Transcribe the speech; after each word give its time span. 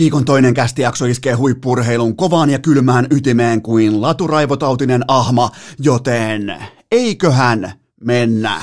Viikon 0.00 0.24
toinen 0.24 0.54
kästijakso 0.54 1.04
iskee 1.04 1.32
huippurheilun 1.32 2.16
kovaan 2.16 2.50
ja 2.50 2.58
kylmään 2.58 3.06
ytimeen 3.10 3.62
kuin 3.62 4.02
laturaivotautinen 4.02 5.04
ahma, 5.08 5.50
joten 5.78 6.54
eiköhän 6.90 7.72
mennä. 8.04 8.62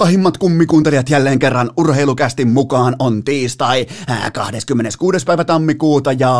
Kahimmat 0.00 0.38
kummikuuntelijat 0.38 1.10
jälleen 1.10 1.38
kerran 1.38 1.70
urheilukästin 1.76 2.48
mukaan 2.48 2.96
on 2.98 3.24
tiistai 3.24 3.86
26. 4.32 5.16
Äh, 5.16 5.26
päivä 5.26 5.44
tammikuuta 5.44 6.12
ja 6.12 6.32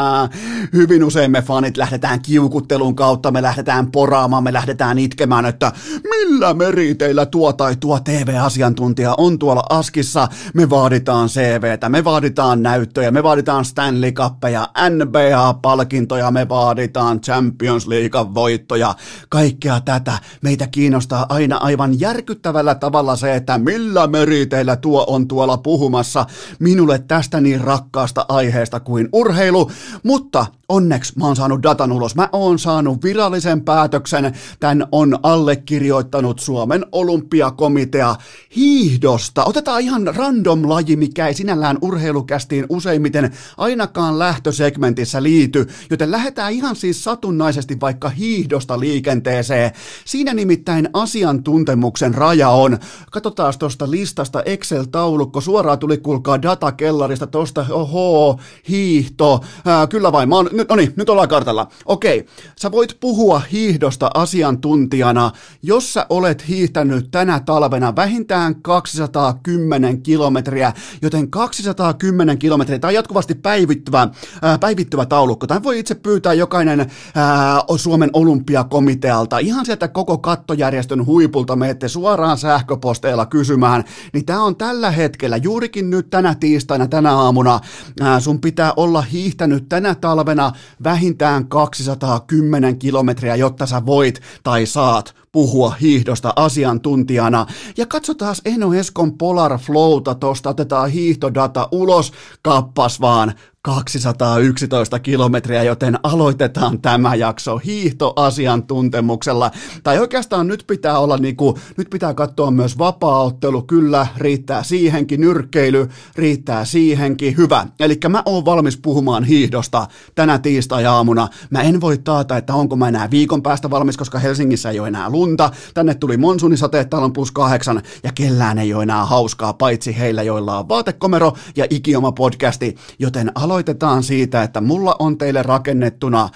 hyvin 0.72 1.04
usein 1.04 1.30
me 1.30 1.42
fanit 1.42 1.76
lähdetään 1.76 2.22
kiukuttelun 2.22 2.96
kautta, 2.96 3.30
me 3.30 3.42
lähdetään 3.42 3.90
poraamaan, 3.90 4.44
me 4.44 4.52
lähdetään 4.52 4.98
itkemään, 4.98 5.46
että 5.46 5.72
millä 6.08 6.54
meriteillä 6.54 7.26
tuo 7.26 7.52
tai 7.52 7.76
tuo 7.76 8.00
TV-asiantuntija 8.00 9.14
on 9.18 9.38
tuolla 9.38 9.64
askissa. 9.70 10.28
Me 10.54 10.70
vaaditaan 10.70 11.28
CVtä, 11.28 11.88
me 11.88 12.04
vaaditaan 12.04 12.62
näyttöjä, 12.62 13.10
me 13.10 13.22
vaaditaan 13.22 13.64
Stanley 13.64 14.12
Cuppeja, 14.12 14.68
NBA-palkintoja, 14.90 16.30
me 16.30 16.48
vaaditaan 16.48 17.20
Champions 17.20 17.86
League 17.86 18.34
voittoja. 18.34 18.94
Kaikkea 19.28 19.80
tätä 19.80 20.18
meitä 20.42 20.66
kiinnostaa 20.66 21.26
aina 21.28 21.56
aivan 21.56 22.00
järkyttävästi 22.00 22.29
järkyttävällä 22.30 22.74
tavalla 22.74 23.16
se, 23.16 23.34
että 23.34 23.58
millä 23.58 24.06
meriteillä 24.06 24.76
tuo 24.76 25.04
on 25.08 25.28
tuolla 25.28 25.58
puhumassa 25.58 26.26
minulle 26.58 26.98
tästä 26.98 27.40
niin 27.40 27.60
rakkaasta 27.60 28.26
aiheesta 28.28 28.80
kuin 28.80 29.08
urheilu, 29.12 29.70
mutta 30.02 30.46
onneksi 30.70 31.12
mä 31.18 31.26
oon 31.26 31.36
saanut 31.36 31.62
datan 31.62 31.92
ulos. 31.92 32.14
Mä 32.14 32.28
oon 32.32 32.58
saanut 32.58 33.04
virallisen 33.04 33.60
päätöksen. 33.60 34.34
Tän 34.60 34.86
on 34.92 35.18
allekirjoittanut 35.22 36.38
Suomen 36.38 36.86
olympiakomitea 36.92 38.16
hiihdosta. 38.56 39.44
Otetaan 39.44 39.80
ihan 39.80 40.06
random 40.16 40.68
laji, 40.68 40.96
mikä 40.96 41.26
ei 41.26 41.34
sinällään 41.34 41.78
urheilukästiin 41.82 42.66
useimmiten 42.68 43.32
ainakaan 43.56 44.18
lähtösegmentissä 44.18 45.22
liity, 45.22 45.66
joten 45.90 46.10
lähdetään 46.10 46.52
ihan 46.52 46.76
siis 46.76 47.04
satunnaisesti 47.04 47.80
vaikka 47.80 48.08
hiihdosta 48.08 48.80
liikenteeseen. 48.80 49.72
Siinä 50.04 50.34
nimittäin 50.34 50.88
asiantuntemuksen 50.92 52.14
raja 52.20 52.48
on. 52.48 52.78
Katsotaan 53.10 53.54
tuosta 53.58 53.90
listasta 53.90 54.42
Excel-taulukko. 54.42 55.40
Suoraan 55.40 55.78
tuli 55.78 55.98
kuulkaa 55.98 56.42
datakellarista 56.42 57.26
tuosta, 57.26 57.66
oho, 57.70 58.40
hiihto. 58.68 59.40
Ää, 59.66 59.86
kyllä 59.86 60.12
vain, 60.12 60.28
mä 60.28 60.36
oon 60.36 60.48
nyt, 60.52 60.68
no 60.68 60.76
niin, 60.76 60.92
nyt 60.96 61.08
ollaan 61.08 61.28
kartalla. 61.28 61.68
Okei, 61.84 62.26
sä 62.60 62.70
voit 62.70 62.96
puhua 63.00 63.42
hiihdosta 63.52 64.10
asiantuntijana, 64.14 65.30
jos 65.62 65.92
sä 65.92 66.06
olet 66.08 66.48
hiihtänyt 66.48 67.10
tänä 67.10 67.40
talvena 67.40 67.96
vähintään 67.96 68.62
210 68.62 70.02
kilometriä, 70.02 70.72
joten 71.02 71.30
210 71.30 72.38
kilometriä, 72.38 72.78
tämä 72.78 72.88
on 72.88 72.94
jatkuvasti 72.94 73.34
päivittyvä, 73.34 74.08
ää, 74.42 74.58
päivittyvä 74.58 75.06
taulukko. 75.06 75.46
Tämä 75.46 75.62
voi 75.62 75.78
itse 75.78 75.94
pyytää 75.94 76.32
jokainen 76.32 76.80
ää, 77.14 77.60
Suomen 77.76 78.10
olympiakomitealta, 78.12 79.38
ihan 79.38 79.66
sieltä 79.66 79.88
koko 79.88 80.18
kattojärjestön 80.18 81.06
huipulta 81.06 81.56
menette 81.56 81.88
suoraan 81.88 82.09
sähköposteilla 82.38 83.26
kysymään, 83.26 83.84
niin 84.12 84.24
tämä 84.24 84.42
on 84.42 84.56
tällä 84.56 84.90
hetkellä, 84.90 85.36
juurikin 85.36 85.90
nyt 85.90 86.10
tänä 86.10 86.34
tiistaina, 86.34 86.86
tänä 86.86 87.16
aamuna, 87.16 87.60
ää, 88.00 88.20
sun 88.20 88.40
pitää 88.40 88.72
olla 88.76 89.02
hiihtänyt 89.02 89.68
tänä 89.68 89.94
talvena 89.94 90.52
vähintään 90.84 91.48
210 91.48 92.78
kilometriä, 92.78 93.36
jotta 93.36 93.66
sä 93.66 93.86
voit 93.86 94.20
tai 94.42 94.66
saat 94.66 95.19
puhua 95.32 95.70
hiihdosta 95.80 96.32
asiantuntijana. 96.36 97.46
Ja 97.76 97.86
katsotaan 97.86 98.34
Eno 98.44 98.74
Eskon 98.74 99.18
Polar 99.18 99.58
Flowta, 99.58 100.14
tosta 100.14 100.50
otetaan 100.50 100.90
hiihtodata 100.90 101.68
ulos, 101.72 102.12
kappas 102.42 103.00
vaan 103.00 103.34
211 103.62 104.98
kilometriä, 104.98 105.62
joten 105.62 105.98
aloitetaan 106.02 106.80
tämä 106.80 107.14
jakso 107.14 107.58
hiihtoasiantuntemuksella. 107.58 109.50
Tai 109.82 109.98
oikeastaan 109.98 110.46
nyt 110.46 110.64
pitää 110.66 110.98
olla 110.98 111.16
niinku, 111.16 111.58
nyt 111.76 111.90
pitää 111.90 112.14
katsoa 112.14 112.50
myös 112.50 112.78
vapaaottelu, 112.78 113.62
kyllä, 113.62 114.06
riittää 114.16 114.62
siihenkin, 114.62 115.20
nyrkkeily, 115.20 115.88
riittää 116.16 116.64
siihenkin, 116.64 117.36
hyvä. 117.36 117.66
Eli 117.80 117.98
mä 118.08 118.22
oon 118.26 118.44
valmis 118.44 118.76
puhumaan 118.76 119.24
hiihdosta 119.24 119.86
tänä 120.14 120.38
tiistai-aamuna. 120.38 121.28
Mä 121.50 121.62
en 121.62 121.80
voi 121.80 121.98
taata, 121.98 122.36
että 122.36 122.54
onko 122.54 122.76
mä 122.76 122.88
enää 122.88 123.10
viikon 123.10 123.42
päästä 123.42 123.70
valmis, 123.70 123.96
koska 123.96 124.18
Helsingissä 124.18 124.70
ei 124.70 124.80
ole 124.80 124.88
enää 124.88 125.10
lunta. 125.20 125.50
Tänne 125.74 125.94
tuli 125.94 126.16
monsunisateet, 126.16 126.90
täällä 126.90 127.04
on 127.04 127.12
plus 127.12 127.32
kahdeksan, 127.32 127.82
ja 128.02 128.12
kellään 128.14 128.58
ei 128.58 128.74
ole 128.74 128.82
enää 128.82 129.04
hauskaa, 129.04 129.52
paitsi 129.52 129.98
heillä, 129.98 130.22
joilla 130.22 130.58
on 130.58 130.68
vaatekomero 130.68 131.32
ja 131.56 131.66
ikioma 131.70 132.12
podcasti, 132.12 132.76
joten 132.98 133.32
aloitetaan 133.34 134.02
siitä, 134.02 134.42
että 134.42 134.60
mulla 134.60 134.96
on 134.98 135.18
teille 135.18 135.42
rakennettuna 135.42 136.28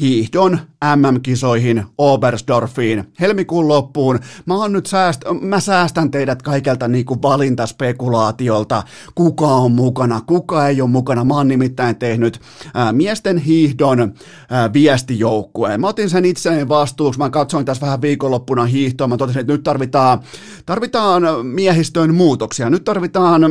hiihdon 0.00 0.58
MM-kisoihin 0.96 1.84
Oberstdorfiin 1.98 3.04
helmikuun 3.20 3.68
loppuun. 3.68 4.18
Mä, 4.46 4.54
on 4.54 4.72
nyt 4.72 4.86
sääst, 4.86 5.20
mä 5.40 5.60
säästän 5.60 6.10
teidät 6.10 6.42
kaikelta 6.42 6.88
niinku 6.88 7.22
valintaspekulaatiolta, 7.22 8.82
kuka 9.14 9.46
on 9.46 9.72
mukana, 9.72 10.20
kuka 10.26 10.68
ei 10.68 10.80
ole 10.80 10.90
mukana. 10.90 11.24
Mä 11.24 11.34
oon 11.34 11.48
nimittäin 11.48 11.96
tehnyt 11.96 12.40
ää, 12.74 12.92
miesten 12.92 13.38
hiihdon 13.38 14.14
ää, 14.50 14.72
viestijoukkueen. 14.72 15.80
Mä 15.80 15.88
otin 15.88 16.10
sen 16.10 16.24
itseäni 16.24 16.68
vastuuksi, 16.68 17.18
mä 17.18 17.30
katsoin 17.30 17.64
tässä 17.64 17.86
vähän 17.86 18.02
viikonloppuna 18.02 18.64
hiihtoa, 18.64 19.08
mä 19.08 19.16
totesin, 19.16 19.40
että 19.40 19.52
nyt 19.52 19.62
tarvitaan, 19.62 20.20
tarvitaan 20.66 21.46
miehistöön 21.46 22.14
muutoksia, 22.14 22.70
nyt 22.70 22.84
tarvitaan 22.84 23.42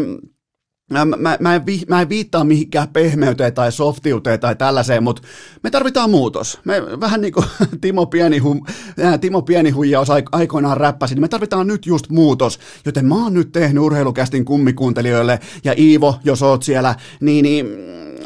Mä, 0.94 1.06
mä, 1.06 1.38
mä, 1.40 1.56
en 1.56 1.66
vi, 1.66 1.81
mä 1.90 2.02
en 2.02 2.09
viittaa 2.09 2.44
mihinkään 2.44 2.88
pehmeyteen 2.88 3.54
tai 3.54 3.72
softiuteen 3.72 4.40
tai 4.40 4.56
tällaiseen, 4.56 5.04
mutta 5.04 5.22
me 5.64 5.70
tarvitaan 5.70 6.09
muutos. 6.09 6.59
Me 6.66 6.81
vähän 7.00 7.22
niin 7.22 7.34
kuin 7.34 7.46
Timo, 7.81 8.06
Pienihu, 8.06 8.66
äh, 9.04 9.20
Timo 9.20 9.42
Pienihuijaus 9.42 10.08
aikoinaan 10.31 10.78
räppäsi, 10.78 11.16
niin 11.16 11.22
me 11.22 11.28
tarvitaan 11.28 11.68
nyt 11.68 11.86
just 11.86 12.09
muutos. 12.09 12.59
Joten 12.86 13.06
mä 13.06 13.16
oon 13.16 13.34
nyt 13.34 13.52
tehnyt 13.52 13.84
urheilukästin 13.84 14.46
kummikuuntelijoille, 14.46 15.40
ja 15.64 15.74
Iivo, 15.78 16.16
jos 16.24 16.42
oot 16.42 16.64
siellä, 16.64 16.96
niin, 17.22 17.44
niin 17.44 17.68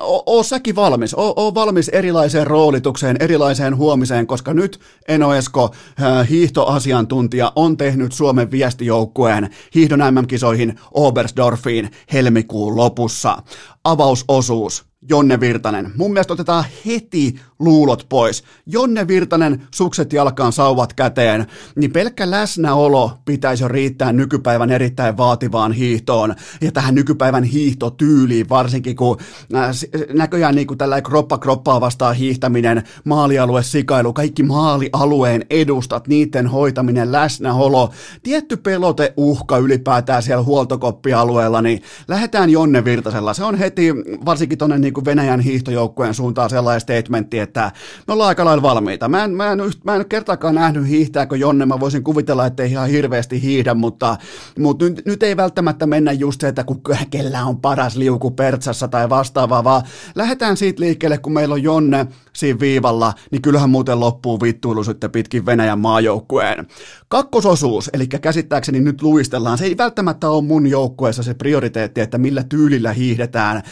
oo, 0.02 0.44
säkin 0.44 0.76
valmis, 0.76 1.14
oo, 1.14 1.34
oo 1.36 1.54
valmis 1.54 1.90
erilaiseen 1.90 2.48
roolitukseen, 2.48 3.18
erilaiseen 3.20 3.78
huomiseen, 3.78 4.28
koska 4.28 4.54
nyt 4.54 4.80
Eno 5.08 5.34
Esko, 5.34 5.76
äh, 6.02 6.30
hiihtoasiantuntija, 6.30 7.52
on 7.56 7.78
tehnyt 7.78 8.12
Suomen 8.12 8.52
viestijoukkueen 8.52 9.50
hiihdon 9.76 10.00
MM-kisoihin 10.00 10.80
Oberstdorfiin 10.92 11.92
helmikuun 12.14 12.78
lopussa. 12.78 13.44
Avausosuus 13.84 14.87
Jonne 15.10 15.40
Virtanen. 15.40 15.92
Mun 15.96 16.14
mielestä 16.14 16.34
otetaan 16.34 16.66
heti 16.86 17.36
luulot 17.60 18.06
pois. 18.10 18.44
Jonne 18.66 19.08
Virtanen, 19.08 19.64
sukset 19.76 20.14
jalkaan, 20.14 20.54
sauvat 20.54 20.94
käteen, 20.94 21.46
niin 21.76 21.92
pelkkä 21.92 22.32
läsnäolo 22.32 23.12
pitäisi 23.26 23.64
jo 23.64 23.68
riittää 23.68 24.14
nykypäivän 24.14 24.72
erittäin 24.72 25.18
vaativaan 25.18 25.72
hiihtoon 25.72 26.36
ja 26.62 26.72
tähän 26.72 26.96
nykypäivän 26.96 27.44
hiihtotyyliin, 27.44 28.50
varsinkin 28.50 28.96
kun 28.96 29.18
äh, 29.56 29.70
näköjään 30.14 30.56
niin 30.56 30.68
kuin 30.68 30.78
tällä 30.78 31.02
kroppa 31.02 31.38
kroppaa 31.38 31.82
vastaan 31.82 32.16
hiihtäminen, 32.16 32.84
maalialue, 33.04 33.64
sikailu, 33.64 34.14
kaikki 34.14 34.44
maalialueen 34.44 35.46
edustat, 35.50 36.08
niiden 36.08 36.48
hoitaminen, 36.48 37.12
läsnäolo, 37.12 37.92
tietty 38.24 38.58
pelote, 38.58 39.14
uhka 39.18 39.58
ylipäätään 39.58 40.24
siellä 40.24 40.44
huoltokoppialueella, 40.44 41.62
niin 41.62 41.82
lähdetään 42.08 42.50
Jonne 42.50 42.86
Virtasella. 42.86 43.34
Se 43.34 43.44
on 43.44 43.56
heti, 43.56 43.94
varsinkin 44.26 44.58
tuonne 44.58 44.78
niin 44.78 44.94
kuin 44.98 45.06
Venäjän 45.06 45.40
hiihtojoukkueen 45.40 46.14
suuntaan 46.14 46.50
sellainen 46.50 46.82
statementti, 46.82 47.40
että 47.40 47.72
me 48.08 48.14
ollaan 48.14 48.28
aika 48.28 48.46
lailla 48.46 48.62
valmiita. 48.62 49.10
Mä 49.10 49.24
en, 49.24 49.32
mä 49.32 49.52
en, 49.52 49.60
mä 49.84 49.96
en 49.96 50.06
kertaakaan 50.10 50.56
nähnyt 50.56 50.88
hiihtääkö 50.88 51.38
Jonne, 51.38 51.66
mä 51.66 51.80
voisin 51.80 52.04
kuvitella, 52.04 52.46
että 52.46 52.64
ei 52.64 52.72
ihan 52.72 52.90
hirveästi 52.90 53.42
hiihdä, 53.42 53.74
mutta, 53.74 54.18
mutta 54.60 54.86
nyt, 54.86 55.02
nyt, 55.06 55.24
ei 55.24 55.38
välttämättä 55.38 55.86
mennä 55.86 56.12
just 56.12 56.42
se, 56.42 56.48
että 56.48 56.64
kun 56.64 56.82
kellä 57.10 57.46
on 57.46 57.62
paras 57.62 57.96
liuku 57.96 58.32
pertsassa 58.32 58.88
tai 58.88 59.10
vastaavaa, 59.10 59.64
vaan 59.64 59.82
lähdetään 60.16 60.58
siitä 60.58 60.82
liikkeelle, 60.82 61.18
kun 61.18 61.34
meillä 61.34 61.54
on 61.54 61.64
Jonne 61.64 62.08
siinä 62.34 62.60
viivalla, 62.60 63.14
niin 63.32 63.42
kyllähän 63.42 63.70
muuten 63.70 64.00
loppuu 64.00 64.42
vittuilu 64.42 64.84
sitten 64.84 65.12
pitkin 65.12 65.46
Venäjän 65.46 65.80
maajoukkueen. 65.80 66.68
Kakkososuus, 67.08 67.90
eli 67.94 68.08
käsittääkseni 68.08 68.80
nyt 68.80 69.02
luistellaan, 69.02 69.58
se 69.58 69.66
ei 69.66 69.78
välttämättä 69.78 70.30
ole 70.30 70.44
mun 70.44 70.68
joukkueessa 70.68 71.24
se 71.24 71.34
prioriteetti, 71.34 72.02
että 72.02 72.18
millä 72.18 72.44
tyylillä 72.44 72.94
hiihdetään, 72.94 73.64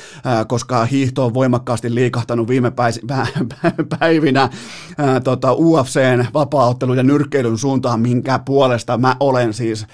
koska 0.48 0.86
hiih- 0.86 1.15
hiihto 1.16 1.26
on 1.26 1.34
voimakkaasti 1.34 1.96
liikahtanut 1.96 2.48
viime 2.48 2.72
päivinä 4.00 4.50
ää, 4.98 5.20
tota, 5.20 5.54
UFCn 5.54 6.26
vapaa 6.34 6.76
ja 6.96 7.04
nyrkkeilyn 7.04 7.58
suuntaan, 7.58 8.00
minkä 8.00 8.40
puolesta 8.40 8.98
mä 8.98 9.16
olen 9.20 9.54
siis, 9.54 9.88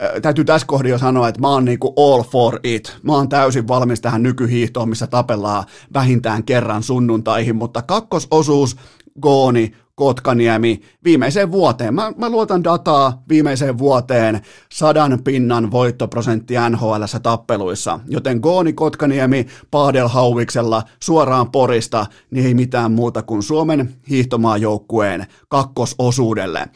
ää, 0.00 0.20
täytyy 0.20 0.44
tässä 0.44 0.66
kohdassa 0.66 0.88
jo 0.88 0.98
sanoa, 0.98 1.28
että 1.28 1.40
mä 1.40 1.48
oon 1.48 1.64
niinku 1.64 1.94
all 1.96 2.22
for 2.22 2.60
it. 2.62 2.98
Mä 3.02 3.12
oon 3.12 3.28
täysin 3.28 3.68
valmis 3.68 4.00
tähän 4.00 4.22
nykyhiihtoon, 4.22 4.88
missä 4.88 5.06
tapellaan 5.06 5.64
vähintään 5.94 6.44
kerran 6.44 6.82
sunnuntaihin, 6.82 7.56
mutta 7.56 7.82
kakkososuus, 7.82 8.76
Gooni, 9.20 9.72
Kotkaniemi 9.98 10.80
viimeiseen 11.04 11.52
vuoteen. 11.52 11.94
Mä, 11.94 12.12
mä 12.16 12.28
luotan 12.28 12.64
dataa 12.64 13.22
viimeiseen 13.28 13.78
vuoteen 13.78 14.40
sadan 14.72 15.18
pinnan 15.24 15.70
voittoprosentti 15.70 16.54
nhl 16.70 17.02
tappeluissa, 17.22 18.00
joten 18.08 18.38
Gooni 18.40 18.72
Kotkaniemi 18.72 19.46
Paadelhauviksella 19.70 20.82
suoraan 21.02 21.50
Porista, 21.50 22.06
niin 22.30 22.46
ei 22.46 22.54
mitään 22.54 22.92
muuta 22.92 23.22
kuin 23.22 23.42
Suomen 23.42 23.94
hiihtomaajoukkueen 24.10 25.26
kakkososuudelle. 25.48 26.66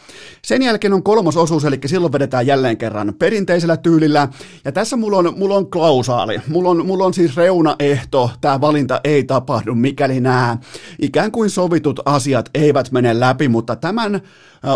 Sen 0.44 0.62
jälkeen 0.62 0.92
on 0.92 1.02
kolmos 1.02 1.36
osuus, 1.36 1.64
eli 1.64 1.78
silloin 1.86 2.12
vedetään 2.12 2.46
jälleen 2.46 2.76
kerran 2.76 3.14
perinteisellä 3.18 3.76
tyylillä, 3.76 4.28
ja 4.64 4.72
tässä 4.72 4.96
mulla 4.96 5.16
on, 5.16 5.34
mulla 5.36 5.54
on 5.54 5.70
klausaali, 5.70 6.40
mulla 6.48 6.70
on, 6.70 6.86
mulla 6.86 7.04
on 7.04 7.14
siis 7.14 7.36
reunaehto, 7.36 8.30
tämä 8.40 8.60
valinta 8.60 9.00
ei 9.04 9.24
tapahdu, 9.24 9.74
mikäli 9.74 10.20
nämä 10.20 10.58
ikään 10.98 11.32
kuin 11.32 11.50
sovitut 11.50 12.00
asiat 12.04 12.50
eivät 12.54 12.92
mene 12.92 13.11
läpi, 13.20 13.48
mutta 13.48 13.76
tämän 13.76 14.20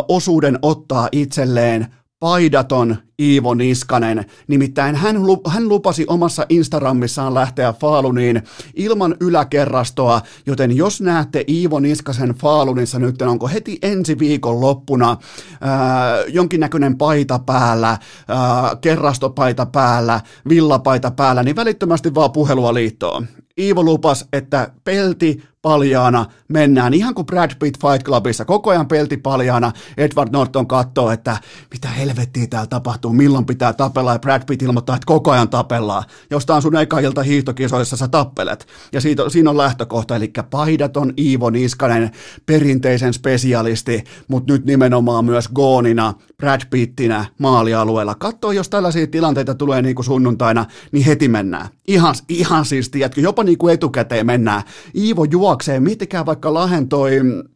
osuuden 0.09 0.59
ottaa 0.63 1.09
itselleen 1.13 1.87
paidaton 2.19 2.97
Iivo 3.23 3.55
Niskanen. 3.55 4.25
Nimittäin 4.49 4.97
hän, 4.97 5.17
hän 5.47 5.69
lupasi 5.69 6.05
omassa 6.09 6.47
Instagramissaan 6.49 7.35
lähteä 7.35 7.73
Faaluniin 7.73 8.43
ilman 8.75 9.17
yläkerrastoa, 9.21 10.21
joten 10.47 10.77
jos 10.77 11.01
näette 11.01 11.45
Iivo 11.49 11.81
Niskasen 11.81 12.31
Faalunissa 12.31 12.99
nyt, 12.99 13.23
onko 13.23 13.49
heti 13.49 13.79
ensi 13.83 14.19
viikon 14.19 14.61
loppuna 14.61 15.17
ää, 15.61 16.25
jonkinnäköinen 16.29 16.99
paita 16.99 17.39
päällä, 17.39 17.99
ää, 18.29 18.77
kerrastopaita 18.81 19.67
päällä, 19.67 20.21
villapaita 20.49 21.11
päällä, 21.11 21.43
niin 21.43 21.57
välittömästi 21.57 22.15
vaan 22.15 22.33
puhelua 22.33 22.75
liittoon. 22.75 23.27
Iivo 23.59 23.83
lupas, 23.83 24.25
että 24.33 24.71
pelti 24.85 25.43
paljaana 25.67 26.27
mennään, 26.49 26.95
ihan 26.95 27.15
kuin 27.15 27.27
Brad 27.27 27.51
Pitt 27.59 27.81
Fight 27.81 28.05
Clubissa, 28.05 28.45
koko 28.45 28.71
ajan 28.71 28.89
pelti 28.89 29.17
paljaana. 29.17 29.73
Edward 29.97 30.29
Norton 30.33 30.67
katsoo, 30.67 31.11
että 31.11 31.37
mitä 31.71 31.89
helvettiä 31.89 32.47
täällä 32.47 32.67
tapahtuu, 32.67 33.13
milloin 33.13 33.47
pitää 33.47 33.73
tapella, 33.73 34.13
ja 34.13 34.19
Brad 34.19 34.43
Pitt 34.47 34.63
ilmoittaa, 34.63 34.97
että 34.97 35.07
koko 35.07 35.31
ajan 35.31 35.49
tapellaan. 35.49 36.05
Jostain 36.31 36.63
sun 36.63 36.77
eka 36.77 36.99
ilta 36.99 37.23
hiihtokisoissa 37.23 37.97
sä 37.97 38.09
tappelet. 38.09 38.67
Ja 38.93 39.01
siitä, 39.01 39.29
siinä 39.29 39.51
on 39.51 39.57
lähtökohta, 39.57 40.17
eli 40.17 40.33
paidaton 40.51 41.13
Iivo 41.19 41.51
Niskanen, 41.51 42.11
perinteisen 42.47 43.13
spesialisti, 43.13 44.05
mutta 44.29 44.53
nyt 44.53 44.65
nimenomaan 44.65 45.25
myös 45.25 45.49
Goonina, 45.49 46.15
Brad 46.37 46.61
Pittinä 46.71 47.25
maalialueella. 47.39 48.15
Katso, 48.15 48.53
jos 48.53 48.69
tällaisia 48.69 49.07
tilanteita 49.07 49.55
tulee 49.55 49.83
niin 49.83 49.95
kuin 49.95 50.07
sunnuntaina, 50.07 50.65
niin 50.93 51.05
heti 51.05 51.29
mennään. 51.29 51.69
Ihan, 51.89 52.15
ihan 52.29 52.65
siis, 52.65 52.91
tiedätkö, 52.91 53.21
jopa 53.21 53.45
niin 53.45 53.59
kuin 53.59 53.75
etukäteen 53.75 54.27
mennään. 54.27 54.63
Iivo 54.95 55.25
juoksee, 55.57 55.81
miettikää 55.81 56.27
vaikka 56.27 56.55
Lahen 56.55 56.89
toi 56.89 57.19
äh, 57.19 57.56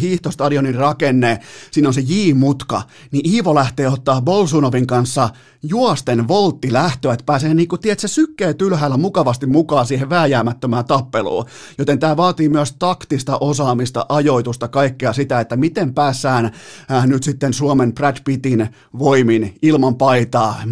hiihtostadionin 0.00 0.74
rakenne, 0.74 1.40
siinä 1.70 1.88
on 1.88 1.94
se 1.94 2.00
J-mutka, 2.00 2.82
niin 3.10 3.30
Iivo 3.30 3.54
lähtee 3.54 3.88
ottaa 3.88 4.22
Bolsunovin 4.22 4.86
kanssa 4.86 5.30
juosten 5.62 6.28
volttilähtöä, 6.28 7.12
että 7.12 7.24
pääsee 7.24 7.54
niin 7.54 7.68
kuin, 7.68 7.80
tiedätkö, 7.80 8.08
sykkeet 8.08 8.62
ylhäällä 8.62 8.96
mukavasti 8.96 9.46
mukaan 9.46 9.86
siihen 9.86 10.10
vääjäämättömään 10.10 10.84
tappeluun. 10.84 11.44
Joten 11.78 11.98
tämä 11.98 12.16
vaatii 12.16 12.48
myös 12.48 12.72
taktista 12.78 13.38
osaamista, 13.40 14.06
ajoitusta, 14.08 14.68
kaikkea 14.68 15.12
sitä, 15.12 15.40
että 15.40 15.56
miten 15.56 15.94
päässään 15.94 16.50
äh, 16.90 17.06
nyt 17.06 17.22
sitten 17.22 17.52
Suomen 17.52 17.94
Brad 17.94 18.16
Pittin 18.24 18.68
voimin 18.98 19.54
ilman 19.62 19.94
paitaa. 19.94 20.62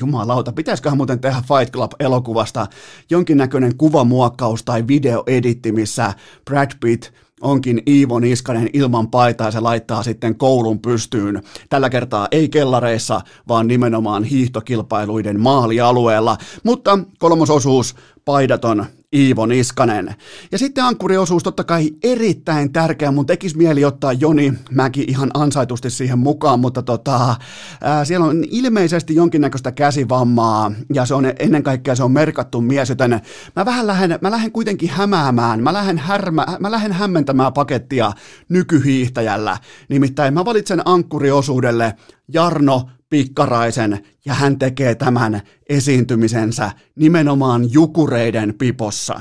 Jumalauta, 0.00 0.52
pitäisiköhän 0.52 0.96
muuten 0.96 1.20
tehdä 1.20 1.42
Fight 1.48 1.72
Club-elokuvasta 1.74 2.66
jonkinnäköinen 3.10 3.76
kuvamuokkaus 3.76 4.62
tai 4.62 4.86
videoeditti, 4.88 5.72
missä 5.72 6.14
Brad 6.44 6.70
Pitt 6.80 7.12
onkin 7.42 7.82
Iivo 7.88 8.18
Niskanen 8.18 8.70
ilman 8.72 9.10
paitaa 9.10 9.46
ja 9.46 9.50
se 9.50 9.60
laittaa 9.60 10.02
sitten 10.02 10.38
koulun 10.38 10.78
pystyyn. 10.78 11.42
Tällä 11.68 11.90
kertaa 11.90 12.28
ei 12.30 12.48
kellareissa, 12.48 13.20
vaan 13.48 13.66
nimenomaan 13.66 14.24
hiihtokilpailuiden 14.24 15.40
maalialueella. 15.40 16.36
Mutta 16.64 16.98
kolmososuus 17.18 17.94
paidaton 18.30 18.86
Iivo 19.14 19.46
Niskanen. 19.46 20.14
Ja 20.52 20.58
sitten 20.58 20.84
ankkuriosuus 20.84 21.42
totta 21.42 21.64
kai 21.64 21.90
erittäin 22.02 22.72
tärkeä. 22.72 23.10
Mun 23.10 23.26
tekisi 23.26 23.56
mieli 23.56 23.84
ottaa 23.84 24.12
Joni 24.12 24.52
Mäki 24.70 25.04
ihan 25.08 25.30
ansaitusti 25.34 25.90
siihen 25.90 26.18
mukaan, 26.18 26.60
mutta 26.60 26.82
tota, 26.82 27.36
ää, 27.80 28.04
siellä 28.04 28.26
on 28.26 28.44
ilmeisesti 28.50 29.14
jonkinnäköistä 29.14 29.72
käsivammaa 29.72 30.72
ja 30.94 31.06
se 31.06 31.14
on 31.14 31.32
ennen 31.38 31.62
kaikkea 31.62 31.94
se 31.94 32.02
on 32.02 32.12
merkattu 32.12 32.60
mies, 32.60 32.88
joten 32.88 33.20
mä 33.56 33.64
vähän 33.64 33.86
lähden, 33.86 34.18
mä 34.20 34.30
lähden 34.30 34.52
kuitenkin 34.52 34.90
hämäämään, 34.90 35.62
mä 35.62 35.72
lähden, 35.72 35.98
härmä, 35.98 36.46
mä 36.60 36.70
lähden 36.70 36.92
hämmentämään 36.92 37.52
pakettia 37.52 38.12
nykyhiihtäjällä. 38.48 39.58
Nimittäin 39.88 40.34
mä 40.34 40.44
valitsen 40.44 40.82
ankkuriosuudelle 40.84 41.94
Jarno 42.28 42.90
Pikkaraisen 43.10 44.04
ja 44.24 44.34
hän 44.34 44.58
tekee 44.58 44.94
tämän 44.94 45.40
esiintymisensä 45.68 46.70
nimenomaan 46.96 47.72
jukureiden 47.72 48.54
pipossa. 48.58 49.20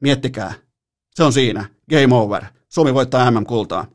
Miettikää, 0.00 0.52
se 1.14 1.22
on 1.24 1.32
siinä, 1.32 1.64
game 1.90 2.14
over. 2.14 2.44
Suomi 2.68 2.94
voittaa 2.94 3.30
MM-kultaa. 3.30 3.86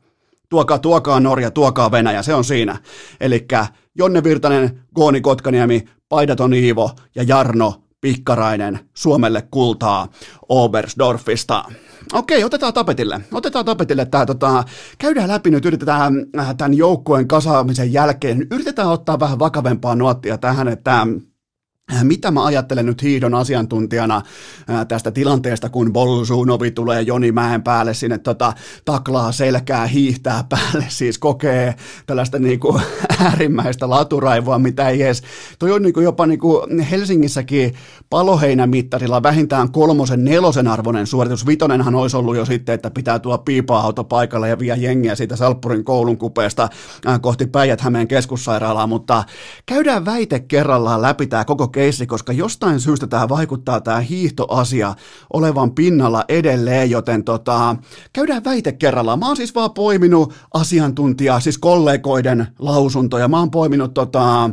Tuokaa, 0.48 0.78
tuokaa 0.78 1.20
Norja, 1.20 1.50
tuokaa 1.50 1.90
Venäjä, 1.90 2.22
se 2.22 2.34
on 2.34 2.44
siinä. 2.44 2.78
Eli 3.20 3.46
Jonne 3.94 4.24
Virtanen, 4.24 4.80
Gooni 4.94 5.20
Kotkaniemi, 5.20 5.88
Paidaton 6.08 6.54
Iivo 6.54 6.90
ja 7.14 7.22
Jarno 7.22 7.85
Pikkarainen 8.00 8.80
Suomelle 8.94 9.42
kultaa 9.50 10.08
Obersdorfista. 10.48 11.64
Okei, 12.12 12.44
otetaan 12.44 12.74
tapetille. 12.74 13.20
Otetaan 13.32 13.64
tapetille 13.64 14.06
tämä, 14.06 14.26
tota, 14.26 14.64
käydään 14.98 15.28
läpi 15.28 15.50
nyt, 15.50 15.64
yritetään 15.66 16.26
äh, 16.38 16.56
tämän 16.56 16.74
joukkueen 16.74 17.28
kasaamisen 17.28 17.92
jälkeen, 17.92 18.46
yritetään 18.50 18.88
ottaa 18.88 19.20
vähän 19.20 19.38
vakavempaa 19.38 19.94
nuottia 19.94 20.38
tähän, 20.38 20.68
että 20.68 21.06
mitä 22.02 22.30
mä 22.30 22.44
ajattelen 22.44 22.86
nyt 22.86 23.02
hiidon 23.02 23.34
asiantuntijana 23.34 24.22
äh, 24.70 24.86
tästä 24.86 25.10
tilanteesta, 25.10 25.68
kun 25.68 25.92
Bolsunovi 25.92 26.70
tulee 26.70 27.02
Joni 27.02 27.32
Mäen 27.32 27.62
päälle 27.62 27.94
sinne 27.94 28.18
tota, 28.18 28.52
taklaa 28.84 29.32
selkää, 29.32 29.86
hiihtää 29.86 30.44
päälle, 30.48 30.84
siis 30.98 31.18
kokee 31.18 31.74
tällaista 32.06 32.38
niinku 32.38 32.80
äärimmäistä 33.24 33.90
laturaivoa, 33.90 34.58
mitä 34.58 34.88
ei 34.88 35.02
edes, 35.02 35.22
toi 35.58 35.72
on 35.72 35.82
niinku 35.82 36.00
jopa 36.00 36.26
niinku 36.26 36.66
Helsingissäkin 36.90 37.74
paloheinämittarilla 38.10 39.22
vähintään 39.22 39.72
kolmosen, 39.72 40.24
nelosen 40.24 40.68
arvoinen 40.68 41.06
suoritus. 41.06 41.46
Vitonenhan 41.46 41.94
olisi 41.94 42.16
ollut 42.16 42.36
jo 42.36 42.44
sitten, 42.44 42.74
että 42.74 42.90
pitää 42.90 43.18
tuo 43.18 43.38
piipa-auto 43.38 44.04
paikalle 44.04 44.48
ja 44.48 44.58
vie 44.58 44.76
jengiä 44.76 45.14
siitä 45.14 45.36
Salppurin 45.36 45.84
koulun 45.84 46.18
kupeesta 46.18 46.68
äh, 47.06 47.20
kohti 47.20 47.46
Päijät-Hämeen 47.46 48.08
keskussairaalaa, 48.08 48.86
mutta 48.86 49.24
käydään 49.66 50.04
väite 50.04 50.40
kerrallaan 50.40 51.02
läpi 51.02 51.26
tämä 51.26 51.44
koko 51.44 51.68
keissi, 51.76 52.06
koska 52.06 52.32
jostain 52.32 52.80
syystä 52.80 53.06
tämä 53.06 53.28
vaikuttaa 53.28 53.80
tämä 53.80 54.00
hiihtoasia 54.00 54.94
olevan 55.32 55.70
pinnalla 55.70 56.24
edelleen, 56.28 56.90
joten 56.90 57.24
tota, 57.24 57.76
käydään 58.12 58.44
väite 58.44 58.72
kerrallaan. 58.72 59.18
Mä 59.18 59.26
oon 59.26 59.36
siis 59.36 59.54
vaan 59.54 59.70
poiminut 59.70 60.34
asiantuntijaa, 60.54 61.40
siis 61.40 61.58
kollegoiden 61.58 62.46
lausuntoja, 62.58 63.28
mä 63.28 63.38
oon 63.38 63.50
poiminut 63.50 63.94
tota, 63.94 64.50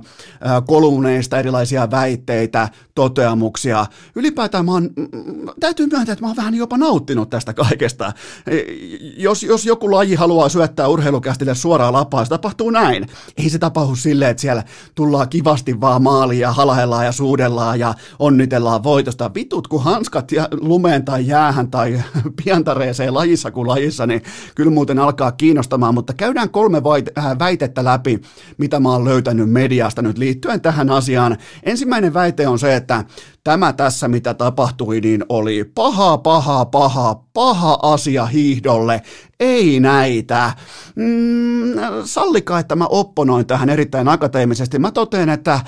kolumneista 0.68 1.40
erilaisia 1.40 1.92
väitteitä, 1.92 2.70
toteamuksia. 2.96 3.86
Ylipäätään 4.16 4.66
mä 4.66 4.72
oon, 4.72 4.90
täytyy 5.60 5.88
myöntää, 5.88 6.14
että 6.14 6.24
mä 6.24 6.28
oon 6.28 6.38
vähän 6.38 6.56
jopa 6.56 6.78
nauttinut 6.78 7.30
tästä 7.30 7.54
kaikesta. 7.54 8.14
E, 8.48 8.58
jos, 9.18 9.44
jos 9.44 9.66
joku 9.66 9.92
laji 9.92 10.16
haluaa 10.16 10.50
syöttää 10.50 10.88
urheilukästille 10.88 11.56
suoraan 11.56 11.94
lapaa, 11.94 12.26
se 12.26 12.30
tapahtuu 12.30 12.70
näin. 12.70 13.08
Ei 13.38 13.50
se 13.50 13.60
tapahdu 13.60 13.96
silleen, 13.96 14.32
että 14.32 14.42
siellä 14.42 14.64
tullaan 14.96 15.30
kivasti 15.30 15.82
vaan 15.82 16.04
maaliin 16.04 16.40
ja 16.40 16.52
halahellaan 16.52 17.06
ja 17.06 17.13
suudellaan 17.14 17.80
ja 17.80 17.94
onnitellaan 18.20 18.84
voitosta. 18.84 19.32
Vitut, 19.34 19.68
kun 19.68 19.84
hanskat 19.84 20.32
ja 20.32 20.48
lumeen 20.52 21.06
tai 21.06 21.28
jäähän 21.28 21.72
tai 21.72 22.04
piantareeseen 22.44 23.14
lajissa 23.14 23.52
kuin 23.52 23.68
lajissa, 23.68 24.08
niin 24.08 24.24
kyllä 24.56 24.72
muuten 24.72 25.00
alkaa 25.00 25.32
kiinnostamaan, 25.32 25.94
mutta 25.94 26.14
käydään 26.14 26.50
kolme 26.50 26.82
äh, 27.18 27.40
väitettä 27.40 27.84
läpi, 27.84 28.22
mitä 28.58 28.80
mä 28.80 28.90
oon 28.90 29.06
löytänyt 29.06 29.50
mediasta 29.50 30.02
nyt 30.02 30.18
liittyen 30.18 30.62
tähän 30.62 30.90
asiaan. 30.90 31.38
Ensimmäinen 31.64 32.14
väite 32.14 32.48
on 32.48 32.60
se, 32.60 32.76
että 32.76 33.04
tämä 33.44 33.74
tässä, 33.74 34.08
mitä 34.08 34.34
tapahtui, 34.34 35.02
niin 35.02 35.26
oli 35.30 35.72
paha, 35.76 36.18
paha, 36.18 36.66
paha, 36.66 37.24
paha 37.34 37.80
asia 37.82 38.26
hiihdolle. 38.26 39.02
Ei 39.40 39.80
näitä. 39.80 40.54
Mm, 40.96 41.74
sallikaa, 42.06 42.60
että 42.60 42.76
mä 42.76 42.86
opponoin 42.88 43.46
tähän 43.46 43.70
erittäin 43.70 44.08
akateemisesti. 44.08 44.80
Mä 44.80 44.92
totean, 44.92 45.30
että 45.30 45.60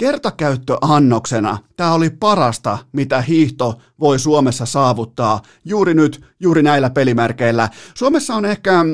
kertakäyttöannoksena 0.00 1.58
tämä 1.76 1.92
oli 1.92 2.10
parasta, 2.10 2.78
mitä 2.92 3.20
hiihto 3.20 3.80
voi 4.00 4.18
Suomessa 4.18 4.66
saavuttaa 4.66 5.42
juuri 5.64 5.94
nyt, 5.94 6.24
juuri 6.40 6.62
näillä 6.62 6.90
pelimärkeillä. 6.90 7.68
Suomessa 7.94 8.34
on 8.34 8.44
ehkä 8.44 8.84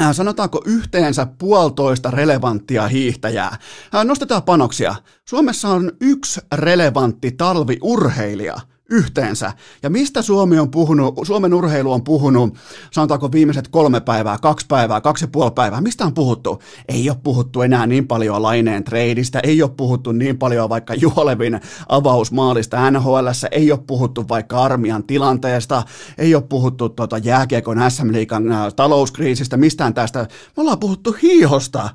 Äh, 0.00 0.14
sanotaanko 0.14 0.62
yhteensä 0.66 1.26
puolitoista 1.38 2.10
relevanttia 2.10 2.88
hiihtäjää. 2.88 3.56
Äh, 3.94 4.04
nostetaan 4.04 4.42
panoksia. 4.42 4.94
Suomessa 5.24 5.68
on 5.68 5.92
yksi 6.00 6.40
relevantti 6.54 7.32
talviurheilija 7.32 8.56
yhteensä. 8.90 9.52
Ja 9.82 9.90
mistä 9.90 10.22
Suomi 10.22 10.58
on 10.58 10.70
puhunut, 10.70 11.14
Suomen 11.26 11.54
urheilu 11.54 11.92
on 11.92 12.04
puhunut, 12.04 12.54
sanotaanko 12.90 13.32
viimeiset 13.32 13.68
kolme 13.68 14.00
päivää, 14.00 14.38
kaksi 14.42 14.66
päivää, 14.68 15.00
kaksi 15.00 15.24
ja 15.24 15.28
puoli 15.28 15.50
päivää, 15.50 15.80
mistä 15.80 16.04
on 16.04 16.14
puhuttu? 16.14 16.62
Ei 16.88 17.10
ole 17.10 17.18
puhuttu 17.22 17.62
enää 17.62 17.86
niin 17.86 18.06
paljon 18.06 18.42
laineen 18.42 18.84
treidistä, 18.84 19.40
ei 19.42 19.62
ole 19.62 19.70
puhuttu 19.76 20.12
niin 20.12 20.38
paljon 20.38 20.68
vaikka 20.68 20.94
Juolevin 20.94 21.60
avausmaalista 21.88 22.90
NHL, 22.90 23.26
ei 23.50 23.72
ole 23.72 23.80
puhuttu 23.86 24.24
vaikka 24.28 24.62
armian 24.62 25.04
tilanteesta, 25.04 25.82
ei 26.18 26.34
ole 26.34 26.42
puhuttu 26.42 26.88
tuota 26.88 27.18
jääkiekon 27.18 27.78
SM-liikan 27.88 28.52
äh, 28.52 28.74
talouskriisistä, 28.74 29.56
mistään 29.56 29.94
tästä. 29.94 30.18
Me 30.56 30.60
ollaan 30.60 30.80
puhuttu 30.80 31.16
hiihosta 31.22 31.90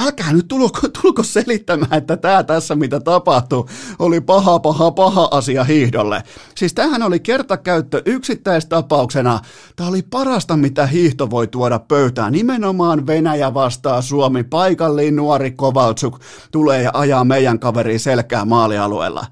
älkää 0.00 0.32
nyt 0.32 0.48
tulko, 0.48 0.80
tulko 1.02 1.22
selittämään, 1.22 1.94
että 1.94 2.16
tämä 2.16 2.42
tässä 2.42 2.74
mitä 2.74 3.00
tapahtui 3.00 3.64
oli 3.98 4.20
paha, 4.20 4.58
paha, 4.58 4.90
paha 4.90 5.28
asia 5.30 5.64
hiihdolle. 5.64 6.22
Siis 6.56 6.74
tähän 6.74 7.02
oli 7.02 7.20
kertakäyttö 7.20 8.02
yksittäistapauksena. 8.06 9.40
Tämä 9.76 9.88
oli 9.88 10.02
parasta, 10.02 10.56
mitä 10.56 10.86
hiihto 10.86 11.30
voi 11.30 11.46
tuoda 11.46 11.78
pöytään. 11.78 12.32
Nimenomaan 12.32 13.06
Venäjä 13.06 13.54
vastaa 13.54 14.02
Suomi. 14.02 14.44
Paikallinen 14.44 15.16
nuori 15.16 15.50
Kovaltsuk 15.50 16.20
tulee 16.50 16.82
ja 16.82 16.90
ajaa 16.94 17.24
meidän 17.24 17.58
kaveri 17.58 17.98
selkää 17.98 18.44
maalialueella 18.44 19.26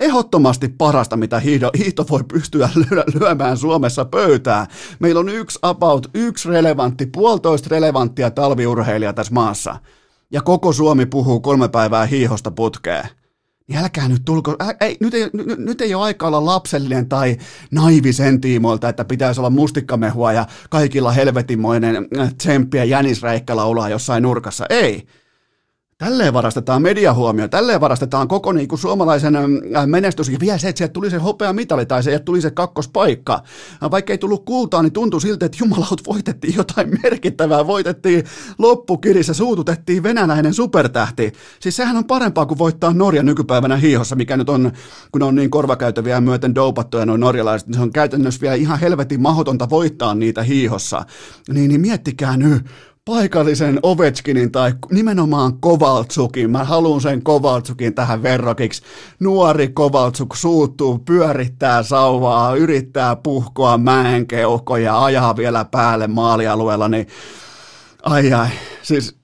ehdottomasti 0.00 0.68
parasta, 0.68 1.16
mitä 1.16 1.40
hiihto, 1.40 1.70
hiihto 1.78 2.06
voi 2.10 2.24
pystyä 2.24 2.70
lyömään 3.20 3.56
Suomessa 3.56 4.04
pöytään. 4.04 4.66
Meillä 4.98 5.20
on 5.20 5.28
yksi 5.28 5.58
about, 5.62 6.10
yksi 6.14 6.48
relevantti, 6.48 7.06
puolitoista 7.06 7.68
relevanttia 7.70 8.30
talviurheilijaa 8.30 9.12
tässä 9.12 9.34
maassa. 9.34 9.76
Ja 10.30 10.42
koko 10.42 10.72
Suomi 10.72 11.06
puhuu 11.06 11.40
kolme 11.40 11.68
päivää 11.68 12.06
hiihosta 12.06 12.50
putkeen. 12.50 13.08
Niin 13.68 13.78
älkää 13.78 14.08
nyt 14.08 14.22
tulko, 14.24 14.56
ä, 14.62 14.74
ei, 14.80 14.96
nyt, 15.00 15.14
ei, 15.14 15.30
nyt, 15.32 15.58
nyt 15.58 15.80
ei 15.80 15.94
ole 15.94 16.04
aika 16.04 16.26
olla 16.26 16.44
lapsellinen 16.44 17.08
tai 17.08 17.36
naivi 17.70 18.12
sen 18.12 18.40
tiimoilta, 18.40 18.88
että 18.88 19.04
pitäisi 19.04 19.40
olla 19.40 19.50
mustikkamehua 19.50 20.32
ja 20.32 20.46
kaikilla 20.70 21.12
helvetimoinen 21.12 22.08
tsemppiä 22.38 22.84
jänisräikkä 22.84 23.56
laulaa 23.56 23.88
jossain 23.88 24.22
nurkassa. 24.22 24.66
Ei. 24.70 25.06
Tälleen 26.00 26.32
varastetaan 26.32 26.82
mediahuomio, 26.82 27.48
tälleen 27.48 27.80
varastetaan 27.80 28.28
koko 28.28 28.52
niin 28.52 28.68
kuin 28.68 28.78
suomalaisen 28.78 29.34
menestys 29.86 30.28
ja 30.28 30.40
vielä 30.40 30.58
se, 30.58 30.68
että 30.68 30.78
sieltä 30.78 30.92
tuli 30.92 31.10
se 31.10 31.16
hopea 31.16 31.52
mitali 31.52 31.86
tai 31.86 32.02
se, 32.02 32.14
että 32.14 32.24
tuli 32.24 32.40
se 32.40 32.50
kakkospaikka. 32.50 33.42
Vaikka 33.90 34.12
ei 34.12 34.18
tullut 34.18 34.44
kultaa, 34.44 34.82
niin 34.82 34.92
tuntui 34.92 35.20
siltä, 35.20 35.46
että 35.46 35.58
jumalaut 35.60 36.06
voitettiin 36.06 36.54
jotain 36.56 36.88
merkittävää, 37.02 37.66
voitettiin 37.66 38.24
loppukirissä, 38.58 39.34
suututettiin 39.34 40.02
venäläinen 40.02 40.54
supertähti. 40.54 41.32
Siis 41.60 41.76
sehän 41.76 41.96
on 41.96 42.04
parempaa 42.04 42.46
kuin 42.46 42.58
voittaa 42.58 42.92
Norja 42.92 43.22
nykypäivänä 43.22 43.76
hiihossa, 43.76 44.16
mikä 44.16 44.36
nyt 44.36 44.48
on, 44.48 44.72
kun 45.12 45.22
on 45.22 45.34
niin 45.34 45.50
korvakäytäviä 45.50 46.20
myöten 46.20 46.54
doupattuja 46.54 47.06
noin 47.06 47.20
norjalaiset, 47.20 47.68
niin 47.68 47.74
se 47.76 47.82
on 47.82 47.92
käytännössä 47.92 48.40
vielä 48.40 48.54
ihan 48.54 48.80
helvetin 48.80 49.22
mahdotonta 49.22 49.70
voittaa 49.70 50.14
niitä 50.14 50.42
hiihossa. 50.42 51.04
Niin, 51.48 51.68
niin 51.68 51.80
miettikää 51.80 52.36
nyt, 52.36 52.66
paikallisen 53.04 53.78
Ovechkinin 53.82 54.52
tai 54.52 54.72
nimenomaan 54.90 55.60
Kovaltsukin. 55.60 56.50
Mä 56.50 56.64
haluan 56.64 57.00
sen 57.00 57.22
Kovaltsukin 57.22 57.94
tähän 57.94 58.22
verrokiksi. 58.22 58.82
Nuori 59.20 59.68
Kovaltsuk 59.68 60.36
suuttuu, 60.36 60.98
pyörittää 60.98 61.82
sauvaa, 61.82 62.54
yrittää 62.54 63.16
puhkoa 63.16 63.78
mäenkeuhkoja, 63.78 65.04
ajaa 65.04 65.36
vielä 65.36 65.64
päälle 65.64 66.06
maalialueella, 66.06 66.88
niin 66.88 67.06
ai 68.02 68.32
ai, 68.32 68.48
siis 68.82 69.20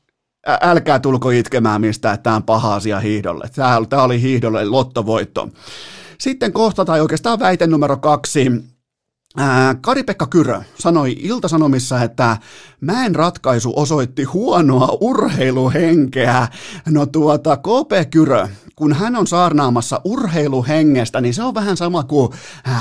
älkää 0.62 0.98
tulko 0.98 1.30
itkemään 1.30 1.80
mistä, 1.80 2.12
että 2.12 2.22
tämä 2.22 2.36
on 2.36 2.42
paha 2.42 2.74
asia 2.74 3.00
hiihdolle. 3.00 3.50
Tämä 3.88 4.02
oli 4.02 4.22
hiihdolle 4.22 4.64
lottovoitto. 4.64 5.48
Sitten 6.18 6.52
kohta, 6.52 6.84
tai 6.84 7.00
oikeastaan 7.00 7.38
väite 7.38 7.66
numero 7.66 7.96
kaksi, 7.96 8.50
Kari-Pekka 9.80 10.26
Kyrö 10.26 10.60
sanoi 10.78 11.16
Iltasanomissa, 11.18 12.02
että 12.02 12.36
mäen 12.80 13.14
ratkaisu 13.14 13.72
osoitti 13.76 14.24
huonoa 14.24 14.98
urheiluhenkeä. 15.00 16.48
No 16.88 17.06
tuota, 17.06 17.56
KP 17.56 18.10
Kyrö, 18.10 18.48
kun 18.76 18.92
hän 18.92 19.16
on 19.16 19.26
saarnaamassa 19.26 20.00
urheiluhengestä, 20.04 21.20
niin 21.20 21.34
se 21.34 21.42
on 21.42 21.54
vähän 21.54 21.76
sama 21.76 22.04
kuin 22.04 22.32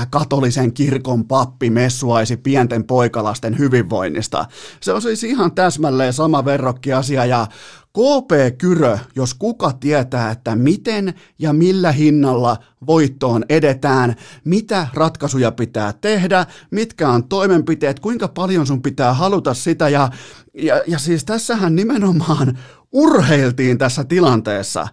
katolisen 0.09 0.73
kirkon 0.73 1.25
pappi 1.25 1.69
messuaisi 1.69 2.37
pienten 2.37 2.83
poikalasten 2.83 3.57
hyvinvoinnista. 3.57 4.45
Se 4.81 4.93
on 4.93 5.01
siis 5.01 5.23
ihan 5.23 5.55
täsmälleen 5.55 6.13
sama 6.13 6.45
verrokkiasia 6.45 7.25
ja 7.25 7.47
KP 7.95 8.57
Kyrö, 8.57 8.97
jos 9.15 9.33
kuka 9.33 9.71
tietää, 9.79 10.31
että 10.31 10.55
miten 10.55 11.13
ja 11.39 11.53
millä 11.53 11.91
hinnalla 11.91 12.57
voittoon 12.87 13.45
edetään, 13.49 14.15
mitä 14.43 14.87
ratkaisuja 14.93 15.51
pitää 15.51 15.93
tehdä, 15.93 16.45
mitkä 16.71 17.09
on 17.09 17.27
toimenpiteet, 17.27 17.99
kuinka 17.99 18.27
paljon 18.27 18.67
sun 18.67 18.81
pitää 18.81 19.13
haluta 19.13 19.53
sitä 19.53 19.89
ja, 19.89 20.09
ja, 20.53 20.81
ja 20.87 20.99
siis 20.99 21.25
tässähän 21.25 21.75
nimenomaan 21.75 22.57
urheiltiin 22.91 23.77
tässä 23.77 24.03
tilanteessa. 24.03 24.87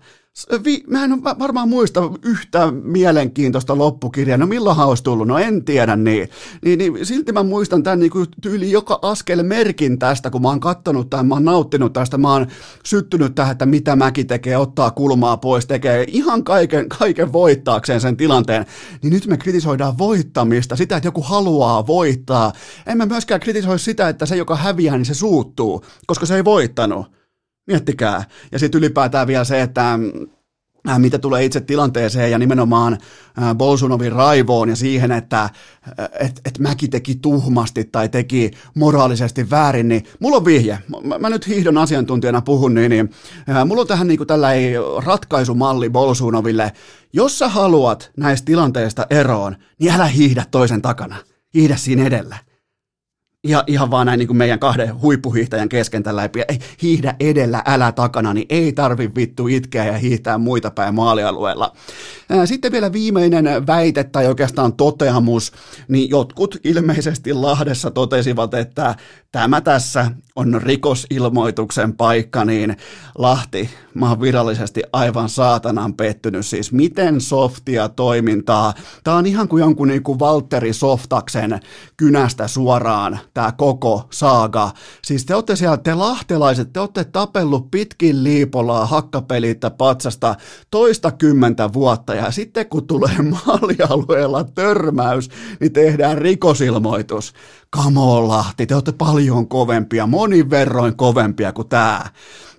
Vi, 0.65 0.85
mä 0.87 1.05
en 1.05 1.25
varmaan 1.25 1.69
muista 1.69 2.01
yhtä 2.23 2.71
mielenkiintoista 2.71 3.79
loppukirjaa. 3.79 4.39
No 4.39 4.47
milloin 4.47 4.81
olisi 4.81 5.03
tullut? 5.03 5.29
No 5.29 5.39
en 5.39 5.65
tiedä 5.65 5.97
niin. 5.97 6.29
Niin, 6.65 6.79
niin 6.79 7.07
silti 7.07 7.33
mä 7.33 7.43
muistan 7.43 7.83
tämän 7.83 8.01
niin 8.01 8.11
tyyli 8.43 8.71
joka 8.71 8.99
askel 9.03 9.43
merkin 9.43 9.99
tästä, 9.99 10.31
kun 10.31 10.43
mä 10.43 10.49
oon 10.49 10.61
kattonut 10.61 11.11
tämän, 11.11 11.27
mä 11.27 11.35
oon 11.35 11.45
nauttinut 11.45 11.93
tästä, 11.93 12.19
mä 12.19 12.33
oon 12.33 12.47
syttynyt 12.85 13.35
tähän, 13.35 13.53
että 13.53 13.67
mitä 13.67 13.97
Mäki 13.97 14.25
tekee, 14.25 14.57
ottaa 14.57 14.91
kulmaa 14.91 15.37
pois, 15.37 15.67
tekee 15.67 16.05
ihan 16.09 16.45
kaiken, 16.45 16.89
kaiken 16.89 17.33
voittaakseen 17.33 18.01
sen 18.01 18.17
tilanteen. 18.17 18.67
Niin 19.03 19.13
nyt 19.13 19.27
me 19.27 19.37
kritisoidaan 19.37 19.99
voittamista, 19.99 20.77
sitä, 20.77 20.97
että 20.97 21.07
joku 21.07 21.23
haluaa 21.23 21.87
voittaa. 21.87 22.53
En 22.87 22.99
mä 22.99 23.07
myöskään 23.07 23.41
kritisoi 23.41 23.79
sitä, 23.79 24.09
että 24.09 24.27
se, 24.27 24.37
joka 24.37 24.57
häviää, 24.57 24.97
niin 24.97 25.05
se 25.05 25.15
suuttuu, 25.15 25.85
koska 26.07 26.27
se 26.27 26.37
ei 26.37 26.45
voittanut. 26.45 27.22
Miettikää. 27.67 28.25
Ja 28.53 28.59
sitten 28.59 28.79
ylipäätään 28.79 29.27
vielä 29.27 29.45
se, 29.45 29.63
että 29.63 29.99
äh, 30.89 30.99
mitä 30.99 31.19
tulee 31.19 31.45
itse 31.45 31.61
tilanteeseen 31.61 32.31
ja 32.31 32.39
nimenomaan 32.39 32.93
äh, 32.93 33.55
Bolsunovin 33.55 34.13
raivoon 34.13 34.69
ja 34.69 34.77
siihen, 34.77 35.13
että 35.13 35.43
äh, 35.43 35.51
et, 36.21 36.41
et 36.45 36.59
Mäki 36.59 36.89
teki 36.89 37.15
tuhmasti 37.15 37.85
tai 37.85 38.09
teki 38.09 38.51
moraalisesti 38.75 39.51
väärin, 39.51 39.89
niin 39.89 40.05
mulla 40.21 40.37
on 40.37 40.45
vihje. 40.45 40.79
Mä, 41.05 41.19
mä 41.19 41.31
nyt 41.31 41.49
hiihdon 41.49 41.79
asiantuntijana 41.79 42.41
puhun, 42.41 42.75
niin, 42.75 42.91
niin 42.91 43.11
mulla 43.67 43.81
on 43.81 43.87
tähän 43.87 44.09
niin 44.09 44.27
tällainen 44.27 44.75
ratkaisumalli 45.05 45.91
Bolsunoville. 45.91 46.73
Jos 47.13 47.39
sä 47.39 47.49
haluat 47.49 48.11
näistä 48.17 48.45
tilanteista 48.45 49.07
eroon, 49.11 49.57
niin 49.81 49.93
älä 49.93 50.07
hiihdä 50.07 50.45
toisen 50.51 50.83
takana. 50.83 51.17
Hiihdä 51.55 51.77
siinä 51.77 52.07
edellä 52.07 52.37
ihan, 53.45 53.65
ihan 53.67 53.91
vaan 53.91 54.07
näin 54.07 54.19
niin 54.19 54.27
kuin 54.27 54.37
meidän 54.37 54.59
kahden 54.59 55.01
huippuhiihtäjän 55.01 55.69
kesken 55.69 56.03
tällä. 56.03 56.29
Ei, 56.49 56.59
hiihdä 56.83 57.15
edellä, 57.21 57.63
älä 57.67 57.93
takana, 57.93 58.35
niin 58.35 58.47
ei 58.49 58.73
tarvi 58.73 59.11
vittu 59.17 59.47
itkeä 59.47 59.85
ja 59.85 59.99
hiihtää 59.99 60.39
muita 60.39 60.71
päin 60.71 60.95
maalialueella. 60.95 61.73
Sitten 62.45 62.73
vielä 62.73 62.93
viimeinen 62.93 63.67
väite 63.67 64.05
tai 64.05 64.27
oikeastaan 64.27 64.73
toteamus, 64.73 65.53
niin 65.89 66.11
jotkut 66.11 66.57
ilmeisesti 66.65 67.33
Lahdessa 67.33 67.91
totesivat, 67.91 68.55
että 68.55 68.95
tämä 69.33 69.61
tässä 69.61 70.11
on 70.37 70.61
rikosilmoituksen 70.63 71.93
paikka, 71.93 72.45
niin 72.45 72.77
Lahti, 73.19 73.71
mä 73.95 74.09
oon 74.09 74.21
virallisesti 74.21 74.83
aivan 74.93 75.29
saatanan 75.29 75.95
pettynyt. 75.95 76.47
Siis 76.47 76.73
miten 76.73 77.21
softia 77.21 77.89
toimintaa. 77.89 78.75
Tämä 79.05 79.17
on 79.17 79.27
ihan 79.27 79.49
kuin 79.49 79.61
jonkun 79.61 79.89
niin 79.89 80.03
kuin 80.03 80.19
Valtteri 80.19 80.73
Softaksen 80.73 81.61
kynästä 81.97 82.49
suoraan 82.49 83.19
tämä 83.35 83.53
koko 83.53 84.07
saaga. 84.11 84.71
Siis 85.05 85.27
te 85.27 85.35
olette 85.35 85.57
siellä, 85.57 85.77
te 85.77 85.95
lahtelaiset, 85.95 86.73
te 86.73 86.81
olette 86.81 87.05
tapellut 87.05 87.71
pitkin 87.71 88.25
liipolaa 88.25 88.87
hakkapelittä 88.87 89.71
patsasta 89.71 90.35
toista 90.71 91.11
kymmentä 91.11 91.73
vuotta 91.73 92.15
ja 92.15 92.31
sitten 92.31 92.69
kun 92.69 92.87
tulee 92.87 93.17
maalialueella 93.47 94.45
törmäys, 94.45 95.29
niin 95.61 95.73
tehdään 95.73 96.19
rikosilmoitus. 96.19 97.33
Kamolahti, 97.77 98.67
te 98.67 98.75
olette 98.75 98.93
paljon 98.93 99.49
kovempia, 99.49 100.07
monin 100.07 100.51
verroin 100.51 100.97
kovempia 100.97 101.53
kuin 101.53 101.69
tämä 101.69 102.05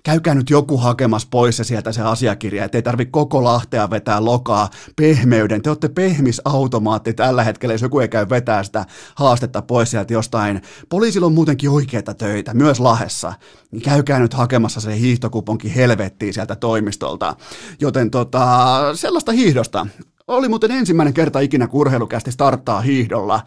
käykää 0.02 0.34
nyt 0.34 0.50
joku 0.50 0.76
hakemassa 0.76 1.28
pois 1.30 1.56
se 1.56 1.64
sieltä 1.64 1.92
se 1.92 2.02
asiakirja, 2.02 2.64
ettei 2.64 2.82
tarvi 2.82 3.06
koko 3.06 3.44
Lahtea 3.44 3.90
vetää 3.90 4.24
lokaa 4.24 4.70
pehmeyden. 4.96 5.62
Te 5.62 5.70
olette 5.70 5.88
pehmisautomaatti 5.88 7.12
tällä 7.12 7.44
hetkellä, 7.44 7.74
jos 7.74 7.82
joku 7.82 8.00
ei 8.00 8.08
käy 8.08 8.26
vetää 8.30 8.62
sitä 8.62 8.84
haastetta 9.14 9.62
pois 9.62 9.90
sieltä 9.90 10.12
jostain. 10.12 10.62
Poliisilla 10.88 11.26
on 11.26 11.34
muutenkin 11.34 11.70
oikeita 11.70 12.14
töitä, 12.14 12.54
myös 12.54 12.80
Lahessa. 12.80 13.34
Niin 13.70 13.82
käykää 13.82 14.18
nyt 14.18 14.34
hakemassa 14.34 14.80
se 14.80 14.98
hiihtokuponki 14.98 15.74
helvettiin 15.74 16.34
sieltä 16.34 16.56
toimistolta. 16.56 17.36
Joten 17.80 18.10
tota, 18.10 18.78
sellaista 18.94 19.32
hiihdosta 19.32 19.86
oli 20.28 20.48
muuten 20.48 20.70
ensimmäinen 20.70 21.14
kerta 21.14 21.40
ikinä 21.40 21.66
kurheilukästi 21.66 22.32
starttaa 22.32 22.80
hiihdolla. 22.80 23.40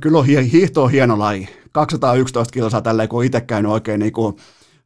Kyllä 0.00 0.18
on 0.18 0.26
hiihto 0.26 0.82
on 0.82 0.90
hieno 0.90 1.18
laji. 1.18 1.48
211 1.72 2.52
kilsaa 2.52 2.82
tälleen, 2.82 3.08
kun 3.08 3.24
itse 3.24 3.40
käynyt 3.40 3.72
oikein 3.72 4.00
niin 4.00 4.12
kuin 4.12 4.36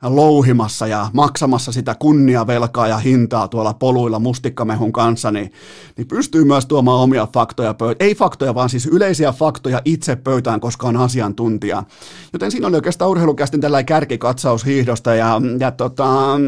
louhimassa 0.02 0.86
ja 0.86 1.10
maksamassa 1.12 1.72
sitä 1.72 1.94
kunniavelkaa 1.98 2.88
ja 2.88 2.98
hintaa 2.98 3.48
tuolla 3.48 3.74
poluilla 3.74 4.18
mustikkamehun 4.18 4.92
kanssa, 4.92 5.30
niin, 5.30 5.52
niin 5.96 6.08
pystyy 6.08 6.44
myös 6.44 6.66
tuomaan 6.66 7.00
omia 7.00 7.28
faktoja 7.34 7.74
pöytään. 7.74 8.08
Ei 8.08 8.14
faktoja, 8.14 8.54
vaan 8.54 8.68
siis 8.68 8.86
yleisiä 8.86 9.32
faktoja 9.32 9.82
itse 9.84 10.16
pöytään, 10.16 10.60
koska 10.60 10.88
on 10.88 10.96
asiantuntija. 10.96 11.84
Joten 12.32 12.50
siinä 12.50 12.66
oli 12.66 12.76
oikeastaan 12.76 13.10
urheilukästin 13.10 13.60
tällainen 13.60 13.86
kärkikatsaus 13.86 14.66
hiihdosta 14.66 15.14
ja, 15.14 15.40
ja 15.60 15.70
tota, 15.70 16.38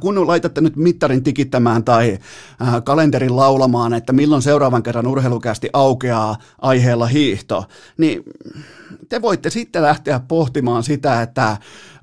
kun 0.00 0.26
laitatte 0.26 0.60
nyt 0.60 0.76
mittarin 0.76 1.22
tikittämään 1.22 1.84
tai 1.84 2.18
kalenterin 2.84 3.36
laulamaan, 3.36 3.94
että 3.94 4.12
milloin 4.12 4.42
seuraavan 4.42 4.82
kerran 4.82 5.06
urheilukästi 5.06 5.70
aukeaa 5.72 6.36
aiheella 6.58 7.06
hiihto, 7.06 7.64
niin 7.98 8.22
te 9.08 9.22
voitte 9.22 9.50
sitten 9.50 9.82
lähteä 9.82 10.20
pohtimaan 10.20 10.82
sitä, 10.82 11.22
että 11.22 11.56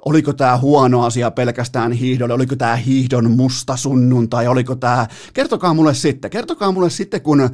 oliko 0.06 0.34
tämä 0.34 0.58
huono 0.58 1.06
asia 1.06 1.32
pelkästään 1.32 1.92
hiihdolle, 1.92 2.34
oliko 2.34 2.56
tämä 2.56 2.76
hiihdon 2.76 3.32
musta 3.32 3.78
sunnuntai, 3.78 4.48
oliko 4.48 4.76
tämä, 4.76 5.08
kertokaa 5.34 5.74
mulle 5.74 5.94
sitten, 5.94 6.32
kertokaa 6.32 6.72
mulle 6.72 6.90
sitten, 6.90 7.22
kun 7.22 7.50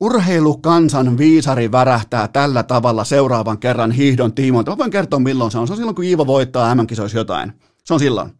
urheilukansan 0.00 1.18
viisari 1.18 1.72
värähtää 1.72 2.28
tällä 2.28 2.62
tavalla 2.62 3.04
seuraavan 3.04 3.58
kerran 3.58 3.90
hiihdon 3.90 4.32
tiimoilta. 4.32 4.70
Mä 4.70 4.78
voin 4.78 4.90
kertoa 4.90 5.20
milloin 5.20 5.50
se 5.50 5.58
on. 5.58 5.66
Se 5.66 5.72
on 5.72 5.76
silloin, 5.76 5.94
kun 5.94 6.04
Iivo 6.04 6.26
voittaa 6.26 6.74
MM-kisoissa 6.74 7.18
jotain. 7.18 7.52
Se 7.84 7.94
on 7.94 8.00
silloin. 8.00 8.32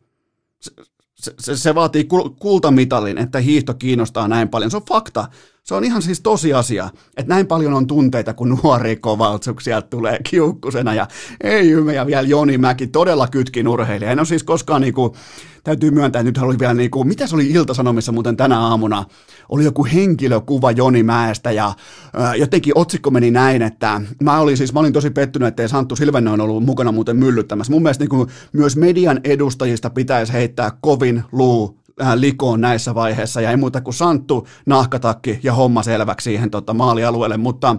Se, 1.22 1.34
se, 1.38 1.56
se, 1.56 1.74
vaatii 1.74 2.08
kultamitalin, 2.38 3.18
että 3.18 3.38
hiihto 3.38 3.74
kiinnostaa 3.74 4.28
näin 4.28 4.48
paljon. 4.48 4.70
Se 4.70 4.76
on 4.76 4.82
fakta. 4.88 5.28
Se 5.62 5.74
on 5.74 5.84
ihan 5.84 6.02
siis 6.02 6.20
tosiasia, 6.20 6.90
että 7.16 7.34
näin 7.34 7.46
paljon 7.46 7.74
on 7.74 7.86
tunteita, 7.86 8.34
kun 8.34 8.58
nuori 8.62 8.96
kovaltsuk 8.96 9.58
tulee 9.90 10.18
kiukkusena 10.30 10.94
ja 10.94 11.08
ei 11.40 11.70
ymmä 11.70 11.92
ja 11.92 12.06
vielä 12.06 12.28
Joni 12.28 12.58
Mäki, 12.58 12.86
todella 12.86 13.28
kytkin 13.28 13.68
urheilija. 13.68 14.10
En 14.10 14.18
ole 14.18 14.26
siis 14.26 14.44
koskaan 14.44 14.80
niinku, 14.80 15.16
täytyy 15.64 15.90
myöntää, 15.90 16.20
että 16.20 16.28
nyt 16.28 16.38
oli 16.38 16.58
vielä 16.58 16.74
niinku, 16.74 17.04
mitä 17.04 17.26
se 17.26 17.34
oli 17.34 17.50
Iltasanomissa 17.50 18.12
muuten 18.12 18.36
tänä 18.36 18.60
aamuna, 18.60 19.04
oli 19.48 19.64
joku 19.64 19.84
henkilökuva 19.84 20.70
Joni 20.70 21.02
Mäestä 21.02 21.52
ja 21.52 21.72
ää, 22.14 22.34
jotenkin 22.34 22.72
otsikko 22.76 23.10
meni 23.10 23.30
näin, 23.30 23.62
että 23.62 24.00
mä 24.22 24.38
olin 24.38 24.56
siis, 24.56 24.72
mä 24.72 24.80
olin 24.80 24.92
tosi 24.92 25.10
pettynyt, 25.10 25.48
että 25.48 25.68
Santtu 25.68 25.96
Silvennoin 25.96 26.40
ollut 26.40 26.64
mukana 26.64 26.92
muuten 26.92 27.16
myllyttämässä. 27.16 27.72
Mun 27.72 27.82
mielestä 27.82 28.02
niinku, 28.04 28.26
myös 28.52 28.76
median 28.76 29.20
edustajista 29.24 29.90
pitäisi 29.90 30.32
heittää 30.32 30.70
kovin 30.80 31.24
luu 31.32 31.78
äh, 31.78 31.81
likoon 32.14 32.60
näissä 32.60 32.94
vaiheissa 32.94 33.40
ja 33.40 33.50
ei 33.50 33.56
muuta 33.56 33.80
kuin 33.80 33.94
Santtu, 33.94 34.46
nahkatakki 34.66 35.40
ja 35.42 35.54
homma 35.54 35.82
selväksi 35.82 36.24
siihen 36.24 36.50
tota, 36.50 36.74
maalialueelle, 36.74 37.36
mutta 37.36 37.76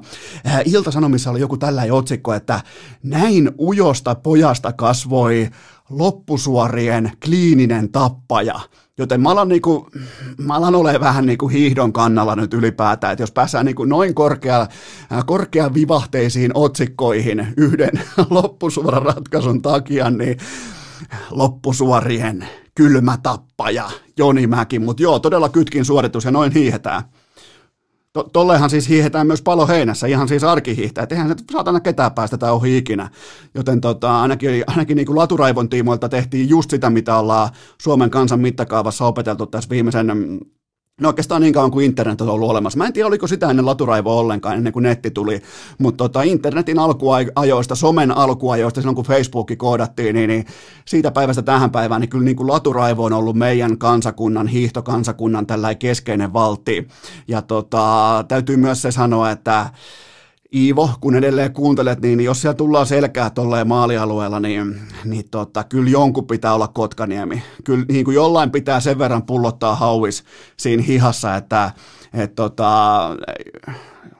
äh, 0.47 0.61
Ilta-Sanomissa 0.65 1.31
oli 1.31 1.39
joku 1.39 1.57
tällainen 1.57 1.93
otsikko, 1.93 2.33
että 2.33 2.61
näin 3.03 3.51
ujosta 3.59 4.15
pojasta 4.15 4.73
kasvoi 4.73 5.49
loppusuorien 5.89 7.11
kliininen 7.25 7.91
tappaja. 7.91 8.59
Joten 8.97 9.21
mä 9.21 9.29
alan, 9.29 9.47
niinku, 9.47 9.87
mä 10.37 10.53
alan 10.53 10.75
olemaan 10.75 11.01
vähän 11.01 11.25
niinku 11.25 11.47
hiihdon 11.47 11.93
kannalla 11.93 12.35
nyt 12.35 12.53
ylipäätään, 12.53 13.13
että 13.13 13.23
jos 13.23 13.31
päästään 13.31 13.65
niinku 13.65 13.85
noin 13.85 14.15
korkea, 14.15 14.61
äh, 14.61 15.25
korkean 15.25 15.73
vivahteisiin 15.73 16.51
otsikkoihin 16.53 17.47
yhden 17.57 17.91
loppusuoran 18.29 19.01
ratkaisun 19.01 19.61
takia, 19.61 20.09
niin 20.09 20.37
loppusuorien 21.31 22.47
kylmä 22.75 23.17
tappaja 23.23 23.89
Joni 24.17 24.47
Mäki, 24.47 24.79
mutta 24.79 25.03
joo, 25.03 25.19
todella 25.19 25.49
kytkin 25.49 25.85
suoritus 25.85 26.25
ja 26.25 26.31
noin 26.31 26.51
hiihetään. 26.51 27.03
To- 28.13 28.29
tollehan 28.33 28.69
siis 28.69 28.89
hiihetään 28.89 29.27
myös 29.27 29.41
paloheinässä, 29.41 30.07
ihan 30.07 30.27
siis 30.27 30.43
arkihiihtää, 30.43 31.07
eihän 31.09 31.27
se 31.27 31.35
saatana 31.51 31.79
ketään 31.79 32.11
päästä 32.11 32.51
ohi 32.51 32.77
ikinä. 32.77 33.09
Joten 33.53 33.81
tota, 33.81 34.21
ainakin, 34.21 34.63
ainakin 34.67 34.95
niin 34.95 35.05
kuin 35.05 35.17
laturaivon 35.17 35.69
tiimoilta 35.69 36.09
tehtiin 36.09 36.49
just 36.49 36.69
sitä, 36.69 36.89
mitä 36.89 37.17
ollaan 37.17 37.49
Suomen 37.81 38.09
kansan 38.09 38.39
mittakaavassa 38.39 39.05
opeteltu 39.05 39.45
tässä 39.45 39.69
viimeisen 39.69 40.39
No 41.01 41.07
oikeastaan 41.09 41.41
niin 41.41 41.53
kauan 41.53 41.71
kuin 41.71 41.85
internet 41.85 42.21
on 42.21 42.29
ollut 42.29 42.49
olemassa. 42.49 42.77
Mä 42.77 42.85
en 42.85 42.93
tiedä, 42.93 43.07
oliko 43.07 43.27
sitä 43.27 43.49
ennen 43.49 43.65
laturaivoa 43.65 44.13
ollenkaan, 44.13 44.55
ennen 44.55 44.73
kuin 44.73 44.83
netti 44.83 45.11
tuli, 45.11 45.41
mutta 45.77 45.97
tota, 45.97 46.21
internetin 46.21 46.79
alkuajoista, 46.79 47.75
somen 47.75 48.11
alkuajoista, 48.11 48.81
silloin 48.81 48.95
kun 48.95 49.05
Facebooki 49.05 49.55
koodattiin, 49.55 50.15
niin, 50.15 50.27
niin 50.27 50.45
siitä 50.85 51.11
päivästä 51.11 51.41
tähän 51.41 51.71
päivään, 51.71 52.01
niin 52.01 52.09
kyllä 52.09 52.25
niin 52.25 52.35
kuin 52.35 52.47
laturaivo 52.47 53.03
on 53.03 53.13
ollut 53.13 53.35
meidän 53.35 53.77
kansakunnan, 53.77 54.47
hiihtokansakunnan 54.47 55.47
tällainen 55.47 55.77
keskeinen 55.77 56.33
valti. 56.33 56.87
Ja 57.27 57.41
tota, 57.41 58.25
täytyy 58.27 58.57
myös 58.57 58.81
se 58.81 58.91
sanoa, 58.91 59.31
että 59.31 59.69
Iivo, 60.55 60.89
kun 61.01 61.15
edelleen 61.15 61.53
kuuntelet, 61.53 62.01
niin 62.01 62.19
jos 62.19 62.41
siellä 62.41 62.53
tullaan 62.53 62.85
selkää 62.85 63.29
tolleen 63.29 63.67
maalialueella, 63.67 64.39
niin, 64.39 64.81
niin 65.05 65.29
tota, 65.29 65.63
kyllä 65.63 65.89
jonkun 65.89 66.27
pitää 66.27 66.53
olla 66.53 66.67
Kotkaniemi. 66.67 67.43
Kyllä 67.63 67.85
niin 67.87 68.05
kuin 68.05 68.15
jollain 68.15 68.51
pitää 68.51 68.79
sen 68.79 68.99
verran 68.99 69.25
pullottaa 69.25 69.75
hauis 69.75 70.23
siinä 70.57 70.83
hihassa, 70.83 71.35
että 71.35 71.71
et, 72.13 72.35
tota, 72.35 72.99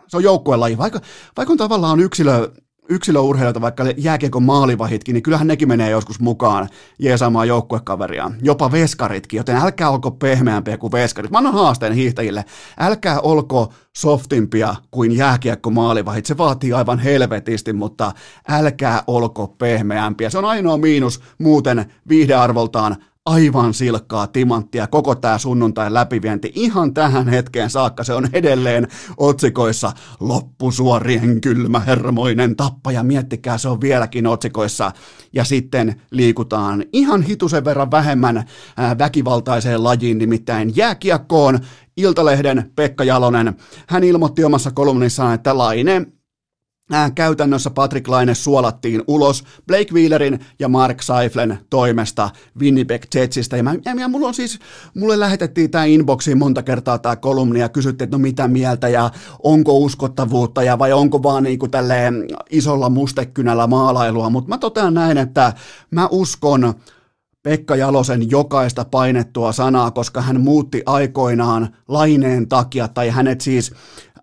se 0.07 0.17
on 0.17 0.23
joukkuelaji. 0.23 0.77
Vaikka, 0.77 0.99
vaikka 1.37 1.51
on 1.51 1.57
tavallaan 1.57 1.99
yksilö, 1.99 2.51
yksilöurheilijoita, 2.89 3.61
vaikka 3.61 3.83
jääkiekon 3.97 4.43
maalivahitkin, 4.43 5.13
niin 5.13 5.23
kyllähän 5.23 5.47
nekin 5.47 5.67
menee 5.67 5.89
joskus 5.89 6.19
mukaan 6.19 6.69
jeesaamaan 6.99 7.47
joukkuekaveria, 7.47 8.31
jopa 8.41 8.71
veskaritkin, 8.71 9.37
joten 9.37 9.55
älkää 9.55 9.89
olko 9.89 10.11
pehmeämpiä 10.11 10.77
kuin 10.77 10.91
veskarit. 10.91 11.31
Mä 11.31 11.37
annan 11.37 11.53
haasteen 11.53 11.93
hiihtäjille, 11.93 12.45
älkää 12.79 13.19
olko 13.19 13.73
softimpia 13.97 14.75
kuin 14.91 15.17
jääkiekko 15.17 15.69
maalivahit, 15.69 16.25
se 16.25 16.37
vaatii 16.37 16.73
aivan 16.73 16.99
helvetisti, 16.99 17.73
mutta 17.73 18.11
älkää 18.49 19.03
olko 19.07 19.47
pehmeämpiä. 19.47 20.29
Se 20.29 20.37
on 20.37 20.45
ainoa 20.45 20.77
miinus 20.77 21.21
muuten 21.37 21.85
viihdearvoltaan 22.09 22.95
aivan 23.25 23.73
silkkaa 23.73 24.27
timanttia 24.27 24.87
koko 24.87 25.15
tämä 25.15 25.37
sunnuntai 25.37 25.93
läpivienti. 25.93 26.51
Ihan 26.55 26.93
tähän 26.93 27.27
hetkeen 27.27 27.69
saakka 27.69 28.03
se 28.03 28.13
on 28.13 28.27
edelleen 28.33 28.87
otsikoissa 29.17 29.91
loppusuorien 30.19 31.41
kylmä 31.41 31.79
hermoinen 31.79 32.55
tappaja. 32.55 33.03
Miettikää, 33.03 33.57
se 33.57 33.69
on 33.69 33.81
vieläkin 33.81 34.27
otsikoissa. 34.27 34.91
Ja 35.33 35.43
sitten 35.43 36.01
liikutaan 36.11 36.85
ihan 36.93 37.21
hitusen 37.21 37.65
verran 37.65 37.91
vähemmän 37.91 38.43
väkivaltaiseen 38.99 39.83
lajiin, 39.83 40.17
nimittäin 40.17 40.75
jääkiekkoon. 40.75 41.59
Iltalehden 41.97 42.71
Pekka 42.75 43.03
Jalonen, 43.03 43.53
hän 43.87 44.03
ilmoitti 44.03 44.43
omassa 44.43 44.71
kolumnissaan, 44.71 45.33
että 45.33 45.57
Laine 45.57 46.05
käytännössä 47.15 47.69
Patrick 47.69 48.07
Laine 48.07 48.35
suolattiin 48.35 49.03
ulos 49.07 49.43
Blake 49.67 49.93
Wheelerin 49.93 50.39
ja 50.59 50.69
Mark 50.69 51.01
Seiflen 51.01 51.59
toimesta 51.69 52.29
Winnipeg 52.59 53.03
Jetsistä. 53.15 53.57
Ja, 53.57 53.63
mä, 53.63 53.73
ja, 53.85 53.93
ja 53.99 54.07
mulla 54.07 54.27
on 54.27 54.33
siis, 54.33 54.59
mulle 54.95 55.19
lähetettiin 55.19 55.71
tämä 55.71 55.85
inboxiin 55.85 56.37
monta 56.37 56.63
kertaa 56.63 56.99
tämä 56.99 57.15
kolumni 57.15 57.59
ja 57.59 57.69
kysyttiin, 57.69 58.05
että 58.05 58.17
no 58.17 58.21
mitä 58.21 58.47
mieltä 58.47 58.89
ja 58.89 59.11
onko 59.43 59.77
uskottavuutta 59.77 60.63
ja 60.63 60.79
vai 60.79 60.93
onko 60.93 61.23
vaan 61.23 61.43
niin 61.43 61.59
isolla 62.49 62.89
mustekynällä 62.89 63.67
maalailua. 63.67 64.29
Mutta 64.29 64.49
mä 64.49 64.57
totean 64.57 64.93
näin, 64.93 65.17
että 65.17 65.53
mä 65.91 66.07
uskon 66.11 66.73
Pekka 67.43 67.75
Jalosen 67.75 68.29
jokaista 68.29 68.85
painettua 68.85 69.51
sanaa, 69.51 69.91
koska 69.91 70.21
hän 70.21 70.41
muutti 70.41 70.83
aikoinaan 70.85 71.75
laineen 71.87 72.49
takia, 72.49 72.87
tai 72.87 73.09
hänet 73.09 73.41
siis 73.41 73.73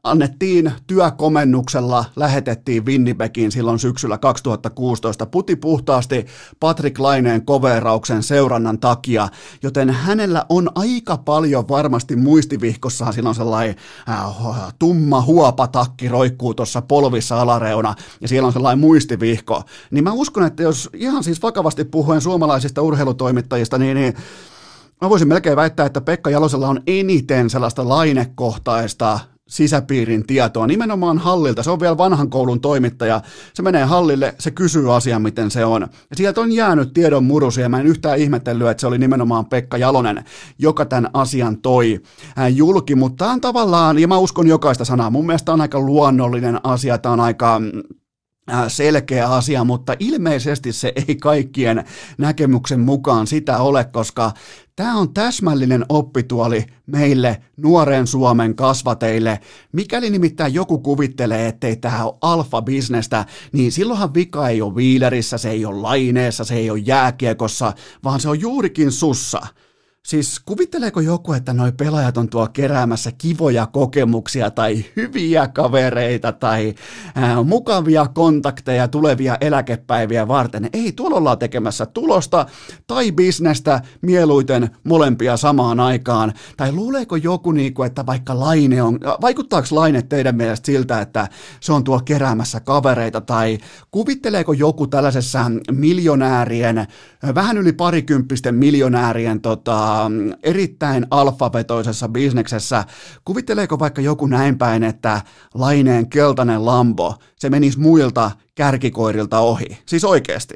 annettiin 0.02 0.72
työkomennuksella, 0.86 2.04
lähetettiin 2.16 2.86
Winnipegin 2.86 3.52
silloin 3.52 3.78
syksyllä 3.78 4.18
2016 4.18 5.26
puti 5.26 5.56
puhtaasti 5.56 6.26
Patrick 6.60 6.98
Laineen 6.98 7.44
koverauksen 7.44 8.22
seurannan 8.22 8.78
takia, 8.78 9.28
joten 9.62 9.90
hänellä 9.90 10.46
on 10.48 10.70
aika 10.74 11.16
paljon 11.16 11.68
varmasti 11.68 12.16
muistivihkossaan 12.16 13.12
silloin 13.12 13.34
sellainen 13.34 13.76
äh, 14.08 14.16
tumma 14.78 15.22
huopatakki 15.22 16.08
roikkuu 16.08 16.54
tuossa 16.54 16.82
polvissa 16.82 17.40
alareuna 17.40 17.94
ja 18.20 18.28
siellä 18.28 18.46
on 18.46 18.52
sellainen 18.52 18.80
muistivihko, 18.80 19.62
niin 19.90 20.04
mä 20.04 20.12
uskon, 20.12 20.44
että 20.44 20.62
jos 20.62 20.90
ihan 20.94 21.24
siis 21.24 21.42
vakavasti 21.42 21.84
puhuen 21.84 22.20
suomalaisista 22.20 22.82
urheilutoimittajista, 22.82 23.78
niin, 23.78 23.94
niin 23.94 24.14
Mä 25.00 25.10
voisin 25.10 25.28
melkein 25.28 25.56
väittää, 25.56 25.86
että 25.86 26.00
Pekka 26.00 26.30
Jalosella 26.30 26.68
on 26.68 26.82
eniten 26.86 27.50
sellaista 27.50 27.88
lainekohtaista 27.88 29.20
sisäpiirin 29.50 30.26
tietoa, 30.26 30.66
nimenomaan 30.66 31.18
hallilta. 31.18 31.62
Se 31.62 31.70
on 31.70 31.80
vielä 31.80 31.98
vanhan 31.98 32.30
koulun 32.30 32.60
toimittaja. 32.60 33.20
Se 33.54 33.62
menee 33.62 33.84
hallille, 33.84 34.34
se 34.38 34.50
kysyy 34.50 34.96
asian, 34.96 35.22
miten 35.22 35.50
se 35.50 35.64
on. 35.64 35.82
Ja 35.82 36.16
sieltä 36.16 36.40
on 36.40 36.52
jäänyt 36.52 36.92
tiedon 36.94 37.24
murusia. 37.24 37.68
Mä 37.68 37.80
en 37.80 37.86
yhtään 37.86 38.18
ihmetellyt, 38.18 38.68
että 38.68 38.80
se 38.80 38.86
oli 38.86 38.98
nimenomaan 38.98 39.46
Pekka 39.46 39.76
Jalonen, 39.76 40.24
joka 40.58 40.84
tämän 40.84 41.10
asian 41.12 41.58
toi 41.62 42.00
julki. 42.54 42.94
Mutta 42.94 43.24
tämä 43.24 43.32
on 43.32 43.40
tavallaan, 43.40 43.98
ja 43.98 44.08
mä 44.08 44.18
uskon 44.18 44.46
jokaista 44.46 44.84
sanaa, 44.84 45.10
mun 45.10 45.26
mielestä 45.26 45.52
on 45.52 45.60
aika 45.60 45.80
luonnollinen 45.80 46.60
asia, 46.62 46.98
tämä 46.98 47.12
on 47.12 47.20
aika 47.20 47.60
selkeä 48.68 49.28
asia, 49.28 49.64
mutta 49.64 49.94
ilmeisesti 49.98 50.72
se 50.72 50.92
ei 51.08 51.16
kaikkien 51.16 51.84
näkemyksen 52.18 52.80
mukaan 52.80 53.26
sitä 53.26 53.58
ole, 53.58 53.84
koska 53.84 54.32
Tämä 54.80 54.98
on 54.98 55.14
täsmällinen 55.14 55.84
oppituoli 55.88 56.66
meille 56.86 57.42
nuoren 57.56 58.06
Suomen 58.06 58.54
kasvateille. 58.54 59.40
Mikäli 59.72 60.10
nimittäin 60.10 60.54
joku 60.54 60.78
kuvittelee, 60.78 61.46
ettei 61.46 61.76
tämä 61.76 62.04
ole 62.04 62.14
alfa-bisnestä, 62.20 63.24
niin 63.52 63.72
silloinhan 63.72 64.14
vika 64.14 64.48
ei 64.48 64.62
ole 64.62 64.74
viilerissä, 64.74 65.38
se 65.38 65.50
ei 65.50 65.64
ole 65.64 65.80
laineessa, 65.80 66.44
se 66.44 66.54
ei 66.54 66.70
ole 66.70 66.78
jääkiekossa, 66.78 67.72
vaan 68.04 68.20
se 68.20 68.28
on 68.28 68.40
juurikin 68.40 68.92
sussa. 68.92 69.40
Siis 70.06 70.40
kuvitteleeko 70.44 71.00
joku, 71.00 71.32
että 71.32 71.52
noi 71.52 71.72
pelaajat 71.72 72.16
on 72.16 72.28
tuo 72.28 72.48
keräämässä 72.52 73.12
kivoja 73.18 73.66
kokemuksia 73.66 74.50
tai 74.50 74.84
hyviä 74.96 75.48
kavereita 75.48 76.32
tai 76.32 76.74
ää, 77.14 77.42
mukavia 77.42 78.06
kontakteja 78.14 78.88
tulevia 78.88 79.36
eläkepäiviä 79.40 80.28
varten? 80.28 80.68
Ei, 80.72 80.92
tuolla 80.92 81.16
ollaan 81.16 81.38
tekemässä 81.38 81.86
tulosta 81.86 82.46
tai 82.86 83.12
bisnestä 83.12 83.80
mieluiten 84.02 84.70
molempia 84.84 85.36
samaan 85.36 85.80
aikaan. 85.80 86.32
Tai 86.56 86.72
luuleeko 86.72 87.16
joku, 87.16 87.52
niinku, 87.52 87.82
että 87.82 88.06
vaikka 88.06 88.40
Laine 88.40 88.82
on, 88.82 88.98
vaikuttaako 89.20 89.68
Laine 89.70 90.02
teidän 90.02 90.36
mielestä 90.36 90.66
siltä, 90.66 91.00
että 91.00 91.28
se 91.60 91.72
on 91.72 91.84
tuo 91.84 92.00
keräämässä 92.04 92.60
kavereita 92.60 93.20
tai 93.20 93.58
kuvitteleeko 93.90 94.52
joku 94.52 94.86
tällaisessa 94.86 95.50
miljonäärien, 95.70 96.86
vähän 97.34 97.58
yli 97.58 97.72
parikymppisten 97.72 98.54
miljonäärien 98.54 99.40
tota, 99.40 99.89
erittäin 100.42 101.06
alfabetoisessa 101.10 102.08
bisneksessä. 102.08 102.84
Kuvitteleeko 103.24 103.78
vaikka 103.78 104.00
joku 104.00 104.26
näin 104.26 104.58
päin, 104.58 104.84
että 104.84 105.20
laineen 105.54 106.10
keltainen 106.10 106.66
Lambo, 106.66 107.14
se 107.36 107.50
menisi 107.50 107.78
muilta 107.78 108.30
kärkikoirilta 108.54 109.38
ohi? 109.38 109.78
Siis 109.86 110.04
oikeasti. 110.04 110.54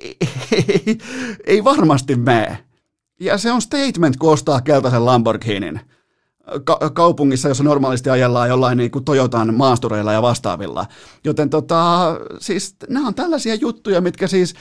Ei, 0.00 0.16
ei, 0.52 0.98
ei 1.46 1.64
varmasti 1.64 2.16
mene. 2.16 2.58
Ja 3.20 3.38
se 3.38 3.52
on 3.52 3.62
statement, 3.62 4.16
kun 4.16 4.32
ostaa 4.32 4.60
keltaisen 4.60 5.06
Lamborghinin 5.06 5.80
ka- 6.64 6.90
kaupungissa, 6.94 7.48
jossa 7.48 7.64
normaalisti 7.64 8.10
ajellaan 8.10 8.48
jollain 8.48 8.78
niin 8.78 8.90
kuin 8.90 9.04
Toyotan 9.04 9.54
maastureilla 9.54 10.12
ja 10.12 10.22
vastaavilla. 10.22 10.86
Joten 11.24 11.50
tota, 11.50 12.14
siis 12.40 12.76
nämä 12.88 13.08
on 13.08 13.14
tällaisia 13.14 13.54
juttuja, 13.54 14.00
mitkä 14.00 14.26
siis 14.26 14.54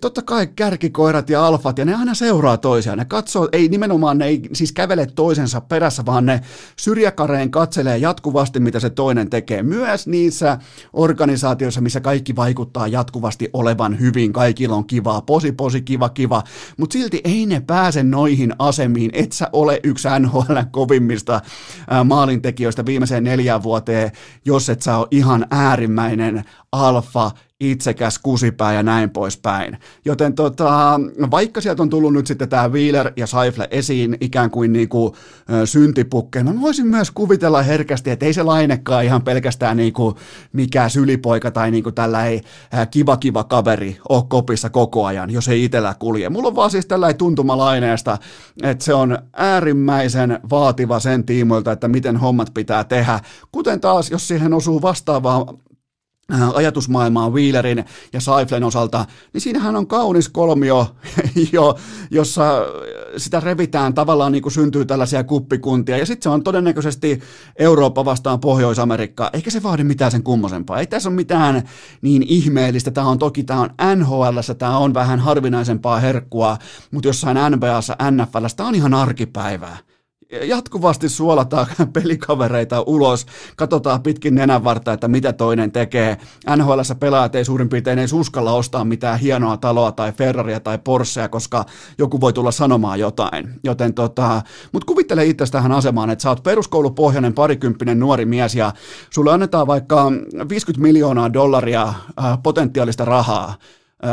totta 0.00 0.22
kai 0.22 0.46
kärkikoirat 0.46 1.30
ja 1.30 1.46
alfat, 1.46 1.78
ja 1.78 1.84
ne 1.84 1.94
aina 1.94 2.14
seuraa 2.14 2.56
toisiaan. 2.56 2.98
Ne 2.98 3.04
katsoo, 3.04 3.48
ei 3.52 3.68
nimenomaan, 3.68 4.18
ne 4.18 4.26
ei 4.26 4.42
siis 4.52 4.72
kävele 4.72 5.06
toisensa 5.06 5.60
perässä, 5.60 6.06
vaan 6.06 6.26
ne 6.26 6.40
syrjäkareen 6.78 7.50
katselee 7.50 7.98
jatkuvasti, 7.98 8.60
mitä 8.60 8.80
se 8.80 8.90
toinen 8.90 9.30
tekee. 9.30 9.62
Myös 9.62 10.06
niissä 10.06 10.58
organisaatioissa, 10.92 11.80
missä 11.80 12.00
kaikki 12.00 12.36
vaikuttaa 12.36 12.88
jatkuvasti 12.88 13.50
olevan 13.52 14.00
hyvin, 14.00 14.32
kaikilla 14.32 14.76
on 14.76 14.86
kivaa, 14.86 15.22
posi, 15.22 15.52
posi, 15.52 15.82
kiva, 15.82 16.08
kiva, 16.08 16.42
mutta 16.76 16.92
silti 16.92 17.20
ei 17.24 17.46
ne 17.46 17.60
pääse 17.60 18.02
noihin 18.02 18.54
asemiin, 18.58 19.10
et 19.14 19.32
sä 19.32 19.48
ole 19.52 19.80
yksi 19.82 20.08
NHL 20.18 20.56
kovimmista 20.70 21.40
maalintekijöistä 22.04 22.86
viimeiseen 22.86 23.24
neljään 23.24 23.62
vuoteen, 23.62 24.12
jos 24.44 24.68
et 24.68 24.82
sä 24.82 24.98
ole 24.98 25.08
ihan 25.10 25.46
äärimmäinen 25.50 26.44
alfa 26.72 27.30
itsekäs 27.60 28.18
kusipää 28.18 28.72
ja 28.72 28.82
näin 28.82 29.10
poispäin. 29.10 29.78
Joten 30.04 30.34
tota, 30.34 31.00
vaikka 31.30 31.60
sieltä 31.60 31.82
on 31.82 31.90
tullut 31.90 32.12
nyt 32.12 32.26
sitten 32.26 32.48
tämä 32.48 32.72
Wheeler 32.72 33.12
ja 33.16 33.26
Saifle 33.26 33.68
esiin 33.70 34.16
ikään 34.20 34.50
kuin 34.50 34.72
niinku, 34.72 35.16
syntipukkeina, 35.64 36.52
mä 36.52 36.60
voisin 36.60 36.86
myös 36.86 37.10
kuvitella 37.10 37.62
herkästi, 37.62 38.10
että 38.10 38.26
ei 38.26 38.32
se 38.32 38.42
lainekaan 38.42 39.04
ihan 39.04 39.22
pelkästään 39.22 39.76
niinku 39.76 40.18
mikään 40.52 40.90
sylipoika 40.90 41.50
tai 41.50 41.70
niinku 41.70 41.92
tällä 41.92 42.26
ei 42.26 42.40
kiva 42.90 43.16
kiva 43.16 43.44
kaveri 43.44 43.98
ole 44.08 44.24
kopissa 44.28 44.70
koko 44.70 45.04
ajan, 45.04 45.30
jos 45.30 45.48
ei 45.48 45.64
itsellä 45.64 45.94
kulje. 45.98 46.28
Mulla 46.28 46.48
on 46.48 46.56
vaan 46.56 46.70
siis 46.70 46.86
tällä 46.86 47.14
tuntuma 47.14 47.58
laineesta, 47.58 48.18
että 48.62 48.84
se 48.84 48.94
on 48.94 49.18
äärimmäisen 49.32 50.40
vaativa 50.50 51.00
sen 51.00 51.24
tiimoilta, 51.24 51.72
että 51.72 51.88
miten 51.88 52.16
hommat 52.16 52.54
pitää 52.54 52.84
tehdä. 52.84 53.20
Kuten 53.52 53.80
taas, 53.80 54.10
jos 54.10 54.28
siihen 54.28 54.54
osuu 54.54 54.82
vastaavaa 54.82 55.46
ajatusmaailmaa 56.54 57.30
Wheelerin 57.30 57.84
ja 58.12 58.20
Saiflen 58.20 58.64
osalta, 58.64 59.04
niin 59.32 59.40
siinähän 59.40 59.76
on 59.76 59.86
kaunis 59.86 60.28
kolmio, 60.28 60.96
jo, 61.52 61.76
jossa 62.10 62.66
sitä 63.16 63.40
revitään 63.40 63.94
tavallaan 63.94 64.32
niin 64.32 64.42
kuin 64.42 64.52
syntyy 64.52 64.84
tällaisia 64.84 65.24
kuppikuntia, 65.24 65.98
ja 65.98 66.06
sitten 66.06 66.22
se 66.22 66.28
on 66.28 66.42
todennäköisesti 66.42 67.20
Eurooppa 67.58 68.04
vastaan 68.04 68.40
Pohjois-Amerikka, 68.40 69.30
eikä 69.32 69.50
se 69.50 69.62
vaadi 69.62 69.84
mitään 69.84 70.10
sen 70.10 70.22
kummosempaa. 70.22 70.78
Ei 70.78 70.86
tässä 70.86 71.08
ole 71.08 71.16
mitään 71.16 71.62
niin 72.02 72.22
ihmeellistä, 72.28 72.90
tämä 72.90 73.08
on 73.08 73.18
toki, 73.18 73.44
tämä 73.44 73.60
on 73.60 73.70
NHL, 73.96 74.38
tämä 74.58 74.78
on 74.78 74.94
vähän 74.94 75.18
harvinaisempaa 75.18 76.00
herkkua, 76.00 76.58
mutta 76.90 77.08
jossain 77.08 77.36
NBAssa, 77.50 77.96
NFLssä, 78.10 78.56
tämä 78.56 78.68
on 78.68 78.74
ihan 78.74 78.94
arkipäivää 78.94 79.76
jatkuvasti 80.30 81.08
suolataan 81.08 81.66
pelikavereita 81.92 82.80
ulos, 82.80 83.26
katsotaan 83.56 84.02
pitkin 84.02 84.34
nenänvarta, 84.34 84.92
että 84.92 85.08
mitä 85.08 85.32
toinen 85.32 85.72
tekee. 85.72 86.16
nhl 86.56 86.80
pelaajat 87.00 87.34
ei 87.34 87.44
suurin 87.44 87.68
piirtein 87.68 87.98
ei 87.98 88.06
uskalla 88.12 88.52
ostaa 88.52 88.84
mitään 88.84 89.18
hienoa 89.18 89.56
taloa 89.56 89.92
tai 89.92 90.12
Ferraria 90.12 90.60
tai 90.60 90.78
Porschea, 90.78 91.28
koska 91.28 91.64
joku 91.98 92.20
voi 92.20 92.32
tulla 92.32 92.50
sanomaan 92.50 93.00
jotain. 93.00 93.50
Joten 93.64 93.94
tota, 93.94 94.42
mutta 94.72 94.86
kuvittele 94.86 95.26
itse 95.26 95.44
tähän 95.50 95.72
asemaan, 95.72 96.10
että 96.10 96.22
sä 96.22 96.28
oot 96.28 96.42
peruskoulupohjainen 96.42 97.34
parikymppinen 97.34 98.00
nuori 98.00 98.24
mies 98.24 98.54
ja 98.54 98.72
sulle 99.10 99.32
annetaan 99.32 99.66
vaikka 99.66 100.12
50 100.48 100.82
miljoonaa 100.82 101.32
dollaria 101.32 101.82
äh, 101.82 102.38
potentiaalista 102.42 103.04
rahaa 103.04 103.48
äh, 103.48 104.10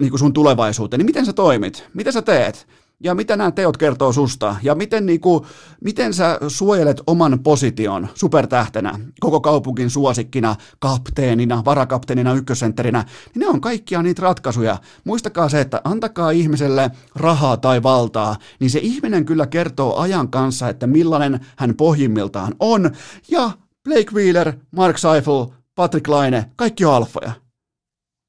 niin 0.00 0.10
kuin 0.10 0.18
sun 0.18 0.32
tulevaisuuteen, 0.32 0.98
niin 0.98 1.06
miten 1.06 1.26
sä 1.26 1.32
toimit? 1.32 1.88
Mitä 1.94 2.12
sä 2.12 2.22
teet? 2.22 2.66
Ja 3.04 3.14
mitä 3.14 3.36
nämä 3.36 3.50
teot 3.50 3.76
kertoo 3.76 4.12
susta, 4.12 4.56
ja 4.62 4.74
miten, 4.74 5.06
niin 5.06 5.20
kuin, 5.20 5.44
miten 5.80 6.14
sä 6.14 6.38
suojelet 6.48 7.02
oman 7.06 7.38
position 7.42 8.08
supertähtenä, 8.14 8.98
koko 9.20 9.40
kaupunkin 9.40 9.90
suosikkina, 9.90 10.56
kapteenina, 10.78 11.62
varakapteenina, 11.64 12.34
ykkösentterinä, 12.34 13.04
niin 13.34 13.40
ne 13.40 13.46
on 13.46 13.60
kaikkia 13.60 14.02
niitä 14.02 14.22
ratkaisuja. 14.22 14.78
Muistakaa 15.04 15.48
se, 15.48 15.60
että 15.60 15.80
antakaa 15.84 16.30
ihmiselle 16.30 16.90
rahaa 17.14 17.56
tai 17.56 17.82
valtaa, 17.82 18.36
niin 18.60 18.70
se 18.70 18.78
ihminen 18.78 19.24
kyllä 19.24 19.46
kertoo 19.46 19.96
ajan 19.96 20.28
kanssa, 20.28 20.68
että 20.68 20.86
millainen 20.86 21.46
hän 21.56 21.74
pohjimmiltaan 21.76 22.54
on, 22.60 22.90
ja 23.30 23.50
Blake 23.84 24.10
Wheeler, 24.14 24.52
Mark 24.76 24.98
Seifel, 24.98 25.46
Patrick 25.74 26.08
Laine, 26.08 26.50
kaikki 26.56 26.84
on 26.84 26.94
alfoja. 26.94 27.43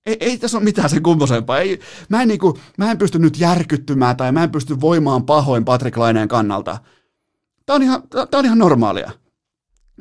Ei, 0.06 0.18
ei 0.20 0.38
tässä 0.38 0.58
ole 0.58 0.64
mitään 0.64 0.90
sen 0.90 1.04
kummosempaa. 1.04 1.60
Ei, 1.60 1.80
mä, 2.10 2.22
en 2.22 2.28
niinku, 2.28 2.58
mä 2.78 2.92
en 2.92 2.98
pysty 2.98 3.20
nyt 3.20 3.40
järkyttymään 3.40 4.18
tai 4.18 4.32
mä 4.32 4.44
en 4.44 4.52
pysty 4.52 4.82
voimaan 4.82 5.26
pahoin 5.26 5.66
Patrick 5.66 5.98
Laineen 5.98 6.28
kannalta. 6.28 6.78
Tämä 7.66 7.76
on 7.76 7.84
ihan, 7.84 8.04
tää 8.10 8.40
on 8.40 8.46
ihan 8.46 8.58
normaalia. 8.58 9.12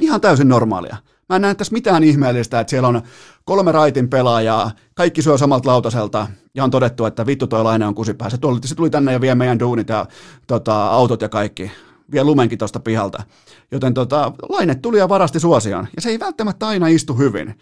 Ihan 0.01 0.21
täysin 0.21 0.49
normaalia. 0.49 0.97
Mä 1.29 1.37
en 1.37 1.43
näe 1.43 1.55
tässä 1.55 1.73
mitään 1.73 2.05
ihmeellistä, 2.05 2.61
että 2.61 2.71
siellä 2.71 2.89
on 2.89 3.03
kolme 3.45 3.73
raitin 3.73 4.09
pelaajaa, 4.09 4.71
kaikki 4.95 5.23
syö 5.23 5.39
samalta 5.39 5.69
lautaselta, 5.69 6.27
ja 6.55 6.65
on 6.65 6.71
todettu, 6.71 7.05
että 7.05 7.27
vittu 7.27 7.47
toi 7.47 7.65
Laine 7.65 7.87
on 7.87 7.95
kusipää. 7.95 8.31
Se 8.31 8.39
tuli, 8.39 8.61
se 8.65 8.75
tuli 8.75 8.91
tänne 8.91 9.13
ja 9.13 9.21
vie 9.21 9.35
meidän 9.35 9.59
duunit 9.59 9.89
ja 9.89 10.07
tota, 10.47 10.87
autot 10.87 11.23
ja 11.23 11.29
kaikki. 11.29 11.71
Vie 12.13 12.25
lumenkin 12.25 12.59
tuosta 12.59 12.81
pihalta. 12.81 13.23
Joten 13.71 13.95
tota, 13.95 14.33
Laine 14.49 14.75
tuli 14.75 14.99
ja 14.99 15.09
varasti 15.09 15.41
suosion, 15.41 15.87
ja 15.97 16.03
se 16.03 16.11
ei 16.11 16.21
välttämättä 16.21 16.67
aina 16.67 16.89
istu 16.89 17.15
hyvin. 17.15 17.55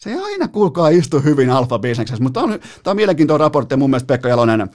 Se 0.00 0.10
ei 0.10 0.16
aina 0.16 0.48
kuulkaa 0.48 0.88
istu 0.88 1.20
hyvin 1.20 1.50
alfa-bisneksessä, 1.50 2.22
mutta 2.22 2.40
on, 2.40 2.50
tämä 2.82 2.92
on 2.92 2.96
mielenkiintoinen 2.96 3.40
raportti 3.40 3.76
mun 3.76 3.90
mielestä 3.90 4.06
Pekka 4.06 4.28
Jalonen 4.28 4.70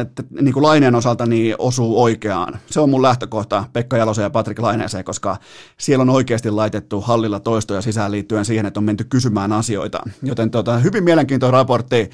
että 0.00 0.22
niin 0.40 0.52
kuin 0.52 0.62
Laineen 0.62 0.94
osalta 0.94 1.26
niin 1.26 1.54
osuu 1.58 2.02
oikeaan. 2.02 2.58
Se 2.66 2.80
on 2.80 2.90
mun 2.90 3.02
lähtökohta 3.02 3.64
Pekka 3.72 3.96
Jalosen 3.96 4.22
ja 4.22 4.30
Patrik 4.30 4.58
Laineeseen, 4.58 5.04
koska 5.04 5.36
siellä 5.78 6.02
on 6.02 6.10
oikeasti 6.10 6.50
laitettu 6.50 7.00
hallilla 7.00 7.40
toistoja 7.40 7.82
sisään 7.82 8.10
liittyen 8.10 8.44
siihen, 8.44 8.66
että 8.66 8.80
on 8.80 8.84
menty 8.84 9.04
kysymään 9.04 9.52
asioita. 9.52 9.98
Joten 10.22 10.50
tota, 10.50 10.78
hyvin 10.78 11.04
mielenkiintoinen 11.04 11.52
raportti, 11.52 12.10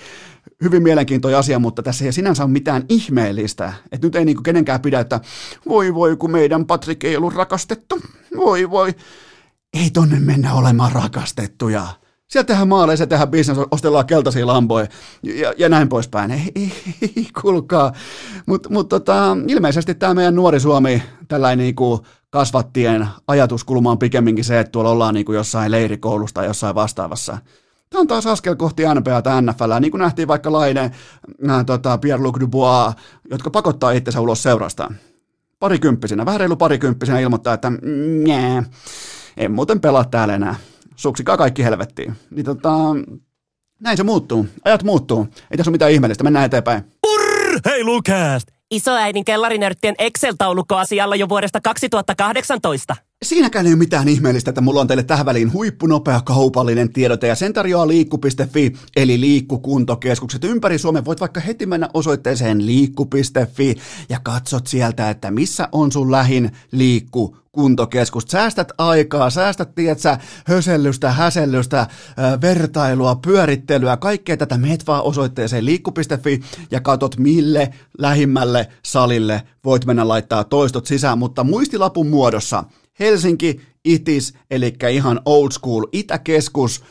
hyvin 0.63 0.83
mielenkiintoinen 0.83 1.39
asia, 1.39 1.59
mutta 1.59 1.83
tässä 1.83 2.05
ei 2.05 2.13
sinänsä 2.13 2.45
ole 2.45 2.53
mitään 2.53 2.85
ihmeellistä. 2.89 3.73
Että 3.93 4.07
nyt 4.07 4.17
ei 4.17 4.25
niin 4.25 4.37
kuin 4.37 4.45
kenenkään 4.45 4.81
pidä, 4.81 5.01
että 5.01 5.21
voi 5.69 5.95
voi, 5.95 6.17
kun 6.17 6.31
meidän 6.31 6.67
Patrik 6.67 7.05
ei 7.05 7.17
ollut 7.17 7.35
rakastettu. 7.35 8.01
Voi 8.37 8.71
voi 8.71 8.95
ei 9.83 9.91
tonne 9.91 10.21
mennä 10.21 10.55
olemaan 10.55 10.93
rakastettuja. 10.93 11.87
Sieltä 12.29 12.47
tehdään 12.47 12.69
maaleja, 12.69 12.97
sieltä 12.97 13.11
tehdään 13.11 13.31
bisnes, 13.31 13.59
ostellaan 13.71 14.07
keltaisia 14.07 14.47
lampoja 14.47 14.87
ja, 15.23 15.55
ja 15.59 15.69
näin 15.69 15.89
poispäin. 15.89 16.31
Ei, 16.31 16.53
ei, 16.55 16.73
ei 17.03 17.29
kuulkaa. 17.43 17.93
Mutta 18.47 18.69
mut 18.71 18.89
tota, 18.89 19.37
ilmeisesti 19.47 19.95
tämä 19.95 20.15
meidän 20.15 20.35
nuori 20.35 20.61
Suomi, 20.61 21.03
tällainen 21.29 21.65
niinku 21.65 22.07
kasvattien 22.31 23.09
ajatuskulma 23.29 23.91
on 23.91 23.99
pikemminkin 23.99 24.45
se, 24.45 24.61
että 24.61 24.71
tuolla 24.71 24.91
ollaan 24.91 25.15
niin 25.15 25.27
kuin 25.27 25.37
jossain 25.37 25.73
leirikoulusta 25.73 26.35
tai 26.41 26.47
jossain 26.47 26.75
vastaavassa. 26.75 27.39
Tämä 27.91 28.01
on 28.01 28.07
taas 28.07 28.27
askel 28.27 28.57
kohti 28.57 28.83
NBAta 28.95 29.41
NFL, 29.41 29.73
niin 29.81 29.91
kuin 29.91 29.99
nähtiin 29.99 30.29
vaikka 30.29 30.53
Laine, 30.53 30.91
äh, 31.51 31.65
tota, 31.67 31.99
Pierre-Luc 31.99 32.41
Dubois, 32.41 32.95
jotka 33.31 33.51
pakottaa 33.51 33.91
itsensä 33.91 34.21
ulos 34.21 34.43
seurasta. 34.43 34.93
Parikymppisenä, 35.59 36.27
vähän 36.27 36.41
reilu 36.41 36.57
parikymppisenä 36.57 37.19
ilmoittaa, 37.21 37.55
että 37.55 37.73
nää, 38.27 38.65
en 39.37 39.53
muuten 39.53 39.81
pelaa 39.81 40.05
täällä 40.05 40.35
enää. 40.35 40.55
Suksikaa 40.97 41.37
kaikki 41.37 41.65
helvettiin. 41.65 42.15
Niin 42.31 42.45
tota, 42.45 42.71
näin 43.81 43.97
se 43.97 44.03
muuttuu. 44.03 44.47
Ajat 44.65 44.83
muuttuu. 44.83 45.29
Ei 45.51 45.57
tässä 45.57 45.71
ole 45.71 45.75
mitään 45.75 45.93
ihmeellistä. 45.93 46.25
Mennään 46.25 46.45
eteenpäin. 46.45 46.85
Urr, 47.07 47.61
hei 47.65 47.85
Lukast! 47.85 48.49
Isoäidin 48.71 49.25
kellarinörttien 49.25 49.95
Excel-taulukko-asialla 49.99 51.17
jo 51.17 51.29
vuodesta 51.29 51.61
2018. 51.61 52.97
Siinäkään 53.25 53.67
ei 53.67 53.73
ole 53.73 53.79
mitään 53.79 54.09
ihmeellistä, 54.09 54.51
että 54.51 54.61
mulla 54.61 54.81
on 54.81 54.87
teille 54.87 55.03
tähän 55.03 55.27
väliin 55.27 55.53
huippunopea 55.53 56.21
kaupallinen 56.25 56.93
tiedote 56.93 57.27
ja 57.27 57.35
sen 57.35 57.53
tarjoaa 57.53 57.89
liikku.fi 57.89 58.73
eli 58.97 59.21
liikkukuntokeskukset 59.21 60.45
ympäri 60.45 60.79
Suomen. 60.79 61.05
Voit 61.05 61.21
vaikka 61.21 61.41
heti 61.41 61.67
mennä 61.67 61.89
osoitteeseen 61.95 62.67
liikku.fi 62.67 63.77
ja 64.09 64.21
katsot 64.23 64.67
sieltä, 64.67 65.11
että 65.11 65.31
missä 65.31 65.69
on 65.73 65.93
sun 65.93 66.11
lähin 66.11 66.51
liikku 66.73 67.37
kuntokeskus. 67.53 68.25
Säästät 68.29 68.73
aikaa, 68.79 69.31
säästät, 69.31 69.75
tietsä, 69.75 70.19
hösellystä, 70.47 71.13
häsellystä, 71.13 71.87
vertailua, 72.41 73.17
pyörittelyä, 73.17 73.97
kaikkea 73.97 74.37
tätä. 74.37 74.59
Meet 74.59 74.87
vaan 74.87 75.03
osoitteeseen 75.03 75.65
liikku.fi 75.65 76.41
ja 76.71 76.81
katot, 76.81 77.19
mille 77.19 77.75
lähimmälle 77.99 78.69
salille 78.85 79.43
voit 79.65 79.87
mennä 79.87 80.09
laittaa 80.09 80.45
toistot 80.45 80.87
sisään, 80.87 81.19
mutta 81.19 81.45
muistilapun 81.45 82.07
muodossa– 82.07 82.65
Helsinki 83.01 83.61
Itis, 83.85 84.35
eli 84.51 84.75
ihan 84.91 85.21
old 85.25 85.51
school 85.51 85.85
Itäkeskus, 85.93 86.83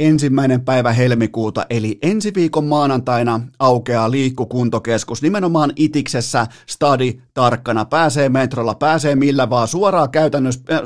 ensimmäinen 0.00 0.64
päivä 0.64 0.92
helmikuuta, 0.92 1.66
eli 1.70 1.98
ensi 2.02 2.32
viikon 2.34 2.64
maanantaina 2.64 3.40
aukeaa 3.58 4.10
liikkukuntokeskus. 4.10 5.22
Nimenomaan 5.22 5.72
Itiksessä, 5.76 6.46
stadi 6.66 7.20
tarkkana, 7.34 7.84
pääsee 7.84 8.28
metrolla, 8.28 8.74
pääsee 8.74 9.14
millä 9.14 9.50
vaan, 9.50 9.68
suoraan 9.68 10.10
käytännössä, 10.10 10.60
äh, 10.72 10.80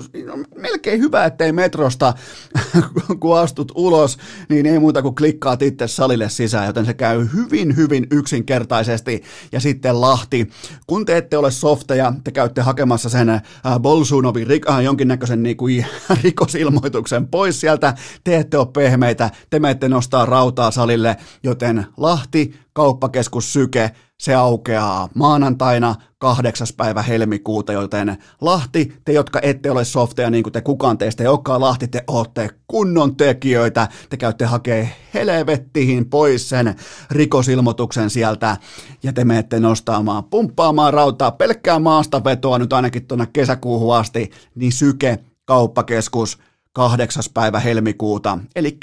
melkein 0.57 1.01
hyvä, 1.01 1.25
ettei 1.25 1.53
metrosta, 1.53 2.15
kun 3.21 3.39
astut 3.39 3.73
ulos, 3.75 4.19
niin 4.49 4.67
ei 4.67 4.79
muuta 4.79 5.03
kuin 5.03 5.15
klikkaat 5.15 5.63
itse 5.63 5.89
salille 5.89 6.29
sisään, 6.29 6.67
joten 6.67 6.87
se 6.87 6.95
käy 6.95 7.29
hyvin, 7.35 7.77
hyvin 7.77 8.07
yksinkertaisesti, 8.11 9.23
ja 9.53 9.61
sitten 9.61 10.01
Lahti, 10.01 10.51
kun 10.87 11.05
te 11.05 11.17
ette 11.17 11.37
ole 11.37 11.51
softeja, 11.51 12.13
te 12.25 12.31
käytte 12.31 12.61
hakemassa 12.61 13.09
sen 13.09 13.29
äh, 13.29 13.43
Bolsunovin 13.81 14.49
äh, 14.69 14.83
jonkinnäköisen 14.83 15.43
niin 15.43 15.57
kuin, 15.57 15.87
rikosilmoituksen 16.23 17.29
pois 17.29 17.61
sieltä, 17.61 17.95
te 18.25 18.37
ette 18.37 18.59
ole 18.59 18.67
pehmeitä, 19.05 19.31
te 19.51 19.59
menette 19.59 19.89
nostaa 19.89 20.27
rautaa 20.27 20.71
salille, 20.71 21.17
joten 21.43 21.87
Lahti, 21.97 22.55
kauppakeskus 22.73 23.53
Syke, 23.53 23.91
se 24.19 24.35
aukeaa 24.35 25.09
maanantaina 25.15 25.95
8. 26.19 26.67
päivä 26.77 27.03
helmikuuta, 27.03 27.73
joten 27.73 28.17
Lahti, 28.41 28.93
te 29.05 29.13
jotka 29.13 29.41
ette 29.43 29.71
ole 29.71 29.85
softeja 29.85 30.31
niin 30.31 30.43
kuin 30.43 30.53
te 30.53 30.61
kukaan 30.61 30.99
teistä 30.99 31.23
ei 31.23 31.27
olekaan 31.27 31.61
Lahti, 31.61 31.89
te 31.89 32.05
olette 32.07 32.51
kunnon 32.67 33.17
tekijöitä, 33.17 33.89
te 34.11 34.17
käytte 34.17 34.45
hakee 34.45 34.93
helvettihin 35.15 36.11
pois 36.11 36.49
sen 36.49 36.75
rikosilmoituksen 37.11 38.11
sieltä 38.11 38.57
ja 39.03 39.13
te 39.13 39.25
menette 39.25 39.61
nostamaan, 39.61 40.25
pumppaamaan 40.25 40.95
rautaa, 40.95 41.31
pelkkää 41.31 41.79
maasta 41.79 42.25
vetoa 42.25 42.59
nyt 42.59 42.73
ainakin 42.73 43.07
tuonne 43.07 43.27
kesäkuuhun 43.33 43.97
asti, 43.97 44.31
niin 44.55 44.73
Syke, 44.73 45.19
kauppakeskus, 45.45 46.39
kahdeksas 46.75 47.29
päivä 47.29 47.61
helmikuuta, 47.61 48.39
eli 48.57 48.79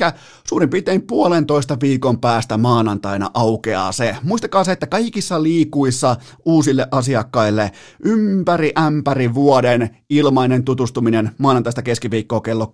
suurin 0.47 0.69
piirtein 0.69 1.01
puolentoista 1.01 1.77
viikon 1.81 2.19
päästä 2.19 2.57
maanantaina 2.57 3.31
aukeaa 3.33 3.91
se. 3.91 4.17
Muistakaa 4.23 4.63
se, 4.63 4.71
että 4.71 4.87
kaikissa 4.87 5.43
liikuissa 5.43 6.15
uusille 6.45 6.87
asiakkaille 6.91 7.71
ympäri 8.03 8.71
ämpäri 8.79 9.33
vuoden 9.33 9.97
ilmainen 10.09 10.63
tutustuminen 10.63 11.31
maanantaista 11.37 11.81
keskiviikkoa 11.81 12.41
kello 12.41 12.71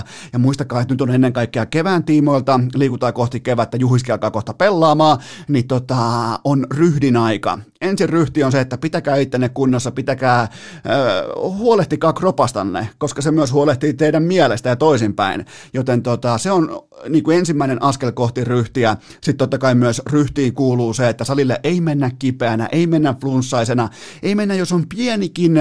16-19, 0.00 0.02
ja 0.32 0.38
muistakaa, 0.38 0.80
että 0.80 0.94
nyt 0.94 1.00
on 1.00 1.10
ennen 1.10 1.32
kaikkea 1.32 1.66
kevään 1.66 2.04
tiimoilta, 2.04 2.60
liikutaan 2.74 3.14
kohti 3.14 3.40
kevättä, 3.40 3.76
juhiski 3.76 4.12
alkaa 4.12 4.30
kohta 4.30 4.54
pelaamaan, 4.54 5.18
niin 5.48 5.68
tota, 5.68 5.96
on 6.44 6.66
ryhdin 6.70 7.16
aika. 7.16 7.58
Ensin 7.80 8.08
ryhti 8.08 8.44
on 8.44 8.52
se, 8.52 8.60
että 8.60 8.78
pitäkää 8.78 9.16
ittenne 9.16 9.48
kunnossa, 9.48 9.90
pitäkää, 9.90 10.40
äh, 10.40 10.48
huolehtikaa 11.58 12.12
kropastanne, 12.12 12.88
koska 12.98 13.22
se 13.22 13.30
myös 13.30 13.52
huolehtii 13.52 13.73
huolehtii 13.74 13.94
teidän 13.94 14.22
mielestä 14.22 14.68
ja 14.68 14.76
toisinpäin. 14.76 15.44
Joten 15.72 16.02
tota, 16.02 16.38
se 16.38 16.50
on 16.50 16.80
niin 17.08 17.24
kuin 17.24 17.38
ensimmäinen 17.38 17.82
askel 17.82 18.12
kohti 18.12 18.44
ryhtiä. 18.44 18.96
Sitten 19.10 19.36
totta 19.36 19.58
kai 19.58 19.74
myös 19.74 20.02
ryhtiin 20.06 20.54
kuuluu 20.54 20.94
se, 20.94 21.08
että 21.08 21.24
salille 21.24 21.60
ei 21.64 21.80
mennä 21.80 22.10
kipeänä, 22.18 22.68
ei 22.72 22.86
mennä 22.86 23.14
flunssaisena, 23.20 23.88
ei 24.22 24.34
mennä, 24.34 24.54
jos 24.54 24.72
on 24.72 24.84
pienikin 24.96 25.56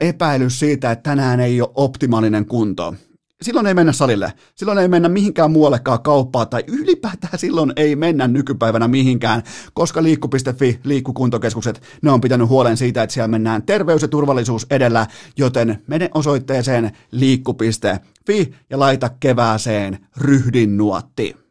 epäilys 0.00 0.58
siitä, 0.58 0.90
että 0.90 1.10
tänään 1.10 1.40
ei 1.40 1.60
ole 1.60 1.70
optimaalinen 1.74 2.46
kunto 2.46 2.94
silloin 3.42 3.66
ei 3.66 3.74
mennä 3.74 3.92
salille, 3.92 4.32
silloin 4.54 4.78
ei 4.78 4.88
mennä 4.88 5.08
mihinkään 5.08 5.50
muuallekaan 5.50 6.02
kauppaan 6.02 6.48
tai 6.48 6.64
ylipäätään 6.66 7.38
silloin 7.38 7.72
ei 7.76 7.96
mennä 7.96 8.28
nykypäivänä 8.28 8.88
mihinkään, 8.88 9.42
koska 9.74 10.02
liikku.fi, 10.02 10.80
liikkukuntokeskukset, 10.84 11.82
ne 12.02 12.10
on 12.10 12.20
pitänyt 12.20 12.48
huolen 12.48 12.76
siitä, 12.76 13.02
että 13.02 13.14
siellä 13.14 13.28
mennään 13.28 13.62
terveys 13.62 14.02
ja 14.02 14.08
turvallisuus 14.08 14.66
edellä, 14.70 15.06
joten 15.36 15.82
mene 15.86 16.10
osoitteeseen 16.14 16.92
liikku.fi 17.10 18.54
ja 18.70 18.78
laita 18.78 19.10
kevääseen 19.20 19.98
ryhdin 20.16 20.76
nuotti. 20.76 21.41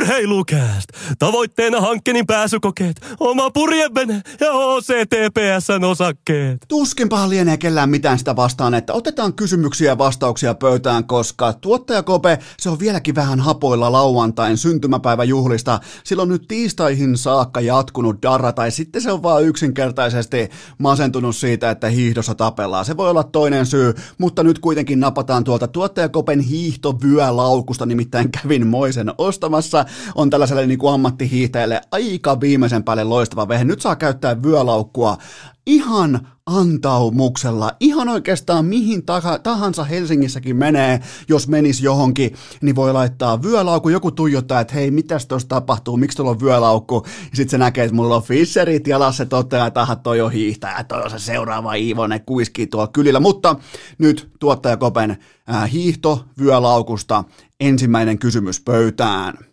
Urheilukääst! 0.00 0.88
Tavoitteena 1.18 1.80
hankkeenin 1.80 2.26
pääsykokeet, 2.26 3.00
oma 3.20 3.50
purjevene 3.50 4.22
ja 4.40 4.52
OCTPSn 4.52 5.84
osakkeet. 5.84 6.58
Tuskinpa 6.68 7.28
lienee 7.28 7.56
kellään 7.56 7.90
mitään 7.90 8.18
sitä 8.18 8.36
vastaan, 8.36 8.74
että 8.74 8.92
otetaan 8.92 9.34
kysymyksiä 9.34 9.90
ja 9.90 9.98
vastauksia 9.98 10.54
pöytään, 10.54 11.04
koska 11.04 11.52
tuottaja 11.52 12.02
Kope, 12.02 12.38
se 12.58 12.70
on 12.70 12.78
vieläkin 12.78 13.14
vähän 13.14 13.40
hapoilla 13.40 13.92
lauantain 13.92 14.56
syntymäpäiväjuhlista. 14.56 15.80
Silloin 16.04 16.28
nyt 16.28 16.44
tiistaihin 16.48 17.18
saakka 17.18 17.60
jatkunut 17.60 18.22
darra, 18.22 18.52
tai 18.52 18.70
sitten 18.70 19.02
se 19.02 19.12
on 19.12 19.22
vaan 19.22 19.44
yksinkertaisesti 19.44 20.48
masentunut 20.78 21.36
siitä, 21.36 21.70
että 21.70 21.88
hiihdossa 21.88 22.34
tapellaan. 22.34 22.84
Se 22.84 22.96
voi 22.96 23.10
olla 23.10 23.24
toinen 23.24 23.66
syy, 23.66 23.94
mutta 24.18 24.42
nyt 24.42 24.58
kuitenkin 24.58 25.00
napataan 25.00 25.44
tuolta 25.44 25.68
tuottaja 25.68 26.08
Kopen 26.08 26.40
hiihtovyölaukusta, 26.40 27.86
nimittäin 27.86 28.32
kävin 28.32 28.66
moisen 28.66 29.12
ostamassa 29.18 29.84
on 30.14 30.30
tällaiselle 30.30 30.66
niin 30.66 30.78
kuin 30.78 30.94
ammattihiihtäjälle 30.94 31.80
aika 31.90 32.40
viimeisen 32.40 32.84
päälle 32.84 33.04
loistava 33.04 33.48
vehe. 33.48 33.64
Nyt 33.64 33.80
saa 33.80 33.96
käyttää 33.96 34.42
vyölaukkua 34.42 35.18
ihan 35.66 36.28
antaumuksella, 36.46 37.72
ihan 37.80 38.08
oikeastaan 38.08 38.64
mihin 38.64 39.02
tahansa 39.42 39.84
Helsingissäkin 39.84 40.56
menee, 40.56 41.00
jos 41.28 41.48
menis 41.48 41.80
johonkin, 41.80 42.34
niin 42.62 42.76
voi 42.76 42.92
laittaa 42.92 43.42
vyölaukku, 43.42 43.88
joku 43.88 44.10
tuijottaa, 44.10 44.60
että 44.60 44.74
hei, 44.74 44.90
mitäs 44.90 45.26
tuossa 45.26 45.48
tapahtuu, 45.48 45.96
miksi 45.96 46.16
tuolla 46.16 46.30
on 46.30 46.40
vyölaukku, 46.40 47.02
ja 47.06 47.36
sitten 47.36 47.50
se 47.50 47.58
näkee, 47.58 47.84
että 47.84 47.94
mulla 47.94 48.16
on 48.16 48.22
Fisherit 48.22 48.86
jalassa, 48.86 49.26
toteaa, 49.26 49.66
että 49.66 49.80
aha, 49.80 49.96
toi 49.96 50.20
on 50.20 50.32
hiihtäjä, 50.32 50.84
toi 50.84 51.02
on 51.02 51.10
se 51.10 51.18
seuraava 51.18 51.74
Iivone, 51.74 52.18
kuiskii 52.18 52.66
tuolla 52.66 52.88
kylillä, 52.88 53.20
mutta 53.20 53.56
nyt 53.98 54.30
tuottaja 54.40 54.76
Kopen 54.76 55.16
äh, 55.50 55.72
hiihto 55.72 56.24
vyölaukusta 56.38 57.24
ensimmäinen 57.60 58.18
kysymys 58.18 58.60
pöytään. 58.60 59.49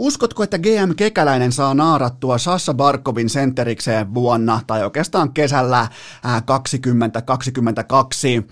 Uskotko, 0.00 0.42
että 0.42 0.58
GM 0.58 0.94
Kekäläinen 0.96 1.52
saa 1.52 1.74
naarattua 1.74 2.38
Sassa 2.38 2.74
Barkovin 2.74 3.30
sentterikseen 3.30 4.14
vuonna 4.14 4.60
tai 4.66 4.84
oikeastaan 4.84 5.32
kesällä 5.32 5.88
2022? 6.44 8.46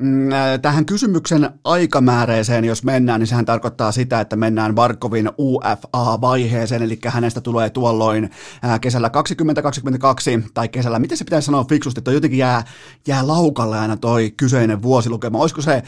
Mm, 0.00 0.32
äh, 0.32 0.58
tähän 0.62 0.86
kysymyksen 0.86 1.50
aikamääreeseen, 1.64 2.64
jos 2.64 2.84
mennään, 2.84 3.20
niin 3.20 3.26
sehän 3.26 3.44
tarkoittaa 3.44 3.92
sitä, 3.92 4.20
että 4.20 4.36
mennään 4.36 4.74
Barkovin 4.74 5.30
UFA-vaiheeseen, 5.38 6.82
eli 6.82 6.98
hänestä 7.06 7.40
tulee 7.40 7.70
tuolloin 7.70 8.30
äh, 8.64 8.80
kesällä 8.80 9.10
2022, 9.10 10.44
tai 10.54 10.68
kesällä, 10.68 10.98
miten 10.98 11.18
se 11.18 11.24
pitäisi 11.24 11.46
sanoa 11.46 11.64
fiksusti, 11.64 12.00
että 12.00 12.12
jotenkin 12.12 12.38
jää, 12.38 12.64
jää 13.06 13.26
laukalle 13.26 13.78
aina 13.78 13.96
toi 13.96 14.30
kyseinen 14.30 14.82
vuosilukema. 14.82 15.38
Olisiko 15.38 15.62
se 15.62 15.82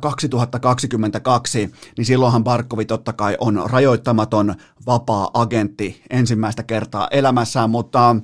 2022, 0.00 1.62
äh, 1.62 1.70
niin 1.96 2.06
silloinhan 2.06 2.44
Barkovi 2.44 2.84
totta 2.84 3.12
kai 3.12 3.36
on 3.40 3.62
rajoittamaton 3.66 4.54
vapaa-agentti 4.86 6.02
ensimmäistä 6.10 6.62
kertaa 6.62 7.08
elämässään, 7.10 7.70
mutta 7.70 8.16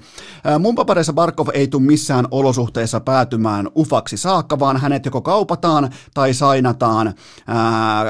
mun 0.59 0.75
papereissa 0.75 1.13
Barkov 1.13 1.49
ei 1.55 1.69
tule 1.69 1.83
missään 1.83 2.29
olosuhteissa 2.31 3.01
päätymään 3.01 3.69
ufaksi 3.77 4.17
saakka, 4.17 4.59
vaan 4.59 4.77
hänet 4.77 5.05
joko 5.05 5.26
kaupataan 5.27 5.91
tai 6.15 6.35
sainataan 6.35 7.15
ää, 7.47 8.05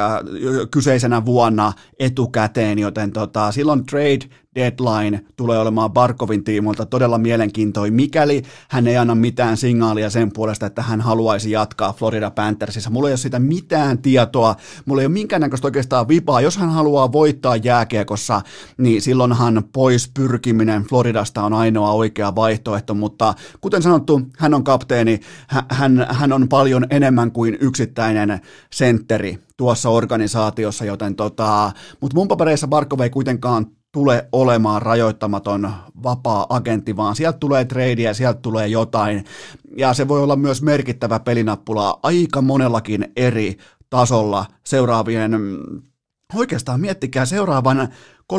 kyseisenä 0.70 1.24
vuonna 1.24 1.72
etukäteen, 1.98 2.78
joten 2.78 3.12
tota, 3.12 3.52
silloin 3.52 3.86
trade 3.86 4.28
deadline 4.56 5.24
tulee 5.36 5.58
olemaan 5.58 5.92
Barkovin 5.92 6.44
tiimoilta 6.44 6.86
todella 6.86 7.18
mielenkiintoinen, 7.18 7.94
mikäli 7.94 8.42
hän 8.70 8.86
ei 8.86 8.96
anna 8.96 9.14
mitään 9.14 9.56
signaalia 9.56 10.10
sen 10.10 10.32
puolesta, 10.32 10.66
että 10.66 10.82
hän 10.82 11.00
haluaisi 11.00 11.50
jatkaa 11.50 11.92
Florida 11.92 12.30
Panthersissa. 12.30 12.90
Mulla 12.90 13.08
ei 13.08 13.12
ole 13.12 13.16
siitä 13.16 13.38
mitään 13.38 13.98
tietoa, 13.98 14.56
mulla 14.84 15.02
ei 15.02 15.06
ole 15.06 15.12
minkäännäköistä 15.12 15.66
oikeastaan 15.66 16.08
vipaa. 16.08 16.40
Jos 16.40 16.56
hän 16.56 16.70
haluaa 16.70 17.12
voittaa 17.12 17.56
jääkiekossa, 17.56 18.40
niin 18.78 19.02
silloinhan 19.02 19.64
pois 19.72 20.10
pyrkiminen 20.14 20.82
Floridasta 20.82 21.42
on 21.42 21.52
ainoa 21.52 21.92
oikea 21.92 22.34
vaihtoehto, 22.34 22.94
mutta 22.94 23.34
kuten 23.60 23.82
sanottu, 23.82 24.20
hän 24.38 24.54
on 24.54 24.64
kapteeni, 24.64 25.20
hän, 25.68 26.06
hän 26.10 26.32
on 26.32 26.48
paljon 26.48 26.86
enemmän 26.90 27.32
kuin 27.32 27.58
yksittäinen 27.60 28.40
sentteri 28.72 29.38
tuossa 29.56 29.88
organisaatiossa, 29.88 30.84
joten 30.84 31.14
tota, 31.14 31.72
mutta 32.00 32.14
mun 32.14 32.28
papereissa 32.28 32.68
Barkov 32.68 33.00
ei 33.00 33.10
kuitenkaan 33.10 33.66
tule 33.96 34.28
olemaan 34.32 34.82
rajoittamaton 34.82 35.72
vapaa-agentti, 36.02 36.96
vaan 36.96 37.16
sieltä 37.16 37.38
tulee 37.38 37.64
treidiä, 37.64 38.14
sieltä 38.14 38.40
tulee 38.40 38.66
jotain, 38.66 39.24
ja 39.76 39.94
se 39.94 40.08
voi 40.08 40.22
olla 40.22 40.36
myös 40.36 40.62
merkittävä 40.62 41.20
pelinappula 41.20 41.98
aika 42.02 42.42
monellakin 42.42 43.12
eri 43.16 43.56
tasolla 43.90 44.46
seuraavien 44.64 45.32
Oikeastaan 46.34 46.80
miettikää 46.80 47.24
seuraavan 47.24 47.88
13-14 48.32 48.36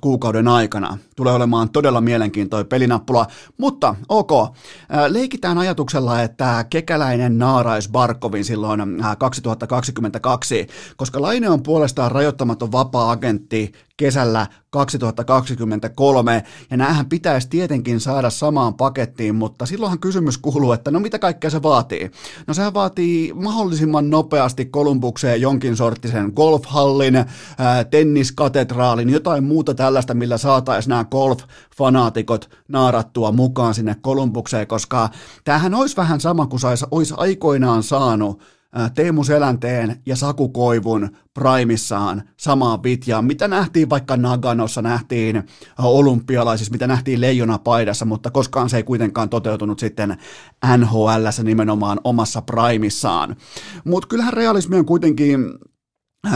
kuukauden 0.00 0.48
aikana. 0.48 0.98
Tulee 1.16 1.32
olemaan 1.32 1.70
todella 1.70 2.00
mielenkiintoinen 2.00 2.66
pelinappula, 2.66 3.26
mutta 3.58 3.94
ok, 4.08 4.30
leikitään 5.08 5.58
ajatuksella, 5.58 6.22
että 6.22 6.64
kekäläinen 6.70 7.38
naaraisi 7.38 7.90
Barkovin 7.90 8.44
silloin 8.44 8.80
2022, 9.18 10.66
koska 10.96 11.22
Laine 11.22 11.50
on 11.50 11.62
puolestaan 11.62 12.12
rajoittamaton 12.12 12.72
vapaa-agentti 12.72 13.72
kesällä 13.96 14.46
2023, 14.70 16.44
ja 16.70 16.76
näähän 16.76 17.08
pitäisi 17.08 17.48
tietenkin 17.48 18.00
saada 18.00 18.30
samaan 18.30 18.74
pakettiin, 18.74 19.34
mutta 19.34 19.66
silloinhan 19.66 19.98
kysymys 19.98 20.38
kuuluu, 20.38 20.72
että 20.72 20.90
no 20.90 21.00
mitä 21.00 21.18
kaikkea 21.18 21.50
se 21.50 21.62
vaatii? 21.62 22.10
No 22.46 22.54
sehän 22.54 22.74
vaatii 22.74 23.32
mahdollisimman 23.32 24.10
nopeasti 24.10 24.64
Kolumbukseen 24.64 25.40
jonkin 25.40 25.76
sorttisen 25.76 26.32
golfhallin, 26.36 27.16
ää, 27.16 27.84
tenniskatedraalin, 28.74 29.10
jotain 29.10 29.44
muuta 29.44 29.74
tällaista, 29.74 30.14
millä 30.14 30.38
saataisiin 30.38 30.90
nämä 30.90 31.04
golf-fanaatikot 31.04 32.48
naarattua 32.68 33.32
mukaan 33.32 33.74
sinne 33.74 33.96
Kolumbukseen, 34.00 34.66
koska 34.66 35.08
tämähän 35.44 35.74
olisi 35.74 35.96
vähän 35.96 36.20
sama 36.20 36.46
kuin 36.46 36.60
olisi 36.90 37.14
aikoinaan 37.16 37.82
saanut 37.82 38.42
Teemu 38.94 39.24
Selänteen 39.24 40.02
ja 40.06 40.16
Saku 40.16 40.48
Koivun 40.48 41.10
primissaan 41.34 42.22
samaan 42.36 42.82
vitjaan, 42.82 43.24
mitä 43.24 43.48
nähtiin 43.48 43.90
vaikka 43.90 44.16
Naganossa, 44.16 44.82
nähtiin 44.82 45.42
olympialaisissa, 45.78 46.72
mitä 46.72 46.86
nähtiin 46.86 47.20
leijona 47.20 47.58
paidassa, 47.58 48.04
mutta 48.04 48.30
koskaan 48.30 48.70
se 48.70 48.76
ei 48.76 48.82
kuitenkaan 48.82 49.28
toteutunut 49.28 49.78
sitten 49.78 50.16
NHL 50.76 51.08
nimenomaan 51.42 52.00
omassa 52.04 52.42
primissaan. 52.42 53.36
Mutta 53.84 54.08
kyllähän 54.08 54.32
realismi 54.32 54.76
on 54.76 54.86
kuitenkin 54.86 55.38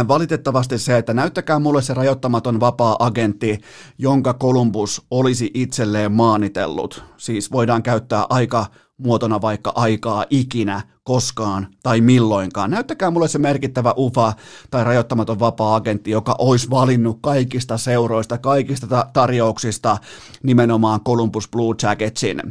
Valitettavasti 0.09 0.79
se, 0.79 0.99
että 0.99 1.15
näyttäkää 1.15 1.59
mulle 1.59 1.83
se 1.83 1.95
rajoittamaton 1.95 2.61
vapaa-agentti, 2.61 3.61
jonka 3.99 4.35
Columbus 4.35 5.07
olisi 5.11 5.51
itselleen 5.55 6.13
maanitellut. 6.13 7.05
Siis 7.17 7.53
voidaan 7.53 7.83
käyttää 7.83 8.27
aika 8.31 8.67
muotona 8.99 9.41
vaikka 9.41 9.73
aikaa 9.75 10.25
ikinä, 10.31 10.83
koskaan 11.09 11.67
tai 11.83 12.01
milloinkaan. 12.01 12.71
Näyttäkää 12.71 13.11
mulle 13.11 13.29
se 13.29 13.39
merkittävä 13.39 13.95
UFA 13.97 14.33
tai 14.71 14.85
rajoittamaton 14.85 15.41
vapaa-agentti, 15.41 16.11
joka 16.11 16.35
olisi 16.39 16.71
valinnut 16.71 17.19
kaikista 17.21 17.79
seuroista, 17.79 18.39
kaikista 18.39 18.87
ta- 18.87 19.07
tarjouksista 19.13 19.97
nimenomaan 20.43 21.01
Columbus 21.01 21.49
Blue 21.49 21.75
Jacketsin. 21.83 22.43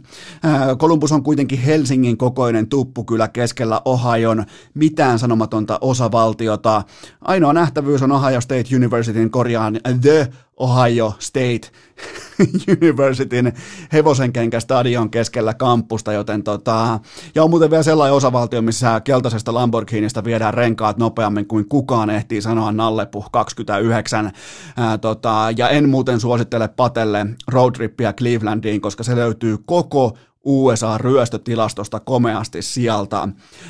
Columbus 0.77 1.11
on 1.11 1.23
kuitenkin 1.23 1.59
Helsingin 1.59 2.17
kokoinen 2.17 2.67
tuppukylä 2.67 3.27
keskellä 3.27 3.81
Ohion 3.85 4.45
mitään 4.73 5.19
sanomatonta 5.19 5.77
osavaltiota. 5.81 6.83
Ainoa 7.21 7.53
nähtävyys 7.53 8.01
on 8.01 8.11
Ohio 8.11 8.41
State 8.41 8.75
Universityn 8.75 9.29
korjaan 9.29 9.79
The 10.01 10.29
Ohio 10.57 11.13
State 11.19 11.71
Universityn 12.81 13.53
hevosenkenkä 13.93 14.59
stadion 14.59 15.09
keskellä 15.09 15.53
kampusta, 15.53 16.13
joten 16.13 16.43
tota, 16.43 16.99
ja 17.35 17.43
on 17.43 17.49
muuten 17.49 17.69
vielä 17.69 17.83
sellainen 17.83 18.15
osavaltio, 18.15 18.46
missä 18.61 19.01
keltaisesta 19.03 19.53
Lamborghinista 19.53 20.23
viedään 20.23 20.53
renkaat 20.53 20.97
nopeammin 20.97 21.47
kuin 21.47 21.69
kukaan 21.69 22.09
ehtii 22.09 22.41
sanoa 22.41 22.71
Nallepu 22.71 23.25
29, 23.31 24.31
ää, 24.77 24.97
tota, 24.97 25.47
ja 25.57 25.69
en 25.69 25.89
muuten 25.89 26.19
suosittele 26.19 26.67
Patelle 26.67 27.25
roadtrippiä 27.47 28.13
Clevelandiin, 28.13 28.81
koska 28.81 29.03
se 29.03 29.15
löytyy 29.15 29.57
koko 29.65 30.17
USA-ryöstötilastosta 30.43 31.99
komeasti 31.99 32.61
sieltä, 32.61 33.27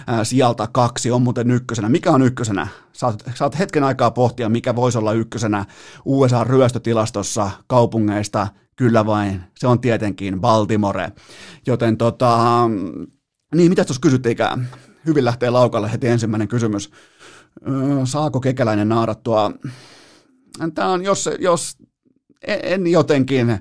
ää, 0.08 0.24
sieltä 0.24 0.68
kaksi, 0.72 1.12
on 1.12 1.22
muuten 1.22 1.52
ykkösenä. 1.52 1.90
Mikä 1.90 2.12
on 2.12 2.22
ykkösenä? 2.22 2.68
Saat, 2.94 3.24
saat 3.36 3.60
hetken 3.60 3.84
aikaa 3.84 4.12
pohtia, 4.12 4.50
mikä 4.50 4.76
voisi 4.76 4.98
olla 4.98 5.14
ykkösenä 5.14 5.66
USA-ryöstötilastossa 6.06 7.52
kaupungeista, 7.68 8.48
kyllä 8.76 9.06
vain, 9.06 9.42
se 9.60 9.68
on 9.68 9.80
tietenkin 9.80 10.42
Baltimore. 10.42 11.12
Joten 11.68 11.98
tota, 11.98 12.40
niin, 13.56 13.72
mitä 13.72 13.86
tuossa 13.86 14.02
kysyttiinkään? 14.02 14.68
Hyvin 15.06 15.26
lähtee 15.26 15.50
laukalle 15.50 15.92
heti 15.92 16.08
ensimmäinen 16.08 16.48
kysymys. 16.48 16.92
Saako 18.04 18.40
kekäläinen 18.40 18.90
naarattua? 18.90 19.52
Tämä 20.76 20.90
on, 20.90 21.04
jos, 21.04 21.30
jos 21.40 21.78
en 22.48 22.88
jotenkin, 22.88 23.60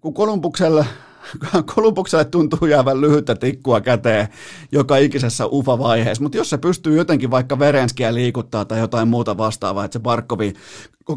kun 0.00 0.14
Kolumbuksella 0.14 0.84
Kolumbukselle 1.74 2.24
tuntuu 2.24 2.66
jäävän 2.66 3.00
lyhyttä 3.00 3.34
tikkua 3.34 3.80
käteen 3.80 4.28
joka 4.72 4.96
ikisessä 4.96 5.46
ufa-vaiheessa, 5.46 6.22
mutta 6.22 6.38
jos 6.38 6.50
se 6.50 6.58
pystyy 6.58 6.96
jotenkin 6.96 7.30
vaikka 7.30 7.58
verenskiä 7.58 8.14
liikuttaa 8.14 8.64
tai 8.64 8.78
jotain 8.78 9.08
muuta 9.08 9.38
vastaavaa, 9.38 9.84
että 9.84 9.92
se 9.92 9.98
Barkovi, 9.98 10.52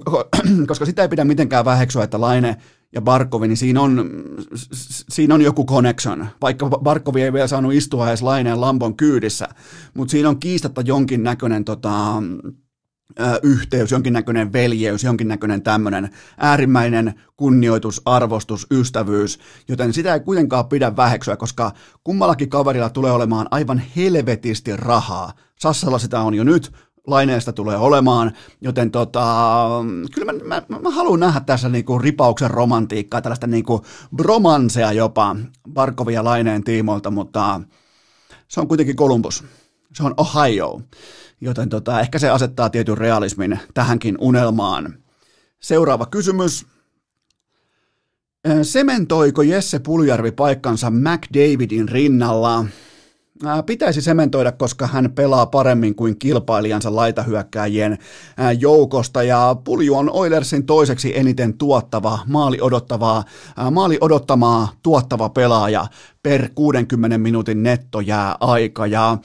koska 0.67 0.85
sitä 0.85 1.01
ei 1.01 1.09
pidä 1.09 1.23
mitenkään 1.23 1.65
väheksyä, 1.65 2.03
että 2.03 2.21
Laine 2.21 2.57
ja 2.93 3.01
Barkovi, 3.01 3.47
niin 3.47 3.57
siinä 3.57 3.81
on, 3.81 4.11
siinä 5.09 5.35
on 5.35 5.41
joku 5.41 5.65
connection. 5.65 6.27
Vaikka 6.41 6.69
Barkovi 6.69 7.21
ei 7.21 7.33
vielä 7.33 7.47
saanut 7.47 7.73
istua 7.73 8.07
edes 8.07 8.21
Laineen 8.21 8.61
Lambon 8.61 8.97
kyydissä, 8.97 9.47
mutta 9.93 10.11
siinä 10.11 10.29
on 10.29 10.39
kiistatta 10.39 10.81
jonkin 10.81 11.23
näköinen 11.23 11.65
tota, 11.65 11.91
yhteys, 13.43 13.91
jonkinnäköinen 13.91 14.53
veljeys, 14.53 15.03
jonkinnäköinen 15.03 15.61
tämmöinen 15.61 16.09
äärimmäinen 16.37 17.13
kunnioitus, 17.37 18.01
arvostus, 18.05 18.67
ystävyys, 18.71 19.39
joten 19.67 19.93
sitä 19.93 20.13
ei 20.13 20.19
kuitenkaan 20.19 20.67
pidä 20.67 20.95
väheksyä, 20.95 21.37
koska 21.37 21.71
kummallakin 22.03 22.49
kaverilla 22.49 22.89
tulee 22.89 23.11
olemaan 23.11 23.47
aivan 23.51 23.81
helvetisti 23.95 24.77
rahaa. 24.77 25.33
Sassalla 25.59 25.99
sitä 25.99 26.19
on 26.19 26.33
jo 26.33 26.43
nyt, 26.43 26.71
laineesta 27.07 27.53
tulee 27.53 27.77
olemaan, 27.77 28.31
joten 28.61 28.91
tota, 28.91 29.67
kyllä 30.15 30.33
mä, 30.33 30.61
mä, 30.69 30.79
mä 30.79 30.89
haluan 30.89 31.19
nähdä 31.19 31.39
tässä 31.39 31.69
niinku 31.69 31.99
ripauksen 31.99 32.51
romantiikkaa, 32.51 33.21
tällaista 33.21 33.47
niinku 33.47 33.85
bromansea 34.15 34.91
jopa 34.91 35.35
Barkovia 35.73 36.23
laineen 36.23 36.63
tiimoilta, 36.63 37.11
mutta 37.11 37.61
se 38.47 38.59
on 38.59 38.67
kuitenkin 38.67 38.95
Columbus, 38.95 39.43
se 39.93 40.03
on 40.03 40.13
Ohio, 40.17 40.81
joten 41.41 41.69
tota, 41.69 41.99
ehkä 41.99 42.19
se 42.19 42.29
asettaa 42.29 42.69
tietyn 42.69 42.97
realismin 42.97 43.59
tähänkin 43.73 44.17
unelmaan. 44.19 44.97
Seuraava 45.59 46.05
kysymys. 46.05 46.65
Sementoiko 48.63 49.41
Jesse 49.41 49.79
Puljärvi 49.79 50.31
paikkansa 50.31 50.91
McDavidin 50.91 51.89
rinnalla? 51.89 52.65
Pitäisi 53.65 54.01
sementoida, 54.01 54.51
koska 54.51 54.87
hän 54.87 55.11
pelaa 55.11 55.45
paremmin 55.45 55.95
kuin 55.95 56.19
kilpailijansa 56.19 56.95
laitahyökkääjien 56.95 57.97
joukosta 58.59 59.23
ja 59.23 59.55
Pulju 59.63 59.95
on 59.95 60.09
Oilersin 60.13 60.65
toiseksi 60.65 61.17
eniten 61.17 61.57
tuottava, 61.57 62.19
maali, 62.27 62.57
odottavaa, 62.61 63.23
maali 63.71 63.97
odottamaa 64.01 64.71
tuottava 64.83 65.29
pelaaja 65.29 65.87
per 66.23 66.49
60 66.55 67.17
minuutin 67.17 67.63
nettojää 67.63 68.35
aika 68.39 68.87
ja 68.87 69.17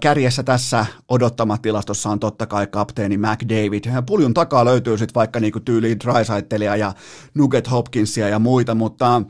Kärjessä 0.00 0.42
tässä 0.42 0.86
odottamatilastossa 1.08 2.10
on 2.10 2.20
totta 2.20 2.46
kai 2.46 2.66
kapteeni 2.66 3.16
McDavid. 3.16 3.84
Puljun 4.06 4.34
takaa 4.34 4.64
löytyy 4.64 4.98
sitten 4.98 5.14
vaikka 5.14 5.40
niinku 5.40 5.60
tyyli 5.60 6.00
Drysaitelia 6.00 6.76
ja 6.76 6.92
Nugget 7.34 7.70
Hopkinsia 7.70 8.28
ja 8.28 8.38
muita, 8.38 8.74
mutta 8.74 9.22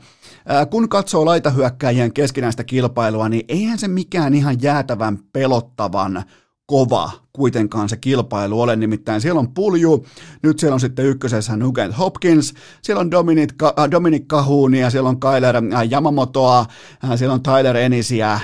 kun 0.69 0.89
katsoo 0.89 1.25
laitahyökkäjien 1.25 2.13
keskinäistä 2.13 2.63
kilpailua, 2.63 3.29
niin 3.29 3.45
eihän 3.47 3.77
se 3.77 3.87
mikään 3.87 4.33
ihan 4.33 4.61
jäätävän 4.61 5.19
pelottavan 5.33 6.23
kova 6.67 7.11
kuitenkaan 7.33 7.89
se 7.89 7.97
kilpailu 7.97 8.61
ole, 8.61 8.75
nimittäin 8.75 9.21
siellä 9.21 9.39
on 9.39 9.53
Pulju, 9.53 10.05
nyt 10.43 10.59
siellä 10.59 10.73
on 10.73 10.79
sitten 10.79 11.05
ykkösessä 11.05 11.57
Nugent 11.57 11.97
Hopkins, 11.97 12.53
siellä 12.81 13.01
on 13.01 13.11
Dominic, 13.11 13.53
äh, 13.63 13.91
Dominic 13.91 14.27
Cahunia, 14.27 14.89
siellä 14.89 15.09
on 15.09 15.19
Kyler 15.19 15.55
äh, 15.55 15.91
Yamamotoa, 15.91 16.59
äh, 17.03 17.17
siellä 17.17 17.33
on 17.33 17.43
Tyler 17.43 17.77
Enisiä, 17.77 18.39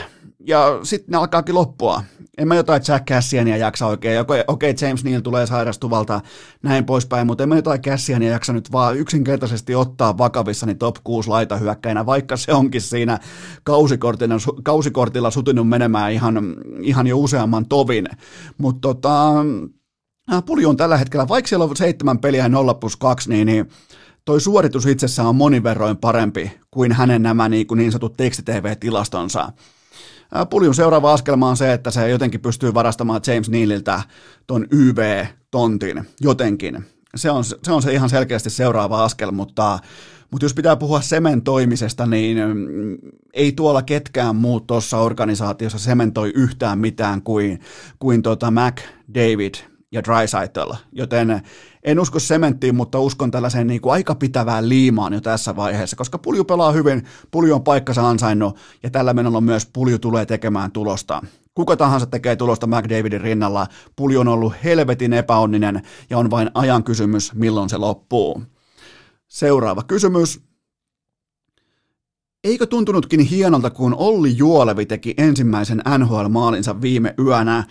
ja 0.47 0.79
sitten 0.83 1.11
ne 1.11 1.17
alkaakin 1.17 1.55
loppua. 1.55 2.03
En 2.37 2.47
mä 2.47 2.55
jotain 2.55 2.81
Jack 2.87 3.05
Cassiania 3.05 3.57
jaksa 3.57 3.87
oikein. 3.87 4.19
Okei, 4.19 4.43
okay, 4.47 4.73
James 4.81 5.03
Neal 5.03 5.21
tulee 5.21 5.47
sairastuvalta, 5.47 6.21
näin 6.63 6.85
poispäin, 6.85 7.27
mutta 7.27 7.43
en 7.43 7.49
mä 7.49 7.55
jotain 7.55 7.81
Cassiania 7.81 8.31
jaksa 8.31 8.53
nyt 8.53 8.71
vaan 8.71 8.97
yksinkertaisesti 8.97 9.75
ottaa 9.75 10.17
vakavissani 10.17 10.75
top 10.75 10.95
6 11.03 11.29
laitahyökkäinä, 11.29 12.05
vaikka 12.05 12.37
se 12.37 12.53
onkin 12.53 12.81
siinä 12.81 13.19
kausikortilla, 13.63 14.35
kausikortilla 14.63 15.31
sutinut 15.31 15.69
menemään 15.69 16.11
ihan, 16.11 16.55
ihan 16.81 17.07
jo 17.07 17.17
useamman 17.17 17.65
tovin. 17.65 18.07
Mutta 18.57 18.81
tota, 18.81 19.33
Pulju 20.45 20.69
on 20.69 20.77
tällä 20.77 20.97
hetkellä, 20.97 21.27
vaikka 21.27 21.49
siellä 21.49 21.65
on 21.65 21.77
seitsemän 21.77 22.19
peliä 22.19 22.49
0 22.49 22.73
plus 22.73 22.97
2, 22.97 23.29
niin, 23.29 23.45
niin 23.45 23.69
toi 24.25 24.41
suoritus 24.41 24.85
itsessään 24.85 25.27
on 25.27 25.35
monin 25.35 25.63
verroin 25.63 25.97
parempi 25.97 26.51
kuin 26.71 26.91
hänen 26.91 27.23
nämä 27.23 27.49
niin, 27.49 27.67
niin 27.75 27.91
sanotut 27.91 28.17
tekstitv-tilastonsa. 28.17 29.51
Puljun 30.49 30.75
seuraava 30.75 31.13
askelma 31.13 31.49
on 31.49 31.57
se, 31.57 31.73
että 31.73 31.91
se 31.91 32.09
jotenkin 32.09 32.41
pystyy 32.41 32.73
varastamaan 32.73 33.21
James 33.27 33.49
Nealiltä 33.49 34.01
ton 34.47 34.67
YV-tontin 34.71 36.03
jotenkin. 36.21 36.85
Se 37.15 37.31
on, 37.31 37.43
se 37.43 37.71
on 37.71 37.81
se 37.81 37.93
ihan 37.93 38.09
selkeästi 38.09 38.49
seuraava 38.49 39.03
askel, 39.03 39.31
mutta, 39.31 39.79
mutta 40.31 40.45
jos 40.45 40.53
pitää 40.53 40.75
puhua 40.75 41.01
sementoimisesta, 41.01 42.05
niin 42.05 42.37
mm, 42.37 42.97
ei 43.33 43.51
tuolla 43.51 43.81
ketkään 43.81 44.35
muut 44.35 44.67
tuossa 44.67 44.97
organisaatiossa 44.97 45.79
sementoi 45.79 46.31
yhtään 46.35 46.79
mitään 46.79 47.21
kuin, 47.21 47.59
kuin 47.99 48.21
tota 48.21 48.51
Mac, 48.51 48.81
David 49.13 49.72
ja 49.93 50.03
Drysaitl, 50.03 50.71
joten 50.91 51.41
en 51.83 51.99
usko 51.99 52.19
sementtiin, 52.19 52.75
mutta 52.75 52.99
uskon 52.99 53.31
tällaiseen 53.31 53.67
niin 53.67 53.81
kuin 53.81 53.93
aika 53.93 54.15
pitävään 54.15 54.69
liimaan 54.69 55.13
jo 55.13 55.21
tässä 55.21 55.55
vaiheessa, 55.55 55.95
koska 55.95 56.17
Pulju 56.17 56.43
pelaa 56.43 56.71
hyvin, 56.71 57.03
Pulju 57.31 57.55
on 57.55 57.63
paikkansa 57.63 58.09
ansainnut 58.09 58.57
ja 58.83 58.89
tällä 58.89 59.13
menolla 59.13 59.41
myös 59.41 59.65
Pulju 59.73 59.99
tulee 59.99 60.25
tekemään 60.25 60.71
tulosta. 60.71 61.21
Kuka 61.55 61.77
tahansa 61.77 62.05
tekee 62.05 62.35
tulosta 62.35 62.67
McDavidin 62.67 63.21
rinnalla, 63.21 63.67
Pulju 63.95 64.19
on 64.19 64.27
ollut 64.27 64.53
helvetin 64.63 65.13
epäonninen 65.13 65.81
ja 66.09 66.17
on 66.17 66.31
vain 66.31 66.51
ajan 66.53 66.83
kysymys, 66.83 67.33
milloin 67.33 67.69
se 67.69 67.77
loppuu. 67.77 68.43
Seuraava 69.27 69.83
kysymys. 69.83 70.52
Eikö 72.43 72.65
tuntunutkin 72.65 73.19
hienolta, 73.19 73.69
kun 73.69 73.95
Olli 73.97 74.37
Juolevi 74.37 74.85
teki 74.85 75.13
ensimmäisen 75.17 75.81
NHL-maalinsa 75.97 76.81
viime 76.81 77.13
yönä? 77.19 77.57
Äh, 77.57 77.67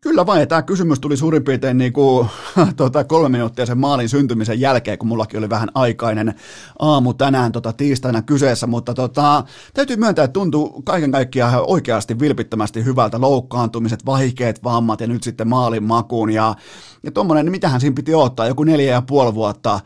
kyllä 0.00 0.26
vain, 0.26 0.48
tämä 0.48 0.62
kysymys 0.62 1.00
tuli 1.00 1.16
suurin 1.16 1.44
piirtein 1.44 1.78
niin 1.78 1.92
kuin, 1.92 2.28
tota, 2.76 3.04
kolme 3.04 3.28
minuuttia 3.28 3.66
sen 3.66 3.78
maalin 3.78 4.08
syntymisen 4.08 4.60
jälkeen, 4.60 4.98
kun 4.98 5.08
mullakin 5.08 5.38
oli 5.38 5.50
vähän 5.50 5.68
aikainen 5.74 6.34
aamu 6.78 7.14
tänään 7.14 7.52
tota, 7.52 7.72
tiistaina 7.72 8.22
kyseessä, 8.22 8.66
mutta 8.66 8.94
tota, 8.94 9.44
täytyy 9.74 9.96
myöntää, 9.96 10.24
että 10.24 10.32
tuntuu 10.32 10.82
kaiken 10.82 11.12
kaikkiaan 11.12 11.64
oikeasti 11.66 12.20
vilpittömästi 12.20 12.84
hyvältä. 12.84 13.20
Loukkaantumiset, 13.20 14.06
vaikeat 14.06 14.64
vammat 14.64 15.00
ja 15.00 15.06
nyt 15.06 15.22
sitten 15.22 15.48
maalin 15.48 15.84
makuun. 15.84 16.30
Ja, 16.30 16.54
ja 17.02 17.10
tuommoinen, 17.10 17.46
niin 17.46 17.50
mitähän 17.50 17.80
siinä 17.80 17.94
piti 17.94 18.14
ottaa, 18.14 18.46
joku 18.46 18.64
neljä 18.64 18.92
ja 18.92 19.02
puoli 19.02 19.34
vuotta 19.34 19.80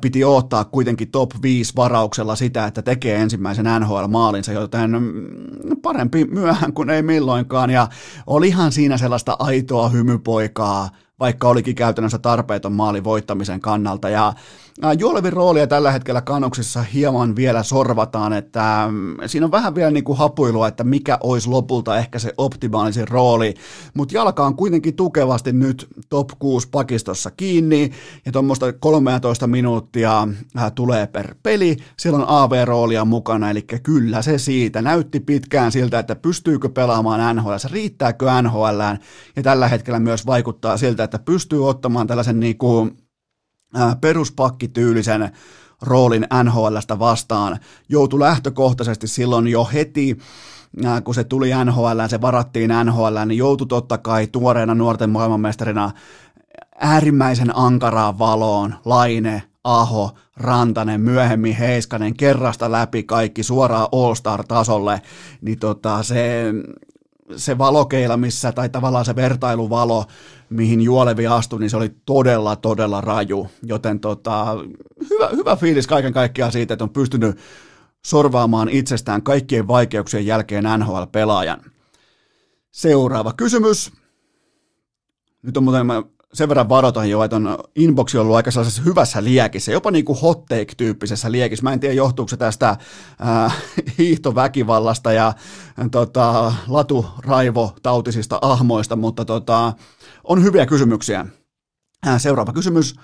piti 0.00 0.24
ottaa 0.24 0.64
kuitenkin 0.64 1.10
top 1.10 1.30
5 1.42 1.72
varauksella 1.76 2.36
sitä, 2.36 2.66
että 2.66 2.82
tekee 2.82 3.16
ensimmäisen 3.16 3.66
NHL-maalinsa, 3.80 4.52
joten 4.52 4.90
mm, 4.90 5.80
parempi 5.82 6.24
myöhään 6.24 6.72
kuin 6.72 6.90
ei 6.90 7.02
milloinkaan. 7.02 7.70
Ja 7.70 7.88
olihan 8.26 8.72
siinä 8.72 8.96
sellaista 8.96 9.36
aitoa 9.38 9.88
hymypoikaa, 9.88 10.90
vaikka 11.20 11.48
olikin 11.48 11.74
käytännössä 11.74 12.18
tarpeeton 12.18 12.72
maali 12.72 13.04
voittamisen 13.04 13.60
kannalta. 13.60 14.08
Ja 14.08 14.32
Juolevin 14.98 15.32
roolia 15.32 15.66
tällä 15.66 15.92
hetkellä 15.92 16.20
kanuksissa 16.20 16.82
hieman 16.82 17.36
vielä 17.36 17.62
sorvataan, 17.62 18.32
että 18.32 18.88
mm, 18.90 19.16
siinä 19.26 19.46
on 19.46 19.52
vähän 19.52 19.74
vielä 19.74 19.90
niin 19.90 20.04
kuin 20.04 20.18
hapuilua, 20.18 20.68
että 20.68 20.84
mikä 20.84 21.18
olisi 21.22 21.48
lopulta 21.48 21.98
ehkä 21.98 22.18
se 22.18 22.34
optimaalisin 22.38 23.08
rooli, 23.08 23.54
mutta 23.94 24.14
jalka 24.14 24.46
on 24.46 24.56
kuitenkin 24.56 24.96
tukevasti 24.96 25.52
nyt 25.52 25.88
top 26.08 26.28
6 26.38 26.68
pakistossa 26.70 27.30
kiinni 27.30 27.90
ja 28.26 28.32
tuommoista 28.32 28.72
13 28.72 29.46
minuuttia 29.46 30.28
tulee 30.74 31.06
per 31.06 31.34
peli, 31.42 31.76
siellä 31.98 32.18
on 32.18 32.28
AV-roolia 32.28 33.04
mukana, 33.04 33.50
eli 33.50 33.62
kyllä 33.62 34.22
se 34.22 34.38
siitä, 34.38 34.82
näytti 34.82 35.20
pitkään 35.20 35.72
siltä, 35.72 35.98
että 35.98 36.14
pystyykö 36.16 36.68
pelaamaan 36.68 37.36
NHL, 37.36 37.54
riittääkö 37.70 38.26
NHL, 38.42 38.80
ja 39.36 39.42
tällä 39.42 39.68
hetkellä 39.68 39.98
myös 39.98 40.26
vaikuttaa 40.26 40.76
siltä, 40.76 41.04
että 41.04 41.18
pystyy 41.18 41.68
ottamaan 41.68 42.06
tällaisen 42.06 42.40
niin 42.40 42.58
kuin 42.58 42.96
peruspakkityylisen 44.00 45.30
roolin 45.82 46.26
NHLstä 46.44 46.98
vastaan. 46.98 47.58
Joutui 47.88 48.20
lähtökohtaisesti 48.20 49.06
silloin 49.06 49.48
jo 49.48 49.64
heti 49.72 50.18
kun 51.04 51.14
se 51.14 51.24
tuli 51.24 51.50
NHL, 51.64 52.00
se 52.08 52.20
varattiin 52.20 52.70
NHL, 52.84 53.18
niin 53.26 53.38
joutui 53.38 53.66
totta 53.66 53.98
kai 53.98 54.26
tuoreena 54.26 54.74
nuorten 54.74 55.10
maailmanmestarina 55.10 55.90
äärimmäisen 56.80 57.56
ankaraan 57.56 58.18
valoon, 58.18 58.74
Laine, 58.84 59.42
Aho, 59.64 60.10
Rantanen, 60.36 61.00
myöhemmin 61.00 61.56
Heiskanen, 61.56 62.16
kerrasta 62.16 62.72
läpi 62.72 63.02
kaikki 63.02 63.42
suoraan 63.42 63.88
All-Star-tasolle, 63.92 65.02
niin 65.40 65.58
tota, 65.58 66.02
se, 66.02 66.44
se 67.36 67.58
valokeila, 67.58 68.16
missä, 68.16 68.52
tai 68.52 68.68
tavallaan 68.68 69.04
se 69.04 69.16
vertailuvalo, 69.16 70.04
mihin 70.50 70.80
Juolevi 70.80 71.26
astui, 71.26 71.60
niin 71.60 71.70
se 71.70 71.76
oli 71.76 71.90
todella, 72.06 72.56
todella 72.56 73.00
raju. 73.00 73.48
Joten 73.62 74.00
tota, 74.00 74.46
hyvä, 75.10 75.28
hyvä 75.28 75.56
fiilis 75.56 75.86
kaiken 75.86 76.12
kaikkiaan 76.12 76.52
siitä, 76.52 76.74
että 76.74 76.84
on 76.84 76.90
pystynyt 76.90 77.38
sorvaamaan 78.06 78.68
itsestään 78.68 79.22
kaikkien 79.22 79.68
vaikeuksien 79.68 80.26
jälkeen 80.26 80.64
NHL-pelaajan. 80.78 81.60
Seuraava 82.70 83.32
kysymys. 83.32 83.92
Nyt 85.42 85.56
on 85.56 85.64
muuten, 85.64 85.86
mä 85.86 86.02
sen 86.34 86.48
verran 86.48 86.68
varoitan 86.68 87.10
jo, 87.10 87.24
että 87.24 87.36
on 87.36 87.58
inboxi 87.76 88.18
ollut 88.18 88.36
aika 88.36 88.50
sellaisessa 88.50 88.82
hyvässä 88.82 89.24
liekissä, 89.24 89.72
jopa 89.72 89.90
niin 89.90 90.04
kuin 90.04 90.20
hot 90.20 90.44
take-tyyppisessä 90.44 91.32
liekissä. 91.32 91.62
Mä 91.62 91.72
en 91.72 91.80
tiedä, 91.80 91.94
johtuuko 91.94 92.28
se 92.28 92.36
tästä 92.36 92.76
äh, 93.26 93.56
hiihtoväkivallasta 93.98 95.12
ja 95.12 95.32
tota, 95.90 96.54
laturaivo-tautisista 96.68 98.38
ahmoista, 98.42 98.96
mutta 98.96 99.24
tota, 99.24 99.72
on 100.24 100.42
hyviä 100.42 100.66
kysymyksiä. 100.66 101.26
Äh, 102.06 102.20
seuraava 102.20 102.52
kysymys. 102.52 102.94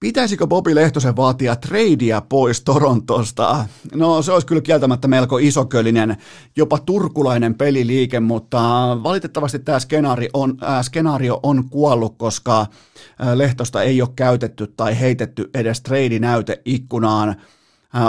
Pitäisikö 0.00 0.46
Bobi 0.46 0.74
Lehtosen 0.74 1.16
vaatia 1.16 1.56
treidiä 1.56 2.22
pois 2.28 2.60
Torontosta? 2.60 3.64
No 3.94 4.22
se 4.22 4.32
olisi 4.32 4.46
kyllä 4.46 4.62
kieltämättä 4.62 5.08
melko 5.08 5.38
isokölinen, 5.38 6.16
jopa 6.56 6.78
turkulainen 6.78 7.54
peliliike, 7.54 8.20
mutta 8.20 8.58
valitettavasti 9.02 9.58
tämä 9.58 9.80
skenaario 9.80 10.28
on, 10.32 10.58
äh, 10.62 10.84
skenaario 10.84 11.40
on 11.42 11.68
kuollut, 11.70 12.18
koska 12.18 12.60
äh, 12.60 12.66
Lehtosta 13.34 13.82
ei 13.82 14.02
ole 14.02 14.10
käytetty 14.16 14.66
tai 14.76 15.00
heitetty 15.00 15.50
edes 15.54 15.80
treidinäyteikkunaan 15.80 17.30
ikkunaan 17.30 17.57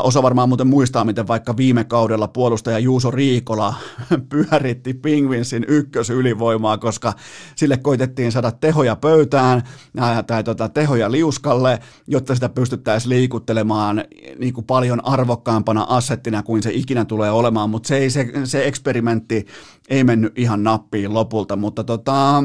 Osa 0.04 0.24
varmaan 0.24 0.50
muuten 0.50 0.68
muistaa, 0.68 1.06
miten 1.06 1.28
vaikka 1.28 1.58
viime 1.58 1.84
kaudella 1.84 2.28
puolustaja 2.28 2.80
Juuso 2.80 3.12
Riikola 3.12 3.74
pyöritti 4.30 4.94
Pingvinsin 4.94 5.66
ykkösylivoimaa, 5.68 6.78
koska 6.78 7.14
sille 7.56 7.78
koitettiin 7.78 8.32
saada 8.32 8.52
tehoja 8.52 8.96
pöytään 8.96 9.64
tai 10.28 10.44
tota, 10.44 10.70
tehoja 10.70 11.12
liuskalle, 11.12 11.80
jotta 12.08 12.36
sitä 12.36 12.50
pystyttäisiin 12.50 13.10
liikuttelemaan 13.10 14.04
niin 14.40 14.54
kuin 14.54 14.66
paljon 14.66 15.06
arvokkaampana 15.06 15.86
assettina 15.90 16.44
kuin 16.44 16.64
se 16.64 16.72
ikinä 16.74 17.06
tulee 17.06 17.32
olemaan, 17.32 17.70
mutta 17.70 17.88
se, 17.88 18.10
se, 18.10 18.32
se 18.44 18.68
eksperimentti 18.68 19.46
ei 19.90 20.04
mennyt 20.04 20.40
ihan 20.40 20.64
nappiin 20.64 21.14
lopulta, 21.14 21.56
mutta 21.56 21.84
tota, 21.84 22.44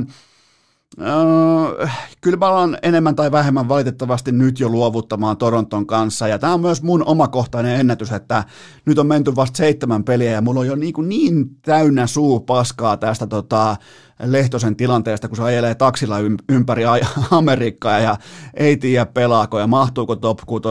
Öö, 1.00 1.86
kyllä 2.20 2.36
mä 2.36 2.48
olen 2.48 2.78
enemmän 2.82 3.16
tai 3.16 3.32
vähemmän 3.32 3.68
valitettavasti 3.68 4.32
nyt 4.32 4.60
jo 4.60 4.68
luovuttamaan 4.68 5.36
Toronton 5.36 5.86
kanssa, 5.86 6.28
ja 6.28 6.38
tämä 6.38 6.54
on 6.54 6.60
myös 6.60 6.82
mun 6.82 7.04
omakohtainen 7.06 7.80
ennätys, 7.80 8.12
että 8.12 8.44
nyt 8.86 8.98
on 8.98 9.06
menty 9.06 9.36
vasta 9.36 9.56
seitsemän 9.56 10.04
peliä, 10.04 10.30
ja 10.30 10.40
mulla 10.40 10.60
on 10.60 10.66
jo 10.66 10.76
niin, 10.76 10.92
kuin 10.92 11.08
niin 11.08 11.56
täynnä 11.62 12.06
suu 12.06 12.40
paskaa 12.40 12.96
tästä 12.96 13.26
tota, 13.26 13.76
Lehtosen 14.24 14.76
tilanteesta, 14.76 15.28
kun 15.28 15.36
se 15.36 15.42
ajelee 15.42 15.74
taksilla 15.74 16.16
ympäri 16.48 16.84
Amerikkaa 17.30 17.98
ja 17.98 18.16
ei 18.54 18.76
tiedä 18.76 19.06
pelaako 19.06 19.58
ja 19.58 19.66
mahtuuko 19.66 20.16
top 20.16 20.38
6, 20.46 20.68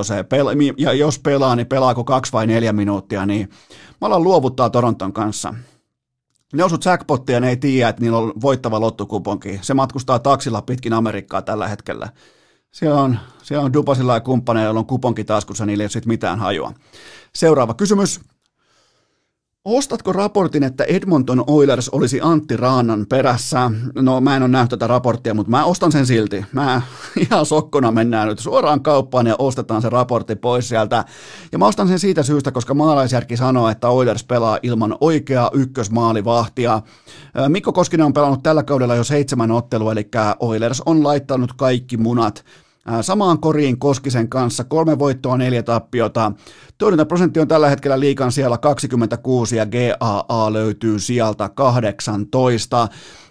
ja 0.78 0.94
jos 0.94 1.20
pelaa, 1.20 1.56
niin 1.56 1.68
pelaako 1.68 2.04
kaksi 2.04 2.34
vai 2.34 2.48
neljä 2.48 2.74
minuuttia, 2.74 3.26
niin 3.26 3.50
mä 4.02 4.08
alan 4.08 4.24
luovuttaa 4.24 4.70
Toronton 4.70 5.14
kanssa 5.14 5.54
ne 6.54 6.64
osut 6.64 6.86
jackpottia, 6.86 7.40
ne 7.40 7.50
ei 7.50 7.58
tiedä, 7.58 7.90
että 7.90 8.02
niillä 8.02 8.18
on 8.18 8.34
voittava 8.42 8.80
lottokuponki. 8.80 9.60
Se 9.62 9.74
matkustaa 9.74 10.20
taksilla 10.20 10.62
pitkin 10.62 10.94
Amerikkaa 10.94 11.42
tällä 11.42 11.68
hetkellä. 11.68 12.10
Siellä 12.72 13.02
on, 13.02 13.20
siellä 13.44 13.66
on 13.66 13.74
Dupasilla 13.74 14.14
ja 14.14 14.20
kumppaneilla, 14.20 14.80
on 14.80 14.86
kuponki 14.86 15.24
taskussa, 15.24 15.66
niillä 15.66 15.84
ei 15.84 15.90
ole 15.96 16.02
mitään 16.06 16.40
hajua. 16.40 16.74
Seuraava 17.36 17.74
kysymys. 17.74 18.20
Ostatko 19.66 20.14
raportin, 20.14 20.64
että 20.64 20.84
Edmonton 20.84 21.44
Oilers 21.48 21.90
olisi 21.90 22.20
Antti 22.22 22.58
Raanan 22.58 23.06
perässä? 23.10 23.72
No 23.96 24.22
mä 24.22 24.36
en 24.36 24.42
ole 24.42 24.50
nähnyt 24.50 24.70
tätä 24.70 24.88
raporttia, 24.88 25.34
mutta 25.34 25.50
mä 25.50 25.66
ostan 25.66 25.92
sen 25.92 26.06
silti. 26.06 26.46
Mä 26.52 26.82
ihan 27.32 27.46
sokkona 27.46 27.92
mennään 27.92 28.28
nyt 28.28 28.40
suoraan 28.40 28.84
kauppaan 28.84 29.28
ja 29.28 29.36
ostetaan 29.40 29.82
se 29.82 29.90
raportti 29.90 30.36
pois 30.36 30.70
sieltä. 30.70 31.06
Ja 31.52 31.58
mä 31.58 31.68
ostan 31.68 31.88
sen 31.88 32.00
siitä 32.00 32.24
syystä, 32.24 32.52
koska 32.52 32.74
maalaisjärki 32.74 33.38
sanoo, 33.38 33.70
että 33.70 33.90
Oilers 33.90 34.24
pelaa 34.24 34.60
ilman 34.64 34.98
oikeaa 35.02 35.50
ykkösmaalivahtia. 35.54 36.82
Mikko 37.48 37.74
Koskinen 37.74 38.06
on 38.06 38.14
pelannut 38.14 38.44
tällä 38.44 38.64
kaudella 38.64 38.96
jo 38.96 39.04
seitsemän 39.04 39.52
ottelua, 39.52 39.92
eli 39.92 40.10
Oilers 40.40 40.82
on 40.86 41.04
laittanut 41.04 41.54
kaikki 41.54 41.98
munat 41.98 42.46
samaan 43.02 43.40
koriin 43.40 43.80
Koskisen 43.80 44.30
kanssa, 44.30 44.64
kolme 44.64 45.00
voittoa, 45.00 45.38
neljä 45.38 45.64
tappiota. 45.64 46.32
Torjuntaprosentti 46.78 47.40
on 47.40 47.48
tällä 47.48 47.70
hetkellä 47.70 48.00
liikan 48.00 48.32
siellä 48.32 48.58
26 48.58 49.56
ja 49.56 49.66
GAA 49.66 50.54
löytyy 50.54 51.00
sieltä 51.00 51.50
18. 51.50 52.88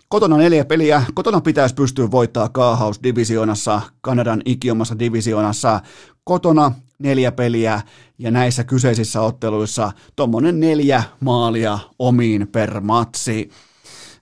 Kotona 0.08 0.36
neljä 0.36 0.64
peliä. 0.64 1.02
Kotona 1.14 1.40
pitäisi 1.40 1.74
pystyä 1.74 2.10
voittaa 2.10 2.48
Kaahaus-divisioonassa, 2.48 3.80
Kanadan 4.00 4.42
ikiomassa 4.44 4.98
divisioonassa. 4.98 5.80
Kotona 6.24 6.72
neljä 6.98 7.32
peliä 7.32 7.80
ja 8.18 8.30
näissä 8.30 8.64
kyseisissä 8.64 9.20
otteluissa 9.20 9.92
tuommoinen 10.16 10.60
neljä 10.60 11.02
maalia 11.20 11.78
omiin 11.98 12.48
per 12.48 12.80
matsi. 12.80 13.50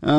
Öö, 0.08 0.14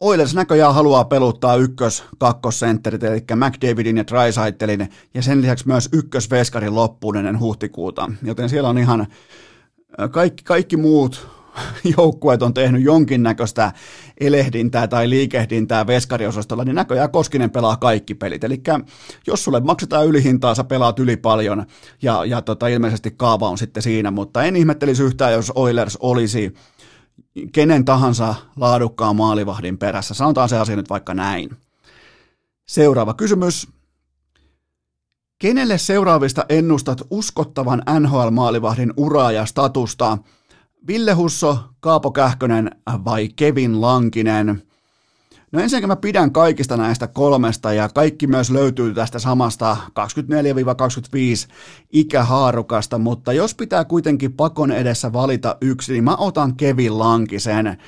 Oilers 0.00 0.34
näköjään 0.34 0.74
haluaa 0.74 1.04
peluttaa 1.04 1.56
ykkös 1.56 2.04
kakkosentterit, 2.18 3.02
eli 3.02 3.24
McDavidin 3.34 3.96
ja 3.96 4.06
Drysaitelin, 4.06 4.88
ja 5.14 5.22
sen 5.22 5.42
lisäksi 5.42 5.66
myös 5.66 5.88
ykkösveskarin 5.92 6.74
loppuun 6.74 7.16
ennen 7.16 7.40
huhtikuuta. 7.40 8.10
Joten 8.22 8.48
siellä 8.48 8.68
on 8.68 8.78
ihan 8.78 9.06
kaikki, 10.10 10.44
kaikki 10.44 10.76
muut 10.76 11.28
joukkueet 11.96 12.42
on 12.42 12.54
tehnyt 12.54 12.82
jonkinnäköistä 12.82 13.72
elehdintää 14.20 14.88
tai 14.88 15.10
liikehdintää 15.10 15.86
veskariosastolla, 15.86 16.64
niin 16.64 16.74
näköjään 16.74 17.10
Koskinen 17.10 17.50
pelaa 17.50 17.76
kaikki 17.76 18.14
pelit. 18.14 18.44
Eli 18.44 18.62
jos 19.26 19.44
sulle 19.44 19.60
maksetaan 19.60 20.06
ylihintaa, 20.06 20.54
sä 20.54 20.64
pelaat 20.64 20.98
yli 20.98 21.16
paljon, 21.16 21.66
ja, 22.02 22.24
ja 22.24 22.42
tota, 22.42 22.68
ilmeisesti 22.68 23.10
kaava 23.10 23.48
on 23.48 23.58
sitten 23.58 23.82
siinä, 23.82 24.10
mutta 24.10 24.42
en 24.42 24.56
ihmettelisi 24.56 25.02
yhtään, 25.02 25.32
jos 25.32 25.52
Oilers 25.54 25.96
olisi 25.96 26.54
kenen 27.52 27.84
tahansa 27.84 28.34
laadukkaan 28.56 29.16
maalivahdin 29.16 29.78
perässä. 29.78 30.14
Sanotaan 30.14 30.48
se 30.48 30.58
asia 30.58 30.76
nyt 30.76 30.90
vaikka 30.90 31.14
näin. 31.14 31.50
Seuraava 32.66 33.14
kysymys. 33.14 33.68
Kenelle 35.38 35.78
seuraavista 35.78 36.44
ennustat 36.48 37.02
uskottavan 37.10 37.82
NHL-maalivahdin 38.00 38.94
uraa 38.96 39.32
ja 39.32 39.46
statusta? 39.46 40.18
Ville 40.86 41.12
Husso, 41.12 41.58
Kaapo 41.80 42.10
Kähkönen 42.10 42.70
vai 43.04 43.28
Kevin 43.28 43.80
Lankinen? 43.80 44.62
No 45.54 45.60
ensinnäkin 45.60 45.88
mä 45.88 45.96
pidän 45.96 46.32
kaikista 46.32 46.76
näistä 46.76 47.06
kolmesta 47.06 47.72
ja 47.72 47.88
kaikki 47.88 48.26
myös 48.26 48.50
löytyy 48.50 48.94
tästä 48.94 49.18
samasta 49.18 49.76
24-25 49.90 51.52
ikähaarukasta, 51.92 52.98
mutta 52.98 53.32
jos 53.32 53.54
pitää 53.54 53.84
kuitenkin 53.84 54.32
pakon 54.32 54.72
edessä 54.72 55.12
valita 55.12 55.56
yksi, 55.60 55.92
niin 55.92 56.04
mä 56.04 56.16
otan 56.16 56.56
Kevin 56.56 56.98
Lankisen. 56.98 57.78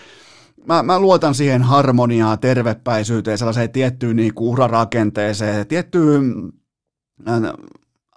Mä, 0.67 0.83
mä 0.83 0.99
luotan 1.01 1.35
siihen 1.35 1.63
harmoniaan, 1.63 2.39
tervepäisyyteen, 2.39 3.39
sellaiseen 3.39 3.71
tiettyyn 3.71 4.17
niin 4.17 4.33
urarakenteeseen, 4.37 5.67
tiettyyn 5.67 6.53
äh, 7.29 7.35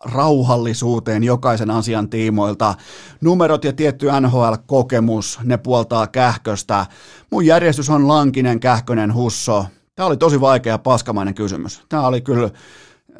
rauhallisuuteen 0.05 1.23
jokaisen 1.23 1.71
asian 1.71 2.09
tiimoilta. 2.09 2.75
Numerot 3.21 3.63
ja 3.63 3.73
tietty 3.73 4.07
NHL-kokemus, 4.21 5.39
ne 5.43 5.57
puoltaa 5.57 6.07
kähköstä. 6.07 6.85
Mun 7.31 7.45
järjestys 7.45 7.89
on 7.89 8.07
Lankinen, 8.07 8.59
Kähkönen, 8.59 9.13
Husso. 9.13 9.65
Tämä 9.95 10.07
oli 10.07 10.17
tosi 10.17 10.41
vaikea 10.41 10.77
paskamainen 10.77 11.33
kysymys. 11.33 11.81
Tämä 11.89 12.07
oli 12.07 12.21
kyllä, 12.21 12.49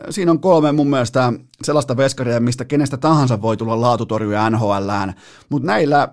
siinä 0.09 0.31
on 0.31 0.41
kolme 0.41 0.71
mun 0.71 0.89
mielestä 0.89 1.33
sellaista 1.63 1.97
veskaria, 1.97 2.39
mistä 2.39 2.65
kenestä 2.65 2.97
tahansa 2.97 3.41
voi 3.41 3.57
tulla 3.57 3.81
laatutorjuja 3.81 4.49
NHLään, 4.49 5.13
mutta 5.49 5.67
näillä 5.67 6.09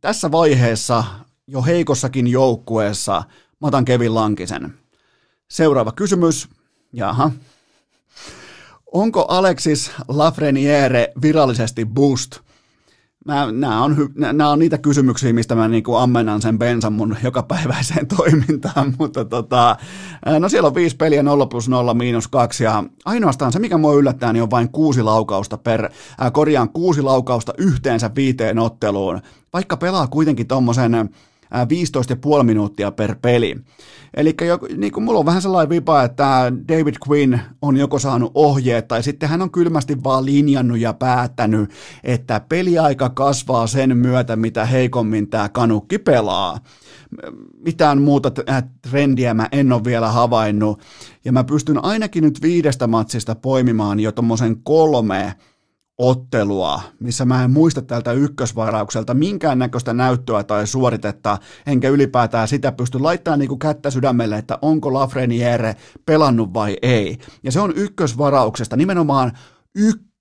tässä 0.00 0.30
vaiheessa 0.32 1.04
jo 1.46 1.62
heikossakin 1.62 2.26
joukkueessa 2.26 3.22
mä 3.62 3.68
otan 3.68 3.84
Kevin 3.84 4.14
Lankisen. 4.14 4.74
Seuraava 5.50 5.92
kysymys. 5.92 6.48
Jaha, 6.92 7.30
Onko 8.92 9.24
Alexis 9.28 9.90
Lafreniere 10.08 11.12
virallisesti 11.22 11.86
boost? 11.86 12.38
Nämä 13.52 13.82
on, 13.84 13.96
nämä 14.16 14.50
on 14.50 14.58
niitä 14.58 14.78
kysymyksiä, 14.78 15.32
mistä 15.32 15.54
mä 15.54 15.68
niin 15.68 15.82
kuin 15.82 15.98
ammennan 15.98 16.42
sen 16.42 16.58
bensan 16.58 16.92
mun 16.92 17.16
jokapäiväiseen 17.22 18.06
toimintaan, 18.16 18.94
mutta 18.98 19.24
tota, 19.24 19.76
no 20.38 20.48
siellä 20.48 20.66
on 20.66 20.74
viisi 20.74 20.96
peliä 20.96 21.22
0 21.22 21.46
plus 21.46 21.68
0 21.68 21.94
miinus 21.94 22.28
kaksi 22.28 22.64
ja 22.64 22.84
ainoastaan 23.04 23.52
se, 23.52 23.58
mikä 23.58 23.78
mua 23.78 23.94
yllättää, 23.94 24.32
niin 24.32 24.42
on 24.42 24.50
vain 24.50 24.68
kuusi 24.72 25.02
laukausta 25.02 25.58
per, 25.58 25.90
korjaan 26.32 26.68
kuusi 26.68 27.02
laukausta 27.02 27.52
yhteensä 27.58 28.10
viiteen 28.16 28.58
otteluun, 28.58 29.20
vaikka 29.52 29.76
pelaa 29.76 30.06
kuitenkin 30.06 30.46
tommosen 30.46 31.10
15,5 32.38 32.42
minuuttia 32.42 32.90
per 32.90 33.16
peli. 33.22 33.56
Eli 34.16 34.34
niin 34.76 34.92
kuin 34.92 35.04
mulla 35.04 35.18
on 35.18 35.26
vähän 35.26 35.42
sellainen 35.42 35.70
vipa, 35.70 36.02
että 36.02 36.52
David 36.68 36.94
Quinn 37.08 37.38
on 37.62 37.76
joko 37.76 37.98
saanut 37.98 38.32
ohjeet 38.34 38.88
tai 38.88 39.02
sitten 39.02 39.28
hän 39.28 39.42
on 39.42 39.50
kylmästi 39.50 40.04
vaan 40.04 40.24
linjannut 40.24 40.78
ja 40.78 40.92
päättänyt, 40.92 41.70
että 42.04 42.40
peliaika 42.48 43.10
kasvaa 43.10 43.66
sen 43.66 43.96
myötä, 43.96 44.36
mitä 44.36 44.64
heikommin 44.64 45.28
tämä 45.28 45.48
kanukki 45.48 45.98
pelaa. 45.98 46.58
Mitään 47.64 48.02
muuta 48.02 48.30
trendiä 48.90 49.34
mä 49.34 49.48
en 49.52 49.72
ole 49.72 49.84
vielä 49.84 50.08
havainnut 50.08 50.80
ja 51.24 51.32
mä 51.32 51.44
pystyn 51.44 51.84
ainakin 51.84 52.24
nyt 52.24 52.42
viidestä 52.42 52.86
matsista 52.86 53.34
poimimaan 53.34 54.00
jo 54.00 54.12
tommosen 54.12 54.56
kolme 54.62 55.34
ottelua, 56.02 56.80
missä 57.00 57.24
mä 57.24 57.44
en 57.44 57.50
muista 57.50 57.82
tältä 57.82 58.12
ykkösvaraukselta 58.12 59.14
minkäännäköistä 59.14 59.92
näyttöä 59.92 60.44
tai 60.44 60.66
suoritetta, 60.66 61.38
enkä 61.66 61.88
ylipäätään 61.88 62.48
sitä 62.48 62.72
pysty 62.72 62.98
laittamaan 62.98 63.38
niin 63.38 63.48
kuin 63.48 63.58
kättä 63.58 63.90
sydämelle, 63.90 64.38
että 64.38 64.58
onko 64.62 64.94
Lafreniere 64.94 65.76
pelannut 66.06 66.54
vai 66.54 66.76
ei. 66.82 67.18
Ja 67.42 67.52
se 67.52 67.60
on 67.60 67.72
ykkösvarauksesta, 67.76 68.76
nimenomaan 68.76 69.32
ykkös 69.74 70.11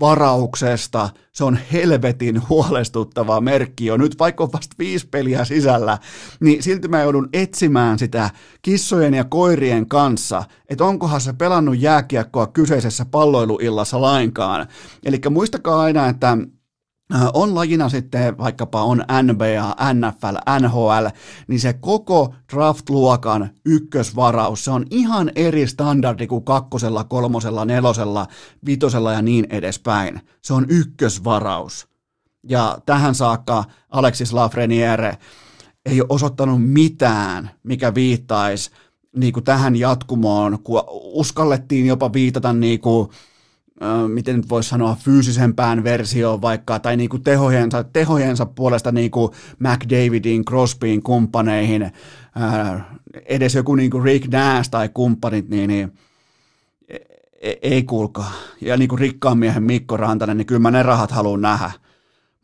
varauksesta. 0.00 1.08
Se 1.32 1.44
on 1.44 1.58
helvetin 1.72 2.48
huolestuttava 2.48 3.40
merkki 3.40 3.86
jo 3.86 3.96
nyt, 3.96 4.18
vaikka 4.18 4.44
on 4.44 4.52
vasta 4.52 4.76
viisi 4.78 5.06
peliä 5.06 5.44
sisällä, 5.44 5.98
niin 6.40 6.62
silti 6.62 6.88
mä 6.88 7.02
joudun 7.02 7.28
etsimään 7.32 7.98
sitä 7.98 8.30
kissojen 8.62 9.14
ja 9.14 9.24
koirien 9.24 9.88
kanssa, 9.88 10.44
että 10.68 10.84
onkohan 10.84 11.20
se 11.20 11.32
pelannut 11.32 11.80
jääkiekkoa 11.80 12.46
kyseisessä 12.46 13.04
palloiluillassa 13.04 14.00
lainkaan. 14.00 14.66
Eli 15.04 15.20
muistakaa 15.30 15.80
aina, 15.80 16.08
että 16.08 16.38
on 17.34 17.54
lajina 17.54 17.88
sitten 17.88 18.38
vaikkapa 18.38 18.82
on 18.82 19.04
NBA, 19.22 19.76
NFL, 19.94 20.36
NHL, 20.60 21.06
niin 21.48 21.60
se 21.60 21.72
koko 21.72 22.34
draft-luokan 22.52 23.48
ykkösvaraus, 23.64 24.64
se 24.64 24.70
on 24.70 24.86
ihan 24.90 25.32
eri 25.36 25.66
standardi 25.66 26.26
kuin 26.26 26.44
kakkosella, 26.44 27.04
kolmosella, 27.04 27.64
nelosella, 27.64 28.26
vitosella 28.66 29.12
ja 29.12 29.22
niin 29.22 29.46
edespäin. 29.50 30.20
Se 30.42 30.54
on 30.54 30.66
ykkösvaraus. 30.68 31.88
Ja 32.48 32.78
tähän 32.86 33.14
saakka 33.14 33.64
Alexis 33.90 34.32
Lafreniere 34.32 35.18
ei 35.86 36.00
ole 36.00 36.08
osoittanut 36.08 36.62
mitään, 36.62 37.50
mikä 37.62 37.94
viittaisi 37.94 38.70
niin 39.16 39.32
kuin 39.32 39.44
tähän 39.44 39.76
jatkumoon, 39.76 40.58
kun 40.62 40.82
uskallettiin 40.88 41.86
jopa 41.86 42.12
viitata 42.12 42.52
niin 42.52 42.80
kuin 42.80 43.08
miten 44.08 44.36
nyt 44.36 44.48
voisi 44.48 44.68
sanoa, 44.68 44.96
fyysisempään 45.00 45.84
versioon 45.84 46.42
vaikka, 46.42 46.78
tai 46.78 46.96
niin 46.96 47.08
kuin 47.08 47.22
tehojensa, 47.22 47.84
tehojensa 47.84 48.46
puolesta 48.46 48.92
niin 48.92 49.10
kuin 49.10 49.32
McDavidin, 49.58 50.44
Crosbyin 50.44 51.02
kumppaneihin, 51.02 51.92
edes 53.26 53.54
joku 53.54 53.74
niin 53.74 53.90
kuin 53.90 54.04
Rick 54.04 54.28
Nash 54.32 54.70
tai 54.70 54.88
kumppanit, 54.88 55.48
niin, 55.48 55.68
niin 55.68 55.92
e, 56.88 56.96
e, 57.40 57.54
ei 57.62 57.82
kuulkaa. 57.82 58.32
Ja 58.60 58.76
niin 58.76 58.88
kuin 58.88 58.98
rikkaan 58.98 59.38
miehen 59.38 59.62
Mikko 59.62 59.96
Rantanen, 59.96 60.36
niin 60.36 60.46
kyllä 60.46 60.58
mä 60.58 60.70
ne 60.70 60.82
rahat 60.82 61.10
haluan 61.10 61.40
nähdä. 61.40 61.70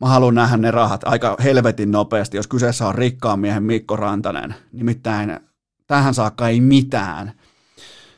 Mä 0.01 0.07
haluan 0.07 0.35
nähdä 0.35 0.57
ne 0.57 0.71
rahat 0.71 1.01
aika 1.05 1.37
helvetin 1.43 1.91
nopeasti, 1.91 2.37
jos 2.37 2.47
kyseessä 2.47 2.87
on 2.87 2.95
rikkaan 2.95 3.39
miehen 3.39 3.63
Mikko 3.63 3.95
Rantanen. 3.95 4.55
Nimittäin 4.71 5.39
tähän 5.87 6.13
saakka 6.13 6.47
ei 6.47 6.61
mitään. 6.61 7.31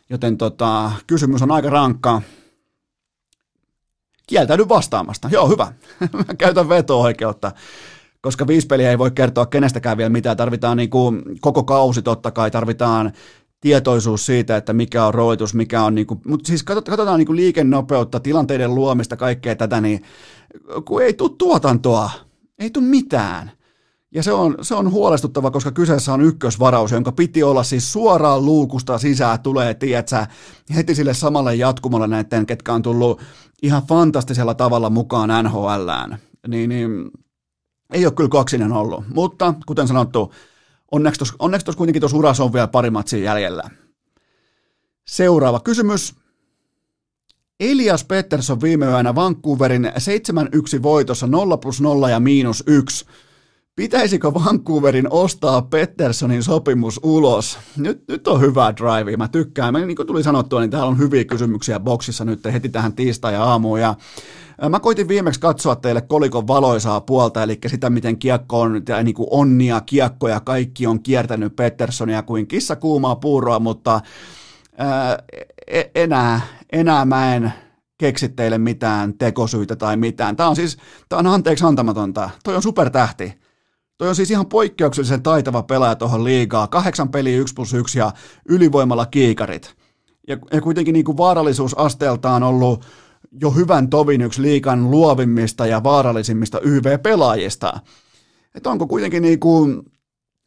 Joten 0.10 0.38
tota, 0.38 0.92
kysymys 1.08 1.42
on 1.42 1.52
aika 1.52 1.70
rankka 1.70 2.22
kieltäydy 4.34 4.70
vastaamasta. 4.70 5.30
Joo, 5.32 5.48
hyvä. 5.48 5.74
Mä 6.28 6.34
käytän 6.38 6.70
veto-oikeutta 6.70 7.52
koska 8.22 8.48
viisi 8.48 8.68
peliä 8.68 8.90
ei 8.90 8.98
voi 8.98 9.12
kertoa 9.12 9.46
kenestäkään 9.46 9.98
vielä 9.98 10.10
mitään. 10.10 10.38
Tarvitaan 10.38 10.78
niin 10.78 10.90
kuin 10.90 11.24
koko 11.42 11.64
kausi 11.64 12.02
totta 12.02 12.32
kai, 12.32 12.52
tarvitaan 12.52 13.12
tietoisuus 13.62 14.26
siitä, 14.26 14.58
että 14.58 14.74
mikä 14.74 15.06
on 15.06 15.14
roitus, 15.14 15.54
mikä 15.54 15.84
on, 15.84 15.96
niin 15.96 16.08
kuin, 16.08 16.22
mutta 16.28 16.48
siis 16.48 16.64
katsotaan 16.64 17.20
niin 17.20 17.28
kuin 17.28 17.36
liikennopeutta, 17.36 18.20
tilanteiden 18.20 18.76
luomista, 18.76 19.18
kaikkea 19.18 19.56
tätä, 19.56 19.82
niin 19.82 20.02
kun 20.86 21.04
ei 21.04 21.14
tule 21.14 21.32
tuotantoa, 21.38 22.10
Ei 22.60 22.70
tule 22.70 22.86
mitään. 22.86 23.52
Ja 24.12 24.24
se 24.24 24.32
on, 24.32 24.56
se 24.62 24.76
on 24.76 24.92
huolestuttava, 24.92 25.52
koska 25.52 25.72
kyseessä 25.72 26.14
on 26.14 26.22
ykkösvaraus, 26.22 26.92
jonka 26.92 27.12
piti 27.12 27.44
olla 27.44 27.64
siis 27.64 27.94
suoraan 27.94 28.46
luukusta 28.46 28.98
sisään 28.98 29.40
tulee, 29.40 29.74
tietsä, 29.74 30.28
heti 30.76 30.96
sille 30.96 31.14
samalle 31.14 31.56
jatkumolle 31.56 32.08
näiden, 32.08 32.46
ketkä 32.46 32.74
on 32.74 32.82
tullut 32.82 33.22
ihan 33.64 33.84
fantastisella 33.84 34.54
tavalla 34.54 34.90
mukaan 34.90 35.44
NHLään. 35.44 36.18
Niin, 36.48 36.70
niin 36.70 37.12
ei 37.94 38.06
ole 38.06 38.14
kyllä 38.14 38.30
kaksinen 38.30 38.72
ollut, 38.72 39.04
mutta 39.14 39.54
kuten 39.66 39.88
sanottu, 39.88 40.34
onneksi 40.92 41.18
tuossa 41.18 41.36
onneksi 41.40 41.78
kuitenkin 41.78 42.00
tuossa 42.00 42.18
urassa 42.18 42.44
on 42.44 42.54
vielä 42.54 42.68
pari 42.68 42.90
matsia 42.90 43.20
jäljellä. 43.20 43.70
Seuraava 45.08 45.60
kysymys. 45.60 46.16
Elias 47.60 48.04
Pettersson 48.04 48.62
viime 48.62 48.86
yönä 48.86 49.16
Vancouverin 49.16 49.92
7-1 50.80 50.84
voitossa 50.84 51.28
0 51.28 51.58
plus 51.58 51.82
0 51.82 52.10
ja 52.10 52.20
miinus 52.20 52.64
1. 52.68 53.06
Pitäisikö 53.76 54.34
Vancouverin 54.34 55.08
ostaa 55.10 55.62
Petterssonin 55.62 56.44
sopimus 56.44 57.00
ulos? 57.04 57.60
Nyt, 57.78 58.04
nyt 58.08 58.28
on 58.28 58.42
hyvä 58.42 58.74
drive, 58.78 59.18
mä 59.18 59.28
tykkään. 59.28 59.74
Mä, 59.74 59.80
niin 59.80 59.96
kuin 59.96 60.08
tuli 60.08 60.24
sanottua, 60.24 60.60
niin 60.60 60.70
täällä 60.70 60.88
on 60.88 60.98
hyviä 60.98 61.26
kysymyksiä 61.26 61.80
boksissa 61.80 62.26
nyt 62.26 62.46
heti 62.46 62.70
tähän 62.70 62.94
tiistai-aamuun. 62.94 63.82
Ja 63.82 63.96
Mä 64.70 64.80
koitin 64.80 65.08
viimeksi 65.08 65.40
katsoa 65.40 65.76
teille 65.76 66.02
kolikon 66.02 66.48
valoisaa 66.48 67.02
puolta, 67.02 67.44
eli 67.44 67.60
sitä, 67.68 67.90
miten 67.90 68.18
kiekko 68.18 68.62
on, 68.62 68.82
niin 69.04 69.16
kuin 69.16 69.28
onnia, 69.32 69.82
kiekko 69.82 70.28
ja 70.28 70.40
kaikki 70.40 70.88
on 70.88 71.04
kiertänyt 71.04 71.56
Petterssonia 71.56 72.24
kuin 72.24 72.48
kissa 72.48 72.76
kuumaa 72.76 73.16
puuroa, 73.16 73.60
mutta 73.60 74.02
ää, 74.78 75.18
e, 75.68 75.84
enää, 75.96 76.42
enää 76.72 77.06
mä 77.06 77.36
en 77.36 77.54
keksi 77.98 78.30
teille 78.30 78.58
mitään 78.58 79.14
tekosyitä 79.18 79.76
tai 79.76 79.98
mitään. 79.98 80.36
Tämä 80.36 80.50
on 80.50 80.56
siis, 80.56 80.78
tämä 81.10 81.20
on 81.20 81.28
anteeksi 81.28 81.66
antamatonta. 81.66 82.30
Toi 82.44 82.56
on 82.56 82.64
supertähti. 82.64 83.43
Toi 83.98 84.10
on 84.10 84.16
siis 84.16 84.32
ihan 84.32 84.46
poikkeuksellisen 84.46 85.24
taitava 85.24 85.64
pelaaja 85.64 85.96
tuohon 85.96 86.24
liigaa. 86.24 86.68
Kahdeksan 86.68 87.10
peliä 87.10 87.38
1 87.38 87.54
plus 87.54 87.74
1 87.74 88.00
ja 88.00 88.12
ylivoimalla 88.50 89.06
kiikarit. 89.06 89.76
Ja, 90.28 90.38
ja 90.54 90.62
kuitenkin 90.62 90.94
niin 90.94 91.06
kuin 91.06 91.18
vaarallisuusasteeltaan 91.18 92.44
ollut 92.44 92.86
jo 93.42 93.52
hyvän 93.52 93.90
tovin 93.90 94.22
yksi 94.22 94.42
liikan 94.42 94.92
luovimmista 94.92 95.66
ja 95.66 95.84
vaarallisimmista 95.84 96.60
YV-pelaajista. 96.64 97.80
Että 98.56 98.70
onko 98.70 98.88
kuitenkin 98.88 99.22
niin 99.24 99.40
kuin 99.40 99.82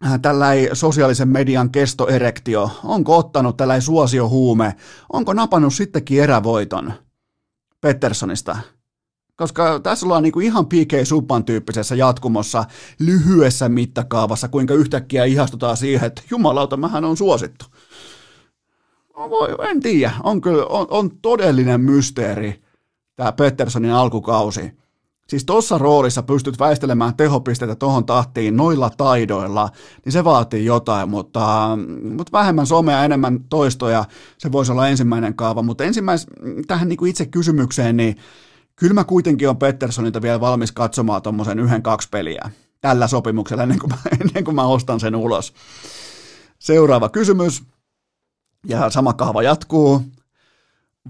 äh, 0.07 0.21
tällainen 0.23 0.77
sosiaalisen 0.77 1.29
median 1.29 1.71
kestoerektio, 1.71 2.71
onko 2.85 3.17
ottanut 3.17 3.57
tällainen 3.57 3.83
suosiohuume, 3.83 4.77
onko 5.13 5.33
napannut 5.33 5.75
sittenkin 5.75 6.23
erävoiton 6.23 6.93
Petterssonista? 7.81 8.59
Koska 9.37 9.81
tässä 9.81 10.07
ollaan 10.07 10.23
niinku 10.23 10.41
ihan 10.41 10.67
PK 10.67 10.93
Subban 11.05 11.45
tyyppisessä 11.45 11.95
jatkumossa 11.95 12.65
lyhyessä 12.99 13.69
mittakaavassa, 13.69 14.49
kuinka 14.49 14.75
yhtäkkiä 14.75 15.25
ihastutaan 15.25 15.77
siihen, 15.77 16.07
että 16.07 16.23
jumalauta, 16.31 16.77
mähän 16.77 17.05
on 17.05 17.17
suosittu. 17.17 17.65
En 19.71 19.81
tiedä, 19.81 20.13
on, 20.25 20.41
kyllä, 20.41 20.67
on, 20.67 20.87
on 20.91 21.11
todellinen 21.23 21.81
mysteeri, 21.81 22.63
tämä 23.17 23.33
Petterssonin 23.33 23.93
alkukausi. 23.93 24.73
Siis 25.29 25.45
tuossa 25.45 25.79
roolissa 25.79 26.23
pystyt 26.23 26.59
väistelemään 26.59 27.17
tehopisteitä 27.17 27.75
tuohon 27.75 28.07
tahtiin 28.07 28.57
noilla 28.57 28.91
taidoilla, 28.97 29.69
niin 30.05 30.13
se 30.13 30.25
vaatii 30.25 30.65
jotain, 30.65 31.09
mutta, 31.09 31.79
mutta 32.17 32.33
vähemmän 32.33 32.67
somea, 32.67 33.05
enemmän 33.05 33.41
toistoja, 33.49 34.05
se 34.39 34.53
voisi 34.53 34.73
olla 34.73 34.89
ensimmäinen 34.89 35.35
kaava. 35.35 35.63
Mutta 35.63 35.85
ensimmäis, 35.85 36.27
tähän 36.67 36.89
niin 36.89 36.97
kuin 36.97 37.11
itse 37.11 37.27
kysymykseen, 37.27 37.97
niin 37.97 38.17
kyllä 38.77 38.95
mä 38.95 39.05
kuitenkin 39.05 39.49
on 39.49 39.57
Petterssonilta 39.57 40.23
vielä 40.23 40.41
valmis 40.41 40.73
katsomaan 40.73 41.23
tuommoisen 41.23 41.59
yhden 41.59 41.83
kaksi 41.83 42.09
peliä 42.09 42.51
tällä 42.81 43.09
sopimuksella 43.09 43.63
ennen 43.63 43.79
kuin, 43.79 43.91
mä, 43.91 43.97
ennen 44.21 44.45
kuin 44.45 44.55
mä 44.55 44.67
ostan 44.67 45.01
sen 45.01 45.17
ulos. 45.17 45.55
Seuraava 46.59 47.09
kysymys, 47.09 47.63
ja 48.67 48.91
sama 48.91 49.13
kaava 49.13 49.43
jatkuu. 49.43 50.03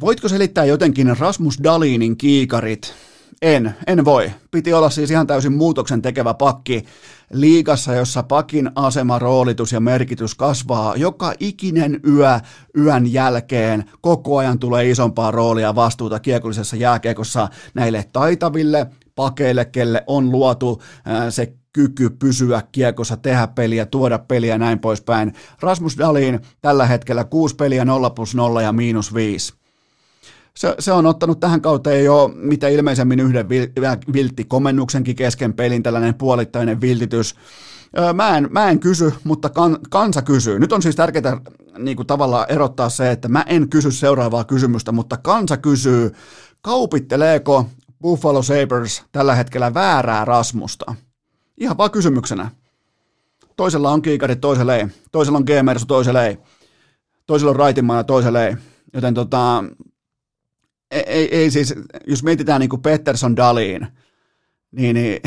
Voitko 0.01 0.29
selittää 0.29 0.64
jotenkin 0.64 1.17
Rasmus 1.19 1.59
Dalinin 1.64 2.17
kiikarit? 2.17 2.95
En, 3.43 3.74
en 3.87 4.05
voi. 4.05 4.31
Piti 4.51 4.72
olla 4.72 4.91
siis 4.91 5.11
ihan 5.11 5.27
täysin 5.27 5.53
muutoksen 5.53 6.03
tekevä 6.03 6.35
pakki 6.35 6.85
liigassa, 7.33 7.95
jossa 7.95 8.22
pakin 8.22 8.70
asema, 8.74 9.18
roolitus 9.18 9.72
ja 9.72 9.81
merkitys 9.81 10.35
kasvaa 10.35 10.97
joka 10.97 11.33
ikinen 11.41 12.01
yö 12.09 12.41
yön 12.79 13.12
jälkeen. 13.12 13.85
Koko 14.01 14.39
ajan 14.39 14.59
tulee 14.59 14.91
isompaa 14.91 15.31
roolia 15.31 15.74
vastuuta 15.74 16.20
kiekollisessa 16.20 16.77
jääkiekossa 16.77 17.49
näille 17.74 18.05
taitaville 18.12 18.87
pakeille, 19.14 19.64
kelle 19.64 20.05
on 20.07 20.33
luotu 20.33 20.83
se 21.31 21.53
kyky 21.72 22.11
pysyä 22.11 22.62
kiekossa, 22.72 23.16
tehdä 23.16 23.47
peliä, 23.47 23.87
tuoda 23.87 24.18
peliä 24.18 24.55
ja 24.55 24.59
näin 24.59 24.79
poispäin. 24.79 25.33
Rasmus 25.61 25.99
Dalin 25.99 26.41
tällä 26.61 26.87
hetkellä 26.87 27.24
6 27.24 27.57
peliä 27.57 27.85
0 27.85 28.11
plus 28.11 28.35
0 28.35 28.62
ja 28.62 28.72
miinus 28.72 29.14
5 29.14 29.66
se, 30.57 30.75
se 30.79 30.93
on 30.93 31.07
ottanut 31.07 31.41
tähän 31.41 31.61
kauteen 31.61 32.05
jo 32.05 32.31
mitä 32.35 32.69
ilmeisemmin 32.69 33.21
yhden 33.21 33.49
viltti 34.13 34.45
komennuksenkin 34.45 35.17
kesken 35.17 35.55
pelin, 35.55 35.83
tällainen 35.83 36.15
puolittainen 36.15 36.81
viltitys. 36.81 37.35
Mä 38.15 38.37
en, 38.37 38.49
mä 38.51 38.71
en 38.71 38.81
kysy, 38.81 39.13
mutta 39.25 39.49
kan, 39.49 39.79
kansa 39.91 40.23
kysyy. 40.23 40.59
Nyt 40.59 40.73
on 40.73 40.83
siis 40.83 40.97
tärkeää 40.97 41.41
niin 41.79 41.97
kuin 41.97 42.07
tavallaan 42.07 42.47
erottaa 42.49 42.89
se, 42.89 43.11
että 43.11 43.29
mä 43.29 43.45
en 43.47 43.69
kysy 43.69 43.91
seuraavaa 43.91 44.45
kysymystä, 44.45 44.93
mutta 44.93 45.17
kansa 45.17 45.57
kysyy, 45.57 46.13
kaupitteleeko 46.61 47.67
Buffalo 48.03 48.43
Sabres 48.43 49.03
tällä 49.13 49.35
hetkellä 49.35 49.75
väärää 49.75 50.25
Rasmusta? 50.25 50.95
Ihan 51.59 51.79
vaan 51.79 51.91
kysymyksenä. 51.91 52.51
Toisella 53.57 53.91
on 53.91 54.03
kiikarit, 54.03 54.41
toisella 54.41 54.77
ei. 54.77 54.87
Toisella 55.13 55.39
on 55.39 55.45
G-mersu, 55.47 55.87
toisella 55.87 56.25
ei. 56.25 56.39
Toisella 57.27 57.51
on 57.51 57.57
Raitinmaa 57.57 57.97
ja 57.97 58.05
toisella 58.05 58.45
ei. 58.45 58.57
Joten 58.95 59.15
tota, 59.15 59.65
ei, 60.91 61.37
ei 61.37 61.51
siis, 61.51 61.74
jos 62.07 62.22
mietitään 62.22 62.61
niin 62.61 62.68
kuin 62.68 62.82
Pettersson 62.82 63.37
Daliin, 63.37 63.87
niin, 64.72 64.95
niin 64.95 65.20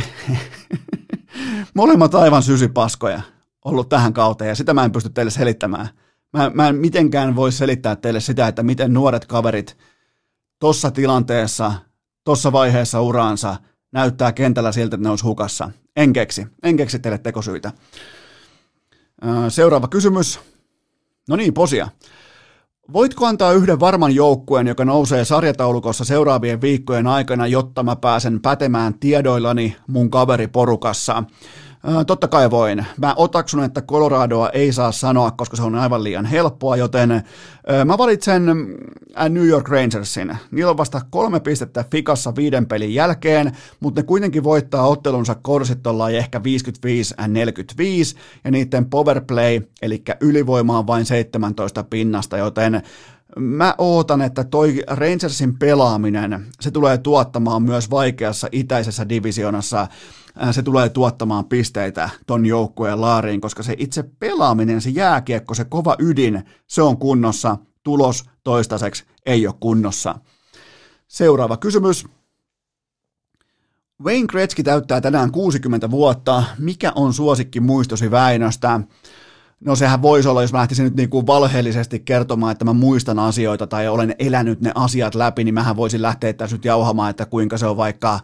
molemmat 1.74 2.16
aivan 2.16 2.44
sysipaskoja 2.44 3.22
ollut 3.66 3.90
tähän 3.90 4.14
kauteen, 4.14 4.50
ja 4.50 4.56
sitä 4.56 4.74
mä 4.74 4.86
en 4.86 4.92
pysty 4.92 5.10
teille 5.10 5.32
selittämään. 5.32 5.90
Mä, 6.34 6.52
mä 6.54 6.68
en 6.68 6.76
mitenkään 6.76 7.36
voi 7.36 7.52
selittää 7.52 7.96
teille 7.96 8.20
sitä, 8.20 8.48
että 8.48 8.64
miten 8.64 8.94
nuoret 8.94 9.26
kaverit 9.26 9.78
tuossa 10.60 10.92
tilanteessa, 10.92 11.74
tuossa 12.24 12.52
vaiheessa 12.52 13.02
uraansa 13.02 13.56
näyttää 13.92 14.32
kentällä 14.32 14.72
siltä, 14.72 14.96
että 14.96 15.04
ne 15.04 15.10
olisi 15.10 15.24
hukassa. 15.24 15.72
En 15.96 16.14
keksi. 16.14 16.48
En 16.64 16.78
keksi 16.78 17.00
teille 17.00 17.18
tekosyitä. 17.18 17.72
Seuraava 19.50 19.88
kysymys. 19.88 20.40
No 21.30 21.36
niin, 21.36 21.54
posia. 21.54 21.88
Voitko 22.94 23.26
antaa 23.26 23.52
yhden 23.52 23.80
varman 23.80 24.16
joukkueen, 24.16 24.68
joka 24.68 24.86
nousee 24.86 25.26
sarjataulukossa 25.26 26.06
seuraavien 26.06 26.62
viikkojen 26.62 27.08
aikana, 27.08 27.48
jotta 27.48 27.84
mä 27.84 27.96
pääsen 27.96 28.42
pätemään 28.42 28.94
tiedoillani 29.00 29.76
mun 29.88 30.10
kaveriporukassa? 30.10 31.24
Totta 32.08 32.28
kai 32.28 32.52
voin. 32.52 32.86
Mä 32.98 33.14
otaksun, 33.18 33.64
että 33.64 33.82
Coloradoa 33.82 34.50
ei 34.50 34.74
saa 34.74 34.92
sanoa, 34.92 35.32
koska 35.32 35.58
se 35.58 35.64
on 35.64 35.76
aivan 35.76 36.04
liian 36.04 36.26
helppoa, 36.26 36.76
joten 36.76 37.24
mä 37.86 37.98
valitsen 37.98 38.46
New 39.30 39.48
York 39.48 39.70
Rangersin. 39.70 40.38
Niillä 40.52 40.70
on 40.70 40.78
vasta 40.78 41.02
kolme 41.10 41.40
pistettä 41.40 41.86
fikassa 41.92 42.36
viiden 42.36 42.66
pelin 42.66 42.94
jälkeen, 42.94 43.58
mutta 43.80 44.02
ne 44.02 44.06
kuitenkin 44.06 44.44
voittaa 44.44 44.88
ottelunsa 44.88 45.36
korsitolla 45.36 46.10
ehkä 46.10 46.40
55-45, 46.40 46.42
ja 48.44 48.52
niiden 48.52 48.86
powerplay, 48.86 49.62
eli 49.82 50.04
ylivoima 50.22 50.80
on 50.80 50.88
vain 50.88 51.06
17 51.06 51.84
pinnasta, 51.84 52.38
joten 52.38 52.82
Mä 53.40 53.76
ootan, 53.78 54.22
että 54.22 54.44
toi 54.44 54.84
Rangersin 54.88 55.60
pelaaminen, 55.60 56.46
se 56.62 56.72
tulee 56.72 56.98
tuottamaan 56.98 57.64
myös 57.64 57.90
vaikeassa 57.90 58.48
itäisessä 58.52 59.10
divisionassa 59.10 59.88
se 60.52 60.64
tulee 60.64 60.90
tuottamaan 60.90 61.46
pisteitä 61.46 62.10
ton 62.28 62.46
joukkueen 62.46 63.02
laariin, 63.02 63.42
koska 63.42 63.64
se 63.64 63.76
itse 63.78 64.04
pelaaminen, 64.04 64.82
se 64.82 64.90
jääkiekko, 64.90 65.54
se 65.54 65.66
kova 65.66 65.96
ydin, 66.00 66.44
se 66.68 66.82
on 66.82 66.98
kunnossa, 66.98 67.58
tulos 67.84 68.26
toistaiseksi 68.44 69.06
ei 69.26 69.48
ole 69.48 69.56
kunnossa. 69.60 70.16
Seuraava 71.08 71.58
kysymys. 71.58 72.06
Wayne 74.04 74.28
Gretzky 74.28 74.64
täyttää 74.64 75.02
tänään 75.02 75.32
60 75.32 75.92
vuotta. 75.92 76.44
Mikä 76.58 76.92
on 76.96 77.14
suosikki 77.14 77.60
muistosi 77.60 78.12
Väinöstä? 78.12 78.82
No 79.66 79.76
sehän 79.76 80.02
voisi 80.02 80.30
olla, 80.30 80.42
jos 80.42 80.52
mä 80.52 80.60
lähtisin 80.60 80.84
nyt 80.84 80.96
niin 80.96 81.10
kuin 81.10 81.28
valheellisesti 81.28 82.00
kertomaan, 82.00 82.52
että 82.52 82.66
mä 82.66 82.74
muistan 82.74 83.20
asioita 83.20 83.68
tai 83.68 83.88
olen 83.88 84.16
elänyt 84.20 84.62
ne 84.62 84.72
asiat 84.76 85.16
läpi, 85.16 85.44
niin 85.44 85.54
mähän 85.54 85.76
voisin 85.76 86.02
lähteä 86.02 86.34
tässä 86.34 86.56
nyt 86.56 86.66
jauhamaan, 86.66 87.10
että 87.10 87.26
kuinka 87.26 87.58
se 87.58 87.66
on 87.66 87.78
vaikka 87.78 88.20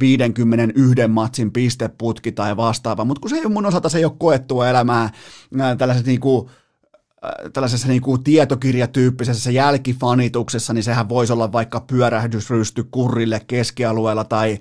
51 0.00 1.08
matsin 1.08 1.52
pisteputki 1.52 2.32
tai 2.32 2.56
vastaava, 2.56 3.04
mutta 3.04 3.20
kun 3.20 3.30
se 3.30 3.36
ei 3.36 3.48
mun 3.48 3.66
osalta 3.66 3.88
se 3.88 3.98
ei 3.98 4.04
ole 4.04 4.12
koettua 4.18 4.68
elämää 4.68 5.10
tällaisessa 5.78 6.06
niin 6.06 6.20
kuin 6.20 6.50
tällaisessa 7.52 7.88
niin 7.88 8.02
kuin 8.02 8.24
tietokirjatyyppisessä 8.24 9.50
jälkifanituksessa, 9.50 10.72
niin 10.72 10.84
sehän 10.84 11.08
voisi 11.08 11.32
olla 11.32 11.52
vaikka 11.52 11.80
pyörähdysrysty 11.80 12.84
kurrille 12.90 13.40
keskialueella 13.46 14.24
tai 14.24 14.58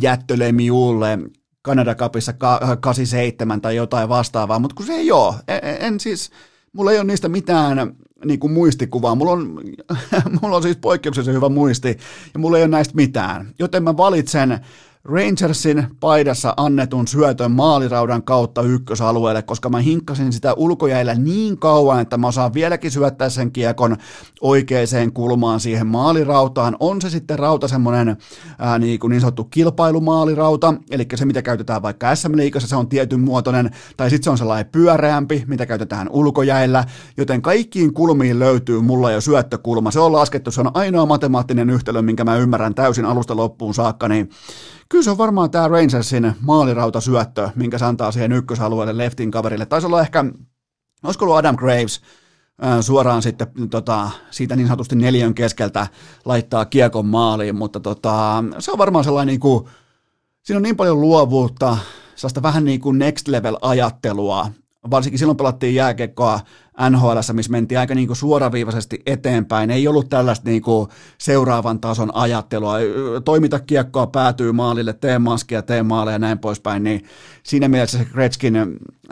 jättölemiulle 0.00 1.18
Canada 1.64 1.94
Cupissa 1.94 2.32
87 2.80 3.60
tai 3.60 3.76
jotain 3.76 4.08
vastaavaa, 4.08 4.58
mutta 4.58 4.74
kun 4.74 4.86
se 4.86 4.92
ei 4.92 5.12
ole. 5.12 5.34
En, 5.48 5.60
en 5.80 6.00
siis, 6.00 6.30
mulla 6.72 6.92
ei 6.92 6.98
ole 6.98 7.06
niistä 7.06 7.28
mitään 7.28 7.94
niin 8.24 8.40
kuin 8.40 8.52
muistikuvaa. 8.52 9.14
Mulla 9.14 9.32
on, 9.32 9.60
mulla 10.42 10.56
on 10.56 10.62
siis 10.62 10.76
poikkeuksellisen 10.76 11.34
hyvä 11.34 11.48
muisti 11.48 11.98
ja 12.34 12.40
mulla 12.40 12.58
ei 12.58 12.62
ole 12.62 12.70
näistä 12.70 12.94
mitään. 12.94 13.54
Joten 13.58 13.82
mä 13.82 13.96
valitsen 13.96 14.60
Rangersin 15.04 15.86
paidassa 16.00 16.54
annetun 16.56 17.08
syötön 17.08 17.50
maaliraudan 17.50 18.22
kautta 18.22 18.62
ykkösalueelle, 18.62 19.42
koska 19.42 19.68
mä 19.68 19.78
hinkkasin 19.78 20.32
sitä 20.32 20.54
ulkojäillä 20.54 21.14
niin 21.14 21.58
kauan, 21.58 22.00
että 22.00 22.18
mä 22.18 22.26
osaan 22.26 22.54
vieläkin 22.54 22.90
syöttää 22.90 23.28
sen 23.28 23.52
kiekon 23.52 23.96
oikeaan 24.40 25.12
kulmaan 25.14 25.60
siihen 25.60 25.86
maalirautaan. 25.86 26.76
On 26.80 27.00
se 27.00 27.10
sitten 27.10 27.38
rauta 27.38 27.68
semmoinen 27.68 28.16
ää, 28.58 28.78
niin, 28.78 29.00
kuin 29.00 29.10
niin 29.10 29.20
sanottu 29.20 29.44
kilpailumaalirauta, 29.44 30.74
eli 30.90 31.06
se 31.14 31.24
mitä 31.24 31.42
käytetään 31.42 31.82
vaikka 31.82 32.14
SM-liigassa, 32.14 32.68
se 32.68 32.76
on 32.76 32.88
tietyn 32.88 33.20
muotoinen, 33.20 33.70
tai 33.96 34.10
sitten 34.10 34.24
se 34.24 34.30
on 34.30 34.38
sellainen 34.38 34.72
pyöreämpi, 34.72 35.44
mitä 35.46 35.66
käytetään 35.66 36.08
ulkojäillä, 36.10 36.84
joten 37.16 37.42
kaikkiin 37.42 37.94
kulmiin 37.94 38.38
löytyy 38.38 38.80
mulla 38.80 39.10
jo 39.10 39.20
syöttökulma. 39.20 39.90
Se 39.90 40.00
on 40.00 40.12
laskettu, 40.12 40.50
se 40.50 40.60
on 40.60 40.70
ainoa 40.74 41.06
matemaattinen 41.06 41.70
yhtälö, 41.70 42.02
minkä 42.02 42.24
mä 42.24 42.36
ymmärrän 42.36 42.74
täysin 42.74 43.04
alusta 43.04 43.36
loppuun 43.36 43.74
saakka, 43.74 44.08
niin 44.08 44.30
Kyllä 44.92 45.04
se 45.04 45.10
on 45.10 45.18
varmaan 45.18 45.50
tämä 45.50 45.68
Rangersin 45.68 46.32
maalirautasyöttö, 46.40 47.50
minkä 47.54 47.78
se 47.78 47.84
antaa 47.84 48.12
siihen 48.12 48.32
ykkösalueelle 48.32 48.98
leftin 48.98 49.30
kaverille. 49.30 49.66
Taisi 49.66 49.86
olla 49.86 50.00
ehkä, 50.00 50.24
olisiko 51.04 51.24
ollut 51.24 51.36
Adam 51.36 51.56
Graves, 51.56 52.00
suoraan 52.80 53.22
sitten 53.22 53.48
tota, 53.70 54.10
siitä 54.30 54.56
niin 54.56 54.66
sanotusti 54.66 54.96
neljön 54.96 55.34
keskeltä 55.34 55.86
laittaa 56.24 56.64
kiekon 56.64 57.06
maaliin, 57.06 57.56
mutta 57.56 57.80
tota, 57.80 58.44
se 58.58 58.72
on 58.72 58.78
varmaan 58.78 59.04
sellainen 59.04 59.32
niin 59.32 59.40
kuin, 59.40 59.64
siinä 60.42 60.56
on 60.56 60.62
niin 60.62 60.76
paljon 60.76 61.00
luovuutta, 61.00 61.78
sellaista 62.14 62.42
vähän 62.42 62.64
niin 62.64 62.80
kuin 62.80 62.98
next 62.98 63.28
level 63.28 63.56
ajattelua, 63.62 64.50
varsinkin 64.90 65.18
silloin 65.18 65.36
pelattiin 65.36 65.74
jääkekkoa 65.74 66.40
NHL, 66.90 67.18
missä 67.32 67.52
mentiin 67.52 67.78
aika 67.78 67.94
niin 67.94 68.06
kuin 68.06 68.16
suoraviivaisesti 68.16 69.02
eteenpäin. 69.06 69.70
Ei 69.70 69.88
ollut 69.88 70.08
tällaista 70.08 70.48
niin 70.48 70.62
kuin 70.62 70.88
seuraavan 71.18 71.80
tason 71.80 72.14
ajattelua. 72.14 72.74
Toimita 73.24 73.60
kiekkoa, 73.60 74.06
päätyy 74.06 74.52
maalille, 74.52 74.92
tee 74.92 75.18
maskia, 75.18 75.62
tee 75.62 75.82
maaleja 75.82 76.14
ja 76.14 76.18
näin 76.18 76.38
poispäin. 76.38 76.84
Niin 76.84 77.04
siinä 77.42 77.68
mielessä 77.68 77.98
se 77.98 78.04
Gretzkin 78.04 78.54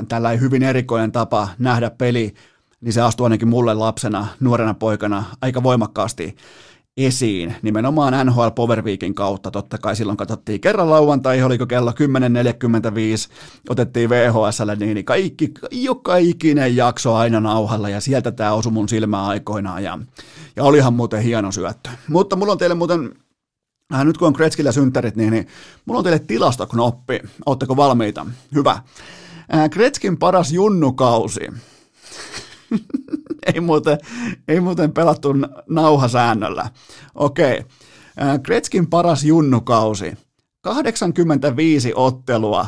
tällä 0.09 0.31
hyvin 0.31 0.63
erikoinen 0.63 1.13
tapa 1.13 1.49
nähdä 1.59 1.91
peli, 1.91 2.35
niin 2.81 2.93
se 2.93 3.01
astui 3.01 3.25
ainakin 3.25 3.49
mulle 3.49 3.75
lapsena, 3.75 4.27
nuorena 4.41 4.75
poikana 4.75 5.25
aika 5.43 5.63
voimakkaasti 5.63 6.37
esiin 6.97 7.57
nimenomaan 7.63 8.27
NHL 8.27 8.49
Power 8.55 8.83
Weekin 8.83 9.15
kautta. 9.15 9.51
Totta 9.51 9.79
kai 9.79 9.97
silloin 9.97 10.17
katsottiin 10.17 10.61
kerran 10.61 10.91
lauantai, 10.91 11.43
oliko 11.43 11.67
kello 11.67 11.91
10.45, 11.91 11.97
otettiin 13.69 14.11
VHSlle, 14.11 14.77
niin 14.77 15.05
kaikki, 15.05 15.55
joka 15.71 16.17
ikinen 16.17 16.77
jakso 16.77 17.15
aina 17.15 17.41
nauhalla 17.41 17.89
ja 17.89 18.01
sieltä 18.01 18.33
tämä 18.33 18.53
osui 18.53 18.73
mun 18.73 18.89
silmää 18.89 19.27
aikoinaan 19.27 19.85
ja, 19.85 19.99
ja 20.57 20.65
olihan 20.65 20.95
muuten 20.95 21.23
hieno 21.23 21.53
syöttö. 21.53 21.91
Mutta 22.09 22.37
mulla 22.37 22.53
on 22.53 22.59
teille 22.59 22.75
muuten 22.75 23.11
Äh, 23.95 24.05
nyt 24.05 24.19
kun 24.19 24.27
on 24.27 24.33
Kretskillä 24.33 24.73
synttärit, 24.73 25.17
niin, 25.17 25.31
niin 25.31 25.47
mulla 25.85 25.99
on 25.99 26.05
teille 26.05 26.19
tilastoknoppi. 26.19 27.21
Oletteko 27.47 27.77
valmiita? 27.77 28.27
Hyvä. 28.55 28.71
Äh, 29.55 29.71
Kretskin 29.71 30.19
paras 30.19 30.53
junnukausi. 30.53 31.41
ei, 33.55 33.61
muuten, 33.61 33.99
ei 34.49 34.61
muuten 34.61 34.93
pelattu 34.93 35.29
nauhasäännöllä. 35.69 36.71
Okei. 37.15 37.65
Kretskin 38.43 38.91
paras 38.91 39.25
junnukausi. 39.25 40.13
85 40.61 41.93
ottelua, 41.95 42.67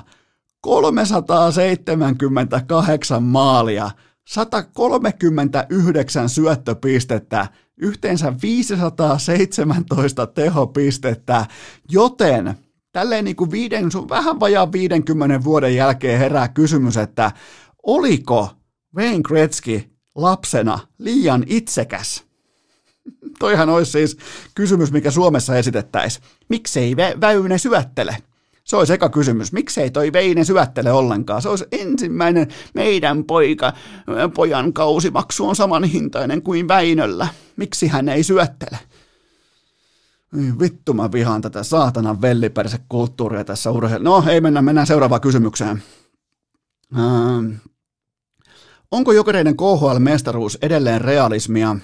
378 0.61 3.23
maalia, 3.23 3.91
139 4.29 6.29
syöttöpistettä, 6.29 7.47
yhteensä 7.77 8.33
517 8.43 10.27
tehopistettä, 10.27 11.47
joten 11.91 12.55
tälleen 12.93 13.25
niin 13.25 13.37
kuin 13.37 13.51
viiden, 13.51 13.85
vähän 14.09 14.41
vajaa 14.41 14.73
50 14.73 15.45
vuoden 15.45 15.77
jälkeen 15.77 16.19
herää 16.19 16.49
kysymys, 16.49 16.97
että 16.97 17.33
oliko 17.83 18.51
Wayne 18.97 19.23
Gretzky 19.23 19.92
lapsena 20.15 20.79
liian 20.99 21.45
itsekäs? 21.47 22.25
Toihan 23.39 23.69
olisi 23.69 23.93
siis 23.93 24.17
kysymys, 24.55 24.93
mikä 24.93 25.11
Suomessa 25.11 25.57
esitettäisiin. 25.57 26.25
Miksei 26.49 26.97
Väyne 26.97 27.59
syöttele? 27.59 28.17
Se 28.65 28.77
olisi 28.77 28.93
eka 28.93 29.09
kysymys. 29.09 29.53
Miksei 29.53 29.91
toi 29.91 30.13
Veine 30.13 30.45
syöttele 30.45 30.93
ollenkaan? 30.93 31.43
Se 31.43 31.49
olisi 31.49 31.65
ensimmäinen 31.73 32.49
meidän 32.75 33.25
poika, 33.25 33.73
pojan 34.35 34.73
kausimaksu 34.73 35.49
on 35.49 35.57
samanhintainen 35.57 36.43
kuin 36.43 36.69
Väinöllä. 36.69 37.29
Miksi 37.57 37.87
hän 37.87 38.09
ei 38.09 38.23
syöttele? 38.23 38.79
Vittu 40.61 40.95
mä 40.95 41.13
vihaan 41.13 41.43
tätä 41.43 41.63
saatanan 41.63 42.23
kulttuuria 42.89 43.45
tässä 43.45 43.71
urheilussa. 43.71 44.11
No 44.11 44.33
ei 44.33 44.41
mennä, 44.41 44.63
mennään 44.63 44.87
seuraavaan 44.87 45.21
kysymykseen. 45.21 45.83
Ähm, 46.99 47.53
Onko 48.93 49.13
jokereiden 49.13 49.57
KHL-mestaruus 49.57 50.59
edelleen 50.63 51.01
realismia? 51.01 51.77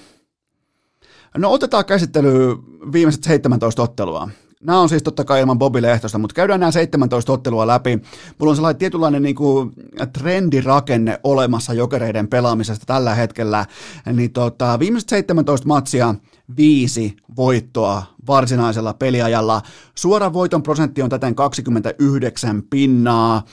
No 1.37 1.51
otetaan 1.51 1.85
käsittely 1.85 2.57
viimeiset 2.91 3.23
17 3.23 3.81
ottelua. 3.81 4.29
Nämä 4.63 4.79
on 4.79 4.89
siis 4.89 5.03
totta 5.03 5.23
kai 5.23 5.39
ilman 5.39 5.59
Bobby 5.59 5.81
Lehtosta, 5.81 6.17
mutta 6.17 6.33
käydään 6.33 6.59
nämä 6.59 6.71
17 6.71 7.33
ottelua 7.33 7.67
läpi. 7.67 7.99
Mulla 8.39 8.49
on 8.49 8.55
sellainen 8.55 8.79
tietynlainen 8.79 9.23
niin 9.23 9.35
kuin 9.35 9.71
trendirakenne 10.13 11.19
olemassa 11.23 11.73
jokereiden 11.73 12.27
pelaamisesta 12.27 12.85
tällä 12.85 13.15
hetkellä. 13.15 13.65
Niin 14.13 14.33
tota, 14.33 14.79
viimeiset 14.79 15.09
17 15.09 15.67
matsia, 15.67 16.15
viisi 16.57 17.15
voittoa 17.35 18.03
varsinaisella 18.27 18.93
peliajalla. 18.93 19.61
Suora 19.95 20.33
voiton 20.33 20.63
prosentti 20.63 21.01
on 21.01 21.09
täten 21.09 21.35
29 21.35 22.63
pinnaa. 22.69 23.43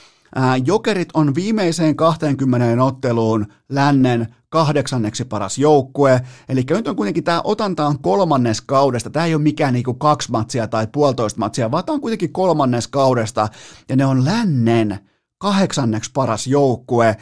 Jokerit 0.64 1.08
on 1.14 1.34
viimeiseen 1.34 1.96
20 1.96 2.84
otteluun 2.84 3.46
lännen 3.68 4.34
kahdeksanneksi 4.48 5.24
paras 5.24 5.58
joukkue, 5.58 6.20
eli 6.48 6.64
nyt 6.70 6.88
on 6.88 6.96
kuitenkin 6.96 7.24
tämä 7.24 7.40
otanta 7.44 7.86
on 7.86 7.98
kolmannes 7.98 8.60
kaudesta, 8.60 9.10
tämä 9.10 9.26
ei 9.26 9.34
ole 9.34 9.42
mikään 9.42 9.74
niinku 9.74 9.94
kaksi 9.94 10.30
matsia 10.30 10.68
tai 10.68 10.86
puolitoista 10.92 11.38
matsia, 11.38 11.70
vaan 11.70 11.84
tämä 11.84 11.94
on 11.94 12.00
kuitenkin 12.00 12.32
kolmannes 12.32 12.88
kaudesta, 12.88 13.48
ja 13.88 13.96
ne 13.96 14.06
on 14.06 14.24
lännen 14.24 14.98
kahdeksanneksi 15.38 16.10
paras 16.14 16.46
joukkue. 16.46 17.16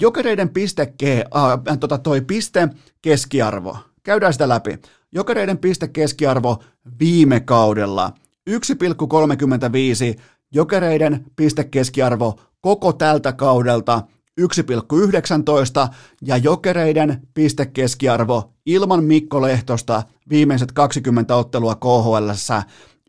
Jokereiden 0.00 0.48
piste, 0.48 0.92
äh, 1.36 1.78
tota 1.80 1.98
toi 1.98 2.20
piste 2.20 2.68
keskiarvo, 3.02 3.76
käydään 4.02 4.32
sitä 4.32 4.48
läpi. 4.48 4.78
Jokereiden 5.12 5.58
piste 5.58 5.88
keskiarvo 5.88 6.62
viime 7.00 7.40
kaudella. 7.40 8.12
1,35, 8.50 10.20
jokereiden 10.52 11.24
pistekeskiarvo 11.36 12.40
koko 12.60 12.92
tältä 12.92 13.32
kaudelta 13.32 14.02
1,19 14.40 15.94
ja 16.22 16.36
jokereiden 16.36 17.28
pistekeskiarvo 17.34 18.52
ilman 18.66 19.04
Mikko 19.04 19.42
Lehtosta 19.42 20.02
viimeiset 20.28 20.72
20 20.72 21.36
ottelua 21.36 21.74
KHL 21.74 22.30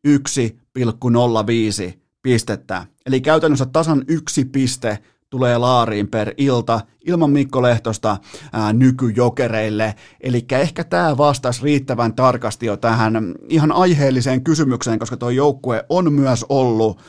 1,05 0.08 1.93
pistettä. 2.22 2.86
Eli 3.06 3.22
käytännössä 3.22 3.66
tasan 3.66 4.04
yksi 4.08 4.45
piste 4.45 4.97
tulee 5.30 5.58
laariin 5.58 6.08
per 6.08 6.34
ilta 6.38 6.82
ilman 7.08 7.32
Mikko 7.32 7.62
Lehtosta 7.62 8.18
ää, 8.54 8.74
nykyjokereille. 8.74 9.95
Eli 10.22 10.45
ehkä 10.52 10.84
tämä 10.84 11.18
vastasi 11.18 11.64
riittävän 11.64 12.14
tarkasti 12.14 12.66
jo 12.66 12.78
tähän 12.78 13.36
ihan 13.49 13.72
aiheelliseen 13.72 14.43
kysymykseen, 14.43 14.99
koska 14.99 15.18
tuo 15.18 15.30
joukkue 15.30 15.86
on 15.89 16.14
myös 16.14 16.45
ollut 16.49 17.02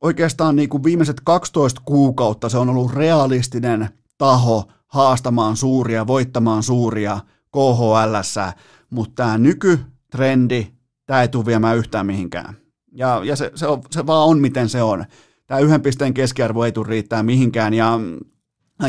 oikeastaan 0.00 0.56
niin 0.56 0.68
kuin 0.68 0.84
viimeiset 0.84 1.20
12 1.24 1.82
kuukautta 1.84 2.48
se 2.48 2.58
on 2.58 2.68
ollut 2.68 2.92
realistinen 2.92 3.88
taho 4.18 4.68
haastamaan 4.86 5.56
suuria, 5.56 6.06
voittamaan 6.06 6.62
suuria 6.62 7.20
KHL, 7.52 8.42
mutta 8.90 9.14
tämä 9.14 9.38
nykytrendi, 9.38 10.66
tämä 11.06 11.22
ei 11.22 11.28
tule 11.28 11.46
viemään 11.46 11.76
yhtään 11.76 12.06
mihinkään. 12.06 12.54
Ja, 12.92 13.20
ja 13.24 13.36
se, 13.36 13.52
se, 13.54 13.66
on, 13.66 13.82
se 13.90 14.06
vaan 14.06 14.28
on, 14.28 14.38
miten 14.38 14.68
se 14.68 14.82
on. 14.82 15.04
Tämä 15.46 15.60
yhden 15.60 15.82
pisteen 15.82 16.14
keskiarvo 16.14 16.64
ei 16.64 16.72
tule 16.72 16.88
riittää 16.88 17.22
mihinkään, 17.22 17.74
ja, 17.74 18.00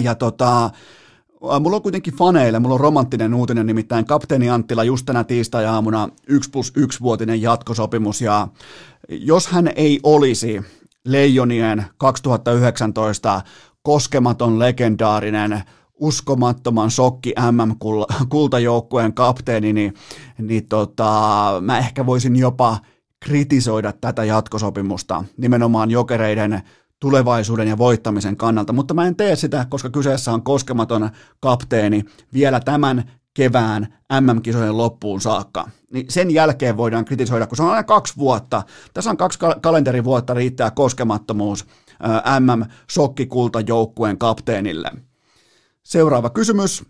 ja 0.01 0.15
tota, 0.15 0.71
Mulla 1.59 1.75
on 1.75 1.81
kuitenkin 1.81 2.13
faneille, 2.13 2.59
mulla 2.59 2.75
on 2.75 2.81
romanttinen 2.81 3.33
uutinen, 3.33 3.65
nimittäin 3.65 4.05
kapteeni 4.05 4.49
Anttila 4.49 4.83
just 4.83 5.05
tänä 5.05 5.23
tiistai-aamuna 5.23 6.09
1 6.27 6.49
plus 6.49 6.73
1 6.75 6.99
vuotinen 6.99 7.41
jatkosopimus, 7.41 8.21
ja 8.21 8.47
jos 9.09 9.47
hän 9.47 9.71
ei 9.75 9.99
olisi 10.03 10.61
Leijonien 11.11 11.85
2019 11.97 13.41
koskematon 13.81 14.59
legendaarinen 14.59 15.63
uskomattoman 15.99 16.91
sokki 16.91 17.33
MM-kultajoukkueen 17.51 19.13
kapteeni, 19.23 19.73
niin, 19.73 19.93
niin 20.37 20.67
tota, 20.67 21.13
mä 21.61 21.77
ehkä 21.77 22.05
voisin 22.05 22.35
jopa 22.35 22.77
kritisoida 23.19 23.93
tätä 24.01 24.23
jatkosopimusta 24.23 25.23
nimenomaan 25.37 25.91
jokereiden 25.91 26.61
tulevaisuuden 26.99 27.67
ja 27.67 27.77
voittamisen 27.77 28.37
kannalta, 28.37 28.73
mutta 28.73 28.93
mä 28.93 29.05
en 29.05 29.15
tee 29.15 29.35
sitä, 29.35 29.65
koska 29.69 29.89
kyseessä 29.89 30.33
on 30.33 30.43
koskematon 30.43 31.09
kapteeni. 31.39 32.03
Vielä 32.33 32.59
tämän 32.59 33.11
kevään 33.39 33.87
MM-kisojen 34.21 34.77
loppuun 34.77 35.21
saakka. 35.21 35.69
Niin 35.93 36.05
sen 36.09 36.31
jälkeen 36.31 36.77
voidaan 36.77 37.05
kritisoida, 37.05 37.47
kun 37.47 37.57
se 37.57 37.63
on 37.63 37.69
aina 37.69 37.83
kaksi 37.83 38.13
vuotta. 38.17 38.63
Tässä 38.93 39.09
on 39.09 39.17
kaksi 39.17 39.39
kalenterivuotta 39.61 40.33
riittää 40.33 40.71
koskemattomuus 40.71 41.65
MM-sokkikultajoukkueen 42.39 44.17
kapteenille. 44.17 44.91
Seuraava 45.83 46.29
kysymys. 46.29 46.83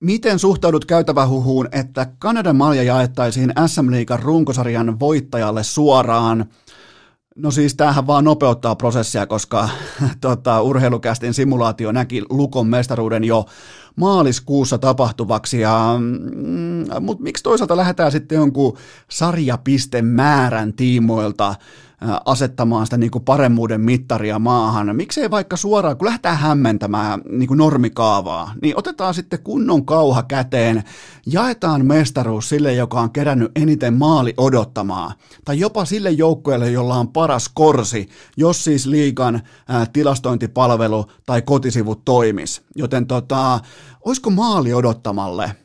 Miten 0.00 0.38
suhtaudut 0.38 0.84
käytävähuhuun, 0.84 1.68
että 1.72 2.06
Kanadan 2.18 2.56
malja 2.56 2.82
jaettaisiin 2.82 3.52
SM-liigan 3.66 4.20
runkosarjan 4.22 5.00
voittajalle 5.00 5.62
suoraan? 5.62 6.46
No 7.42 7.50
siis 7.50 7.74
tämähän 7.74 8.06
vaan 8.06 8.24
nopeuttaa 8.24 8.76
prosessia, 8.76 9.26
koska 9.26 9.68
tota, 10.20 10.62
urheilukästin 10.62 11.34
simulaatio 11.34 11.92
näki 11.92 12.22
Lukon 12.30 12.66
mestaruuden 12.66 13.24
jo 13.24 13.44
maaliskuussa 13.96 14.78
tapahtuvaksi, 14.78 15.60
ja, 15.60 15.96
mm, 15.98 16.84
mutta 17.00 17.22
miksi 17.22 17.42
toisaalta 17.42 17.76
lähdetään 17.76 18.12
sitten 18.12 18.36
jonkun 18.36 18.78
sarjapistemäärän 19.10 20.72
tiimoilta 20.72 21.54
asettamaan 22.24 22.86
sitä 22.86 22.96
niin 22.96 23.10
kuin 23.10 23.24
paremmuuden 23.24 23.80
mittaria 23.80 24.38
maahan. 24.38 24.96
Miksei 24.96 25.30
vaikka 25.30 25.56
suoraan, 25.56 25.96
kun 25.96 26.06
lähdetään 26.06 26.36
hämmentämään 26.36 27.20
niin 27.30 27.48
kuin 27.48 27.58
normikaavaa, 27.58 28.54
niin 28.62 28.78
otetaan 28.78 29.14
sitten 29.14 29.42
kunnon 29.42 29.86
kauha 29.86 30.22
käteen, 30.22 30.84
jaetaan 31.26 31.86
mestaruus 31.86 32.48
sille, 32.48 32.74
joka 32.74 33.00
on 33.00 33.10
kerännyt 33.10 33.52
eniten 33.56 33.94
maali 33.94 34.34
odottamaa, 34.36 35.12
tai 35.44 35.58
jopa 35.58 35.84
sille 35.84 36.10
joukkueelle, 36.10 36.70
jolla 36.70 36.94
on 36.94 37.08
paras 37.08 37.48
korsi, 37.54 38.08
jos 38.36 38.64
siis 38.64 38.86
liikan 38.86 39.42
ää, 39.68 39.86
tilastointipalvelu 39.92 41.06
tai 41.26 41.42
kotisivut 41.42 42.04
toimis. 42.04 42.62
Joten 42.76 43.06
tota, 43.06 43.60
olisiko 44.04 44.30
maali 44.30 44.74
odottamalle 44.74 45.56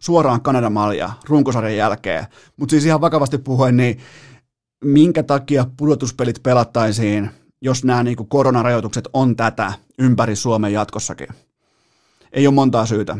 suoraan 0.00 0.42
Kanadan 0.42 0.72
malja 0.72 1.10
runkosarjan 1.28 1.76
jälkeen, 1.76 2.26
mutta 2.56 2.70
siis 2.70 2.84
ihan 2.84 3.00
vakavasti 3.00 3.38
puhuen, 3.38 3.76
niin 3.76 3.98
minkä 4.84 5.22
takia 5.22 5.66
pudotuspelit 5.76 6.42
pelattaisiin, 6.42 7.30
jos 7.60 7.84
nämä 7.84 8.02
niin 8.02 8.16
koronarajoitukset 8.28 9.08
on 9.12 9.36
tätä 9.36 9.72
ympäri 9.98 10.36
Suomen 10.36 10.72
jatkossakin? 10.72 11.28
Ei 12.32 12.46
ole 12.46 12.54
montaa 12.54 12.86
syytä. 12.86 13.16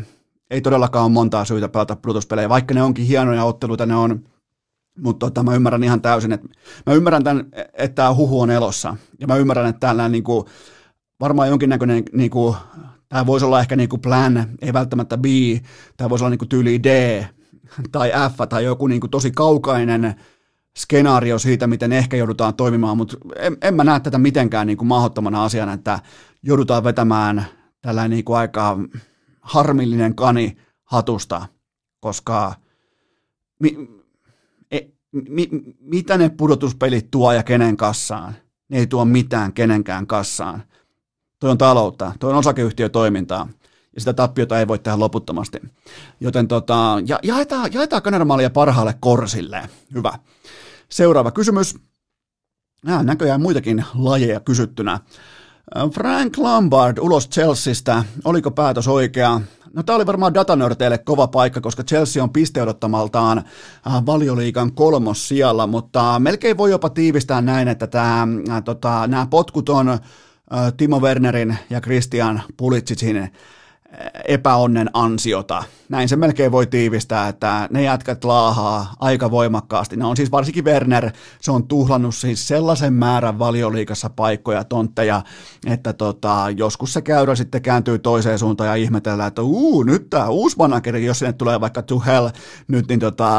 Ei 0.49 0.61
todellakaan 0.61 1.05
ole 1.05 1.11
montaa 1.11 1.45
syytä 1.45 1.69
pelata 1.69 1.95
pudotuspelejä, 1.95 2.49
vaikka 2.49 2.73
ne 2.73 2.83
onkin 2.83 3.05
hienoja 3.05 3.43
otteluita, 3.43 3.85
ne 3.85 3.95
on, 3.95 4.23
mutta 4.97 5.25
tota, 5.25 5.43
mä 5.43 5.55
ymmärrän 5.55 5.83
ihan 5.83 6.01
täysin, 6.01 6.31
että 6.31 6.47
mä 6.85 6.93
ymmärrän 6.93 7.23
tämän, 7.23 7.45
että 7.73 7.95
tämä 7.95 8.13
huhu 8.13 8.41
on 8.41 8.51
elossa, 8.51 8.95
ja 9.19 9.27
mä 9.27 9.35
ymmärrän, 9.35 9.67
että 9.67 9.79
täällä 9.79 10.09
niin 10.09 10.23
kuin, 10.23 10.45
varmaan 11.19 11.49
jonkinnäköinen, 11.49 12.03
niin 12.13 12.31
kuin, 12.31 12.55
tämä 13.09 13.25
voisi 13.25 13.45
olla 13.45 13.59
ehkä 13.59 13.75
niin 13.75 13.89
kuin 13.89 14.01
plan, 14.01 14.47
ei 14.61 14.73
välttämättä 14.73 15.17
B, 15.17 15.25
tämä 15.97 16.09
voisi 16.09 16.23
olla 16.23 16.29
niin 16.29 16.39
kuin 16.39 16.49
tyyli 16.49 16.83
D 16.83 17.23
tai 17.91 18.11
F 18.29 18.49
tai 18.49 18.63
joku 18.63 18.87
niin 18.87 19.01
kuin 19.01 19.11
tosi 19.11 19.31
kaukainen 19.31 20.15
skenaario 20.77 21.39
siitä, 21.39 21.67
miten 21.67 21.91
ehkä 21.91 22.17
joudutaan 22.17 22.53
toimimaan, 22.53 22.97
mutta 22.97 23.17
en, 23.35 23.57
en 23.61 23.75
mä 23.75 23.83
näe 23.83 23.99
tätä 23.99 24.17
mitenkään 24.17 24.67
niin 24.67 24.77
kuin 24.77 24.87
mahdottomana 24.87 25.43
asiana, 25.43 25.73
että 25.73 25.99
joudutaan 26.43 26.83
vetämään 26.83 27.45
tällainen 27.81 28.11
niin 28.11 28.25
kuin 28.25 28.37
aika 28.37 28.77
harmillinen 29.41 30.15
kani 30.15 30.57
hatusta, 30.83 31.45
koska 31.99 32.53
mi, 33.59 33.89
e, 34.71 34.79
mi, 35.11 35.49
mitä 35.79 36.17
ne 36.17 36.29
pudotuspelit 36.29 37.11
tuo 37.11 37.31
ja 37.31 37.43
kenen 37.43 37.77
kassaan? 37.77 38.35
Ne 38.69 38.77
ei 38.77 38.87
tuo 38.87 39.05
mitään 39.05 39.53
kenenkään 39.53 40.07
kassaan. 40.07 40.63
Toi 41.39 41.51
on 41.51 41.57
taloutta, 41.57 42.11
toi 42.19 42.31
on 42.31 42.37
osakeyhtiötoimintaa 42.37 43.47
ja 43.95 44.01
sitä 44.01 44.13
tappiota 44.13 44.59
ei 44.59 44.67
voi 44.67 44.79
tehdä 44.79 44.99
loputtomasti. 44.99 45.57
Joten 46.19 46.47
tota, 46.47 47.01
ja, 47.05 47.19
jaetaan, 47.23 47.73
jaetaan 47.73 48.01
kanermaalia 48.01 48.49
parhaalle 48.49 48.95
korsille. 48.99 49.69
Hyvä. 49.93 50.13
Seuraava 50.91 51.31
kysymys. 51.31 51.75
Nämä 52.85 53.03
näköjään 53.03 53.41
muitakin 53.41 53.85
lajeja 53.93 54.39
kysyttynä. 54.39 54.99
Frank 55.93 56.37
Lombard 56.37 56.97
ulos 56.97 57.29
Chelseastä. 57.29 58.03
Oliko 58.25 58.51
päätös 58.51 58.87
oikea? 58.87 59.41
No 59.73 59.83
tämä 59.83 59.95
oli 59.95 60.05
varmaan 60.05 60.33
datanörteille 60.33 60.97
kova 60.97 61.27
paikka, 61.27 61.61
koska 61.61 61.83
Chelsea 61.83 62.23
on 62.23 62.29
pisteodottamaltaan 62.29 63.37
äh, 63.37 64.05
valioliikan 64.05 64.73
kolmos 64.73 65.27
sijalla, 65.27 65.67
mutta 65.67 66.19
melkein 66.19 66.57
voi 66.57 66.71
jopa 66.71 66.89
tiivistää 66.89 67.41
näin, 67.41 67.67
että 67.67 67.87
tämä, 67.87 68.27
äh, 68.49 68.63
tota, 68.63 69.07
nämä 69.07 69.27
potkut 69.29 69.69
on 69.69 69.89
äh, 69.89 69.99
Timo 70.77 70.99
Wernerin 70.99 71.57
ja 71.69 71.81
Christian 71.81 72.41
Pulitsicin 72.57 73.31
epäonnen 74.27 74.89
ansiota. 74.93 75.63
Näin 75.89 76.09
se 76.09 76.15
melkein 76.15 76.51
voi 76.51 76.67
tiivistää, 76.67 77.27
että 77.27 77.67
ne 77.71 77.83
jätkät 77.83 78.23
laahaa 78.23 78.93
aika 78.99 79.31
voimakkaasti. 79.31 79.95
Ne 79.95 80.05
on 80.05 80.17
siis 80.17 80.31
varsinkin 80.31 80.65
Werner, 80.65 81.11
se 81.41 81.51
on 81.51 81.67
tuhlannut 81.67 82.15
siis 82.15 82.47
sellaisen 82.47 82.93
määrän 82.93 83.39
valioliikassa 83.39 84.09
paikkoja, 84.09 84.63
tontteja, 84.63 85.21
että 85.67 85.93
tota, 85.93 86.45
joskus 86.57 86.93
se 86.93 87.01
käyrä 87.01 87.35
sitten 87.35 87.61
kääntyy 87.61 87.99
toiseen 87.99 88.39
suuntaan 88.39 88.67
ja 88.67 88.75
ihmetellään, 88.75 89.27
että 89.27 89.41
uu, 89.41 89.83
nyt 89.83 90.09
tämä 90.09 90.29
uusi 90.29 90.57
manageri, 90.57 91.05
jos 91.05 91.19
sinne 91.19 91.33
tulee 91.33 91.61
vaikka 91.61 91.81
to 91.81 91.99
hell, 91.99 92.29
nyt 92.67 92.87
niin 92.87 92.99
tota, 92.99 93.29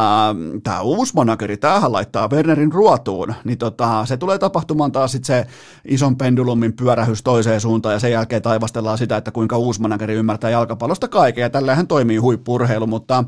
tämä 0.63 0.81
uusi 0.81 1.15
manageri, 1.15 1.57
tämähän 1.57 1.93
laittaa 1.93 2.31
Wernerin 2.31 2.73
ruotuun, 2.73 3.35
niin 3.45 3.59
tota, 3.59 4.07
se 4.07 4.17
tulee 4.17 4.39
tapahtumaan 4.39 4.93
taas 4.93 5.13
sitten 5.13 5.27
se 5.27 5.47
ison 5.85 6.17
pendulumin 6.17 6.73
pyörähys 6.73 7.23
toiseen 7.23 7.61
suuntaan 7.61 7.93
ja 7.93 7.99
sen 7.99 8.13
jälkeen 8.13 8.43
taivastellaan 8.43 8.99
sitä, 8.99 9.17
että 9.17 9.31
kuinka 9.31 9.59
uusi 9.59 9.81
manageri 9.81 10.15
ymmärtää 10.15 10.42
jalkapallosta 10.51 11.09
kaiken 11.09 11.43
ja 11.43 11.51
tällähän 11.51 11.87
toimii 11.87 12.17
huippurheilu, 12.17 12.87
mutta 12.87 13.25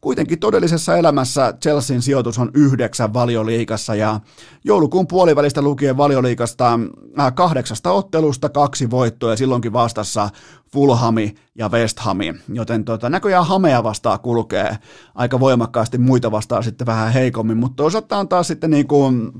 kuitenkin 0.00 0.38
todellisessa 0.38 0.96
elämässä 0.96 1.54
Chelsean 1.62 2.02
sijoitus 2.02 2.38
on 2.38 2.50
yhdeksän 2.54 3.14
valioliikassa 3.14 3.94
ja 3.94 4.20
joulukuun 4.64 5.06
puolivälistä 5.06 5.62
lukien 5.62 5.96
valioliikasta 5.96 6.80
äh, 7.20 7.34
kahdeksasta 7.34 7.92
ottelusta 7.92 8.48
kaksi 8.48 8.90
voittoa 8.90 9.30
ja 9.30 9.36
silloinkin 9.36 9.72
vastassa 9.72 10.30
Fulhami 10.72 11.34
ja 11.54 11.68
West 11.68 11.98
Hami, 11.98 12.34
joten 12.52 12.84
tota, 12.84 13.08
näköjään 13.08 13.46
Hamea 13.46 13.82
vastaa 13.82 14.18
kulkee 14.18 14.78
aika 15.14 15.40
voimakkaasti, 15.40 15.98
muita 15.98 16.30
vastaa 16.30 16.62
sitten 16.62 16.86
vähän 16.86 17.12
heikommin, 17.12 17.56
mutta 17.56 17.76
toisaalta 17.76 18.18
on 18.18 18.28
taas 18.28 18.48
sitten 18.48 18.70
niin 18.70 18.86
kuin 18.86 19.32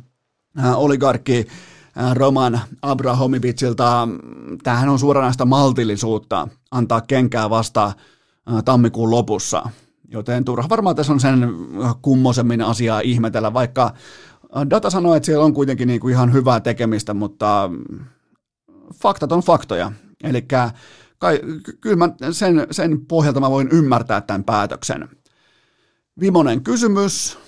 äh, 0.58 0.78
oligarkki 0.78 1.46
Roman 2.14 2.60
Abrahomovicilta, 2.82 4.08
tämähän 4.62 4.88
on 4.88 4.98
suoranaista 4.98 5.44
maltillisuutta 5.44 6.48
antaa 6.70 7.00
kenkää 7.00 7.50
vasta 7.50 7.92
tammikuun 8.64 9.10
lopussa. 9.10 9.70
Joten 10.08 10.44
turha 10.44 10.68
varmaan 10.68 10.96
tässä 10.96 11.12
on 11.12 11.20
sen 11.20 11.54
kummosemmin 12.02 12.62
asiaa 12.62 13.00
ihmetellä, 13.00 13.52
vaikka 13.52 13.94
data 14.70 14.90
sanoo, 14.90 15.14
että 15.14 15.26
siellä 15.26 15.44
on 15.44 15.54
kuitenkin 15.54 15.88
niin 15.88 16.00
kuin 16.00 16.12
ihan 16.12 16.32
hyvää 16.32 16.60
tekemistä, 16.60 17.14
mutta 17.14 17.70
faktat 18.94 19.32
on 19.32 19.40
faktoja. 19.40 19.92
Eli 20.24 20.46
kyllä 21.80 21.96
mä 21.96 22.08
sen, 22.32 22.66
sen 22.70 23.06
pohjalta 23.06 23.40
mä 23.40 23.50
voin 23.50 23.68
ymmärtää 23.72 24.20
tämän 24.20 24.44
päätöksen. 24.44 25.08
Viimeinen 26.20 26.62
kysymys. 26.62 27.38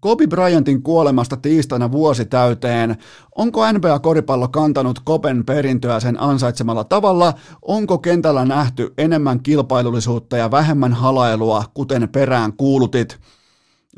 Kobe 0.00 0.26
Bryantin 0.26 0.82
kuolemasta 0.82 1.36
tiistaina 1.36 1.92
vuosi 1.92 2.24
täyteen. 2.24 2.96
Onko 3.36 3.72
NBA-koripallo 3.72 4.48
kantanut 4.48 5.00
Kopen 5.04 5.44
perintöä 5.44 6.00
sen 6.00 6.22
ansaitsemalla 6.22 6.84
tavalla? 6.84 7.34
Onko 7.62 7.98
kentällä 7.98 8.44
nähty 8.44 8.94
enemmän 8.98 9.42
kilpailullisuutta 9.42 10.36
ja 10.36 10.50
vähemmän 10.50 10.92
halailua, 10.92 11.64
kuten 11.74 12.08
perään 12.08 12.52
kuulutit? 12.52 13.18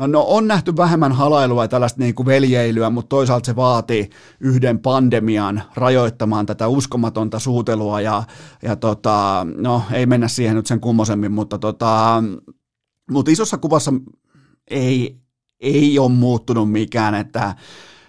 No 0.07 0.25
on 0.29 0.49
nähty 0.49 0.77
vähemmän 0.77 1.13
halailua 1.13 1.65
ja 1.65 1.69
tällaista 1.69 2.01
niin 2.01 2.15
kuin 2.15 2.27
veljeilyä, 2.27 2.91
mutta 2.91 3.09
toisaalta 3.09 3.47
se 3.47 3.57
vaatii 3.57 4.11
yhden 4.41 4.79
pandemian 4.79 5.63
rajoittamaan 5.75 6.47
tätä 6.47 6.69
uskomatonta 6.69 7.39
suutelua 7.39 8.01
ja, 8.01 8.23
ja 8.63 8.77
tota, 8.77 9.47
no 9.57 9.83
ei 9.93 10.07
mennä 10.07 10.29
siihen 10.29 10.57
nyt 10.57 10.67
sen 10.67 10.81
kummosemmin, 10.81 11.33
mutta, 11.33 11.59
tota, 11.59 12.23
mutta 13.11 13.31
isossa 13.31 13.59
kuvassa 13.59 13.93
ei, 14.71 15.21
ei 15.61 15.99
ole 15.99 16.13
muuttunut 16.13 16.73
mikään, 16.73 17.15
että 17.15 17.55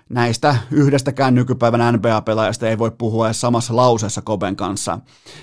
näistä 0.10 0.56
yhdestäkään 0.72 1.36
nykypäivän 1.36 1.94
NBA-pelaajasta 1.94 2.68
ei 2.68 2.78
voi 2.78 2.92
puhua 2.92 3.28
edes 3.28 3.42
samassa 3.42 3.76
lauseessa 3.76 4.22
Koben 4.22 4.56
kanssa. 4.56 5.00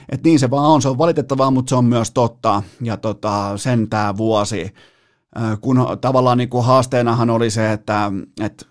Et 0.08 0.22
niin 0.24 0.38
se 0.38 0.50
vaan 0.50 0.70
on, 0.70 0.82
se 0.82 0.88
on 0.88 0.98
valitettavaa, 0.98 1.50
mutta 1.50 1.70
se 1.70 1.76
on 1.76 1.84
myös 1.84 2.10
totta, 2.10 2.62
ja 2.82 2.96
tota, 2.96 3.56
sen 3.56 3.88
tämä 3.88 4.16
vuosi, 4.16 4.74
kun 5.60 5.86
tavallaan 6.00 6.38
niin 6.38 6.48
kuin 6.48 6.64
haasteenahan 6.64 7.30
oli 7.30 7.50
se, 7.50 7.72
että, 7.72 8.12
että 8.40 8.66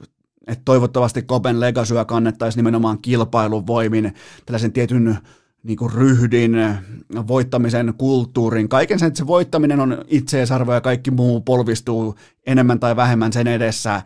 että 0.48 0.62
toivottavasti 0.66 1.22
Koben 1.22 1.60
legasyä 1.60 2.06
kannettaisiin 2.06 2.60
nimenomaan 2.60 3.02
kilpailun 3.02 3.68
voimin, 3.68 4.14
tällaisen 4.46 4.72
tietyn 4.72 5.18
niin 5.66 5.78
kuin 5.78 5.94
ryhdin, 5.94 6.56
voittamisen 7.28 7.94
kulttuurin, 7.98 8.70
kaiken 8.70 9.00
sen, 9.00 9.08
että 9.08 9.18
se 9.18 9.28
voittaminen 9.28 9.80
on 9.80 9.98
itseisarvo 10.08 10.74
ja 10.74 10.82
kaikki 10.82 11.12
muu 11.12 11.42
polvistuu 11.42 12.16
enemmän 12.46 12.80
tai 12.80 12.96
vähemmän 12.96 13.34
sen 13.34 13.48
edessä, 13.48 14.02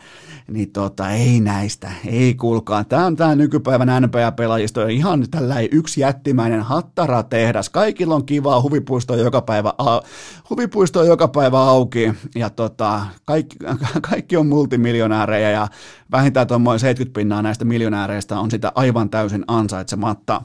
niin 0.48 0.72
tota, 0.72 1.10
ei 1.10 1.40
näistä, 1.40 1.92
ei 2.06 2.34
kuulkaa. 2.34 2.84
Tämä 2.84 3.06
on 3.06 3.16
tämä 3.16 3.36
nykypäivän 3.36 4.04
NBA-pelaajisto, 4.04 4.88
ihan 4.88 5.26
tällä 5.32 5.56
yksi 5.72 6.02
jättimäinen 6.02 6.62
hattara 6.62 7.24
tehdas. 7.24 7.70
Kaikilla 7.70 8.16
on 8.16 8.26
kivaa, 8.26 8.62
huvipuisto 8.62 9.14
on 9.14 9.20
joka 9.20 9.42
päivä, 9.42 9.74
a, 9.78 10.02
huvipuisto 10.50 11.00
on 11.00 11.08
joka 11.08 11.28
päivä 11.28 11.60
auki, 11.60 12.14
ja 12.36 12.50
tota, 12.50 13.02
kaikki, 13.26 13.58
kaikki 14.10 14.38
on 14.38 14.48
multimiljonäärejä, 14.48 15.52
ja 15.52 15.68
vähintään 16.12 16.48
tuommoinen 16.48 16.80
70 16.80 17.20
pinnaa 17.20 17.42
näistä 17.42 17.66
miljonääreistä 17.66 18.40
on 18.40 18.52
sitä 18.52 18.72
aivan 18.76 19.10
täysin 19.10 19.44
ansaitsematta. 19.48 20.42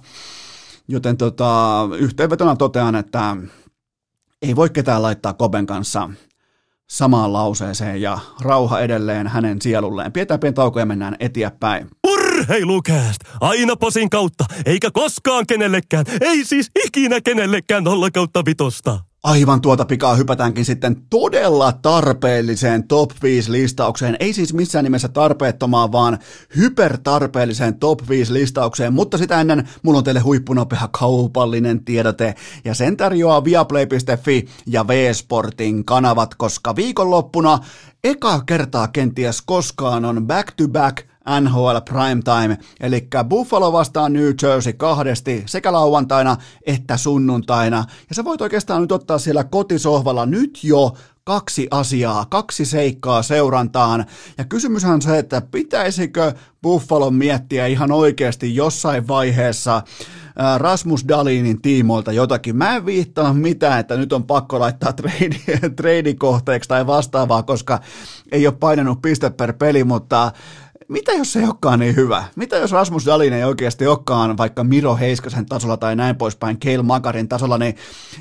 Joten 0.88 1.16
tota, 1.16 1.80
yhteenvetona 1.98 2.56
totean, 2.56 2.94
että 2.94 3.36
ei 4.42 4.56
voi 4.56 4.70
ketään 4.70 5.02
laittaa 5.02 5.32
Koben 5.32 5.66
kanssa 5.66 6.10
samaan 6.90 7.32
lauseeseen 7.32 8.02
ja 8.02 8.18
rauha 8.40 8.80
edelleen 8.80 9.26
hänen 9.26 9.62
sielulleen. 9.62 10.12
Pidetään 10.12 10.40
pieni 10.40 10.54
tauko 10.54 10.78
ja 10.78 10.86
mennään 10.86 11.16
eteenpäin. 11.20 11.88
Urheilukääst! 12.06 13.20
Aina 13.40 13.76
posin 13.76 14.10
kautta, 14.10 14.44
eikä 14.66 14.90
koskaan 14.90 15.46
kenellekään, 15.46 16.04
ei 16.20 16.44
siis 16.44 16.70
ikinä 16.86 17.20
kenellekään 17.20 17.84
nolla 17.84 18.10
kautta 18.10 18.44
vitosta. 18.44 19.00
Aivan 19.24 19.60
tuota 19.60 19.84
pikaa 19.84 20.14
hypätäänkin 20.14 20.64
sitten 20.64 20.96
todella 21.10 21.72
tarpeelliseen 21.72 22.88
top 22.88 23.10
5 23.22 23.52
listaukseen. 23.52 24.16
Ei 24.20 24.32
siis 24.32 24.54
missään 24.54 24.84
nimessä 24.84 25.08
tarpeettomaan, 25.08 25.92
vaan 25.92 26.18
hypertarpeelliseen 26.56 27.78
top 27.78 28.08
5 28.08 28.32
listaukseen. 28.32 28.92
Mutta 28.92 29.18
sitä 29.18 29.40
ennen 29.40 29.68
mulla 29.82 29.98
on 29.98 30.04
teille 30.04 30.20
huippunopea 30.20 30.88
kaupallinen 30.98 31.84
tiedote. 31.84 32.34
Ja 32.64 32.74
sen 32.74 32.96
tarjoaa 32.96 33.44
viaplay.fi 33.44 34.48
ja 34.66 34.88
V-Sportin 34.88 35.84
kanavat, 35.84 36.34
koska 36.34 36.76
viikonloppuna 36.76 37.58
eka 38.04 38.42
kertaa 38.46 38.88
kenties 38.88 39.42
koskaan 39.42 40.04
on 40.04 40.26
back-to-back 40.26 41.13
NHL 41.40 41.76
Primetime, 41.84 42.58
eli 42.80 43.08
Buffalo 43.28 43.72
vastaan 43.72 44.12
New 44.12 44.30
Jersey 44.42 44.72
kahdesti 44.72 45.42
sekä 45.46 45.72
lauantaina 45.72 46.36
että 46.66 46.96
sunnuntaina. 46.96 47.84
Ja 48.08 48.14
sä 48.14 48.24
voit 48.24 48.40
oikeastaan 48.40 48.82
nyt 48.82 48.92
ottaa 48.92 49.18
siellä 49.18 49.44
kotisohvalla 49.44 50.26
nyt 50.26 50.58
jo 50.62 50.96
kaksi 51.24 51.68
asiaa, 51.70 52.24
kaksi 52.24 52.64
seikkaa 52.64 53.22
seurantaan. 53.22 54.04
Ja 54.38 54.44
kysymyshän 54.44 54.94
on 54.94 55.02
se, 55.02 55.18
että 55.18 55.42
pitäisikö 55.50 56.32
Buffalo 56.62 57.10
miettiä 57.10 57.66
ihan 57.66 57.92
oikeasti 57.92 58.56
jossain 58.56 59.08
vaiheessa 59.08 59.82
Rasmus 60.58 61.08
Dalinin 61.08 61.62
tiimoilta 61.62 62.12
jotakin. 62.12 62.56
Mä 62.56 62.76
en 62.76 62.86
viittaa 62.86 63.34
mitään, 63.34 63.80
että 63.80 63.96
nyt 63.96 64.12
on 64.12 64.24
pakko 64.24 64.60
laittaa 64.60 64.92
treidikohteeksi 65.76 66.68
tai 66.68 66.86
vastaavaa, 66.86 67.42
koska 67.42 67.80
ei 68.32 68.46
ole 68.46 68.56
painanut 68.60 69.02
piste 69.02 69.30
per 69.30 69.52
peli, 69.52 69.84
mutta 69.84 70.32
mitä 70.88 71.12
jos 71.12 71.32
se 71.32 71.38
ei 71.38 71.44
olekaan 71.44 71.78
niin 71.78 71.96
hyvä? 71.96 72.24
Mitä 72.36 72.56
jos 72.56 72.72
Rasmus 72.72 73.06
Dalin 73.06 73.32
ei 73.32 73.44
oikeasti 73.44 73.86
olekaan 73.86 74.36
vaikka 74.36 74.64
Miro 74.64 74.96
Heiskasen 74.96 75.46
tasolla 75.46 75.76
tai 75.76 75.96
näin 75.96 76.16
poispäin, 76.16 76.58
Keil 76.58 76.82
Makarin 76.82 77.28
tasolla, 77.28 77.58
niin 77.58 77.76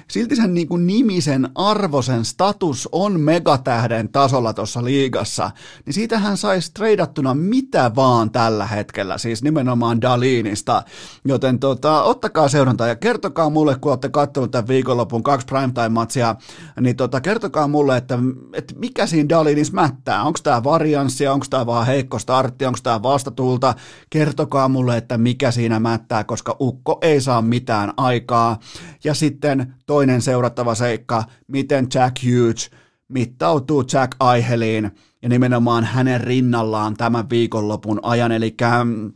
silti 0.07 0.35
sen 0.35 0.53
niin 0.53 0.67
kuin 0.67 0.87
nimisen 0.87 1.49
arvosen 1.55 2.25
status 2.25 2.89
on 2.91 3.19
megatähden 3.19 4.09
tasolla 4.09 4.53
tuossa 4.53 4.83
liigassa, 4.83 5.51
niin 5.85 5.93
siitähän 5.93 6.37
saisi 6.37 6.71
treidattuna 6.73 7.33
mitä 7.33 7.91
vaan 7.95 8.31
tällä 8.31 8.65
hetkellä, 8.65 9.17
siis 9.17 9.43
nimenomaan 9.43 10.01
Dalinista. 10.01 10.83
Joten 11.25 11.59
tota, 11.59 12.03
ottakaa 12.03 12.47
seurantaa 12.47 12.87
ja 12.87 12.95
kertokaa 12.95 13.49
mulle, 13.49 13.75
kun 13.81 13.91
olette 13.91 14.09
katsonut 14.09 14.51
tämän 14.51 14.67
viikonlopun 14.67 15.23
kaksi 15.23 15.47
primetime-matsia, 15.47 16.35
niin 16.81 16.95
tota, 16.95 17.21
kertokaa 17.21 17.67
mulle, 17.67 17.97
että, 17.97 18.19
että 18.53 18.73
mikä 18.77 19.07
siinä 19.07 19.29
Dalinissa 19.29 19.73
mättää. 19.73 20.23
Onko 20.23 20.39
tämä 20.43 20.63
varianssia, 20.63 21.33
onko 21.33 21.45
tämä 21.49 21.65
vaan 21.65 21.85
heikko 21.85 22.19
start, 22.19 22.52
startti, 22.53 22.65
onko 22.65 22.79
tämä 22.83 23.03
vastatulta, 23.03 23.75
kertokaa 24.09 24.67
mulle, 24.69 24.97
että 24.97 25.17
mikä 25.17 25.51
siinä 25.51 25.79
mättää, 25.79 26.23
koska 26.23 26.55
ukko 26.59 26.99
ei 27.01 27.21
saa 27.21 27.41
mitään 27.41 27.93
aikaa. 27.97 28.59
Ja 29.03 29.13
sitten 29.13 29.73
toinen 29.85 30.21
seurattava 30.21 30.75
seikka, 30.75 31.23
miten 31.47 31.87
Jack 31.93 32.15
Hughes 32.23 32.69
mittautuu 33.07 33.83
Jack 33.93 34.15
Aiheliin. 34.19 34.91
Ja 35.21 35.29
nimenomaan 35.29 35.83
hänen 35.83 36.21
rinnallaan 36.21 36.93
tämän 36.93 37.29
viikonlopun 37.29 37.99
ajan, 38.03 38.31
eli 38.31 38.55
mm, 38.83 39.13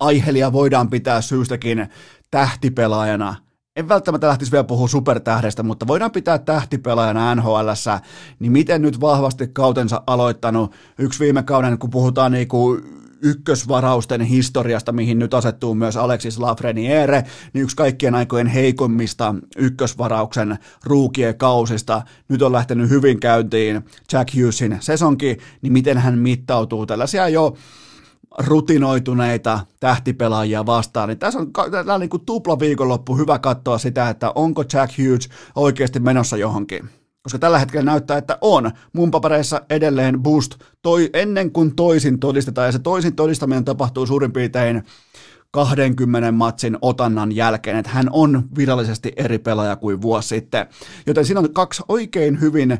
Aihelia 0.00 0.52
voidaan 0.52 0.90
pitää 0.90 1.20
syystäkin 1.20 1.88
tähtipelaajana– 2.30 3.34
en 3.80 3.88
välttämättä 3.88 4.28
lähtisi 4.28 4.52
vielä 4.52 4.64
puhua 4.64 4.88
supertähdestä, 4.88 5.62
mutta 5.62 5.86
voidaan 5.86 6.10
pitää 6.10 6.38
tähtipelaajana 6.38 7.34
nhl 7.34 7.68
niin 8.38 8.52
miten 8.52 8.82
nyt 8.82 9.00
vahvasti 9.00 9.48
kautensa 9.48 10.02
aloittanut? 10.06 10.74
Yksi 10.98 11.20
viime 11.20 11.42
kauden, 11.42 11.78
kun 11.78 11.90
puhutaan 11.90 12.32
niinku 12.32 12.80
ykkösvarausten 13.22 14.20
historiasta, 14.20 14.92
mihin 14.92 15.18
nyt 15.18 15.34
asettuu 15.34 15.74
myös 15.74 15.96
Alexis 15.96 16.38
Lafreniere, 16.38 17.22
niin 17.52 17.62
yksi 17.62 17.76
kaikkien 17.76 18.14
aikojen 18.14 18.46
heikommista 18.46 19.34
ykkösvarauksen 19.56 20.58
ruukien 20.84 21.38
kausista. 21.38 22.02
Nyt 22.28 22.42
on 22.42 22.52
lähtenyt 22.52 22.90
hyvin 22.90 23.20
käyntiin 23.20 23.84
Jack 24.12 24.34
Hughesin 24.34 24.76
sesonki, 24.80 25.36
niin 25.62 25.72
miten 25.72 25.98
hän 25.98 26.18
mittautuu? 26.18 26.86
Tällaisia 26.86 27.28
jo 27.28 27.56
rutinoituneita 28.38 29.60
tähtipelaajia 29.80 30.66
vastaan, 30.66 31.08
niin 31.08 31.18
tässä 31.18 31.38
on, 31.38 31.50
on 31.94 32.00
niin 32.00 32.10
kuin 32.10 32.26
tupla 32.26 32.58
viikonloppu 32.58 33.16
hyvä 33.16 33.38
katsoa 33.38 33.78
sitä, 33.78 34.08
että 34.08 34.32
onko 34.34 34.64
Jack 34.72 34.98
Hughes 34.98 35.28
oikeasti 35.54 36.00
menossa 36.00 36.36
johonkin. 36.36 36.90
Koska 37.22 37.38
tällä 37.38 37.58
hetkellä 37.58 37.84
näyttää, 37.84 38.18
että 38.18 38.38
on. 38.40 38.70
Mun 38.92 39.10
papereissa 39.10 39.62
edelleen 39.70 40.22
boost 40.22 40.54
toi, 40.82 41.10
ennen 41.12 41.52
kuin 41.52 41.76
toisin 41.76 42.20
todistetaan, 42.20 42.68
ja 42.68 42.72
se 42.72 42.78
toisin 42.78 43.16
todistaminen 43.16 43.64
tapahtuu 43.64 44.06
suurin 44.06 44.32
piirtein 44.32 44.82
20 45.50 46.32
matsin 46.32 46.78
otannan 46.82 47.36
jälkeen, 47.36 47.76
että 47.76 47.90
hän 47.90 48.06
on 48.10 48.42
virallisesti 48.56 49.12
eri 49.16 49.38
pelaaja 49.38 49.76
kuin 49.76 50.02
vuosi 50.02 50.28
sitten. 50.28 50.66
Joten 51.06 51.24
siinä 51.24 51.40
on 51.40 51.54
kaksi 51.54 51.82
oikein 51.88 52.40
hyvin 52.40 52.78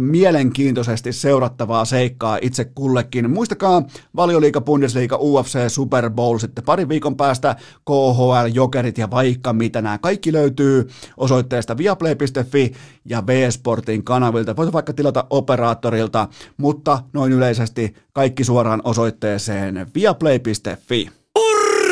mielenkiintoisesti 0.00 1.12
seurattavaa 1.12 1.84
seikkaa 1.84 2.38
itse 2.42 2.64
kullekin. 2.64 3.30
Muistakaa 3.30 3.82
Valioliiga, 4.16 4.60
Bundesliga, 4.60 5.16
UFC, 5.16 5.68
Super 5.68 6.10
Bowl, 6.10 6.38
sitten 6.38 6.64
parin 6.64 6.88
viikon 6.88 7.16
päästä 7.16 7.56
KHL, 7.84 8.46
Jokerit 8.52 8.98
ja 8.98 9.10
vaikka 9.10 9.52
mitä 9.52 9.82
nämä 9.82 9.98
kaikki 9.98 10.32
löytyy 10.32 10.88
osoitteesta 11.16 11.76
viaplay.fi 11.76 12.72
ja 13.04 13.26
V-Sportin 13.26 14.04
kanavilta. 14.04 14.56
Voit 14.56 14.72
vaikka 14.72 14.92
tilata 14.92 15.24
operaattorilta, 15.30 16.28
mutta 16.56 17.02
noin 17.12 17.32
yleisesti 17.32 17.94
kaikki 18.12 18.44
suoraan 18.44 18.80
osoitteeseen 18.84 19.86
viaplay.fi. 19.94 21.19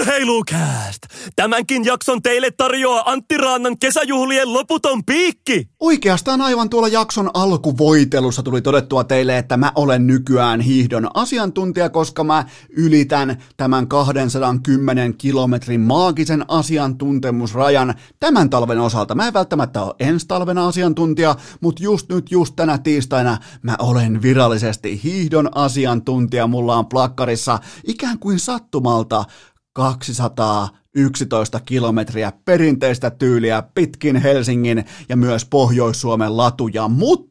Urheilukääst! 0.08 0.98
Tämänkin 1.36 1.84
jakson 1.84 2.22
teille 2.22 2.50
tarjoaa 2.50 3.10
Antti 3.10 3.36
Raannan 3.36 3.78
kesäjuhlien 3.78 4.52
loputon 4.52 5.04
piikki! 5.04 5.68
Oikeastaan 5.80 6.40
aivan 6.40 6.70
tuolla 6.70 6.88
jakson 6.88 7.30
alkuvoitelussa 7.34 8.42
tuli 8.42 8.62
todettua 8.62 9.04
teille, 9.04 9.38
että 9.38 9.56
mä 9.56 9.72
olen 9.74 10.06
nykyään 10.06 10.60
hiihdon 10.60 11.10
asiantuntija, 11.14 11.90
koska 11.90 12.24
mä 12.24 12.44
ylitän 12.68 13.42
tämän 13.56 13.88
210 13.88 15.14
kilometrin 15.14 15.80
maagisen 15.80 16.44
asiantuntemusrajan 16.48 17.94
tämän 18.20 18.50
talven 18.50 18.80
osalta. 18.80 19.14
Mä 19.14 19.26
en 19.26 19.34
välttämättä 19.34 19.82
ole 19.82 19.94
ensi 19.98 20.26
talvena 20.26 20.66
asiantuntija, 20.66 21.36
mutta 21.60 21.82
just 21.82 22.08
nyt, 22.08 22.30
just 22.30 22.56
tänä 22.56 22.78
tiistaina 22.78 23.38
mä 23.62 23.76
olen 23.78 24.22
virallisesti 24.22 25.00
hiihdon 25.04 25.56
asiantuntija. 25.56 26.46
Mulla 26.46 26.76
on 26.76 26.86
plakkarissa 26.86 27.58
ikään 27.86 28.18
kuin 28.18 28.38
sattumalta 28.38 29.24
211 29.78 31.60
kilometriä 31.60 32.32
perinteistä 32.44 33.10
tyyliä 33.10 33.62
pitkin 33.74 34.16
Helsingin 34.16 34.84
ja 35.08 35.16
myös 35.16 35.44
Pohjois-Suomen 35.44 36.36
latuja, 36.36 36.88
mutta 36.88 37.27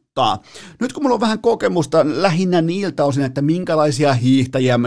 nyt 0.80 0.92
kun 0.92 1.02
mulla 1.02 1.14
on 1.14 1.20
vähän 1.20 1.38
kokemusta 1.38 1.98
lähinnä 2.04 2.62
niiltä 2.62 3.04
osin, 3.04 3.24
että 3.24 3.42
minkälaisia 3.42 4.14
hiihtäjiä 4.14 4.78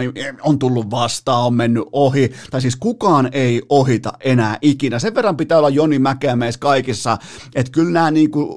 on 0.42 0.58
tullut 0.58 0.90
vastaan, 0.90 1.46
on 1.46 1.54
mennyt 1.54 1.84
ohi, 1.92 2.32
tai 2.50 2.60
siis 2.60 2.76
kukaan 2.76 3.28
ei 3.32 3.62
ohita 3.68 4.12
enää 4.20 4.58
ikinä. 4.62 4.98
Sen 4.98 5.14
verran 5.14 5.36
pitää 5.36 5.58
olla 5.58 5.68
Joni 5.68 5.98
Mäkeä 5.98 6.36
meissä 6.36 6.58
kaikissa, 6.58 7.18
että 7.54 7.72
kyllä 7.72 7.90
nämä 7.90 8.10
niinku 8.10 8.56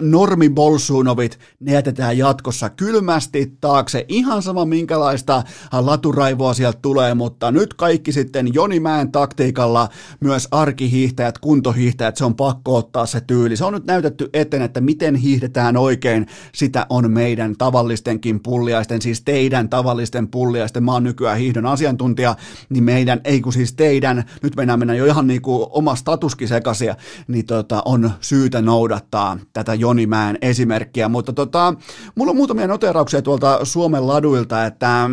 normi 0.00 0.50
Bolsunovit, 0.50 1.38
ne 1.60 1.72
jätetään 1.72 2.18
jatkossa 2.18 2.70
kylmästi 2.70 3.56
taakse. 3.60 4.04
Ihan 4.08 4.42
sama 4.42 4.64
minkälaista 4.64 5.42
laturaivoa 5.72 6.54
sieltä 6.54 6.78
tulee, 6.82 7.14
mutta 7.14 7.50
nyt 7.50 7.74
kaikki 7.74 8.12
sitten 8.12 8.54
Jonimäen 8.54 9.12
taktiikalla, 9.12 9.88
myös 10.20 10.48
arkihiihtäjät, 10.50 11.38
kuntohiihtäjät, 11.38 12.16
se 12.16 12.24
on 12.24 12.34
pakko 12.34 12.76
ottaa 12.76 13.06
se 13.06 13.20
tyyli. 13.20 13.56
Se 13.56 13.64
on 13.64 13.72
nyt 13.72 13.86
näytetty 13.86 14.30
eteen, 14.32 14.62
että 14.62 14.80
miten 14.80 15.14
hiihdetään 15.14 15.76
oikein, 15.76 16.11
sitä 16.54 16.86
on 16.90 17.10
meidän 17.10 17.56
tavallistenkin 17.58 18.40
pulliaisten, 18.40 19.02
siis 19.02 19.22
teidän 19.22 19.68
tavallisten 19.68 20.28
pulliaisten, 20.28 20.84
mä 20.84 20.92
oon 20.92 21.04
nykyään 21.04 21.38
hiihdon 21.38 21.66
asiantuntija, 21.66 22.36
niin 22.68 22.84
meidän, 22.84 23.20
ei 23.24 23.40
kun 23.40 23.52
siis 23.52 23.72
teidän, 23.72 24.24
nyt 24.42 24.56
mennään 24.56 24.78
mennä 24.78 24.94
jo 24.94 25.06
ihan 25.06 25.26
niin 25.26 25.42
kuin 25.42 25.66
oma 25.70 25.94
statuskin 25.94 26.48
sekasia, 26.48 26.96
niin 27.28 27.46
tota, 27.46 27.82
on 27.84 28.10
syytä 28.20 28.62
noudattaa 28.62 29.38
tätä 29.52 29.74
Jonimäen 29.74 30.38
esimerkkiä, 30.42 31.08
mutta 31.08 31.32
tota, 31.32 31.74
mulla 32.14 32.30
on 32.30 32.36
muutamia 32.36 32.66
noterauksia 32.66 33.22
tuolta 33.22 33.64
Suomen 33.64 34.06
laduilta, 34.06 34.66
että 34.66 35.10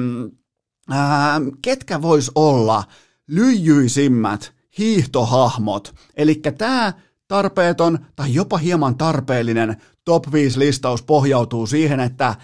ää, 0.90 1.42
ketkä 1.62 2.02
vois 2.02 2.32
olla 2.36 2.84
lyijyisimmät 3.28 4.54
hiihtohahmot, 4.78 5.96
eli 6.16 6.36
tämä 6.36 6.94
tarpeeton 7.30 8.00
tai 8.16 8.34
jopa 8.34 8.58
hieman 8.58 8.96
tarpeellinen 8.98 9.78
top 10.06 10.32
5 10.32 10.60
listaus 10.60 11.04
pohjautuu 11.04 11.68
siihen, 11.68 12.00
että 12.00 12.36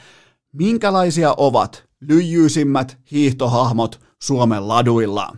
minkälaisia 0.52 1.34
ovat 1.38 1.84
lyijyisimmät 2.02 2.98
hiihtohahmot 3.12 4.00
Suomen 4.22 4.68
laduilla. 4.68 5.38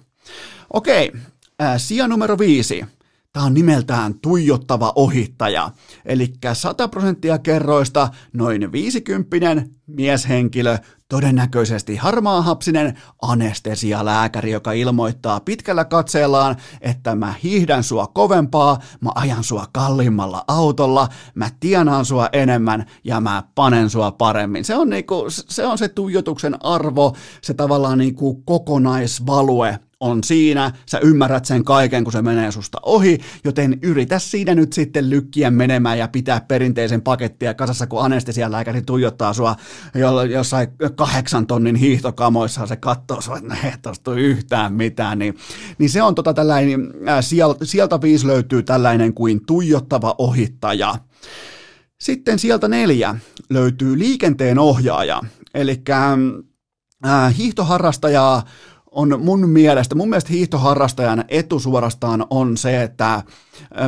Okei, 0.73 1.11
ää, 1.59 1.77
sija 1.77 2.07
numero 2.07 2.39
viisi. 2.39 2.85
Tämä 3.33 3.45
on 3.45 3.53
nimeltään 3.53 4.19
tuijottava 4.19 4.93
ohittaja, 4.95 5.71
eli 6.05 6.33
100 6.53 6.87
prosenttia 6.87 7.37
kerroista 7.37 8.09
noin 8.33 8.71
50 8.71 9.63
mieshenkilö, 9.87 10.77
todennäköisesti 11.09 11.95
harmaahapsinen 11.95 12.97
anestesialääkäri, 13.21 14.51
joka 14.51 14.71
ilmoittaa 14.71 15.39
pitkällä 15.39 15.85
katseellaan, 15.85 16.55
että 16.81 17.15
mä 17.15 17.33
hiihdän 17.43 17.83
sua 17.83 18.07
kovempaa, 18.07 18.79
mä 19.01 19.09
ajan 19.15 19.43
sua 19.43 19.65
kalliimmalla 19.71 20.43
autolla, 20.47 21.07
mä 21.35 21.49
tienaan 21.59 22.05
sua 22.05 22.29
enemmän 22.33 22.85
ja 23.03 23.21
mä 23.21 23.43
panen 23.55 23.89
sua 23.89 24.11
paremmin. 24.11 24.65
Se 24.65 24.75
on, 24.75 24.89
niinku, 24.89 25.25
se, 25.29 25.65
on 25.65 25.77
se 25.77 25.87
tuijotuksen 25.87 26.65
arvo, 26.65 27.15
se 27.41 27.53
tavallaan 27.53 27.97
niinku 27.97 28.35
kokonaisvalue 28.35 29.79
on 29.99 30.23
siinä, 30.23 30.71
sä 30.89 30.99
ymmärrät 30.99 31.45
sen 31.45 31.63
kaiken, 31.63 32.03
kun 32.03 32.13
se 32.13 32.21
menee 32.21 32.51
susta 32.51 32.77
ohi, 32.83 33.17
joten 33.43 33.79
yritä 33.81 34.19
siinä 34.19 34.55
nyt 34.55 34.73
sitten 34.73 35.09
lykkiä 35.09 35.51
menemään 35.51 35.99
ja 35.99 36.07
pitää 36.07 36.41
perinteisen 36.47 37.01
pakettia 37.01 37.53
kasassa, 37.53 37.87
kun 37.87 38.01
anestesialääkäri 38.01 38.81
tuijottaa 38.81 39.33
sua 39.33 39.55
jossain 40.31 40.67
kahdeksan 40.95 41.47
tonnin 41.47 41.75
hiihtokamoissa, 41.75 42.67
se 42.67 42.75
katsoo 42.75 43.21
sua, 43.21 43.37
että 43.37 43.57
ei 43.63 43.71
tosta 43.81 44.13
yhtään 44.13 44.73
mitään, 44.73 45.19
niin, 45.19 45.37
niin 45.77 45.89
se 45.89 46.01
on 46.01 46.15
tota 46.15 46.33
tällainen, 46.33 46.93
äh, 47.09 47.23
sieltä, 47.23 47.65
sieltä 47.65 48.01
viisi 48.01 48.27
löytyy 48.27 48.63
tällainen 48.63 49.13
kuin 49.13 49.45
tuijottava 49.45 50.15
ohittaja. 50.17 50.95
Sitten 52.01 52.39
sieltä 52.39 52.67
neljä 52.67 53.15
löytyy 53.49 53.99
liikenteen 53.99 54.59
ohjaaja, 54.59 55.21
eli 55.53 55.81
äh, 55.89 57.37
hiihtoharrastajaa 57.37 58.43
on 58.97 59.19
mun 59.19 59.49
mielestä, 59.49 59.95
mun 59.95 60.09
mielestä 60.09 60.33
hiihtoharrastajan 60.33 61.25
etu 61.27 61.59
suorastaan 61.59 62.25
on 62.29 62.57
se, 62.57 62.83
että 62.83 63.23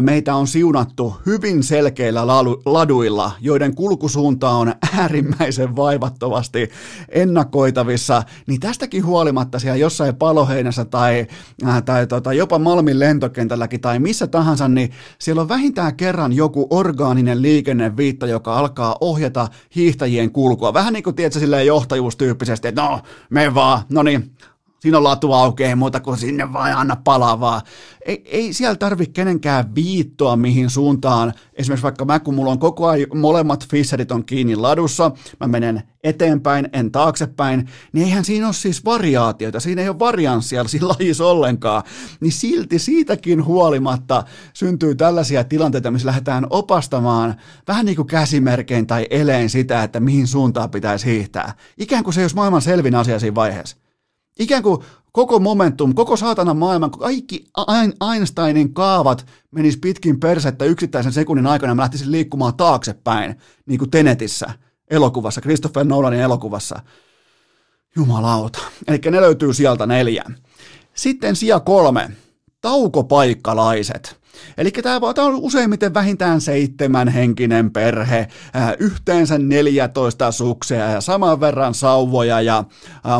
meitä 0.02 0.36
on 0.36 0.48
siunattu 0.48 1.16
hyvin 1.26 1.64
selkeillä 1.64 2.28
laduilla, 2.66 3.32
joiden 3.42 3.76
kulkusuunta 3.76 4.50
on 4.50 4.74
äärimmäisen 4.98 5.76
vaivattomasti 5.76 6.70
ennakoitavissa, 7.10 8.24
niin 8.48 8.60
tästäkin 8.60 9.06
huolimatta 9.06 9.60
siellä 9.60 9.78
jossain 9.78 10.16
paloheinässä 10.16 10.86
tai, 10.86 11.28
äh, 11.68 11.84
tai 11.84 12.08
tota, 12.08 12.34
jopa 12.34 12.60
Malmin 12.60 13.00
lentokentälläkin 13.00 13.82
tai 13.82 14.00
missä 14.00 14.28
tahansa, 14.28 14.68
niin 14.68 14.92
siellä 15.20 15.42
on 15.42 15.50
vähintään 15.50 15.96
kerran 15.96 16.34
joku 16.34 16.68
orgaaninen 16.70 17.42
liikenneviitta, 17.42 18.28
joka 18.28 18.60
alkaa 18.60 18.96
ohjata 19.02 19.48
hiihtäjien 19.76 20.32
kulkua. 20.32 20.74
Vähän 20.74 20.94
niin 20.94 21.04
kuin 21.04 21.16
tiedätkö, 21.16 21.62
johtajuustyyppisesti, 21.66 22.68
että 22.68 22.82
no, 22.82 23.00
me 23.30 23.54
vaan, 23.54 23.82
no 23.90 24.04
niin, 24.04 24.32
siinä 24.80 24.98
on 24.98 25.04
latu 25.04 25.34
aukeaa, 25.34 25.76
muuta 25.76 26.00
kuin 26.00 26.18
sinne 26.18 26.54
vai 26.54 26.72
anna 26.72 26.96
palavaa. 27.04 27.62
Ei, 28.06 28.24
ei 28.26 28.54
siellä 28.54 28.76
tarvitse 28.76 29.14
kenenkään 29.14 29.76
viittoa 29.76 30.36
mihin 30.36 30.70
suuntaan. 30.70 31.34
Esimerkiksi 31.54 31.84
vaikka 31.84 32.06
mä, 32.06 32.20
kun 32.20 32.36
mulla 32.36 32.52
on 32.52 32.60
koko 32.60 32.88
ajan 32.88 33.08
molemmat 33.16 33.68
fisserit 33.70 34.12
on 34.12 34.26
kiinni 34.26 34.56
ladussa, 34.56 35.12
mä 35.40 35.48
menen 35.48 35.84
eteenpäin, 36.04 36.70
en 36.74 36.92
taaksepäin, 36.92 37.70
niin 37.94 38.06
eihän 38.06 38.26
siinä 38.26 38.46
ole 38.46 38.54
siis 38.54 38.86
variaatioita, 38.86 39.60
siinä 39.60 39.82
ei 39.82 39.90
ole 39.90 40.00
varianssia 40.00 40.64
siinä 40.64 40.88
lajissa 40.88 41.26
ollenkaan. 41.26 41.84
Niin 42.20 42.32
silti 42.32 42.80
siitäkin 42.80 43.46
huolimatta 43.46 44.24
syntyy 44.54 44.96
tällaisia 44.96 45.44
tilanteita, 45.44 45.92
missä 45.92 46.08
lähdetään 46.08 46.48
opastamaan 46.50 47.36
vähän 47.68 47.86
niin 47.86 47.96
kuin 47.96 48.08
käsimerkein 48.08 48.88
tai 48.88 49.08
elein 49.10 49.50
sitä, 49.50 49.84
että 49.84 50.00
mihin 50.00 50.28
suuntaan 50.28 50.72
pitäisi 50.72 51.06
hiihtää. 51.06 51.54
Ikään 51.78 52.04
kuin 52.04 52.14
se 52.14 52.22
ei 52.22 52.24
olisi 52.24 52.36
maailman 52.36 52.62
selvin 52.62 52.96
asia 52.96 53.20
siinä 53.20 53.36
vaiheessa. 53.36 53.89
Ikään 54.40 54.64
kuin 54.64 54.84
koko 55.12 55.40
momentum, 55.40 55.96
koko 55.96 56.18
saatana 56.18 56.54
maailman, 56.54 56.92
kaikki 56.92 57.46
Einsteinin 58.14 58.74
kaavat 58.74 59.26
menis 59.52 59.78
pitkin 59.78 60.20
persettä 60.20 60.66
yksittäisen 60.66 61.14
sekunnin 61.14 61.48
aikana, 61.48 61.76
mä 61.76 61.82
lähtisin 61.82 62.12
liikkumaan 62.12 62.58
taaksepäin, 62.58 63.36
niin 63.66 63.80
kuin 63.80 63.92
Tenetissä 63.92 64.54
elokuvassa, 64.90 65.42
Christopher 65.42 65.86
Nolanin 65.86 66.20
elokuvassa. 66.20 66.80
Jumalauta. 67.96 68.60
Eli 68.88 69.00
ne 69.12 69.22
löytyy 69.22 69.54
sieltä 69.54 69.86
neljä. 69.86 70.24
Sitten 70.94 71.36
sija 71.36 71.60
kolme. 71.60 72.12
Taukopaikkalaiset. 72.62 74.19
Eli 74.58 74.72
tämä 74.72 75.00
on 75.26 75.36
useimmiten 75.36 75.94
vähintään 75.94 76.42
seitsemän 76.42 77.08
henkinen 77.08 77.72
perhe, 77.72 78.28
yhteensä 78.80 79.38
14 79.38 80.32
suksea 80.32 80.90
ja 80.92 81.02
saman 81.02 81.40
verran 81.40 81.74
sauvoja 81.74 82.42
ja 82.42 82.64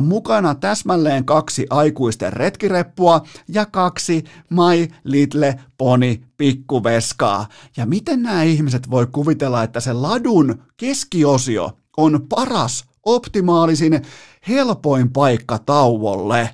mukana 0.02 0.56
täsmälleen 0.56 1.26
kaksi 1.26 1.68
aikuisten 1.70 2.34
retkireppua 2.34 3.22
ja 3.48 3.66
kaksi 3.66 4.24
My 4.50 4.88
Little 5.04 5.60
Pony 5.78 6.16
pikkuveskaa. 6.38 7.48
Ja 7.78 7.86
miten 7.86 8.24
nämä 8.24 8.44
ihmiset 8.44 8.90
voi 8.90 9.08
kuvitella, 9.12 9.64
että 9.64 9.80
se 9.80 9.94
ladun 9.94 10.62
keskiosio 10.78 11.78
on 11.98 12.26
paras, 12.30 12.86
optimaalisin, 13.06 14.02
helpoin 14.48 15.12
paikka 15.12 15.60
tauolle? 15.60 16.50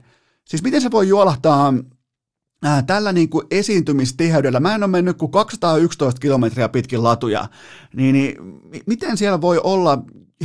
Siis 0.45 0.63
miten 0.63 0.81
se 0.81 0.91
voi 0.91 1.07
juolahtaa 1.07 1.73
Äh, 1.73 1.94
tällä 2.87 3.11
niin 3.11 3.29
kuin 3.29 3.47
esiintymistiheydellä, 3.51 4.59
mä 4.59 4.75
en 4.75 4.83
ole 4.83 4.91
mennyt 4.91 5.17
kuin 5.17 5.31
211 5.31 6.21
kilometriä 6.21 6.69
pitkin 6.69 7.03
latuja, 7.03 7.49
niin, 7.95 8.13
niin 8.13 8.35
miten 8.85 9.17
siellä 9.17 9.41
voi 9.41 9.61
olla 9.63 10.03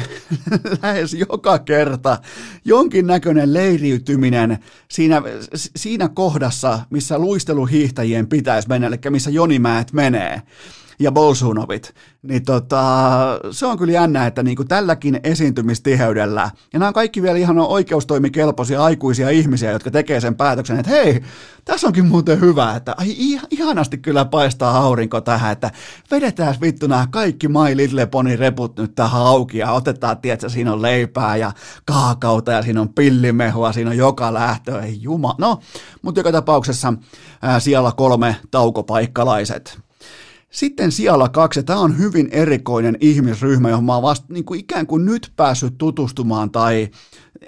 lähes 0.83 1.14
joka 1.14 1.59
kerta 1.59 2.18
jonkinnäköinen 2.64 3.55
leiriytyminen 3.55 4.59
siinä, 4.91 5.23
siinä 5.55 6.09
kohdassa, 6.09 6.81
missä 6.91 7.18
luisteluhiihtäjien 7.18 8.29
pitäisi 8.29 8.68
mennä, 8.68 8.87
eli 8.87 8.97
missä 9.11 9.31
Jonimäet 9.31 9.93
menee 9.93 10.43
ja 11.01 11.12
Bolsunovit, 11.12 11.94
niin 12.22 12.44
tota, 12.44 12.80
se 13.51 13.66
on 13.66 13.78
kyllä 13.78 13.92
jännä, 13.92 14.26
että 14.26 14.42
niin 14.42 14.57
kuin 14.57 14.68
tälläkin 14.68 15.20
esiintymistiheydellä, 15.24 16.51
ja 16.72 16.78
nämä 16.78 16.88
on 16.88 16.94
kaikki 16.94 17.22
vielä 17.22 17.38
ihan 17.38 17.59
oikeustoimikelpoisia 17.59 18.84
aikuisia 18.84 19.30
ihmisiä, 19.30 19.70
jotka 19.70 19.90
tekee 19.90 20.20
sen 20.20 20.34
päätöksen, 20.34 20.78
että 20.78 20.90
hei, 20.90 21.22
tässä 21.64 21.86
onkin 21.86 22.07
muuten 22.07 22.40
hyvä, 22.40 22.76
että 22.76 22.94
ai, 22.98 23.16
ihanasti 23.51 23.98
kyllä 23.98 24.24
paistaa 24.24 24.76
aurinko 24.76 25.20
tähän, 25.20 25.53
että 25.53 25.70
vedetään 26.11 26.55
vittu 26.61 26.86
nämä 26.86 27.07
kaikki 27.11 27.48
My 27.48 27.76
Little 27.76 28.07
Pony 28.07 28.36
reput 28.36 28.78
nyt 28.78 28.94
tähän 28.94 29.22
auki 29.22 29.59
ja 29.59 29.72
otetaan, 29.72 30.18
tietsä, 30.18 30.48
siinä 30.48 30.72
on 30.72 30.82
leipää 30.82 31.36
ja 31.36 31.53
kaakauta 31.84 32.53
ja 32.53 32.62
siinä 32.62 32.80
on 32.80 32.94
pillimehua, 32.94 33.72
siinä 33.72 33.90
on 33.90 33.96
joka 33.96 34.34
lähtö, 34.34 34.82
ei 34.82 35.03
juma. 35.03 35.34
No, 35.38 35.59
mutta 36.03 36.20
joka 36.20 36.32
tapauksessa 36.32 36.94
ää, 37.42 37.61
siellä 37.61 37.92
kolme 37.96 38.36
taukopaikkalaiset. 38.51 39.89
Sitten 40.51 40.92
siellä 40.92 41.28
kaksi, 41.28 41.62
tämä 41.62 41.78
on 41.78 41.98
hyvin 41.98 42.28
erikoinen 42.32 42.96
ihmisryhmä, 43.01 43.70
johon 43.70 43.84
mä 43.84 43.94
oon 43.94 44.03
vasta 44.03 44.26
niin 44.32 44.44
kuin 44.44 44.61
ikään 44.61 44.86
kuin 44.86 45.05
nyt 45.05 45.32
päässyt 45.36 45.78
tutustumaan, 45.78 46.51
tai 46.51 46.88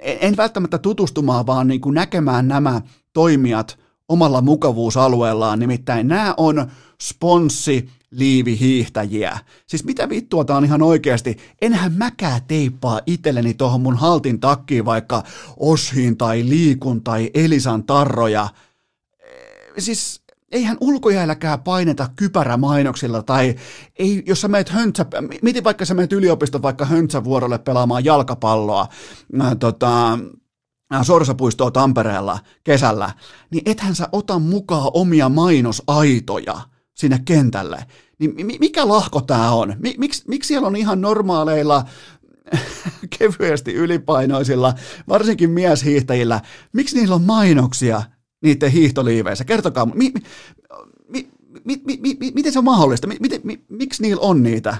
en 0.01 0.37
välttämättä 0.37 0.77
tutustumaan, 0.77 1.45
vaan 1.45 1.67
niin 1.67 1.81
kuin 1.81 1.95
näkemään 1.95 2.47
nämä 2.47 2.81
toimijat 3.13 3.79
omalla 4.09 4.41
mukavuusalueellaan, 4.41 5.59
nimittäin 5.59 6.07
nämä 6.07 6.33
on 6.37 6.71
sponssi 7.01 7.89
liivihiihtäjiä. 8.11 9.39
Siis 9.67 9.83
mitä 9.83 10.09
vittua 10.09 10.45
tää 10.45 10.57
on 10.57 10.65
ihan 10.65 10.81
oikeasti, 10.81 11.37
enhän 11.61 11.93
mäkään 11.93 12.41
teippaa 12.47 13.01
itselleni 13.05 13.53
tuohon 13.53 13.81
mun 13.81 13.97
haltin 13.97 14.39
takkiin 14.39 14.85
vaikka 14.85 15.23
Oshin 15.57 16.17
tai 16.17 16.49
Liikun 16.49 17.03
tai 17.03 17.31
Elisan 17.33 17.83
tarroja. 17.83 18.47
Siis 19.77 20.22
eihän 20.53 20.77
ulkojäälläkään 20.81 21.63
paineta 21.63 22.09
kypärämainoksilla 22.15 23.23
tai 23.23 23.55
ei, 23.99 24.23
jos 24.25 24.41
sä 24.41 24.47
meet 24.47 24.69
höntsä, 24.69 25.05
miten 25.41 25.63
vaikka 25.63 25.85
sä 25.85 25.93
meet 25.93 26.13
yliopiston 26.13 26.61
vaikka 26.61 26.85
höntsävuorolle 26.85 27.59
pelaamaan 27.59 28.05
jalkapalloa, 28.05 28.87
äh, 29.41 29.55
tota, 29.59 30.19
Sorsapuistoa 31.03 31.71
Tampereella 31.71 32.39
kesällä, 32.63 33.11
niin 33.51 33.63
ethän 33.65 33.95
sä 33.95 34.09
ota 34.11 34.39
mukaan 34.39 34.91
omia 34.93 35.29
mainosaitoja 35.29 36.61
sinne 36.93 37.19
kentälle. 37.25 37.85
Niin 38.19 38.59
mikä 38.59 38.87
lahko 38.87 39.21
tää 39.21 39.51
on? 39.51 39.75
Miksi, 39.97 40.23
miksi 40.27 40.47
siellä 40.47 40.67
on 40.67 40.75
ihan 40.75 41.01
normaaleilla 41.01 41.85
kevyesti 43.19 43.73
ylipainoisilla, 43.73 44.73
varsinkin 45.09 45.49
mieshiihtäjillä, 45.49 46.41
miksi 46.73 46.95
niillä 46.95 47.15
on 47.15 47.21
mainoksia 47.21 48.03
niiden 48.43 48.71
hiihtoliiveissä? 48.71 49.45
Kertokaa, 49.45 49.85
mi, 49.85 50.13
mi, 51.09 51.29
mi, 51.65 51.81
mi, 51.85 51.97
mi, 52.01 52.17
mi, 52.19 52.31
miten 52.35 52.53
se 52.53 52.59
on 52.59 52.65
mahdollista? 52.65 53.07
Mi, 53.07 53.17
mi, 53.19 53.29
mi, 53.43 53.63
miksi 53.69 54.01
niillä 54.01 54.21
on 54.21 54.43
niitä? 54.43 54.77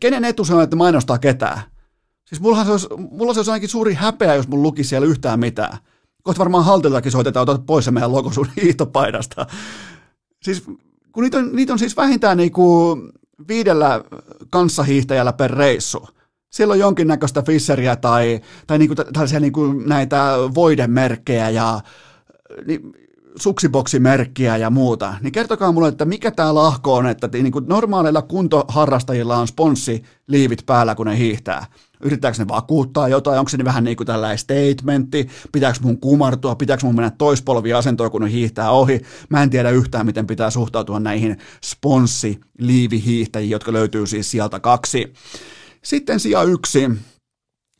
Kenen 0.00 0.24
etu 0.24 0.44
se 0.44 0.54
on, 0.54 0.62
että 0.62 0.76
mainostaa 0.76 1.18
ketään? 1.18 1.62
Siis 2.24 2.40
mulla 2.40 2.64
se 2.64 2.70
olisi, 2.70 2.88
mulla 3.10 3.34
se 3.34 3.40
olisi 3.40 3.50
ainakin 3.50 3.68
suuri 3.68 3.94
häpeä, 3.94 4.34
jos 4.34 4.48
mun 4.48 4.62
lukisi 4.62 4.88
siellä 4.88 5.06
yhtään 5.06 5.40
mitään. 5.40 5.78
Kohta 6.22 6.38
varmaan 6.38 6.64
haltiltakin 6.64 7.12
soitetaan, 7.12 7.42
otat 7.42 7.66
pois 7.66 7.84
se 7.84 7.90
meidän 7.90 8.12
logo 8.12 8.32
sun 8.32 8.48
hiihtopaidasta. 8.62 9.46
Siis 10.42 10.64
kun 11.12 11.22
niitä 11.22 11.38
on, 11.38 11.56
niitä 11.56 11.72
on 11.72 11.78
siis 11.78 11.96
vähintään 11.96 12.36
niinku 12.36 12.96
viidellä 13.48 14.04
kanssahiihtäjällä 14.50 15.32
per 15.32 15.50
reissu. 15.50 16.08
Siellä 16.50 16.72
on 16.72 16.78
jonkinnäköistä 16.78 17.42
Fisseriä 17.42 17.96
tai, 17.96 18.40
tai 18.66 18.78
niinku 18.78 18.94
tällaisia 18.94 19.40
niinku 19.40 19.72
näitä 19.72 20.34
voidemerkkejä 20.54 21.50
ja 21.50 21.80
niin, 22.66 22.92
suksiboksimerkkiä 23.36 24.56
ja 24.56 24.70
muuta, 24.70 25.14
niin 25.20 25.32
kertokaa 25.32 25.72
mulle, 25.72 25.88
että 25.88 26.04
mikä 26.04 26.30
tämä 26.30 26.54
lahko 26.54 26.94
on, 26.94 27.06
että 27.06 27.28
niin 27.32 27.52
kuin 27.52 27.64
normaaleilla 27.68 28.22
kuntoharrastajilla 28.22 29.36
on 29.36 29.48
sponssiliivit 29.48 30.66
päällä, 30.66 30.94
kun 30.94 31.06
ne 31.06 31.18
hiihtää. 31.18 31.66
Yrittääkö 32.04 32.38
ne 32.38 32.48
vakuuttaa 32.48 33.08
jotain, 33.08 33.38
onko 33.38 33.48
se 33.48 33.56
niin 33.56 33.64
vähän 33.64 33.84
niin 33.84 33.96
kuin 33.96 34.06
tällainen 34.06 34.38
statementti, 34.38 35.28
pitääkö 35.52 35.78
mun 35.82 36.00
kumartua, 36.00 36.54
pitääkö 36.54 36.86
mun 36.86 36.94
mennä 36.94 37.10
toispolviasentoon, 37.10 38.10
kun 38.10 38.22
ne 38.22 38.30
hiihtää 38.30 38.70
ohi. 38.70 39.00
Mä 39.28 39.42
en 39.42 39.50
tiedä 39.50 39.70
yhtään, 39.70 40.06
miten 40.06 40.26
pitää 40.26 40.50
suhtautua 40.50 41.00
näihin 41.00 41.38
sponssiliivihiihtäjiin, 41.64 43.50
jotka 43.50 43.72
löytyy 43.72 44.06
siis 44.06 44.30
sieltä 44.30 44.60
kaksi. 44.60 45.12
Sitten 45.82 46.20
sija 46.20 46.42
yksi, 46.42 46.90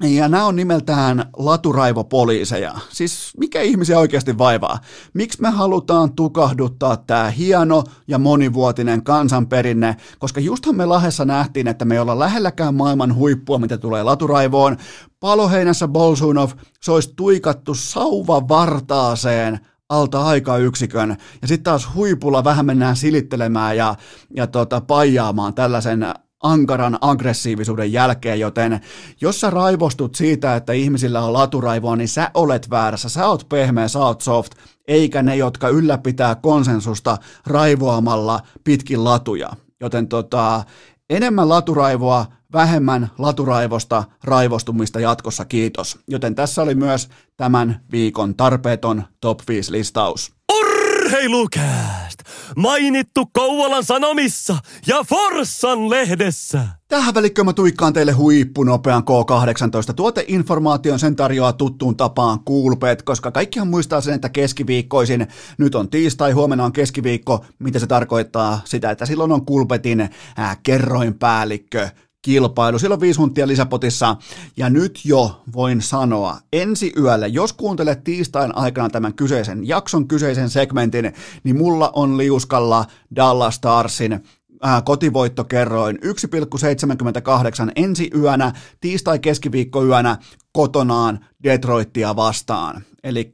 ja 0.02 0.28
nämä 0.28 0.46
on 0.46 0.56
nimeltään 0.56 1.24
laturaivopoliiseja. 1.36 2.74
Siis 2.88 3.32
mikä 3.38 3.60
ihmisiä 3.60 3.98
oikeasti 3.98 4.38
vaivaa? 4.38 4.78
Miksi 5.14 5.42
me 5.42 5.50
halutaan 5.50 6.12
tukahduttaa 6.12 6.96
tämä 6.96 7.30
hieno 7.30 7.84
ja 8.08 8.18
monivuotinen 8.18 9.04
kansanperinne? 9.04 9.96
Koska 10.18 10.40
justhan 10.40 10.76
me 10.76 10.86
Lahessa 10.86 11.24
nähtiin, 11.24 11.68
että 11.68 11.84
me 11.84 11.94
ei 11.94 12.00
olla 12.00 12.18
lähelläkään 12.18 12.74
maailman 12.74 13.14
huippua, 13.14 13.58
mitä 13.58 13.78
tulee 13.78 14.02
laturaivoon. 14.02 14.76
Paloheinässä 15.20 15.88
Bolsunov, 15.88 16.50
se 16.80 16.92
olisi 16.92 17.12
tuikattu 17.16 17.74
sauva 17.74 18.48
vartaaseen 18.48 19.60
alta 19.88 20.24
aikayksikön, 20.24 21.16
ja 21.42 21.48
sitten 21.48 21.64
taas 21.64 21.88
huipulla 21.94 22.44
vähän 22.44 22.66
mennään 22.66 22.96
silittelemään 22.96 23.76
ja, 23.76 23.94
ja 24.36 24.46
tota, 24.46 24.80
paijaamaan 24.80 25.54
tällaisen 25.54 26.06
ankaran 26.42 26.98
aggressiivisuuden 27.00 27.92
jälkeen, 27.92 28.40
joten 28.40 28.80
jos 29.20 29.40
sä 29.40 29.50
raivostut 29.50 30.14
siitä, 30.14 30.56
että 30.56 30.72
ihmisillä 30.72 31.20
on 31.20 31.32
laturaivoa, 31.32 31.96
niin 31.96 32.08
sä 32.08 32.30
olet 32.34 32.70
väärässä, 32.70 33.08
sä 33.08 33.28
oot 33.28 33.48
pehmeä, 33.48 33.88
sä 33.88 33.98
oot 33.98 34.20
soft, 34.20 34.52
eikä 34.88 35.22
ne, 35.22 35.36
jotka 35.36 35.68
ylläpitää 35.68 36.34
konsensusta 36.34 37.18
raivoamalla 37.46 38.40
pitkin 38.64 39.04
latuja. 39.04 39.50
Joten 39.80 40.08
tota, 40.08 40.64
enemmän 41.10 41.48
laturaivoa, 41.48 42.26
vähemmän 42.52 43.10
laturaivosta, 43.18 44.04
raivostumista 44.24 45.00
jatkossa, 45.00 45.44
kiitos. 45.44 45.98
Joten 46.08 46.34
tässä 46.34 46.62
oli 46.62 46.74
myös 46.74 47.08
tämän 47.36 47.80
viikon 47.92 48.34
tarpeeton 48.34 49.02
top 49.20 49.40
5 49.48 49.72
listaus. 49.72 50.32
Urheilukääst! 50.52 52.11
Mainittu 52.56 53.26
Kouvolan 53.32 53.84
Sanomissa 53.84 54.58
ja 54.86 55.04
Forssan 55.08 55.90
lehdessä. 55.90 56.68
Tähän 56.88 57.14
välikköön 57.14 57.46
mä 57.46 57.52
tuikkaan 57.52 57.92
teille 57.92 58.12
huippunopean 58.12 59.02
K18 59.02 59.94
tuoteinformaation, 59.94 60.98
sen 60.98 61.16
tarjoaa 61.16 61.52
tuttuun 61.52 61.96
tapaan 61.96 62.40
kuulpeet, 62.44 63.02
koska 63.02 63.30
kaikkihan 63.30 63.68
muistaa 63.68 64.00
sen, 64.00 64.14
että 64.14 64.28
keskiviikkoisin, 64.28 65.26
nyt 65.58 65.74
on 65.74 65.88
tiistai, 65.88 66.32
huomenna 66.32 66.64
on 66.64 66.72
keskiviikko, 66.72 67.44
mitä 67.58 67.78
se 67.78 67.86
tarkoittaa? 67.86 68.60
Sitä, 68.64 68.90
että 68.90 69.06
silloin 69.06 69.32
on 69.32 69.46
kulpetin 69.46 70.10
ää, 70.36 70.56
kerroinpäällikkö 70.62 71.88
kilpailu. 72.22 72.78
Siellä 72.78 72.94
on 72.94 73.00
viisi 73.00 73.20
huntia 73.20 73.48
lisäpotissa 73.48 74.16
ja 74.56 74.70
nyt 74.70 75.00
jo 75.04 75.42
voin 75.52 75.82
sanoa 75.82 76.38
ensi 76.52 76.92
yölle, 76.98 77.28
jos 77.28 77.52
kuuntelet 77.52 78.04
tiistain 78.04 78.56
aikana 78.56 78.90
tämän 78.90 79.14
kyseisen 79.14 79.68
jakson, 79.68 80.08
kyseisen 80.08 80.50
segmentin, 80.50 81.12
niin 81.44 81.56
mulla 81.56 81.90
on 81.94 82.18
liuskalla 82.18 82.84
Dallas 83.16 83.54
Starsin 83.54 84.12
äh, 84.12 84.84
kotivoittokerroin 84.84 85.96
1,78 85.96 87.72
ensi 87.76 88.10
yönä, 88.16 88.52
tiistai-keskiviikkoyönä 88.80 90.16
kotonaan 90.52 91.24
Detroittia 91.42 92.16
vastaan. 92.16 92.82
Eli 93.04 93.30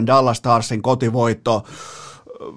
1,78 0.00 0.06
Dallas 0.06 0.36
Starsin 0.36 0.82
kotivoitto 0.82 1.64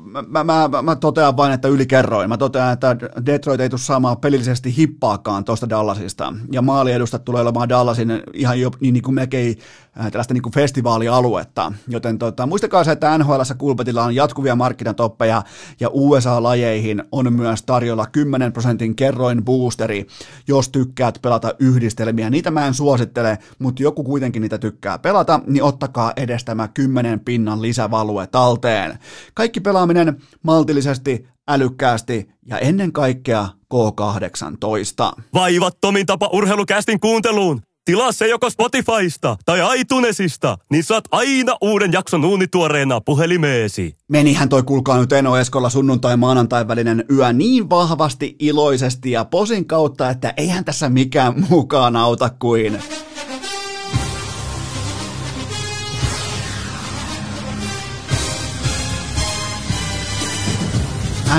mä, 0.05 0.43
mä, 0.43 0.43
mä, 0.43 0.81
mä 0.81 0.95
totean 0.95 1.37
vain, 1.37 1.53
että 1.53 1.67
ylikerroin. 1.67 2.29
Mä 2.29 2.37
totean, 2.37 2.73
että 2.73 2.95
Detroit 3.25 3.61
ei 3.61 3.69
tule 3.69 3.79
saamaan 3.79 4.17
pelillisesti 4.17 4.77
hippaakaan 4.77 5.43
tuosta 5.43 5.69
Dallasista. 5.69 6.33
Ja 6.51 6.61
maaliedustat 6.61 7.25
tulee 7.25 7.41
olemaan 7.41 7.69
Dallasin 7.69 8.23
ihan 8.33 8.59
jo 8.59 8.71
niin, 8.79 8.93
niin 8.93 9.03
kuin 9.03 9.15
melkein 9.15 9.57
äh, 9.99 10.11
tällaista 10.11 10.33
niin 10.33 10.41
kuin 10.41 10.53
festivaalialuetta. 10.53 11.73
Joten 11.87 12.19
tota, 12.19 12.45
muistakaa 12.45 12.83
se, 12.83 12.91
että 12.91 13.17
NHL 13.17 13.41
Kulpetilla 13.57 14.03
on 14.03 14.15
jatkuvia 14.15 14.55
markkinatoppeja 14.55 15.43
ja 15.79 15.89
USA-lajeihin 15.93 17.03
on 17.11 17.33
myös 17.33 17.63
tarjolla 17.63 18.05
10 18.05 18.53
prosentin 18.53 18.95
kerroin 18.95 19.45
boosteri, 19.45 20.07
jos 20.47 20.69
tykkäät 20.69 21.19
pelata 21.21 21.53
yhdistelmiä. 21.59 22.29
Niitä 22.29 22.51
mä 22.51 22.67
en 22.67 22.73
suosittele, 22.73 23.37
mutta 23.59 23.83
joku 23.83 24.03
kuitenkin 24.03 24.41
niitä 24.41 24.57
tykkää 24.57 24.99
pelata, 24.99 25.39
niin 25.47 25.63
ottakaa 25.63 26.13
edes 26.15 26.43
tämä 26.43 26.67
10 26.67 27.19
pinnan 27.19 27.61
lisävalue 27.61 28.27
talteen. 28.27 28.99
Kaikki 29.33 29.61
pelaaminen 29.71 30.21
maltillisesti, 30.43 31.27
älykkäästi 31.49 32.29
ja 32.45 32.59
ennen 32.59 32.91
kaikkea 32.91 33.47
K18. 33.73 35.21
Vaivattomin 35.33 36.05
tapa 36.05 36.29
urheilukästin 36.33 36.99
kuunteluun. 36.99 37.61
Tilaa 37.85 38.11
se 38.11 38.27
joko 38.27 38.49
Spotifysta 38.49 39.37
tai 39.45 39.79
iTunesista, 39.79 40.57
niin 40.71 40.83
saat 40.83 41.03
aina 41.11 41.57
uuden 41.61 41.91
jakson 41.91 42.25
uunituoreena 42.25 43.01
puhelimeesi. 43.01 43.95
Menihän 44.07 44.49
toi 44.49 44.63
kuulkaa 44.63 44.99
nyt 44.99 45.11
Eno 45.11 45.37
Eskolla 45.37 45.69
sunnuntai 45.69 46.17
maanantai 46.17 46.67
välinen 46.67 47.05
yö 47.11 47.33
niin 47.33 47.69
vahvasti 47.69 48.35
iloisesti 48.39 49.11
ja 49.11 49.25
posin 49.25 49.67
kautta, 49.67 50.09
että 50.09 50.33
eihän 50.37 50.65
tässä 50.65 50.89
mikään 50.89 51.45
mukaan 51.49 51.95
auta 51.95 52.29
kuin... 52.29 52.79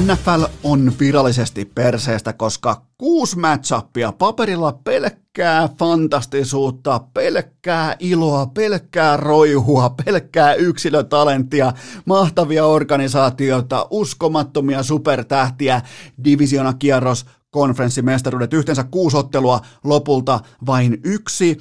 NFL 0.01 0.45
on 0.63 0.93
virallisesti 1.01 1.65
perseestä, 1.65 2.33
koska 2.33 2.83
kuusi 2.99 3.39
matchappia 3.39 4.13
paperilla 4.13 4.73
pelkkää 4.85 5.69
fantastisuutta, 5.79 7.01
pelkkää 7.15 7.97
iloa, 7.99 8.47
pelkkää 8.47 9.17
roihua, 9.17 9.95
pelkkää 10.05 10.55
yksilötalenttia, 10.55 11.73
mahtavia 12.05 12.67
organisaatioita, 12.67 13.87
uskomattomia 13.91 14.83
supertähtiä, 14.83 15.81
divisionakierros, 16.25 17.27
konferenssimestaruudet, 17.51 18.53
yhteensä 18.53 18.85
kuusi 18.85 19.17
ottelua, 19.17 19.61
lopulta 19.85 20.41
vain 20.67 21.01
yksi, 21.05 21.59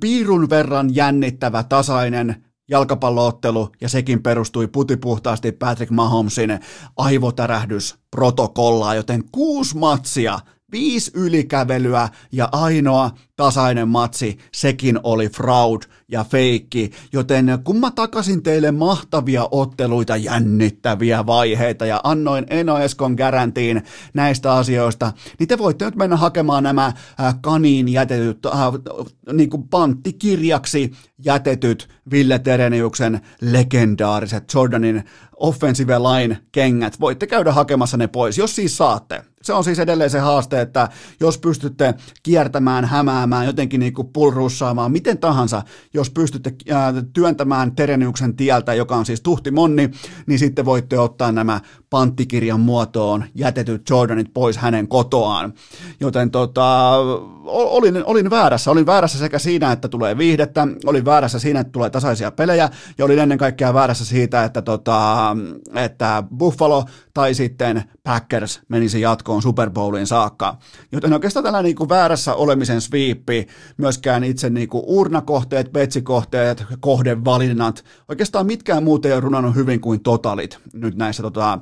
piirun 0.00 0.50
verran 0.50 0.94
jännittävä 0.94 1.62
tasainen 1.62 2.49
jalkapalloottelu, 2.70 3.68
ja 3.80 3.88
sekin 3.88 4.22
perustui 4.22 4.68
putipuhtaasti 4.68 5.52
Patrick 5.52 5.90
Mahomesin 5.90 6.60
aivotärähdysprotokollaan, 6.96 8.96
joten 8.96 9.24
kuusi 9.32 9.78
matsia, 9.78 10.38
viisi 10.72 11.10
ylikävelyä 11.14 12.08
ja 12.32 12.48
ainoa 12.52 13.10
tasainen 13.36 13.88
matsi, 13.88 14.38
sekin 14.52 15.00
oli 15.02 15.28
fraud, 15.28 15.82
ja 16.10 16.24
feikki, 16.24 16.90
joten 17.12 17.58
kun 17.64 17.76
mä 17.76 17.90
takasin 17.90 18.42
teille 18.42 18.70
mahtavia 18.70 19.48
otteluita, 19.50 20.16
jännittäviä 20.16 21.26
vaiheita 21.26 21.86
ja 21.86 22.00
annoin 22.04 22.46
Eno 22.50 22.78
Eskon 22.78 23.14
garantiin 23.14 23.82
näistä 24.14 24.52
asioista, 24.52 25.12
niin 25.38 25.48
te 25.48 25.58
voitte 25.58 25.84
nyt 25.84 25.96
mennä 25.96 26.16
hakemaan 26.16 26.62
nämä 26.62 26.86
äh, 26.86 27.34
kaniin 27.40 27.88
jätetyt, 27.88 28.46
äh, 28.46 28.52
niin 29.32 29.50
kuin 29.50 29.68
panttikirjaksi 29.68 30.92
jätetyt 31.24 31.88
Ville 32.10 32.38
Tereniuksen 32.38 33.20
legendaariset 33.40 34.44
Jordanin 34.54 35.04
offensive 35.36 35.98
line 35.98 36.38
kengät. 36.52 37.00
Voitte 37.00 37.26
käydä 37.26 37.52
hakemassa 37.52 37.96
ne 37.96 38.06
pois, 38.06 38.38
jos 38.38 38.56
siis 38.56 38.76
saatte. 38.76 39.24
Se 39.42 39.52
on 39.52 39.64
siis 39.64 39.78
edelleen 39.78 40.10
se 40.10 40.18
haaste, 40.18 40.60
että 40.60 40.88
jos 41.20 41.38
pystytte 41.38 41.94
kiertämään, 42.22 42.84
hämäämään, 42.84 43.46
jotenkin 43.46 43.80
niin 43.80 43.94
kuin 43.94 44.08
pulrussaamaan, 44.08 44.92
miten 44.92 45.18
tahansa, 45.18 45.62
jos 46.00 46.10
pystytte 46.10 46.54
työntämään 47.12 47.76
Tereniuksen 47.76 48.36
tieltä, 48.36 48.74
joka 48.74 48.96
on 48.96 49.06
siis 49.06 49.20
tuhti 49.20 49.50
monni, 49.50 49.90
niin 50.26 50.38
sitten 50.38 50.64
voitte 50.64 50.98
ottaa 50.98 51.32
nämä 51.32 51.60
panttikirjan 51.90 52.60
muotoon 52.60 53.24
jätetyt 53.34 53.90
Jordanit 53.90 54.34
pois 54.34 54.56
hänen 54.56 54.88
kotoaan. 54.88 55.52
Joten 56.00 56.30
tota, 56.30 56.96
olin, 57.44 58.04
olin 58.04 58.30
väärässä. 58.30 58.70
Olin 58.70 58.86
väärässä 58.86 59.18
sekä 59.18 59.38
siinä, 59.38 59.72
että 59.72 59.88
tulee 59.88 60.18
viihdettä, 60.18 60.68
olin 60.86 61.04
väärässä 61.04 61.38
siinä, 61.38 61.60
että 61.60 61.72
tulee 61.72 61.90
tasaisia 61.90 62.30
pelejä, 62.30 62.68
ja 62.98 63.04
olin 63.04 63.18
ennen 63.18 63.38
kaikkea 63.38 63.74
väärässä 63.74 64.04
siitä, 64.04 64.44
että, 64.44 64.62
tota, 64.62 65.36
että 65.74 66.22
Buffalo 66.36 66.84
tai 67.14 67.34
sitten 67.34 67.84
Packers 68.04 68.60
menisi 68.68 69.00
jatkoon 69.00 69.42
Super 69.42 69.70
Bowliin 69.70 70.06
saakka. 70.06 70.56
Joten 70.92 71.12
oikeastaan 71.12 71.44
tällainen 71.44 71.68
niin 71.68 71.76
kuin 71.76 71.88
väärässä 71.88 72.34
olemisen 72.34 72.80
sviippi, 72.80 73.46
myöskään 73.76 74.24
itse 74.24 74.50
niin 74.50 74.68
kuin 74.68 74.84
urnakohteet, 74.86 75.72
betsikohteet, 75.72 76.64
kohdevalinnat, 76.80 77.84
oikeastaan 78.08 78.46
mitkään 78.46 78.84
muut 78.84 79.06
ei 79.06 79.12
ole 79.12 79.20
runannut 79.20 79.54
hyvin 79.54 79.80
kuin 79.80 80.02
totalit 80.02 80.58
nyt 80.72 80.96
näissä 80.96 81.22
tota, 81.22 81.58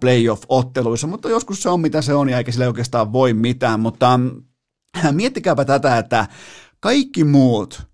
playoff-otteluissa, 0.00 1.06
mutta 1.06 1.28
joskus 1.28 1.62
se 1.62 1.68
on 1.68 1.80
mitä 1.80 2.02
se 2.02 2.14
on 2.14 2.28
ja 2.28 2.38
eikä 2.38 2.52
sille 2.52 2.68
oikeastaan 2.68 3.12
voi 3.12 3.34
mitään, 3.34 3.80
mutta 3.80 4.20
miettikääpä 5.12 5.64
tätä, 5.64 5.98
että 5.98 6.26
kaikki 6.80 7.24
muut 7.24 7.90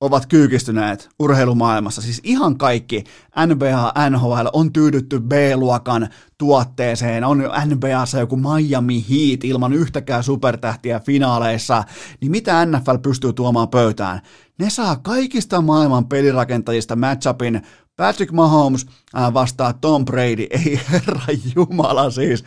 ovat 0.00 0.26
kyykistyneet 0.26 1.08
urheilumaailmassa, 1.18 2.02
siis 2.02 2.20
ihan 2.24 2.58
kaikki 2.58 3.04
NBA, 3.46 3.92
NHL 4.10 4.46
on 4.52 4.72
tyydytty 4.72 5.20
B-luokan 5.20 6.08
tuotteeseen, 6.38 7.24
on 7.24 7.38
NBAssa 7.64 8.18
joku 8.18 8.36
Miami 8.36 9.04
Heat 9.10 9.44
ilman 9.44 9.72
yhtäkään 9.72 10.22
supertähtiä 10.22 11.00
finaaleissa, 11.00 11.84
niin 12.20 12.30
mitä 12.30 12.66
NFL 12.66 12.96
pystyy 13.02 13.32
tuomaan 13.32 13.68
pöytään? 13.68 14.20
Ne 14.58 14.70
saa 14.70 14.96
kaikista 14.96 15.62
maailman 15.62 16.08
pelirakentajista 16.08 16.96
matchupin 16.96 17.62
Patrick 17.98 18.32
Mahomes 18.32 18.86
äh, 19.16 19.34
vastaa 19.34 19.72
Tom 19.72 20.04
Brady, 20.04 20.46
ei 20.64 20.80
herra 20.90 21.26
jumala 21.54 22.10
siis. 22.10 22.44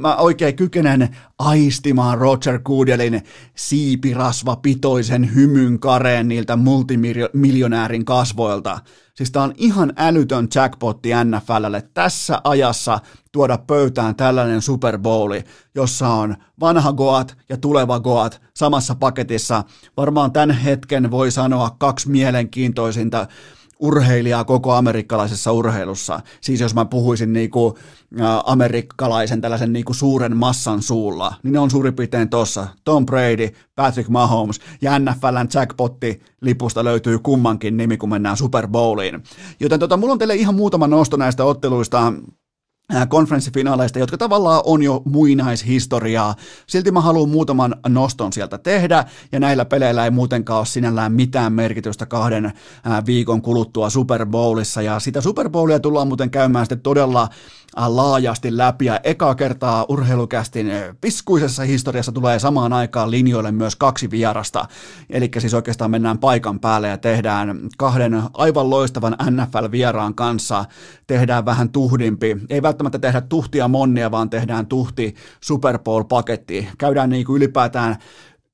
Mä 0.00 0.16
oikein 0.16 0.56
kykenen 0.56 1.16
aistimaan 1.38 2.18
Roger 2.18 2.60
Goodelin 2.60 3.22
siipirasva 3.54 4.56
pitoisen 4.56 5.34
hymyn 5.34 5.80
kareen 5.80 6.28
niiltä 6.28 6.56
multimiljonäärin 6.56 8.04
kasvoilta. 8.04 8.78
Siis 9.14 9.30
tää 9.30 9.42
on 9.42 9.54
ihan 9.56 9.92
älytön 9.96 10.48
jackpotti 10.54 11.08
NFLlle 11.24 11.82
tässä 11.94 12.40
ajassa 12.44 13.00
tuoda 13.32 13.58
pöytään 13.58 14.16
tällainen 14.16 14.62
Super 14.62 14.98
Bowli, 14.98 15.44
jossa 15.74 16.08
on 16.08 16.36
vanha 16.60 16.92
Goat 16.92 17.36
ja 17.48 17.56
tuleva 17.56 18.00
Goat 18.00 18.40
samassa 18.54 18.94
paketissa. 18.94 19.64
Varmaan 19.96 20.32
tämän 20.32 20.50
hetken 20.50 21.10
voi 21.10 21.30
sanoa 21.30 21.76
kaksi 21.78 22.10
mielenkiintoisinta 22.10 23.26
urheilijaa 23.84 24.44
koko 24.44 24.72
amerikkalaisessa 24.72 25.52
urheilussa. 25.52 26.20
Siis 26.40 26.60
jos 26.60 26.74
mä 26.74 26.84
puhuisin 26.84 27.32
niinku, 27.32 27.78
ä, 28.20 28.40
amerikkalaisen 28.46 29.40
tällaisen 29.40 29.72
niinku 29.72 29.94
suuren 29.94 30.36
massan 30.36 30.82
suulla, 30.82 31.34
niin 31.42 31.52
ne 31.52 31.58
on 31.58 31.70
suurin 31.70 31.94
piirtein 31.94 32.28
tossa. 32.28 32.66
Tom 32.84 33.06
Brady, 33.06 33.48
Patrick 33.76 34.08
Mahomes 34.08 34.60
ja 34.82 34.98
NFLn 34.98 35.48
jackpotti 35.54 36.20
lipusta 36.40 36.84
löytyy 36.84 37.18
kummankin 37.18 37.76
nimi, 37.76 37.96
kun 37.96 38.08
mennään 38.08 38.36
Super 38.36 38.68
Bowliin. 38.68 39.22
Joten 39.60 39.80
tota, 39.80 39.96
mulla 39.96 40.12
on 40.12 40.18
teille 40.18 40.34
ihan 40.34 40.54
muutama 40.54 40.86
nosto 40.86 41.16
näistä 41.16 41.44
otteluista 41.44 42.12
konferenssifinaaleista, 43.08 43.98
jotka 43.98 44.18
tavallaan 44.18 44.62
on 44.64 44.82
jo 44.82 45.02
muinaishistoriaa. 45.04 46.34
Silti 46.66 46.90
mä 46.90 47.00
haluan 47.00 47.28
muutaman 47.28 47.74
noston 47.88 48.32
sieltä 48.32 48.58
tehdä, 48.58 49.04
ja 49.32 49.40
näillä 49.40 49.64
peleillä 49.64 50.04
ei 50.04 50.10
muutenkaan 50.10 50.58
ole 50.58 50.66
sinällään 50.66 51.12
mitään 51.12 51.52
merkitystä 51.52 52.06
kahden 52.06 52.52
viikon 53.06 53.42
kuluttua 53.42 53.90
Super 53.90 54.26
Bowlissa, 54.26 54.82
ja 54.82 55.00
sitä 55.00 55.20
Super 55.20 55.50
Bowlia 55.50 55.80
tullaan 55.80 56.08
muuten 56.08 56.30
käymään 56.30 56.64
sitten 56.64 56.80
todella 56.80 57.28
laajasti 57.86 58.56
läpi 58.56 58.84
ja 58.84 59.00
eka 59.04 59.34
kertaa 59.34 59.86
urheilukästin 59.88 60.72
piskuisessa 61.00 61.62
historiassa 61.62 62.12
tulee 62.12 62.38
samaan 62.38 62.72
aikaan 62.72 63.10
linjoille 63.10 63.52
myös 63.52 63.76
kaksi 63.76 64.10
vierasta. 64.10 64.68
Eli 65.10 65.30
siis 65.38 65.54
oikeastaan 65.54 65.90
mennään 65.90 66.18
paikan 66.18 66.60
päälle 66.60 66.88
ja 66.88 66.98
tehdään 66.98 67.60
kahden 67.78 68.22
aivan 68.34 68.70
loistavan 68.70 69.16
NFL-vieraan 69.30 70.14
kanssa, 70.14 70.64
tehdään 71.06 71.44
vähän 71.44 71.70
tuhdimpi. 71.70 72.36
Ei 72.50 72.62
välttämättä 72.74 72.98
tehdä 72.98 73.20
tuhtia 73.20 73.68
monnia, 73.68 74.10
vaan 74.10 74.30
tehdään 74.30 74.66
tuhti 74.66 75.14
Super 75.40 75.78
Bowl-paketti. 75.78 76.68
Käydään 76.78 77.10
niin 77.10 77.26
kuin 77.26 77.36
ylipäätään 77.36 77.96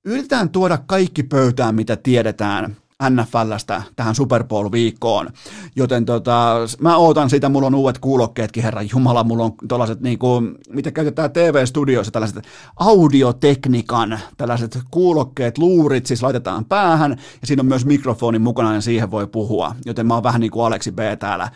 yritetään 0.05 0.51
tuoda 0.51 0.79
kaikki 0.87 1.23
pöytään, 1.23 1.75
mitä 1.75 1.97
tiedetään 1.97 2.77
NFLstä 3.11 3.83
tähän 3.97 4.15
Super 4.15 4.45
Bowl-viikkoon. 4.45 5.29
Joten 5.77 6.05
tota, 6.05 6.57
mä 6.81 6.97
ootan 6.97 7.31
sitä, 7.31 7.49
mulla 7.49 7.67
on 7.67 7.75
uudet 7.75 7.99
kuulokkeetkin, 7.99 8.63
herra 8.63 8.83
Jumala, 8.83 9.25
mulla 9.25 9.45
on 9.45 9.53
tällaiset, 9.69 10.01
niin 10.01 10.19
kuin, 10.19 10.55
mitä 10.69 10.91
käytetään 10.91 11.33
TV-studioissa, 11.33 12.13
tällaiset 12.13 12.45
audioteknikan, 12.77 14.21
tällaiset 14.37 14.79
kuulokkeet, 14.91 15.59
luurit, 15.59 16.07
siis 16.07 16.23
laitetaan 16.23 16.65
päähän, 16.65 17.11
ja 17.41 17.47
siinä 17.47 17.61
on 17.61 17.67
myös 17.67 17.87
mikrofoni 17.87 18.39
mukana, 18.39 18.75
ja 18.75 18.81
siihen 18.81 19.11
voi 19.11 19.27
puhua. 19.27 19.75
Joten 19.87 20.07
mä 20.07 20.15
oon 20.15 20.23
vähän 20.23 20.41
niin 20.41 20.51
kuin 20.51 20.67
Aleksi 20.67 20.93
B. 20.93 20.99
täällä, 21.19 21.49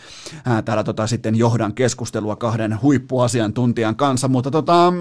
ää, 0.45 0.63
täällä 0.63 0.85
tota, 0.85 1.07
sitten 1.07 1.37
johdan 1.37 1.75
keskustelua 1.75 2.37
kahden 2.37 2.83
huippuasiantuntijan 2.83 3.97
kanssa, 3.97 4.29
mutta 4.29 4.51
tota, 4.51 4.93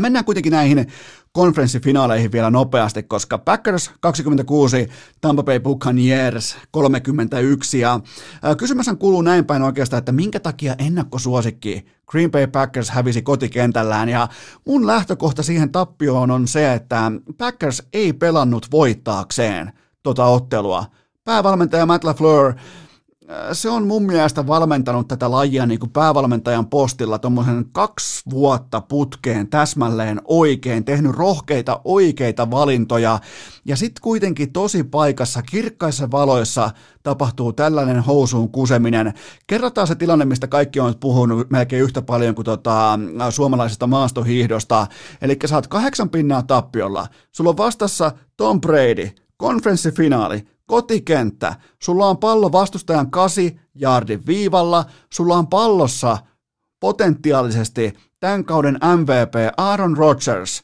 Mennään 0.00 0.24
kuitenkin 0.24 0.52
näihin 0.52 0.86
konferenssifinaaleihin 1.32 2.32
vielä 2.32 2.50
nopeasti, 2.50 3.02
koska 3.02 3.38
Packers 3.38 3.90
26, 4.00 4.88
Tampa 5.20 5.42
Bay 5.42 5.60
Buccaneers 5.60 6.56
31 6.70 7.80
ja 7.80 8.00
kysymys 8.58 8.86
kuuluu 8.98 9.22
näin 9.22 9.44
päin 9.44 9.62
oikeastaan, 9.62 9.98
että 9.98 10.12
minkä 10.12 10.40
takia 10.40 10.74
ennakkosuosikki 10.78 11.86
Green 12.06 12.30
Bay 12.30 12.46
Packers 12.46 12.90
hävisi 12.90 13.22
kotikentällään 13.22 14.08
ja 14.08 14.28
mun 14.66 14.86
lähtökohta 14.86 15.42
siihen 15.42 15.72
tappioon 15.72 16.30
on 16.30 16.48
se, 16.48 16.72
että 16.72 17.12
Packers 17.38 17.82
ei 17.92 18.12
pelannut 18.12 18.66
voittaakseen 18.70 19.72
tota 20.02 20.24
ottelua. 20.24 20.84
Päävalmentaja 21.24 21.86
Matt 21.86 22.04
LaFleur 22.04 22.54
se 23.52 23.70
on 23.70 23.86
mun 23.86 24.02
mielestä 24.02 24.46
valmentanut 24.46 25.08
tätä 25.08 25.30
lajia 25.30 25.66
niin 25.66 25.80
kuin 25.80 25.90
päävalmentajan 25.90 26.66
postilla 26.66 27.18
tuommoisen 27.18 27.64
kaksi 27.72 28.22
vuotta 28.30 28.80
putkeen 28.80 29.48
täsmälleen 29.48 30.20
oikein, 30.24 30.84
tehnyt 30.84 31.16
rohkeita 31.16 31.80
oikeita 31.84 32.50
valintoja 32.50 33.18
ja 33.64 33.76
sitten 33.76 34.02
kuitenkin 34.02 34.52
tosi 34.52 34.84
paikassa, 34.84 35.42
kirkkaissa 35.42 36.10
valoissa 36.10 36.70
tapahtuu 37.02 37.52
tällainen 37.52 38.00
housuun 38.00 38.52
kuseminen. 38.52 39.14
Kerrotaan 39.46 39.86
se 39.86 39.94
tilanne, 39.94 40.24
mistä 40.24 40.46
kaikki 40.46 40.80
on 40.80 40.94
puhunut 41.00 41.50
melkein 41.50 41.82
yhtä 41.82 42.02
paljon 42.02 42.34
kuin 42.34 42.44
tota, 42.44 42.98
suomalaisesta 43.30 43.86
maastohiihdosta. 43.86 44.86
Eli 45.22 45.38
sä 45.46 45.54
oot 45.54 45.66
kahdeksan 45.66 46.10
pinnaa 46.10 46.42
tappiolla. 46.42 47.06
Sulla 47.32 47.50
on 47.50 47.56
vastassa 47.56 48.12
Tom 48.36 48.60
Brady, 48.60 49.10
konferenssifinaali, 49.40 50.46
kotikenttä, 50.66 51.54
sulla 51.82 52.06
on 52.06 52.18
pallo 52.18 52.52
vastustajan 52.52 53.10
kasi 53.10 53.60
jardin 53.74 54.26
viivalla, 54.26 54.84
sulla 55.12 55.36
on 55.36 55.46
pallossa 55.46 56.18
potentiaalisesti 56.80 57.92
tämän 58.20 58.44
kauden 58.44 58.78
MVP 58.96 59.34
Aaron 59.56 59.96
Rodgers, 59.96 60.62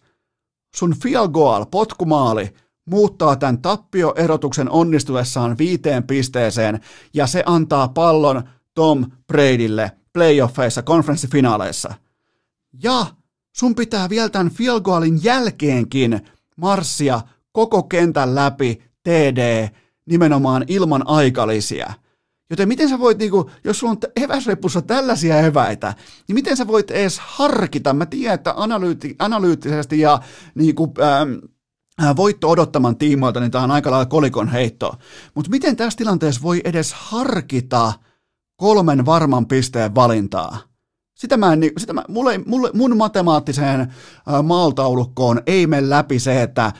sun 0.74 0.94
field 1.02 1.28
goal, 1.28 1.64
potkumaali, 1.70 2.54
muuttaa 2.86 3.36
tämän 3.36 3.62
tappioerotuksen 3.62 4.70
onnistuessaan 4.70 5.58
viiteen 5.58 6.02
pisteeseen 6.02 6.80
ja 7.14 7.26
se 7.26 7.42
antaa 7.46 7.88
pallon 7.88 8.42
Tom 8.74 9.10
Bradylle 9.26 9.92
playoffeissa, 10.12 10.82
konferenssifinaaleissa. 10.82 11.94
Ja 12.82 13.06
sun 13.56 13.74
pitää 13.74 14.08
vielä 14.08 14.28
tämän 14.28 14.50
field 14.50 14.80
goalin 14.80 15.24
jälkeenkin 15.24 16.20
marssia 16.56 17.20
koko 17.56 17.82
kentän 17.82 18.34
läpi 18.34 18.82
TD 19.02 19.68
nimenomaan 20.06 20.64
ilman 20.68 21.02
aikalisia. 21.06 21.92
Joten 22.50 22.68
miten 22.68 22.88
sä 22.88 22.98
voit, 22.98 23.18
niinku, 23.18 23.50
jos 23.64 23.78
sulla 23.78 23.90
on 23.90 23.98
eväsreppussa 24.16 24.82
tällaisia 24.82 25.40
eväitä, 25.40 25.94
niin 26.28 26.34
miten 26.34 26.56
sä 26.56 26.66
voit 26.66 26.90
edes 26.90 27.18
harkita? 27.18 27.92
Mä 27.92 28.06
tiedän, 28.06 28.34
että 28.34 28.54
analyytti, 28.56 29.16
analyyttisesti 29.18 30.00
ja 30.00 30.20
niinku, 30.54 30.94
ähm, 31.00 32.16
voitto 32.16 32.50
odottaman 32.50 32.96
tiimoilta, 32.96 33.40
niin 33.40 33.50
tämä 33.50 33.64
on 33.64 33.70
aika 33.70 33.90
lailla 33.90 34.06
kolikon 34.06 34.48
heitto. 34.48 34.94
Mutta 35.34 35.50
miten 35.50 35.76
tässä 35.76 35.96
tilanteessa 35.96 36.42
voi 36.42 36.60
edes 36.64 36.92
harkita 36.92 37.92
kolmen 38.56 39.06
varman 39.06 39.46
pisteen 39.46 39.94
valintaa? 39.94 40.58
Sitä 41.16 41.36
mä 41.36 41.52
en, 41.52 41.60
sitä 41.78 41.92
mä, 41.92 42.04
mulle, 42.08 42.40
mulle, 42.46 42.70
mun 42.74 42.96
matemaattiseen 42.96 43.94
maaltaulukkoon 44.42 45.42
ei 45.46 45.66
mene 45.66 45.90
läpi 45.90 46.18
se, 46.18 46.42
että 46.42 46.72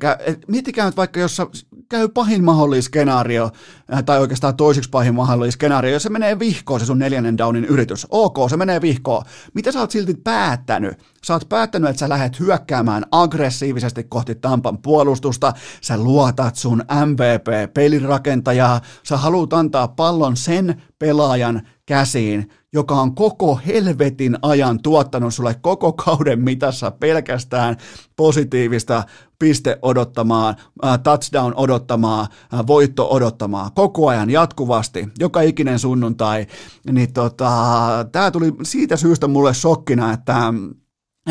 käy, 0.00 0.16
et, 0.26 0.38
miettikää 0.48 0.86
nyt 0.86 0.96
vaikka, 0.96 1.20
jos 1.20 1.42
käy 1.88 2.08
pahin 2.08 2.44
mahdollinen 2.44 2.82
skenaario, 2.82 3.50
tai 4.06 4.20
oikeastaan 4.20 4.56
toiseksi 4.56 4.90
pahin 4.90 5.14
mahdollinen 5.14 5.52
skenaario, 5.52 5.92
jos 5.92 6.02
se 6.02 6.08
menee 6.08 6.38
vihkoon 6.38 6.80
se 6.80 6.86
sun 6.86 6.98
neljännen 6.98 7.38
downin 7.38 7.64
yritys. 7.64 8.06
Ok, 8.10 8.36
se 8.50 8.56
menee 8.56 8.80
vihkoon. 8.80 9.24
Mitä 9.54 9.72
sä 9.72 9.80
oot 9.80 9.90
silti 9.90 10.14
päättänyt? 10.14 10.98
Sä 11.24 11.32
oot 11.32 11.48
päättänyt, 11.48 11.90
että 11.90 12.00
sä 12.00 12.08
lähdet 12.08 12.40
hyökkäämään 12.40 13.04
aggressiivisesti 13.10 14.04
kohti 14.04 14.34
Tampan 14.34 14.78
puolustusta, 14.78 15.52
sä 15.80 15.98
luotat 15.98 16.56
sun 16.56 16.84
MVP-pelirakentajaa, 17.04 18.80
sä 19.02 19.16
haluat 19.16 19.52
antaa 19.52 19.88
pallon 19.88 20.36
sen 20.36 20.82
pelaajan 20.98 21.62
käsiin, 21.86 22.50
joka 22.74 22.94
on 22.94 23.14
koko 23.14 23.60
helvetin 23.66 24.38
ajan 24.42 24.82
tuottanut 24.82 25.34
sulle 25.34 25.56
koko 25.60 25.92
kauden 25.92 26.40
mitassa 26.40 26.90
pelkästään 26.90 27.76
positiivista 28.16 29.04
piste 29.38 29.78
odottamaa, 29.82 30.54
äh, 30.84 30.98
touchdown 31.02 31.52
odottamaa, 31.56 32.28
äh, 32.54 32.66
voitto 32.66 33.08
odottamaa, 33.10 33.70
koko 33.70 34.08
ajan 34.08 34.30
jatkuvasti, 34.30 35.08
joka 35.18 35.40
ikinen 35.40 35.78
sunnuntai, 35.78 36.46
niin 36.92 37.12
tota, 37.12 37.50
tämä 38.12 38.30
tuli 38.30 38.52
siitä 38.62 38.96
syystä 38.96 39.28
mulle 39.28 39.54
shokkina, 39.54 40.12
että 40.12 40.54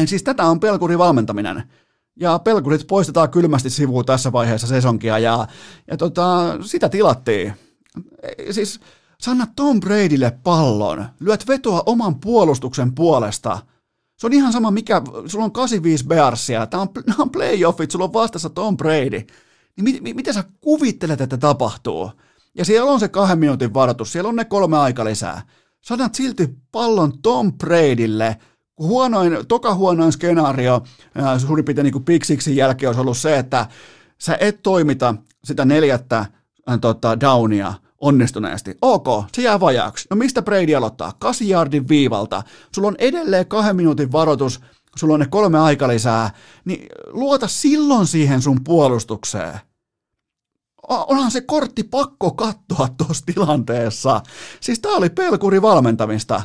siis 0.06 0.24
tätä 0.24 0.44
on 0.44 0.60
pelkuri 0.60 0.98
valmentaminen. 0.98 1.64
Ja 2.20 2.40
pelkurit 2.40 2.88
poistetaan 2.88 3.30
kylmästi 3.30 3.70
sivuun 3.70 4.06
tässä 4.06 4.32
vaiheessa 4.32 4.68
sesonkia 4.68 5.20
ja, 5.20 5.48
ja 5.92 5.98
tota, 5.98 6.58
sitä 6.62 6.90
tilattiin. 6.90 7.54
Siis 8.52 8.80
Sä 9.24 9.32
annat 9.32 9.50
Tom 9.56 9.80
Bradylle 9.80 10.32
pallon, 10.44 11.06
lyöt 11.20 11.48
vetoa 11.48 11.84
oman 11.86 12.20
puolustuksen 12.20 12.96
puolesta. 12.96 13.60
Se 14.18 14.28
on 14.28 14.34
ihan 14.34 14.54
sama 14.54 14.72
mikä, 14.72 15.02
sulla 15.26 15.46
on 15.46 15.52
85 15.52 16.08
Bearsia, 16.08 16.68
tämä 16.68 16.82
on, 16.82 16.88
on 17.20 17.30
playoffit, 17.30 17.92
sulla 17.92 18.06
on 18.06 18.14
vastassa 18.14 18.50
Tom 18.50 18.78
Brady. 18.78 19.20
Niin 19.78 19.84
mit, 19.84 20.02
mit, 20.02 20.16
miten 20.16 20.34
sä 20.34 20.44
kuvittelet, 20.62 21.22
että 21.22 21.38
tapahtuu? 21.38 22.12
Ja 22.58 22.66
siellä 22.66 22.92
on 22.92 23.00
se 23.00 23.08
kahden 23.08 23.40
minuutin 23.40 23.74
varoitus, 23.74 24.12
siellä 24.12 24.30
on 24.30 24.36
ne 24.36 24.46
kolme 24.46 24.78
aika 24.78 25.06
lisää. 25.06 25.42
Sä 25.82 25.94
annat 25.94 26.16
silti 26.16 26.50
pallon 26.72 27.22
Tom 27.22 27.54
Bradylle, 27.54 28.38
huonoin, 28.78 29.38
toka 29.48 29.76
huonoin 29.76 30.12
skenaario 30.12 30.84
suurin 31.38 31.66
piirtein 31.66 31.92
niin 31.92 32.04
piksiksi 32.04 32.56
jälkeen 32.56 32.90
olisi 32.90 33.02
ollut 33.02 33.18
se, 33.18 33.38
että 33.38 33.68
sä 34.18 34.38
et 34.40 34.64
toimita 34.64 35.16
sitä 35.44 35.66
neljättä 35.66 36.18
äh, 36.18 36.80
tota, 36.82 37.20
downia, 37.20 37.74
onnistuneesti. 38.04 38.78
Ok, 38.82 39.08
se 39.34 39.42
jää 39.42 39.60
vajaaksi. 39.60 40.08
No 40.10 40.16
mistä 40.16 40.42
Brady 40.42 40.76
aloittaa? 40.76 41.14
8 41.20 41.48
yardin 41.48 41.90
viivalta. 41.90 42.44
Sulla 42.76 42.88
on 42.88 42.96
edelleen 43.00 43.48
kahden 43.48 43.76
minuutin 43.76 44.12
varoitus, 44.12 44.62
sulla 44.96 45.14
on 45.14 45.20
ne 45.20 45.26
kolme 45.26 45.60
aikalisää, 45.60 46.32
niin 46.66 46.88
luota 47.08 47.48
silloin 47.48 48.08
siihen 48.08 48.42
sun 48.42 48.64
puolustukseen. 48.64 49.60
Onhan 50.88 51.32
se 51.32 51.42
kortti 51.42 51.84
pakko 51.84 52.32
katsoa 52.32 52.88
tuossa 52.98 53.26
tilanteessa. 53.26 54.22
Siis 54.60 54.80
tää 54.80 54.92
oli 54.92 55.10
pelkuri 55.10 55.62
valmentamista. 55.62 56.42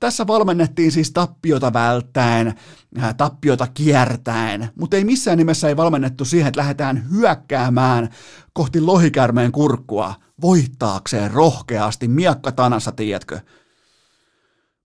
Tässä, 0.00 0.26
valmennettiin 0.26 0.92
siis 0.92 1.10
tappiota 1.10 1.72
välttäen, 1.72 2.54
äh, 2.98 3.14
tappiota 3.14 3.66
kiertäen, 3.66 4.68
mutta 4.74 4.96
ei 4.96 5.04
missään 5.04 5.38
nimessä 5.38 5.68
ei 5.68 5.76
valmennettu 5.76 6.24
siihen, 6.24 6.48
että 6.48 6.60
lähdetään 6.60 7.06
hyökkäämään 7.10 8.08
kohti 8.52 8.80
lohikärmeen 8.80 9.52
kurkkua 9.52 10.14
voittaakseen 10.40 11.30
rohkeasti 11.30 12.08
miakka 12.08 12.52
tanassa, 12.52 12.92
tiedätkö? 12.92 13.34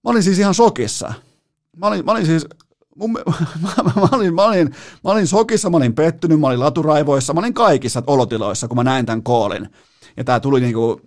Mä 0.04 0.12
olin 0.12 0.24
siis 0.24 0.40
ihan 0.40 0.54
sokissa. 0.54 1.14
Mä 1.78 1.88
olin, 1.88 2.06
mä 2.06 2.12
olin 2.12 2.26
siis, 2.26 2.48
mun, 2.96 3.12
mä, 3.64 3.84
mä, 3.96 4.08
olin, 4.12 4.34
mä, 4.34 4.44
olin, 4.44 4.68
mä 5.04 5.12
olin 5.12 5.28
sokissa, 5.28 5.70
mä 5.70 5.78
olin 5.78 5.96
pettynyt, 5.96 6.40
mä 6.40 6.48
olin 6.48 6.60
laturaivoissa, 6.60 7.34
mä 7.34 7.40
olin 7.40 7.54
kaikissa 7.54 8.04
olotiloissa, 8.08 8.68
kun 8.68 8.78
mä 8.78 8.84
näin 8.84 9.06
tämän 9.06 9.24
koolin. 9.24 9.70
Ja 10.18 10.24
tää 10.24 10.40
tuli 10.40 10.62
niinku 10.62 11.02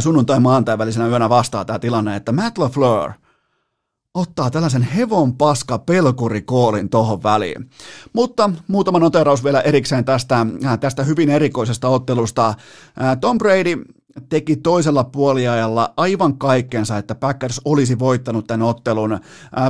sunnuntai 0.00 0.40
maantai 0.40 0.78
välisenä 0.78 1.08
yönä 1.08 1.28
vastaan 1.28 1.66
tämä 1.66 1.78
tilanne, 1.78 2.16
että 2.16 2.32
Matt 2.32 2.58
LaFleur 2.58 3.12
ottaa 4.14 4.50
tällaisen 4.50 4.82
hevon 4.82 5.36
paska 5.36 5.78
pelkurikoolin 5.78 6.88
tohon 6.88 7.22
väliin. 7.22 7.70
Mutta 8.12 8.50
muutama 8.68 8.98
noteraus 8.98 9.44
vielä 9.44 9.60
erikseen 9.60 10.04
tästä, 10.04 10.46
tästä 10.80 11.04
hyvin 11.04 11.30
erikoisesta 11.30 11.88
ottelusta. 11.88 12.54
Tom 13.20 13.38
Brady 13.38 13.84
teki 14.28 14.56
toisella 14.56 15.04
puoliajalla 15.04 15.92
aivan 15.96 16.38
kaikkensa, 16.38 16.98
että 16.98 17.14
Packers 17.14 17.60
olisi 17.64 17.98
voittanut 17.98 18.46
tämän 18.46 18.66
ottelun. 18.66 19.18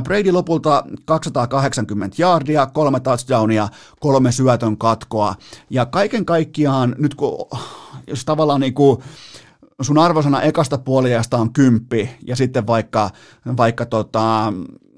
Brady 0.03 0.31
lopulta 0.31 0.83
280 1.05 2.15
yardia, 2.21 2.65
kolme 2.65 2.99
touchdownia, 2.99 3.69
kolme 3.99 4.31
syötön 4.31 4.77
katkoa. 4.77 5.35
Ja 5.69 5.85
kaiken 5.85 6.25
kaikkiaan 6.25 6.95
nyt 6.97 7.15
kun, 7.15 7.47
jos 8.07 8.25
tavallaan 8.25 8.61
niin 8.61 8.73
kuin, 8.73 9.03
sun 9.83 9.97
arvosana 9.97 10.41
ekasta 10.41 10.77
puoliajasta 10.77 11.37
on 11.37 11.53
kymppi 11.53 12.09
ja 12.27 12.35
sitten 12.35 12.67
vaikka, 12.67 13.09
vaikka 13.57 13.85
tota, 13.85 14.47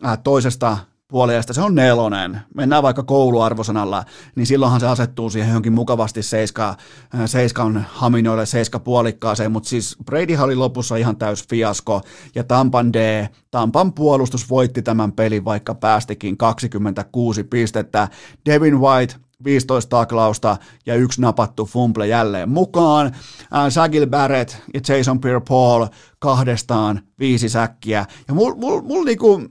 äh, 0.06 0.18
toisesta 0.24 0.78
puoliajasta 1.14 1.54
se 1.54 1.62
on 1.62 1.76
nelonen, 1.76 2.42
mennään 2.56 2.84
vaikka 2.84 3.04
kouluarvosanalla, 3.04 4.04
niin 4.36 4.46
silloinhan 4.46 4.80
se 4.80 4.88
asettuu 4.88 5.30
siihen 5.30 5.50
johonkin 5.50 5.74
mukavasti 5.74 6.24
seiska, 6.24 6.70
äh, 6.70 7.22
seiskan 7.26 7.86
haminoille, 7.90 8.46
seiska 8.46 8.80
puolikkaaseen, 8.80 9.52
mutta 9.52 9.70
siis 9.70 9.98
Brady 10.06 10.38
oli 10.38 10.56
lopussa 10.56 10.96
ihan 10.96 11.18
täys 11.18 11.48
fiasko, 11.50 12.02
ja 12.36 12.44
Tampan 12.44 12.94
D, 12.94 13.28
Tampan 13.52 13.94
puolustus 13.94 14.50
voitti 14.50 14.82
tämän 14.82 15.12
pelin, 15.12 15.46
vaikka 15.46 15.76
päästikin 15.76 16.38
26 16.38 17.44
pistettä. 17.44 18.08
Devin 18.46 18.80
White 18.80 19.16
15 19.44 19.90
taklausta 19.90 20.58
ja 20.86 20.96
yksi 20.96 21.22
napattu 21.22 21.66
fumble 21.66 22.08
jälleen 22.08 22.50
mukaan. 22.50 23.06
Äh, 23.06 23.70
Sagil 23.70 24.08
Barrett 24.08 24.56
ja 24.74 24.82
Jason 24.88 25.20
Pierre-Paul 25.20 25.88
kahdestaan 26.20 27.02
viisi 27.20 27.50
säkkiä. 27.50 28.06
Ja 28.28 28.34
mulla 28.34 28.56
mul, 28.56 28.82
mul 28.82 29.04
niinku, 29.04 29.42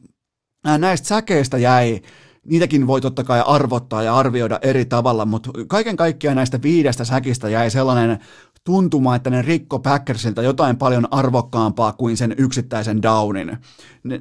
äh, 0.69 0.79
näistä 0.79 1.07
säkeistä 1.07 1.59
jäi, 1.59 2.01
niitäkin 2.47 2.87
voi 2.87 3.01
totta 3.01 3.25
kai 3.25 3.43
arvottaa 3.47 4.03
ja 4.03 4.17
arvioida 4.17 4.59
eri 4.63 4.85
tavalla, 4.85 5.25
mutta 5.25 5.51
kaiken 5.69 5.97
kaikkiaan 5.97 6.37
näistä 6.37 6.63
viidestä 6.63 7.05
säkistä 7.05 7.49
jäi 7.49 7.71
sellainen 7.71 8.19
tuntuma, 8.65 9.17
että 9.17 9.31
ne 9.31 9.43
rikko 9.43 9.79
Packersilta 9.79 10.43
jotain 10.43 10.77
paljon 10.77 11.09
arvokkaampaa 11.11 11.93
kuin 11.93 12.17
sen 12.17 12.35
yksittäisen 12.39 13.03
downin. 13.03 13.59
Ne, 14.05 14.21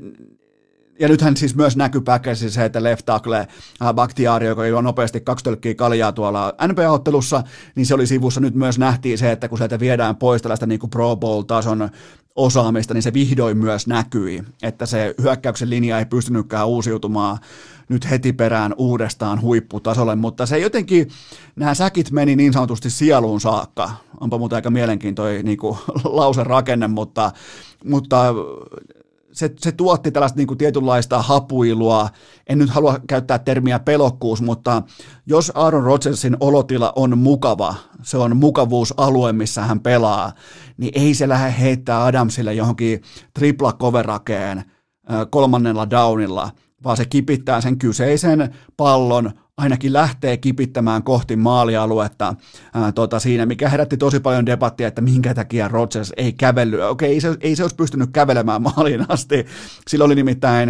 ja 1.02 1.08
nythän 1.08 1.38
siis 1.38 1.56
myös 1.56 1.78
näkyy 1.78 2.02
Packersin 2.02 2.52
se, 2.52 2.66
että 2.66 2.84
left 2.84 3.06
tackle 3.06 3.48
äh, 3.82 3.94
Bakhtiari, 3.94 4.48
joka 4.48 4.68
juo 4.68 4.82
nopeasti 4.82 5.22
kaksi 5.22 5.44
tölkkiä 5.44 5.76
kaljaa 5.76 6.12
tuolla 6.12 6.54
NBA-ottelussa, 6.68 7.44
niin 7.76 7.86
se 7.86 7.94
oli 7.94 8.08
sivussa. 8.08 8.42
Nyt 8.42 8.56
myös 8.56 8.80
nähtiin 8.80 9.18
se, 9.18 9.32
että 9.32 9.50
kun 9.50 9.58
sieltä 9.58 9.80
viedään 9.80 10.16
pois 10.16 10.42
tällaista 10.42 10.66
niin 10.66 10.80
kuin 10.80 10.90
Pro 10.90 11.16
Bowl-tason 11.16 11.90
osaamista, 12.36 12.94
niin 12.94 13.04
se 13.04 13.14
vihdoin 13.14 13.58
myös 13.58 13.88
näkyi, 13.88 14.44
että 14.64 14.86
se 14.86 15.16
hyökkäyksen 15.22 15.70
linja 15.70 16.00
ei 16.00 16.06
pystynytkään 16.06 16.68
uusiutumaan 16.68 17.38
nyt 17.90 18.10
heti 18.10 18.34
perään 18.34 18.74
uudestaan 18.78 19.42
huipputasolle, 19.42 20.16
mutta 20.16 20.46
se 20.46 20.60
jotenkin, 20.60 21.08
nämä 21.56 21.74
säkit 21.74 22.12
meni 22.12 22.36
niin 22.36 22.54
sanotusti 22.54 22.90
sieluun 22.90 23.42
saakka. 23.42 23.92
Onpa 24.20 24.38
muuten 24.38 24.56
aika 24.56 24.70
mielenkiintoinen 24.70 25.46
niin 25.46 25.58
kuin, 25.58 25.78
rakenne, 26.44 26.88
mutta, 26.88 27.32
mutta 27.86 28.34
se, 29.34 29.52
se 29.60 29.72
tuotti 29.72 30.12
tällaista 30.12 30.38
niin 30.38 30.48
kuin 30.48 30.58
tietynlaista 30.58 31.22
hapuilua. 31.22 32.10
En 32.50 32.58
nyt 32.58 32.70
halua 32.70 33.00
käyttää 33.08 33.40
termiä 33.40 33.80
pelokkuus, 33.80 34.42
mutta 34.42 34.84
jos 35.26 35.52
Aaron 35.56 35.84
Rodgersin 35.84 36.38
olotila 36.40 36.94
on 36.96 37.18
mukava, 37.18 37.76
se 38.04 38.18
on 38.18 38.38
mukavuusalue, 38.38 39.34
missä 39.34 39.62
hän 39.62 39.80
pelaa, 39.80 40.32
niin 40.78 40.92
ei 40.96 41.14
se 41.14 41.30
lähde 41.30 41.56
heittää 41.60 42.06
Adamsille 42.06 42.54
johonkin 42.54 43.02
tripla 43.34 43.74
coverakeen 43.74 44.64
kolmannella 45.30 45.90
downilla, 45.90 46.52
vaan 46.84 46.98
se 46.98 47.06
kipittää 47.06 47.62
sen 47.62 47.78
kyseisen 47.78 48.56
pallon 48.78 49.32
ainakin 49.62 49.94
lähtee 49.94 50.38
kipittämään 50.38 51.04
kohti 51.04 51.36
maalialuetta 51.36 52.36
ää, 52.74 52.92
tota, 52.92 53.20
siinä, 53.20 53.46
mikä 53.46 53.70
herätti 53.70 53.98
tosi 53.98 54.20
paljon 54.20 54.46
debattia, 54.46 54.88
että 54.88 55.02
minkä 55.02 55.34
takia 55.34 55.68
Rodgers 55.68 56.14
ei 56.18 56.34
kävellyt. 56.34 56.82
Okei, 56.82 57.14
ei 57.14 57.22
se, 57.22 57.38
ei 57.42 57.56
se 57.56 57.64
olisi 57.64 57.76
pystynyt 57.76 58.10
kävelemään 58.14 58.62
maaliin 58.76 59.06
asti. 59.10 59.46
Sillä 59.88 60.06
oli 60.06 60.16
nimittäin 60.16 60.70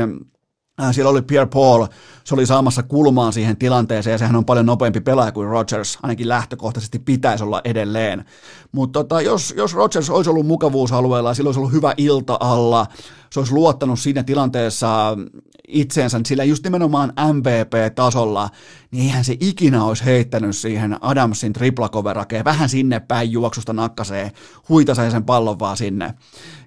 siellä 0.91 1.09
oli 1.09 1.21
Pierre 1.21 1.49
Paul, 1.53 1.85
se 2.23 2.33
oli 2.33 2.45
saamassa 2.45 2.83
kulmaan 2.83 3.33
siihen 3.33 3.57
tilanteeseen 3.57 4.11
ja 4.11 4.17
sehän 4.17 4.35
on 4.35 4.45
paljon 4.45 4.65
nopeampi 4.65 5.01
pelaaja 5.01 5.31
kuin 5.31 5.47
Rodgers, 5.47 5.99
ainakin 6.03 6.29
lähtökohtaisesti 6.29 6.99
pitäisi 6.99 7.43
olla 7.43 7.61
edelleen. 7.63 8.25
Mutta 8.71 8.99
tota, 8.99 9.21
jos, 9.21 9.53
jos 9.57 9.73
Rodgers 9.73 10.09
olisi 10.09 10.29
ollut 10.29 10.45
mukavuusalueella, 10.47 11.33
sillä 11.33 11.47
olisi 11.47 11.59
ollut 11.59 11.73
hyvä 11.73 11.93
ilta 11.97 12.37
alla, 12.39 12.87
se 13.31 13.39
olisi 13.39 13.53
luottanut 13.53 13.99
siinä 13.99 14.23
tilanteessa 14.23 15.17
itseensä, 15.67 16.21
sillä 16.25 16.43
just 16.43 16.63
nimenomaan 16.63 17.13
MVP-tasolla, 17.33 18.49
niin 18.91 19.03
eihän 19.03 19.23
se 19.23 19.37
ikinä 19.39 19.83
olisi 19.83 20.05
heittänyt 20.05 20.55
siihen 20.55 20.97
Adamsin 21.01 21.53
triplakoverakeen, 21.53 22.45
vähän 22.45 22.69
sinne 22.69 22.99
päin 22.99 23.31
juoksusta 23.31 23.73
nakkaseen, 23.73 24.31
huitasee 24.69 25.11
sen 25.11 25.23
pallon 25.23 25.59
vaan 25.59 25.77
sinne. 25.77 26.13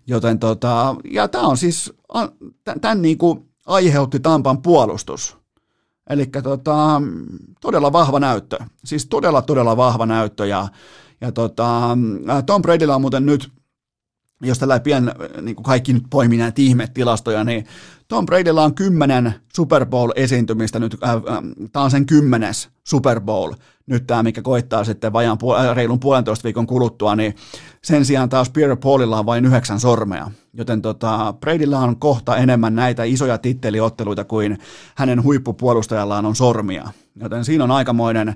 Joten 0.06 0.38
tota, 0.38 0.96
ja 1.10 1.28
tämä 1.28 1.46
on 1.46 1.56
siis, 1.56 1.92
tämän 2.80 3.02
niinku 3.02 3.48
aiheutti 3.66 4.20
Tampan 4.20 4.62
puolustus. 4.62 5.36
Eli 6.10 6.26
tota, 6.42 7.02
todella 7.60 7.92
vahva 7.92 8.20
näyttö, 8.20 8.58
siis 8.84 9.06
todella 9.06 9.42
todella 9.42 9.76
vahva 9.76 10.06
näyttö 10.06 10.46
ja, 10.46 10.68
ja 11.20 11.32
tota, 11.32 11.98
Tom 12.46 12.62
Bradylla 12.62 12.94
on 12.94 13.00
muuten 13.00 13.26
nyt 13.26 13.50
jos 14.42 14.58
tällä 14.58 14.80
pien, 14.80 15.12
niin 15.40 15.56
kuin 15.56 15.64
kaikki 15.64 15.92
nyt 15.92 16.04
poimii 16.10 16.38
näitä 16.38 16.62
ihmetilastoja, 16.62 17.44
niin 17.44 17.66
Tom 18.08 18.26
Bradylla 18.26 18.64
on 18.64 18.74
kymmenen 18.74 19.34
Super 19.56 19.86
Bowl-esiintymistä 19.86 20.78
nyt, 20.78 20.96
äh, 21.04 21.10
äh, 21.10 21.20
tämä 21.72 21.84
on 21.84 21.90
sen 21.90 22.06
kymmenes 22.06 22.68
Super 22.84 23.20
Bowl, 23.20 23.52
nyt 23.86 24.06
tämä, 24.06 24.22
mikä 24.22 24.42
koittaa 24.42 24.84
sitten 24.84 25.12
vajaan 25.12 25.38
puol- 25.42 25.66
äh, 25.66 25.76
reilun 25.76 26.00
puolentoista 26.00 26.44
viikon 26.44 26.66
kuluttua, 26.66 27.16
niin 27.16 27.34
sen 27.82 28.04
sijaan 28.04 28.28
taas 28.28 28.50
Pierre 28.50 28.76
Paulilla 28.76 29.18
on 29.18 29.26
vain 29.26 29.44
yhdeksän 29.44 29.80
sormea, 29.80 30.30
joten 30.52 30.82
tota, 30.82 31.34
Bradylla 31.40 31.78
on 31.78 31.96
kohta 31.96 32.36
enemmän 32.36 32.74
näitä 32.74 33.04
isoja 33.04 33.38
titteliotteluita 33.38 34.24
kuin 34.24 34.58
hänen 34.94 35.22
huippupuolustajallaan 35.22 36.26
on 36.26 36.36
sormia, 36.36 36.88
joten 37.20 37.44
siinä 37.44 37.64
on 37.64 37.70
aikamoinen 37.70 38.34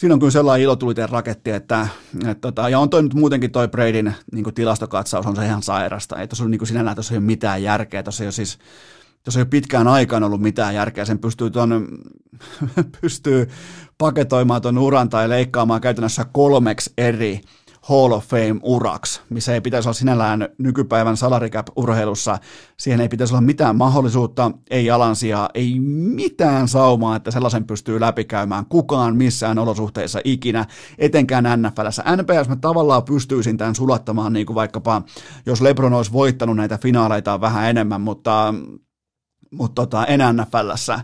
siinä 0.00 0.14
on 0.14 0.18
kyllä 0.18 0.30
sellainen 0.30 0.64
ilotuliten 0.64 1.08
raketti, 1.08 1.50
että, 1.50 1.88
että 2.14 2.40
tota, 2.40 2.68
ja 2.68 2.78
on 2.78 2.90
toi 2.90 3.02
nyt 3.02 3.14
muutenkin 3.14 3.50
toi 3.50 3.68
Bradyn 3.68 4.14
niin 4.32 4.54
tilastokatsaus 4.54 5.26
on 5.26 5.36
se 5.36 5.44
ihan 5.44 5.62
sairasta, 5.62 6.16
ei 6.16 6.28
tuossa 6.28 6.44
niin 6.44 6.66
sinällään 6.66 6.96
tuossa 6.96 7.14
ei 7.14 7.18
ole 7.18 7.24
mitään 7.24 7.62
järkeä, 7.62 8.02
tuossa 8.02 8.24
ei 8.24 8.26
ole 8.26 8.32
siis 8.32 8.58
tuossa 9.24 9.40
ei 9.40 9.42
ole 9.42 9.48
pitkään 9.48 9.88
aikaan 9.88 10.22
ollut 10.22 10.40
mitään 10.40 10.74
järkeä, 10.74 11.04
sen 11.04 11.18
pystyy, 11.18 11.50
ton, 11.50 11.88
pystyy 13.00 13.48
paketoimaan 13.98 14.62
tuon 14.62 14.78
uran 14.78 15.08
tai 15.08 15.28
leikkaamaan 15.28 15.80
käytännössä 15.80 16.26
kolmeksi 16.32 16.92
eri 16.98 17.40
Hall 17.80 18.12
of 18.12 18.26
Fame-uraksi, 18.26 19.20
missä 19.30 19.54
ei 19.54 19.60
pitäisi 19.60 19.88
olla 19.88 19.94
sinällään 19.94 20.48
nykypäivän 20.58 21.16
salaricap-urheilussa. 21.16 22.38
Siihen 22.76 23.00
ei 23.00 23.08
pitäisi 23.08 23.34
olla 23.34 23.40
mitään 23.40 23.76
mahdollisuutta, 23.76 24.50
ei 24.70 24.90
alansia, 24.90 25.50
ei 25.54 25.80
mitään 26.14 26.68
saumaa, 26.68 27.16
että 27.16 27.30
sellaisen 27.30 27.64
pystyy 27.64 28.00
läpikäymään 28.00 28.66
kukaan 28.66 29.16
missään 29.16 29.58
olosuhteissa 29.58 30.20
ikinä, 30.24 30.66
etenkään 30.98 31.44
NFLssä. 31.62 32.04
NPS 32.16 32.48
mä 32.48 32.56
tavallaan 32.56 33.02
pystyisin 33.02 33.56
tämän 33.56 33.74
sulattamaan, 33.74 34.32
niin 34.32 34.46
kuin 34.46 34.54
vaikkapa 34.54 35.02
jos 35.46 35.60
LeBron 35.60 35.92
olisi 35.92 36.12
voittanut 36.12 36.56
näitä 36.56 36.78
finaaleita 36.78 37.40
vähän 37.40 37.70
enemmän, 37.70 38.00
mutta, 38.00 38.54
mutta 39.50 39.82
tota, 39.82 40.06
en 40.06 40.20
NFLssä. 40.36 41.00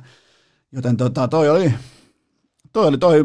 Joten 0.73 0.97
tota, 0.97 1.29
toi 1.29 1.51
oli, 1.51 1.75
toi 2.73 2.87
oli 2.87 2.99
toi 2.99 3.25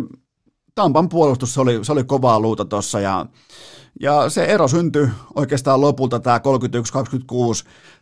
Tampan 0.76 1.10
puolustus, 1.10 1.54
se 1.54 1.62
oli, 1.62 1.86
se 1.86 1.92
oli 1.92 2.04
kovaa 2.04 2.40
luuta 2.40 2.66
tuossa 2.66 3.00
ja, 3.00 3.26
ja 4.02 4.30
se 4.30 4.46
ero 4.46 4.68
syntyi 4.68 5.08
oikeastaan 5.36 5.82
lopulta 5.82 6.20
tämä 6.20 6.38
31-26. 6.38 6.42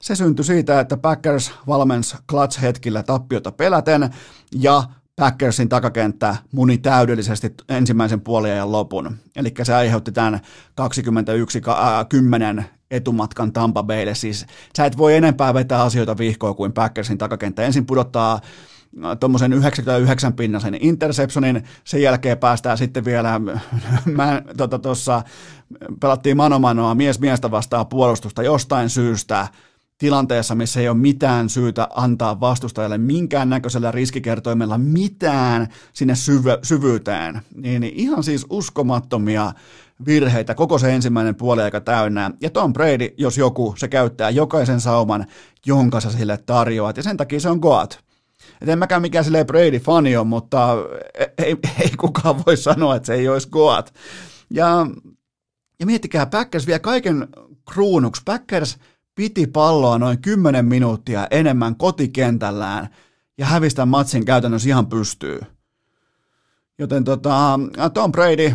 Se 0.02 0.16
syntyi 0.16 0.46
siitä, 0.46 0.80
että 0.80 0.98
Packers 0.98 1.52
valmens 1.68 2.16
clutch-hetkillä 2.32 3.04
tappiota 3.04 3.52
peläten 3.52 4.10
ja 4.56 4.84
Packersin 5.16 5.70
takakenttä 5.70 6.36
muni 6.52 6.78
täydellisesti 6.78 7.54
ensimmäisen 7.70 8.22
puoliajan 8.22 8.72
lopun. 8.72 9.18
Eli 9.36 9.54
se 9.64 9.74
aiheutti 9.74 10.12
tämän 10.12 10.40
21-10 12.60 12.64
etumatkan 12.92 13.54
Tampa 13.54 13.84
Baylle. 13.84 14.16
Siis 14.16 14.46
sä 14.78 14.86
et 14.86 14.98
voi 14.98 15.16
enempää 15.16 15.54
vetää 15.54 15.84
asioita 15.84 16.18
vihkoon 16.18 16.56
kuin 16.56 16.74
Packersin 16.74 17.18
takakenttä. 17.18 17.64
Ensin 17.64 17.86
pudottaa 17.86 18.40
tuommoisen 19.20 19.54
99 19.54 20.34
pinnasen 20.34 20.78
interceptionin, 20.80 21.64
sen 21.84 22.02
jälkeen 22.02 22.38
päästään 22.38 22.78
sitten 22.78 23.06
vielä, 23.06 23.42
mä 24.06 24.42
tota, 24.58 24.80
tuossa 24.80 25.24
pelattiin 26.00 26.38
manomanoa 26.38 26.96
mies 26.96 27.20
miestä 27.20 27.52
vastaan 27.52 27.88
puolustusta 27.88 28.44
jostain 28.44 28.90
syystä, 28.90 29.48
tilanteessa, 30.00 30.56
missä 30.56 30.80
ei 30.80 30.90
ole 30.90 30.98
mitään 30.98 31.50
syytä 31.50 31.88
antaa 31.96 32.40
vastustajalle 32.40 32.98
minkään 32.98 33.50
näköisellä 33.50 33.92
riskikertoimella 33.92 34.78
mitään 34.78 35.68
sinne 35.94 36.14
syv- 36.14 36.60
syvyyteen, 36.64 37.42
niin 37.56 37.84
ihan 37.84 38.24
siis 38.24 38.46
uskomattomia 38.50 39.54
virheitä, 40.06 40.56
koko 40.56 40.78
se 40.78 40.96
ensimmäinen 40.96 41.36
puoli 41.36 41.62
aika 41.62 41.82
täynnä. 41.82 42.32
Ja 42.42 42.50
Tom 42.50 42.74
Brady, 42.74 43.10
jos 43.18 43.38
joku, 43.38 43.76
se 43.78 43.88
käyttää 43.88 44.30
jokaisen 44.30 44.82
sauman, 44.82 45.26
jonka 45.66 46.00
sä 46.00 46.12
sille 46.12 46.38
tarjoat, 46.38 46.98
ja 46.98 47.04
sen 47.04 47.18
takia 47.18 47.40
se 47.40 47.50
on 47.50 47.60
Goat. 47.60 48.09
Et 48.62 48.70
en 48.70 48.80
mäkään 48.80 49.02
mikään 49.02 49.26
silleen 49.26 49.46
Brady-fani 49.46 50.18
on, 50.18 50.28
mutta 50.28 50.76
ei, 51.38 51.58
ei 51.82 51.92
kukaan 51.98 52.44
voi 52.46 52.58
sanoa, 52.58 52.96
että 52.96 53.08
se 53.08 53.14
ei 53.14 53.30
olisi 53.30 53.50
Goat. 53.50 53.94
Ja, 54.50 54.88
ja 55.80 55.86
miettikää, 55.86 56.26
Packers 56.26 56.68
vie 56.68 56.80
kaiken 56.80 57.28
kruunuksi. 57.74 58.22
Packers 58.26 58.78
piti 59.16 59.48
palloa 59.48 59.98
noin 59.98 60.22
10 60.22 60.66
minuuttia 60.66 61.28
enemmän 61.32 61.76
kotikentällään 61.76 62.90
ja 63.38 63.46
hävistä 63.46 63.86
matsin 63.86 64.26
käytännössä 64.26 64.70
ihan 64.70 64.88
pystyy. 64.88 65.40
Joten 66.80 67.04
tota, 67.04 67.60
Tom 67.94 68.12
Brady 68.12 68.54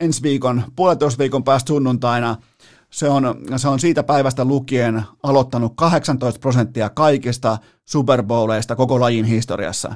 ensi 0.00 0.22
viikon, 0.22 0.62
puolentoista 0.76 1.18
viikon 1.18 1.44
päästä 1.44 1.68
sunnuntaina– 1.68 2.36
se 2.92 3.08
on, 3.08 3.22
se 3.56 3.68
on 3.68 3.80
siitä 3.80 4.02
päivästä 4.02 4.44
lukien 4.44 5.02
aloittanut 5.22 5.72
18 5.76 6.40
prosenttia 6.40 6.90
kaikista 6.90 7.58
Super 7.84 8.22
Bowleista 8.22 8.76
koko 8.76 9.00
lajin 9.00 9.24
historiassa. 9.24 9.94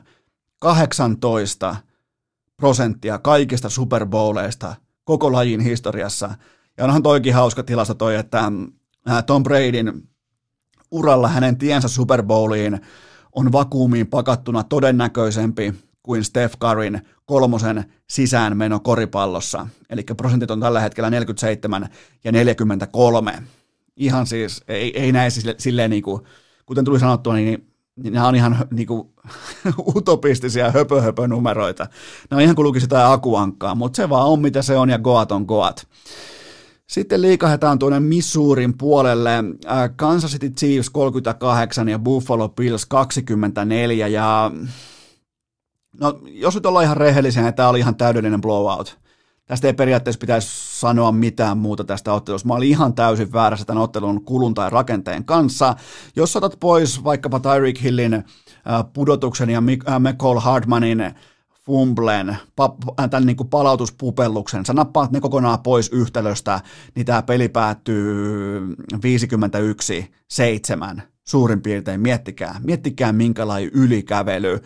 18 0.60 1.76
prosenttia 2.56 3.18
kaikista 3.18 3.68
Super 3.68 4.06
Bowleista 4.06 4.74
koko 5.04 5.32
lajin 5.32 5.60
historiassa. 5.60 6.34
Ja 6.76 6.84
onhan 6.84 7.02
toikin 7.02 7.34
hauska 7.34 7.62
tilasto 7.62 7.94
toi, 7.94 8.16
että 8.16 8.52
Tom 9.26 9.42
Bradyn 9.42 10.02
uralla 10.90 11.28
hänen 11.28 11.58
tiensä 11.58 11.88
Super 11.88 12.22
Bowliin 12.22 12.80
on 13.32 13.52
vakuumiin 13.52 14.06
pakattuna 14.06 14.64
todennäköisempi 14.64 15.74
kuin 16.06 16.24
Steph 16.24 16.58
Curryn 16.58 17.02
kolmosen 17.24 17.84
sisäänmeno 18.10 18.80
koripallossa. 18.80 19.66
Eli 19.90 20.02
prosentit 20.16 20.50
on 20.50 20.60
tällä 20.60 20.80
hetkellä 20.80 21.10
47 21.10 21.88
ja 22.24 22.32
43. 22.32 23.42
Ihan 23.96 24.26
siis, 24.26 24.64
ei, 24.68 25.00
ei 25.00 25.12
näe 25.12 25.30
sille, 25.30 25.54
silleen 25.58 25.90
niin 25.90 26.02
kuin, 26.02 26.22
kuten 26.66 26.84
tuli 26.84 27.00
sanottua, 27.00 27.34
niin, 27.34 27.66
niin 27.96 28.12
nämä 28.12 28.28
on 28.28 28.34
ihan 28.34 28.56
niin 28.70 28.86
kuin, 28.86 29.08
utopistisia 29.96 30.70
höpö, 30.70 31.00
höpö 31.00 31.28
numeroita. 31.28 31.86
Nämä 32.30 32.38
on 32.38 32.42
ihan 32.42 32.56
kuin 32.56 32.66
lukisi 32.66 32.84
jotain 32.84 33.12
akuankkaa, 33.12 33.74
mutta 33.74 33.96
se 33.96 34.08
vaan 34.08 34.28
on 34.28 34.40
mitä 34.40 34.62
se 34.62 34.76
on 34.76 34.90
ja 34.90 34.98
goat 34.98 35.32
on 35.32 35.42
goat. 35.42 35.86
Sitten 36.86 37.22
liikahetaan 37.22 37.78
tuonne 37.78 38.00
Missourin 38.00 38.78
puolelle. 38.78 39.30
Kansas 39.96 40.32
City 40.32 40.50
Chiefs 40.50 40.90
38 40.90 41.88
ja 41.88 41.98
Buffalo 41.98 42.48
Bills 42.48 42.86
24 42.86 44.08
ja 44.08 44.50
No, 46.00 46.20
jos 46.24 46.54
nyt 46.54 46.66
ollaan 46.66 46.84
ihan 46.84 46.96
rehellisiä, 46.96 47.42
niin 47.42 47.54
tämä 47.54 47.68
oli 47.68 47.78
ihan 47.78 47.96
täydellinen 47.96 48.40
blowout. 48.40 48.98
Tästä 49.46 49.66
ei 49.66 49.74
periaatteessa 49.74 50.20
pitäisi 50.20 50.48
sanoa 50.80 51.12
mitään 51.12 51.58
muuta 51.58 51.84
tästä 51.84 52.12
ottelusta. 52.12 52.48
Mä 52.48 52.54
olin 52.54 52.68
ihan 52.68 52.94
täysin 52.94 53.32
väärässä 53.32 53.66
tämän 53.66 53.82
ottelun 53.82 54.24
kulun 54.24 54.54
tai 54.54 54.70
rakenteen 54.70 55.24
kanssa. 55.24 55.74
Jos 56.16 56.36
otat 56.36 56.56
pois 56.60 57.04
vaikkapa 57.04 57.40
Tyreek 57.40 57.82
Hillin 57.82 58.14
äh, 58.14 58.24
pudotuksen 58.92 59.50
ja 59.50 59.62
äh, 59.88 60.00
McCall 60.00 60.38
Hardmanin 60.38 61.14
fumblen, 61.66 62.36
pa- 62.60 63.08
tämän 63.10 63.26
niin 63.26 63.36
kuin 63.36 63.48
palautuspupelluksen, 63.48 64.66
sä 64.66 64.72
nappaat 64.72 65.12
ne 65.12 65.20
kokonaan 65.20 65.62
pois 65.62 65.88
yhtälöstä, 65.88 66.60
niin 66.94 67.06
tämä 67.06 67.22
peli 67.22 67.48
päättyy 67.48 68.60
51-7 70.98 71.00
suurin 71.28 71.62
piirtein, 71.62 72.00
miettikää, 72.00 72.60
miettikää 72.64 73.12
minkälainen 73.12 73.70
ylikävely. 73.74 74.60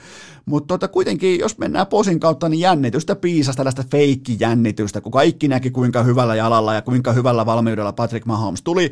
Mutta 0.47 0.66
tota, 0.66 0.89
kuitenkin, 0.89 1.39
jos 1.39 1.59
mennään 1.59 1.86
posin 1.86 2.20
kautta, 2.20 2.48
niin 2.48 2.60
jännitystä 2.60 3.16
piisasta, 3.16 3.56
tällaista 3.56 3.85
feikkijännitystä, 3.90 5.01
kun 5.01 5.12
kaikki 5.12 5.48
näki 5.48 5.70
kuinka 5.70 6.02
hyvällä 6.02 6.35
jalalla 6.35 6.74
ja 6.74 6.82
kuinka 6.82 7.12
hyvällä 7.12 7.47
valmiudella 7.47 7.93
Patrick 7.93 8.27
Mahomes 8.27 8.62
tuli, 8.62 8.90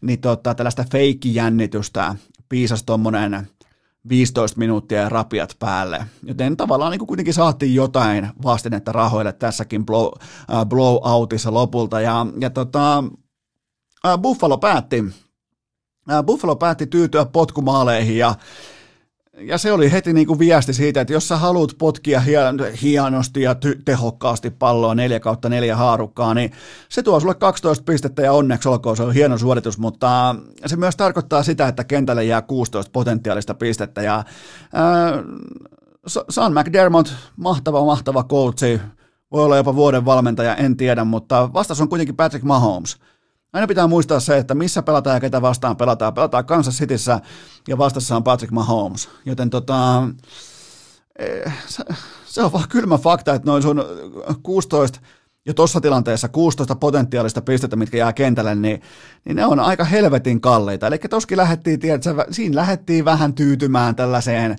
niin 0.00 0.20
tota, 0.20 0.54
tällaista 0.54 0.84
feikkijännitystä 0.92 2.14
piisasi 2.48 2.86
tuommoinen 2.86 3.48
15 4.08 4.58
minuuttia 4.58 5.00
ja 5.00 5.08
rapiat 5.08 5.56
päälle. 5.58 6.06
Joten 6.22 6.56
tavallaan 6.56 6.90
niin 6.92 7.06
kuitenkin 7.06 7.34
saatiin 7.34 7.74
jotain 7.74 8.28
vastinetta 8.42 8.92
rahoille 8.92 9.32
tässäkin 9.32 9.86
blow, 9.86 10.06
uh, 10.06 10.66
blowoutissa 10.68 11.54
lopulta. 11.54 12.00
Ja, 12.00 12.26
ja 12.40 12.50
tota, 12.50 13.04
uh, 14.06 14.18
Buffalo 14.18 14.58
päätti 14.58 15.04
Buffalo 16.26 16.56
päätti 16.56 16.86
tyytyä 16.86 17.24
potkumaaleihin 17.24 18.18
ja 18.18 18.34
ja 19.40 19.58
se 19.58 19.72
oli 19.72 19.92
heti 19.92 20.12
niin 20.12 20.26
kuin 20.26 20.38
viesti 20.38 20.72
siitä, 20.72 21.00
että 21.00 21.12
jos 21.12 21.28
sä 21.28 21.36
haluat 21.36 21.70
potkia 21.78 22.22
hienosti 22.82 23.42
ja 23.42 23.52
ty- 23.52 23.82
tehokkaasti 23.84 24.50
palloa 24.50 24.94
4 24.94 25.20
kautta 25.20 25.48
4 25.48 25.76
haarukkaa, 25.76 26.34
niin 26.34 26.52
se 26.88 27.02
tuo 27.02 27.20
sulle 27.20 27.34
12 27.34 27.84
pistettä 27.84 28.22
ja 28.22 28.32
onneksi 28.32 28.68
olkoon, 28.68 28.96
se 28.96 29.02
on 29.02 29.14
hieno 29.14 29.38
suoritus, 29.38 29.78
mutta 29.78 30.36
se 30.66 30.76
myös 30.76 30.96
tarkoittaa 30.96 31.42
sitä, 31.42 31.68
että 31.68 31.84
kentälle 31.84 32.24
jää 32.24 32.42
16 32.42 32.90
potentiaalista 32.92 33.54
pistettä 33.54 34.02
ja 34.02 34.24
ää, 34.72 35.22
Sean 36.30 36.52
McDermott, 36.52 37.12
mahtava, 37.36 37.84
mahtava 37.84 38.24
coachi, 38.24 38.80
voi 39.32 39.44
olla 39.44 39.56
jopa 39.56 39.74
vuoden 39.74 40.04
valmentaja, 40.04 40.56
en 40.56 40.76
tiedä, 40.76 41.04
mutta 41.04 41.52
vastas 41.52 41.80
on 41.80 41.88
kuitenkin 41.88 42.16
Patrick 42.16 42.44
Mahomes. 42.44 42.96
Aina 43.52 43.66
pitää 43.66 43.86
muistaa 43.86 44.20
se, 44.20 44.38
että 44.38 44.54
missä 44.54 44.82
pelataan 44.82 45.16
ja 45.16 45.20
ketä 45.20 45.42
vastaan 45.42 45.76
pelataan. 45.76 46.14
Pelataan 46.14 46.44
Kansas 46.44 46.78
Cityssä 46.78 47.20
ja 47.68 47.78
vastassa 47.78 48.16
on 48.16 48.24
Patrick 48.24 48.52
Mahomes. 48.52 49.08
Joten 49.24 49.50
tota, 49.50 50.02
eh, 51.18 51.52
se 52.24 52.42
on 52.42 52.52
vaan 52.52 52.68
kylmä 52.68 52.98
fakta, 52.98 53.34
että 53.34 53.50
noin 53.50 53.62
sun 53.62 53.84
16 54.42 55.00
ja 55.46 55.54
tuossa 55.54 55.80
tilanteessa 55.80 56.28
16 56.28 56.74
potentiaalista 56.74 57.42
pistettä, 57.42 57.76
mitkä 57.76 57.96
jää 57.96 58.12
kentälle, 58.12 58.54
niin, 58.54 58.82
niin 59.24 59.36
ne 59.36 59.46
on 59.46 59.60
aika 59.60 59.84
helvetin 59.84 60.40
kalliita. 60.40 60.86
Eli 60.86 60.98
toskin 60.98 61.38
lähdettiin, 61.38 61.80
tiedätkö, 61.80 62.24
siinä 62.30 62.56
lähdettiin 62.56 63.04
vähän 63.04 63.34
tyytymään 63.34 63.96
tällaiseen 63.96 64.56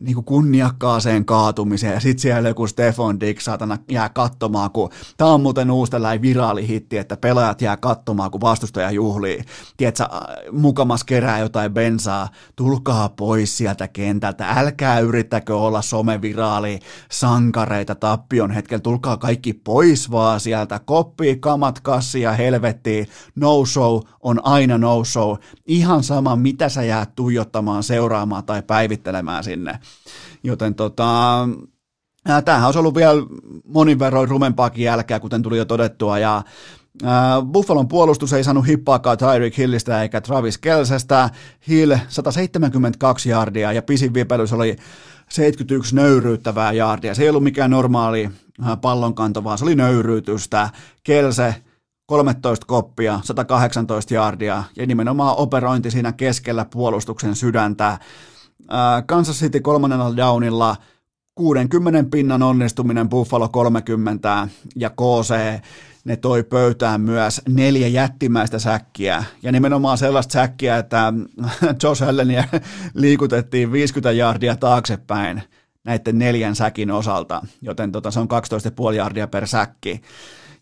niin 0.00 0.14
kuin 0.14 0.24
kunniakkaaseen 0.24 1.24
kaatumiseen 1.24 1.94
ja 1.94 2.00
sitten 2.00 2.22
siellä 2.22 2.48
joku 2.48 2.66
Stefan 2.66 3.20
Dick 3.20 3.40
saatana 3.40 3.78
jää 3.90 4.08
katsomaan, 4.08 4.70
kun 4.70 4.90
tämä 5.16 5.30
on 5.30 5.40
muuten 5.40 5.70
uusi 5.70 5.92
tällainen 5.92 6.22
viraalihitti, 6.22 6.98
että 6.98 7.16
pelaajat 7.16 7.62
jää 7.62 7.76
katsomaan, 7.76 8.30
kun 8.30 8.40
vastustaja 8.40 8.90
juhlii. 8.90 9.42
Tiedätkö, 9.76 10.04
mukamas 10.52 11.04
kerää 11.04 11.38
jotain 11.38 11.74
bensaa, 11.74 12.28
tulkaa 12.56 13.08
pois 13.08 13.56
sieltä 13.56 13.88
kentältä, 13.88 14.50
älkää 14.50 15.00
yrittäkö 15.00 15.56
olla 15.56 15.82
someviraali 15.82 16.78
sankareita 17.10 17.94
tappion 17.94 18.50
hetkellä, 18.50 18.80
tulkaa 18.80 19.16
kaikki 19.16 19.52
pois 19.52 20.10
vaan 20.10 20.40
sieltä, 20.40 20.80
koppi, 20.84 21.36
kamat, 21.36 21.80
kassi 21.80 22.20
ja 22.20 22.32
helvetti, 22.32 23.08
no 23.36 23.66
show 23.66 24.00
on 24.20 24.40
aina 24.46 24.78
no 24.78 25.04
show, 25.04 25.36
ihan 25.66 26.02
sama 26.02 26.36
mitä 26.36 26.68
sä 26.68 26.82
jäät 26.82 27.14
tuijottamaan, 27.14 27.82
seuraamaan 27.82 28.44
tai 28.44 28.62
päivittelemään 28.62 29.44
sinne. 29.44 29.78
Joten 30.42 30.74
tota, 30.74 31.48
tämähän 32.44 32.66
olisi 32.66 32.78
ollut 32.78 32.94
vielä 32.94 33.22
monin 33.64 33.98
verroin 33.98 34.28
rumempaakin 34.28 34.84
jälkeä, 34.84 35.20
kuten 35.20 35.42
tuli 35.42 35.58
jo 35.58 35.64
todettua, 35.64 36.18
ja 36.18 36.42
Buffalon 37.52 37.88
puolustus 37.88 38.32
ei 38.32 38.44
saanut 38.44 38.66
hippaakaan 38.66 39.18
Tyreek 39.18 39.58
Hillistä 39.58 40.02
eikä 40.02 40.20
Travis 40.20 40.58
Kelsestä. 40.58 41.30
Hill 41.68 41.96
172 42.08 43.28
jardia 43.28 43.72
ja 43.72 43.82
pisin 43.82 44.14
vipelys 44.14 44.52
oli 44.52 44.76
71 45.28 45.94
nöyryyttävää 45.94 46.72
jardia. 46.72 47.14
Se 47.14 47.22
ei 47.22 47.28
ollut 47.28 47.42
mikään 47.42 47.70
normaali 47.70 48.30
pallonkanto, 48.80 49.44
vaan 49.44 49.58
se 49.58 49.64
oli 49.64 49.74
nöyryytystä. 49.74 50.70
Kelse 51.04 51.54
13 52.06 52.66
koppia, 52.66 53.20
118 53.24 54.14
jardia 54.14 54.64
ja 54.76 54.86
nimenomaan 54.86 55.36
operointi 55.36 55.90
siinä 55.90 56.12
keskellä 56.12 56.64
puolustuksen 56.64 57.36
sydäntä. 57.36 57.98
Kansas 59.06 59.40
City 59.40 59.60
kolmannella 59.60 60.16
downilla 60.16 60.76
60 61.34 62.10
pinnan 62.10 62.42
onnistuminen, 62.42 63.08
Buffalo 63.08 63.48
30 63.48 64.48
ja 64.76 64.90
KC 64.90 65.62
ne 66.04 66.16
toi 66.16 66.42
pöytään 66.42 67.00
myös 67.00 67.40
neljä 67.48 67.88
jättimäistä 67.88 68.58
säkkiä, 68.58 69.24
ja 69.42 69.52
nimenomaan 69.52 69.98
sellaista 69.98 70.32
säkkiä, 70.32 70.78
että 70.78 71.12
Josh 71.82 72.02
Allenia 72.02 72.44
liikutettiin 72.94 73.72
50 73.72 74.12
jardia 74.12 74.56
taaksepäin 74.56 75.42
näiden 75.84 76.18
neljän 76.18 76.56
säkin 76.56 76.90
osalta, 76.90 77.42
joten 77.62 77.92
tota, 77.92 78.10
se 78.10 78.20
on 78.20 78.28
12,5 78.90 78.94
jardia 78.94 79.26
per 79.26 79.46
säkki. 79.46 80.00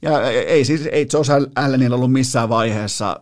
Ja 0.03 0.31
ei 0.31 0.65
siis, 0.65 0.89
ei 0.93 1.07
Josh 1.13 1.31
Allenilla 1.57 1.97
ollut 1.97 2.13
missään 2.13 2.49
vaiheessa 2.49 3.21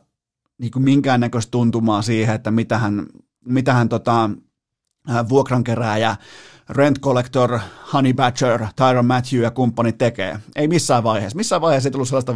niin 0.58 0.72
minkäännäköistä 0.78 1.50
tuntumaa 1.50 2.02
siihen, 2.02 2.34
että 2.34 2.50
mitä 2.50 2.78
hän, 2.78 3.06
mitä 3.44 3.72
hän 3.72 3.88
tota, 3.88 4.30
Äh, 4.30 4.49
vuokrankerääjä, 5.28 6.16
rent 6.68 7.00
collector, 7.00 7.58
honey 7.92 8.12
badger, 8.12 8.66
Tyron 8.76 9.06
Matthew 9.06 9.42
ja 9.42 9.50
kumppani 9.50 9.92
tekee. 9.92 10.38
Ei 10.56 10.68
missään 10.68 11.04
vaiheessa. 11.04 11.36
Missään 11.36 11.62
vaiheessa 11.62 11.86
ei 11.88 11.90
tullut 11.90 12.08
sellaista 12.08 12.34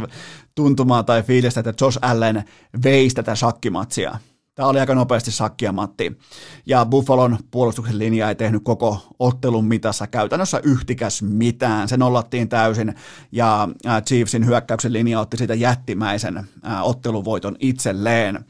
tuntumaa 0.55 1.03
tai 1.03 1.23
fiilistä, 1.23 1.59
että 1.59 1.85
Josh 1.85 1.99
Allen 2.01 2.43
veisi 2.83 3.15
tätä 3.15 3.35
shakkimatsia. 3.35 4.19
Tämä 4.55 4.69
oli 4.69 4.79
aika 4.79 4.95
nopeasti 4.95 5.31
sakkia 5.31 5.71
Matti. 5.71 6.17
Ja 6.65 6.85
Buffalon 6.85 7.37
puolustuksen 7.51 7.99
linja 7.99 8.29
ei 8.29 8.35
tehnyt 8.35 8.63
koko 8.63 9.07
ottelun 9.19 9.65
mitassa 9.65 10.07
käytännössä 10.07 10.59
yhtikäs 10.63 11.21
mitään. 11.21 11.87
Se 11.87 11.97
nollattiin 11.97 12.49
täysin 12.49 12.95
ja 13.31 13.69
äh, 13.87 14.03
Chiefsin 14.03 14.45
hyökkäyksen 14.45 14.93
linja 14.93 15.19
otti 15.19 15.37
siitä 15.37 15.53
jättimäisen 15.53 16.37
äh, 16.37 16.83
otteluvoiton 16.83 17.55
itselleen. 17.59 18.45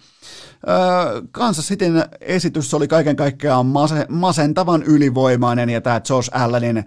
Kansas 1.31 1.67
Cityn 1.67 2.03
esitys 2.21 2.73
oli 2.73 2.87
kaiken 2.87 3.15
kaikkiaan 3.15 3.65
masentavan 4.09 4.83
ylivoimainen 4.83 5.69
ja 5.69 5.81
tämä 5.81 6.01
Josh 6.09 6.29
Allenin 6.33 6.85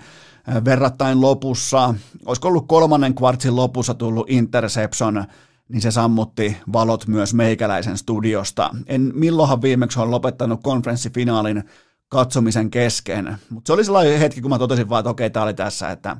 verrattain 0.65 1.21
lopussa, 1.21 1.95
olisiko 2.27 2.49
ollut 2.49 2.69
kolmannen 2.69 3.15
kvartsin 3.15 3.57
lopussa 3.57 3.95
tullut 3.95 4.31
interception, 4.31 5.25
niin 5.69 5.83
se 5.83 5.91
sammutti 5.91 6.57
valot 6.73 7.07
myös 7.07 7.35
meikäläisen 7.35 7.99
studiosta. 7.99 8.71
En 8.87 9.13
milloinhan 9.15 9.63
viimeksi 9.63 10.01
on 10.01 10.11
lopettanut 10.11 10.61
konferenssifinaalin 10.63 11.65
katsomisen 12.09 12.71
kesken, 12.71 13.37
mutta 13.51 13.67
se 13.67 13.73
oli 13.73 13.85
sellainen 13.85 14.19
hetki, 14.19 14.41
kun 14.41 14.51
mä 14.51 14.59
totesin 14.59 14.89
vaan, 14.89 15.01
että 15.01 15.11
okei, 15.11 15.31
tämä 15.31 15.45
oli 15.45 15.55
tässä, 15.55 15.91
että 15.91 16.17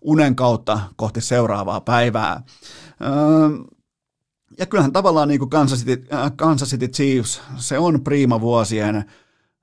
unen 0.00 0.36
kautta 0.36 0.80
kohti 0.96 1.20
seuraavaa 1.20 1.80
päivää. 1.80 2.42
Öö, 3.02 3.10
ja 4.58 4.66
kyllähän 4.66 4.92
tavallaan 4.92 5.28
niin 5.28 5.38
kuin 5.38 5.50
Kansas, 5.50 5.78
City, 5.78 6.06
äh, 6.12 6.32
Kansas 6.36 6.68
City 6.68 6.88
Chiefs, 6.88 7.40
se 7.56 7.78
on 7.78 8.04
prima 8.04 8.40
vuosien 8.40 9.04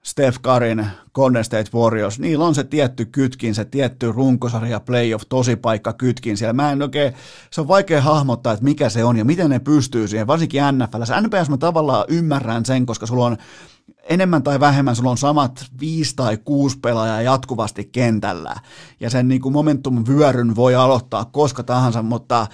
Steph 0.03 0.39
Karin 0.41 0.87
Golden 1.13 1.43
State 1.43 1.69
Warriors, 1.73 2.19
niillä 2.19 2.45
on 2.45 2.55
se 2.55 2.63
tietty 2.63 3.05
kytkin, 3.05 3.55
se 3.55 3.65
tietty 3.65 4.11
runkosarja, 4.11 4.79
playoff, 4.79 5.23
paikka 5.61 5.93
kytkin 5.93 6.37
siellä. 6.37 6.53
Mä 6.53 6.71
en 6.71 6.81
oikein, 6.81 7.13
se 7.51 7.61
on 7.61 7.67
vaikea 7.67 8.01
hahmottaa, 8.01 8.53
että 8.53 8.65
mikä 8.65 8.89
se 8.89 9.03
on 9.03 9.17
ja 9.17 9.25
miten 9.25 9.49
ne 9.49 9.59
pystyy 9.59 10.07
siihen, 10.07 10.27
varsinkin 10.27 10.61
NFL. 10.71 11.01
NBS 11.21 11.49
mä 11.49 11.57
tavallaan 11.57 12.05
ymmärrän 12.07 12.65
sen, 12.65 12.85
koska 12.85 13.05
sulla 13.05 13.25
on 13.25 13.37
enemmän 14.09 14.43
tai 14.43 14.59
vähemmän 14.59 14.95
sulla 14.95 15.11
on 15.11 15.17
samat 15.17 15.65
viisi 15.79 16.15
tai 16.15 16.37
kuusi 16.37 16.79
pelaajaa 16.79 17.21
jatkuvasti 17.21 17.85
kentällä. 17.85 18.55
Ja 18.99 19.09
sen 19.09 19.27
niin 19.27 19.41
kuin 19.41 19.53
momentum-vyöryn 19.53 20.55
voi 20.55 20.75
aloittaa 20.75 21.25
koska 21.25 21.63
tahansa, 21.63 22.01
mutta 22.01 22.47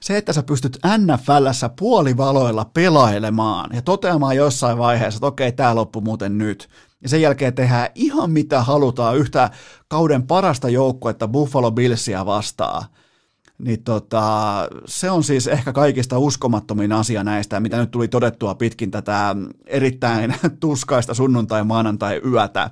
se, 0.00 0.16
että 0.16 0.32
sä 0.32 0.42
pystyt 0.42 0.78
NFLssä 0.98 1.68
puolivaloilla 1.78 2.64
pelailemaan 2.74 3.70
ja 3.72 3.82
toteamaan 3.82 4.36
jossain 4.36 4.78
vaiheessa, 4.78 5.18
että 5.18 5.26
okei, 5.26 5.52
tämä 5.52 5.74
loppu 5.74 6.00
muuten 6.00 6.38
nyt, 6.38 6.68
ja 7.02 7.08
sen 7.08 7.20
jälkeen 7.20 7.54
tehdään 7.54 7.88
ihan 7.94 8.30
mitä 8.30 8.62
halutaan 8.62 9.16
yhtä 9.16 9.50
kauden 9.88 10.26
parasta 10.26 10.68
joukkuetta 10.68 11.28
Buffalo 11.28 11.70
Billsia 11.70 12.26
vastaan, 12.26 12.84
niin 13.58 13.82
tota, 13.82 14.22
se 14.86 15.10
on 15.10 15.24
siis 15.24 15.46
ehkä 15.46 15.72
kaikista 15.72 16.18
uskomattomin 16.18 16.92
asia 16.92 17.24
näistä, 17.24 17.60
mitä 17.60 17.76
nyt 17.76 17.90
tuli 17.90 18.08
todettua 18.08 18.54
pitkin 18.54 18.90
tätä 18.90 19.36
erittäin 19.66 20.34
tuskaista 20.60 21.14
sunnuntai-maanantai-yötä. 21.14 22.70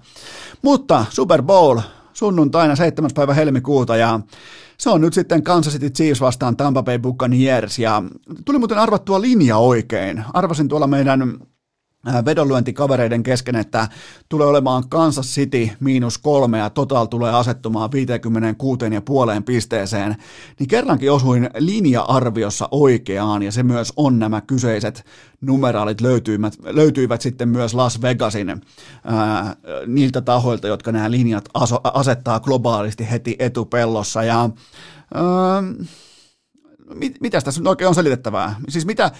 Mutta 0.62 1.04
Super 1.10 1.42
Bowl 1.42 1.78
sunnuntaina 2.12 2.76
7. 2.76 3.10
päivä 3.14 3.34
helmikuuta 3.34 3.96
ja 3.96 4.20
se 4.78 4.90
on 4.90 5.00
nyt 5.00 5.12
sitten 5.12 5.42
Kansas 5.42 5.72
City 5.72 5.90
Chiefs 5.90 6.20
vastaan 6.20 6.56
Tampa 6.56 6.82
Bay 6.82 6.98
Buccaneers 6.98 7.78
ja 7.78 8.02
tuli 8.44 8.58
muuten 8.58 8.78
arvattua 8.78 9.20
linja 9.20 9.56
oikein. 9.56 10.24
Arvasin 10.34 10.68
tuolla 10.68 10.86
meidän 10.86 11.38
vedonlyöntikavereiden 12.24 13.22
kesken, 13.22 13.56
että 13.56 13.88
tulee 14.28 14.46
olemaan 14.46 14.88
Kansas 14.88 15.26
City 15.26 15.70
miinus 15.80 16.18
kolme 16.18 16.58
ja 16.58 16.70
total 16.70 17.06
tulee 17.06 17.32
asettumaan 17.32 17.92
56 17.92 18.94
ja 18.94 19.02
puoleen 19.02 19.44
pisteeseen, 19.44 20.16
niin 20.58 20.68
kerrankin 20.68 21.12
osuin 21.12 21.50
linja-arviossa 21.58 22.68
oikeaan 22.70 23.42
ja 23.42 23.52
se 23.52 23.62
myös 23.62 23.92
on 23.96 24.18
nämä 24.18 24.40
kyseiset 24.40 25.04
numeraalit 25.40 26.00
löytyivät, 26.00 26.54
löytyivät 26.64 27.20
sitten 27.20 27.48
myös 27.48 27.74
Las 27.74 28.02
Vegasin 28.02 28.48
ää, 29.04 29.56
niiltä 29.86 30.20
tahoilta, 30.20 30.68
jotka 30.68 30.92
nämä 30.92 31.10
linjat 31.10 31.44
aso, 31.54 31.80
asettaa 31.84 32.40
globaalisti 32.40 33.10
heti 33.10 33.36
etupellossa 33.38 34.24
ja 34.24 34.50
ää, 35.14 35.62
mit, 36.94 37.20
mitä 37.20 37.40
tässä 37.40 37.60
nyt 37.60 37.68
oikein 37.68 37.88
on 37.88 37.94
selitettävää? 37.94 38.54
Siis 38.68 38.86
mitä, 38.86 39.10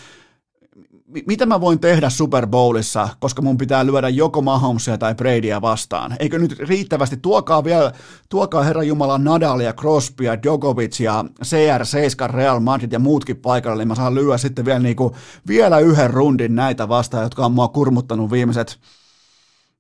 mitä 1.27 1.47
mä 1.47 1.61
voin 1.61 1.81
tehdä 1.81 2.11
Super 2.11 2.47
Bowlissa, 2.47 3.09
koska 3.20 3.43
mun 3.43 3.59
pitää 3.59 3.86
lyödä 3.86 4.09
joko 4.09 4.43
Mahomesia 4.43 4.99
tai 4.99 5.15
Bradya 5.15 5.61
vastaan? 5.61 6.16
Eikö 6.19 6.39
nyt 6.39 6.59
riittävästi, 6.59 7.16
tuokaa 7.16 7.65
vielä, 7.65 7.93
tuokaa 8.28 8.62
Herran 8.62 8.86
Jumala 8.86 9.19
Nadalia, 9.19 9.73
Crosbya, 9.73 10.43
Djokovic 10.43 11.01
ja 11.01 11.24
CR7, 11.45 12.31
Real 12.35 12.61
Madrid 12.61 12.93
ja 12.93 12.99
muutkin 12.99 13.36
paikalle, 13.36 13.77
niin 13.78 13.89
mä 13.89 13.95
saan 13.95 14.15
lyödä 14.15 14.39
sitten 14.39 14.65
vielä, 14.65 14.78
niinku, 14.78 15.16
vielä 15.49 15.78
yhden 15.78 16.11
rundin 16.11 16.55
näitä 16.55 16.89
vastaan, 16.89 17.23
jotka 17.23 17.47
on 17.47 17.53
mua 17.53 17.69
kurmuttanut 17.69 18.31
viimeiset 18.31 18.78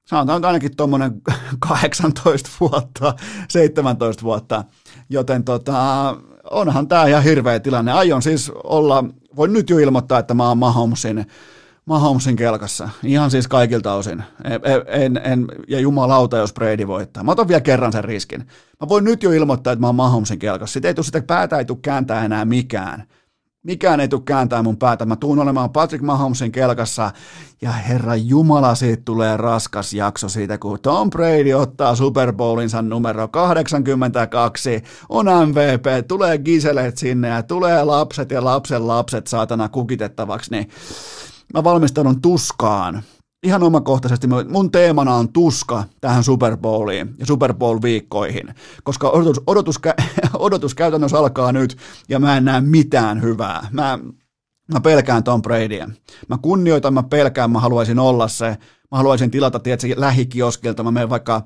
sanotaan 0.04 0.44
ainakin 0.44 0.76
tuommoinen 0.76 1.22
18 1.58 2.50
vuotta, 2.60 3.14
17 3.48 4.22
vuotta, 4.22 4.64
joten 5.08 5.44
tota, 5.44 6.16
onhan 6.50 6.88
tämä 6.88 7.06
ihan 7.06 7.22
hirveä 7.22 7.60
tilanne. 7.60 7.92
Aion 7.92 8.22
siis 8.22 8.52
olla, 8.64 9.04
voin 9.36 9.52
nyt 9.52 9.70
jo 9.70 9.78
ilmoittaa, 9.78 10.18
että 10.18 10.34
mä 10.34 10.48
oon 10.48 10.58
Mahomesin, 10.58 11.26
Mahomesin 11.86 12.36
kelkassa, 12.36 12.88
ihan 13.02 13.30
siis 13.30 13.48
kaikilta 13.48 13.94
osin. 13.94 14.22
En, 14.44 14.60
en, 14.86 15.20
en, 15.24 15.46
ja 15.68 15.80
jumalauta, 15.80 16.36
jos 16.36 16.52
Brady 16.52 16.86
voittaa. 16.86 17.24
Mä 17.24 17.32
otan 17.32 17.48
vielä 17.48 17.60
kerran 17.60 17.92
sen 17.92 18.04
riskin. 18.04 18.40
Mä 18.80 18.88
voin 18.88 19.04
nyt 19.04 19.22
jo 19.22 19.32
ilmoittaa, 19.32 19.72
että 19.72 19.80
mä 19.80 19.86
oon 19.86 19.94
Mahomesin 19.94 20.38
kelkassa. 20.38 20.72
Sitten 20.72 20.88
ei 20.88 20.94
tule 20.94 21.04
sitä 21.04 21.22
päätä 21.22 21.58
ei 21.58 21.64
tule 21.64 21.78
kääntää 21.82 22.24
enää 22.24 22.44
mikään 22.44 23.04
mikään 23.64 24.00
ei 24.00 24.08
tule 24.08 24.22
kääntää 24.24 24.62
mun 24.62 24.76
päätä. 24.76 25.06
Mä 25.06 25.16
tuun 25.16 25.38
olemaan 25.38 25.70
Patrick 25.70 26.04
Mahomesin 26.04 26.52
kelkassa. 26.52 27.10
Ja 27.62 27.72
herra 27.72 28.16
Jumala, 28.16 28.74
siitä 28.74 29.02
tulee 29.04 29.36
raskas 29.36 29.92
jakso 29.92 30.28
siitä, 30.28 30.58
kun 30.58 30.80
Tom 30.80 31.10
Brady 31.10 31.52
ottaa 31.52 31.96
Super 31.96 32.32
Bowlinsa 32.32 32.82
numero 32.82 33.28
82, 33.28 34.82
on 35.08 35.26
MVP, 35.26 36.08
tulee 36.08 36.38
giseleet 36.38 36.98
sinne 36.98 37.28
ja 37.28 37.42
tulee 37.42 37.84
lapset 37.84 38.30
ja 38.30 38.44
lapsen 38.44 38.88
lapset 38.88 39.26
saatana 39.26 39.68
kukitettavaksi, 39.68 40.50
niin 40.50 40.68
mä 41.54 41.64
valmistaudun 41.64 42.20
tuskaan 42.20 43.02
ihan 43.44 43.62
omakohtaisesti 43.62 44.26
mun 44.48 44.70
teemana 44.70 45.14
on 45.14 45.32
tuska 45.32 45.84
tähän 46.00 46.24
Super 46.24 46.56
Bowliin 46.56 47.14
ja 47.18 47.26
Super 47.26 47.54
Bowl-viikkoihin, 47.54 48.54
koska 48.84 49.10
odotus, 49.10 49.40
odotus, 49.46 49.80
odotus 50.34 50.74
käytännössä 50.74 51.18
alkaa 51.18 51.52
nyt 51.52 51.76
ja 52.08 52.18
mä 52.18 52.36
en 52.36 52.44
näe 52.44 52.60
mitään 52.60 53.22
hyvää. 53.22 53.68
Mä, 53.72 53.98
mä 54.72 54.80
pelkään 54.80 55.24
Tom 55.24 55.42
Bradya. 55.42 55.90
Mä 56.28 56.38
kunnioitan, 56.42 56.94
mä 56.94 57.02
pelkään, 57.02 57.50
mä 57.50 57.60
haluaisin 57.60 57.98
olla 57.98 58.28
se. 58.28 58.56
Mä 58.90 58.98
haluaisin 58.98 59.30
tilata, 59.30 59.58
tiedätkö, 59.58 59.94
lähikioskilta, 59.96 60.82
mä 60.82 60.90
menen 60.90 61.10
vaikka 61.10 61.42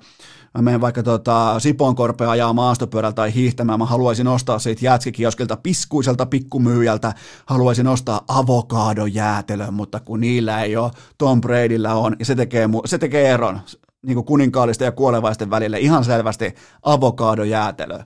mä 0.58 0.62
menen 0.62 0.80
vaikka 0.80 1.02
tota, 1.02 1.60
Siponkorpea 1.60 2.30
ajaa 2.30 2.52
maastopyörällä 2.52 3.12
tai 3.12 3.34
hiihtämään, 3.34 3.78
mä 3.78 3.84
haluaisin 3.84 4.28
ostaa 4.28 4.58
siitä 4.58 4.84
jätskikioskilta 4.84 5.56
piskuiselta 5.56 6.26
pikkumyyjältä, 6.26 7.14
haluaisin 7.46 7.86
ostaa 7.86 8.24
avokaadojäätelön, 8.28 9.74
mutta 9.74 10.00
kun 10.00 10.20
niillä 10.20 10.62
ei 10.62 10.76
ole, 10.76 10.90
Tom 11.18 11.40
Bradyllä 11.40 11.94
on, 11.94 12.16
ja 12.18 12.24
se 12.24 12.34
tekee, 12.34 12.68
se 12.84 12.98
tekee 12.98 13.30
eron 13.30 13.60
niin 14.02 14.14
kuin 14.14 14.24
kuninkaalisten 14.24 14.86
ja 14.86 14.92
kuolevaisten 14.92 15.50
välille 15.50 15.78
ihan 15.78 16.04
selvästi 16.04 16.54
avokaadojäätelö. 16.82 17.98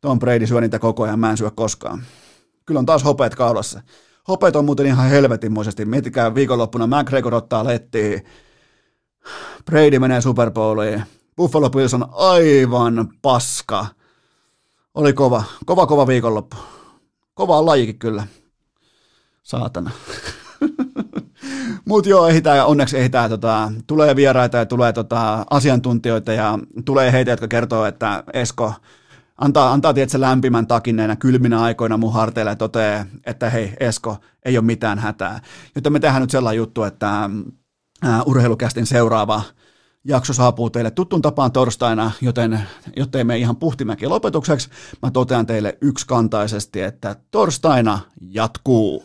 Tom 0.00 0.18
Brady 0.18 0.46
syö 0.46 0.60
niitä 0.60 0.78
koko 0.78 1.02
ajan, 1.02 1.18
mä 1.18 1.30
en 1.30 1.36
syö 1.36 1.50
koskaan. 1.50 2.02
Kyllä 2.66 2.78
on 2.78 2.86
taas 2.86 3.04
hopeet 3.04 3.34
kaulassa. 3.34 3.82
Hopeet 4.28 4.56
on 4.56 4.64
muuten 4.64 4.86
ihan 4.86 5.08
helvetinmoisesti. 5.08 5.84
Miettikää 5.84 6.34
viikonloppuna 6.34 6.86
McGregor 6.86 7.34
ottaa 7.34 7.64
lettiä, 7.64 8.20
Brady 9.64 9.98
menee 9.98 10.20
Super 10.20 10.50
Bowliin, 10.50 11.02
Buffalo 11.38 11.70
Bills 11.70 11.94
on 11.94 12.08
aivan 12.12 13.08
paska. 13.22 13.86
Oli 14.94 15.12
kova, 15.12 15.44
kova 15.66 15.86
kova 15.86 16.06
viikonloppu. 16.06 16.56
Kova 17.34 17.66
lajikin 17.66 17.98
kyllä. 17.98 18.26
Saatana. 19.42 19.90
Mutta 21.88 22.10
joo, 22.10 22.28
ehitään, 22.28 22.66
onneksi 22.66 22.98
ehitään, 22.98 23.30
tota, 23.30 23.72
tulee 23.86 24.16
vieraita 24.16 24.56
ja 24.56 24.66
tulee 24.66 24.92
tota, 24.92 25.46
asiantuntijoita 25.50 26.32
ja 26.32 26.58
tulee 26.84 27.12
heitä, 27.12 27.30
jotka 27.30 27.48
kertoo, 27.48 27.84
että 27.84 28.24
Esko 28.32 28.74
antaa, 29.38 29.72
antaa 29.72 29.94
tietysti 29.94 30.20
lämpimän 30.20 30.66
takin 30.66 30.96
näinä 30.96 31.16
kylminä 31.16 31.62
aikoina 31.62 31.96
mun 31.96 32.12
harteille 32.12 32.50
ja 32.50 32.56
toteaa, 32.56 33.04
että 33.26 33.50
hei 33.50 33.72
Esko, 33.80 34.16
ei 34.44 34.58
ole 34.58 34.64
mitään 34.64 34.98
hätää. 34.98 35.40
Joten 35.74 35.92
me 35.92 36.00
tehdään 36.00 36.22
nyt 36.22 36.30
sellainen 36.30 36.58
juttu, 36.58 36.82
että 36.82 37.30
ää, 38.02 38.22
urheilukästin 38.22 38.86
seuraava 38.86 39.42
jakso 40.04 40.32
saapuu 40.32 40.70
teille 40.70 40.90
tuttuun 40.90 41.22
tapaan 41.22 41.52
torstaina, 41.52 42.10
joten 42.20 42.60
jottei 42.96 43.24
me 43.24 43.38
ihan 43.38 43.56
puhtimäki 43.56 44.06
lopetukseksi, 44.06 44.70
mä 45.02 45.10
totean 45.10 45.46
teille 45.46 45.78
yksikantaisesti, 45.80 46.80
että 46.80 47.16
torstaina 47.30 47.98
jatkuu. 48.20 49.04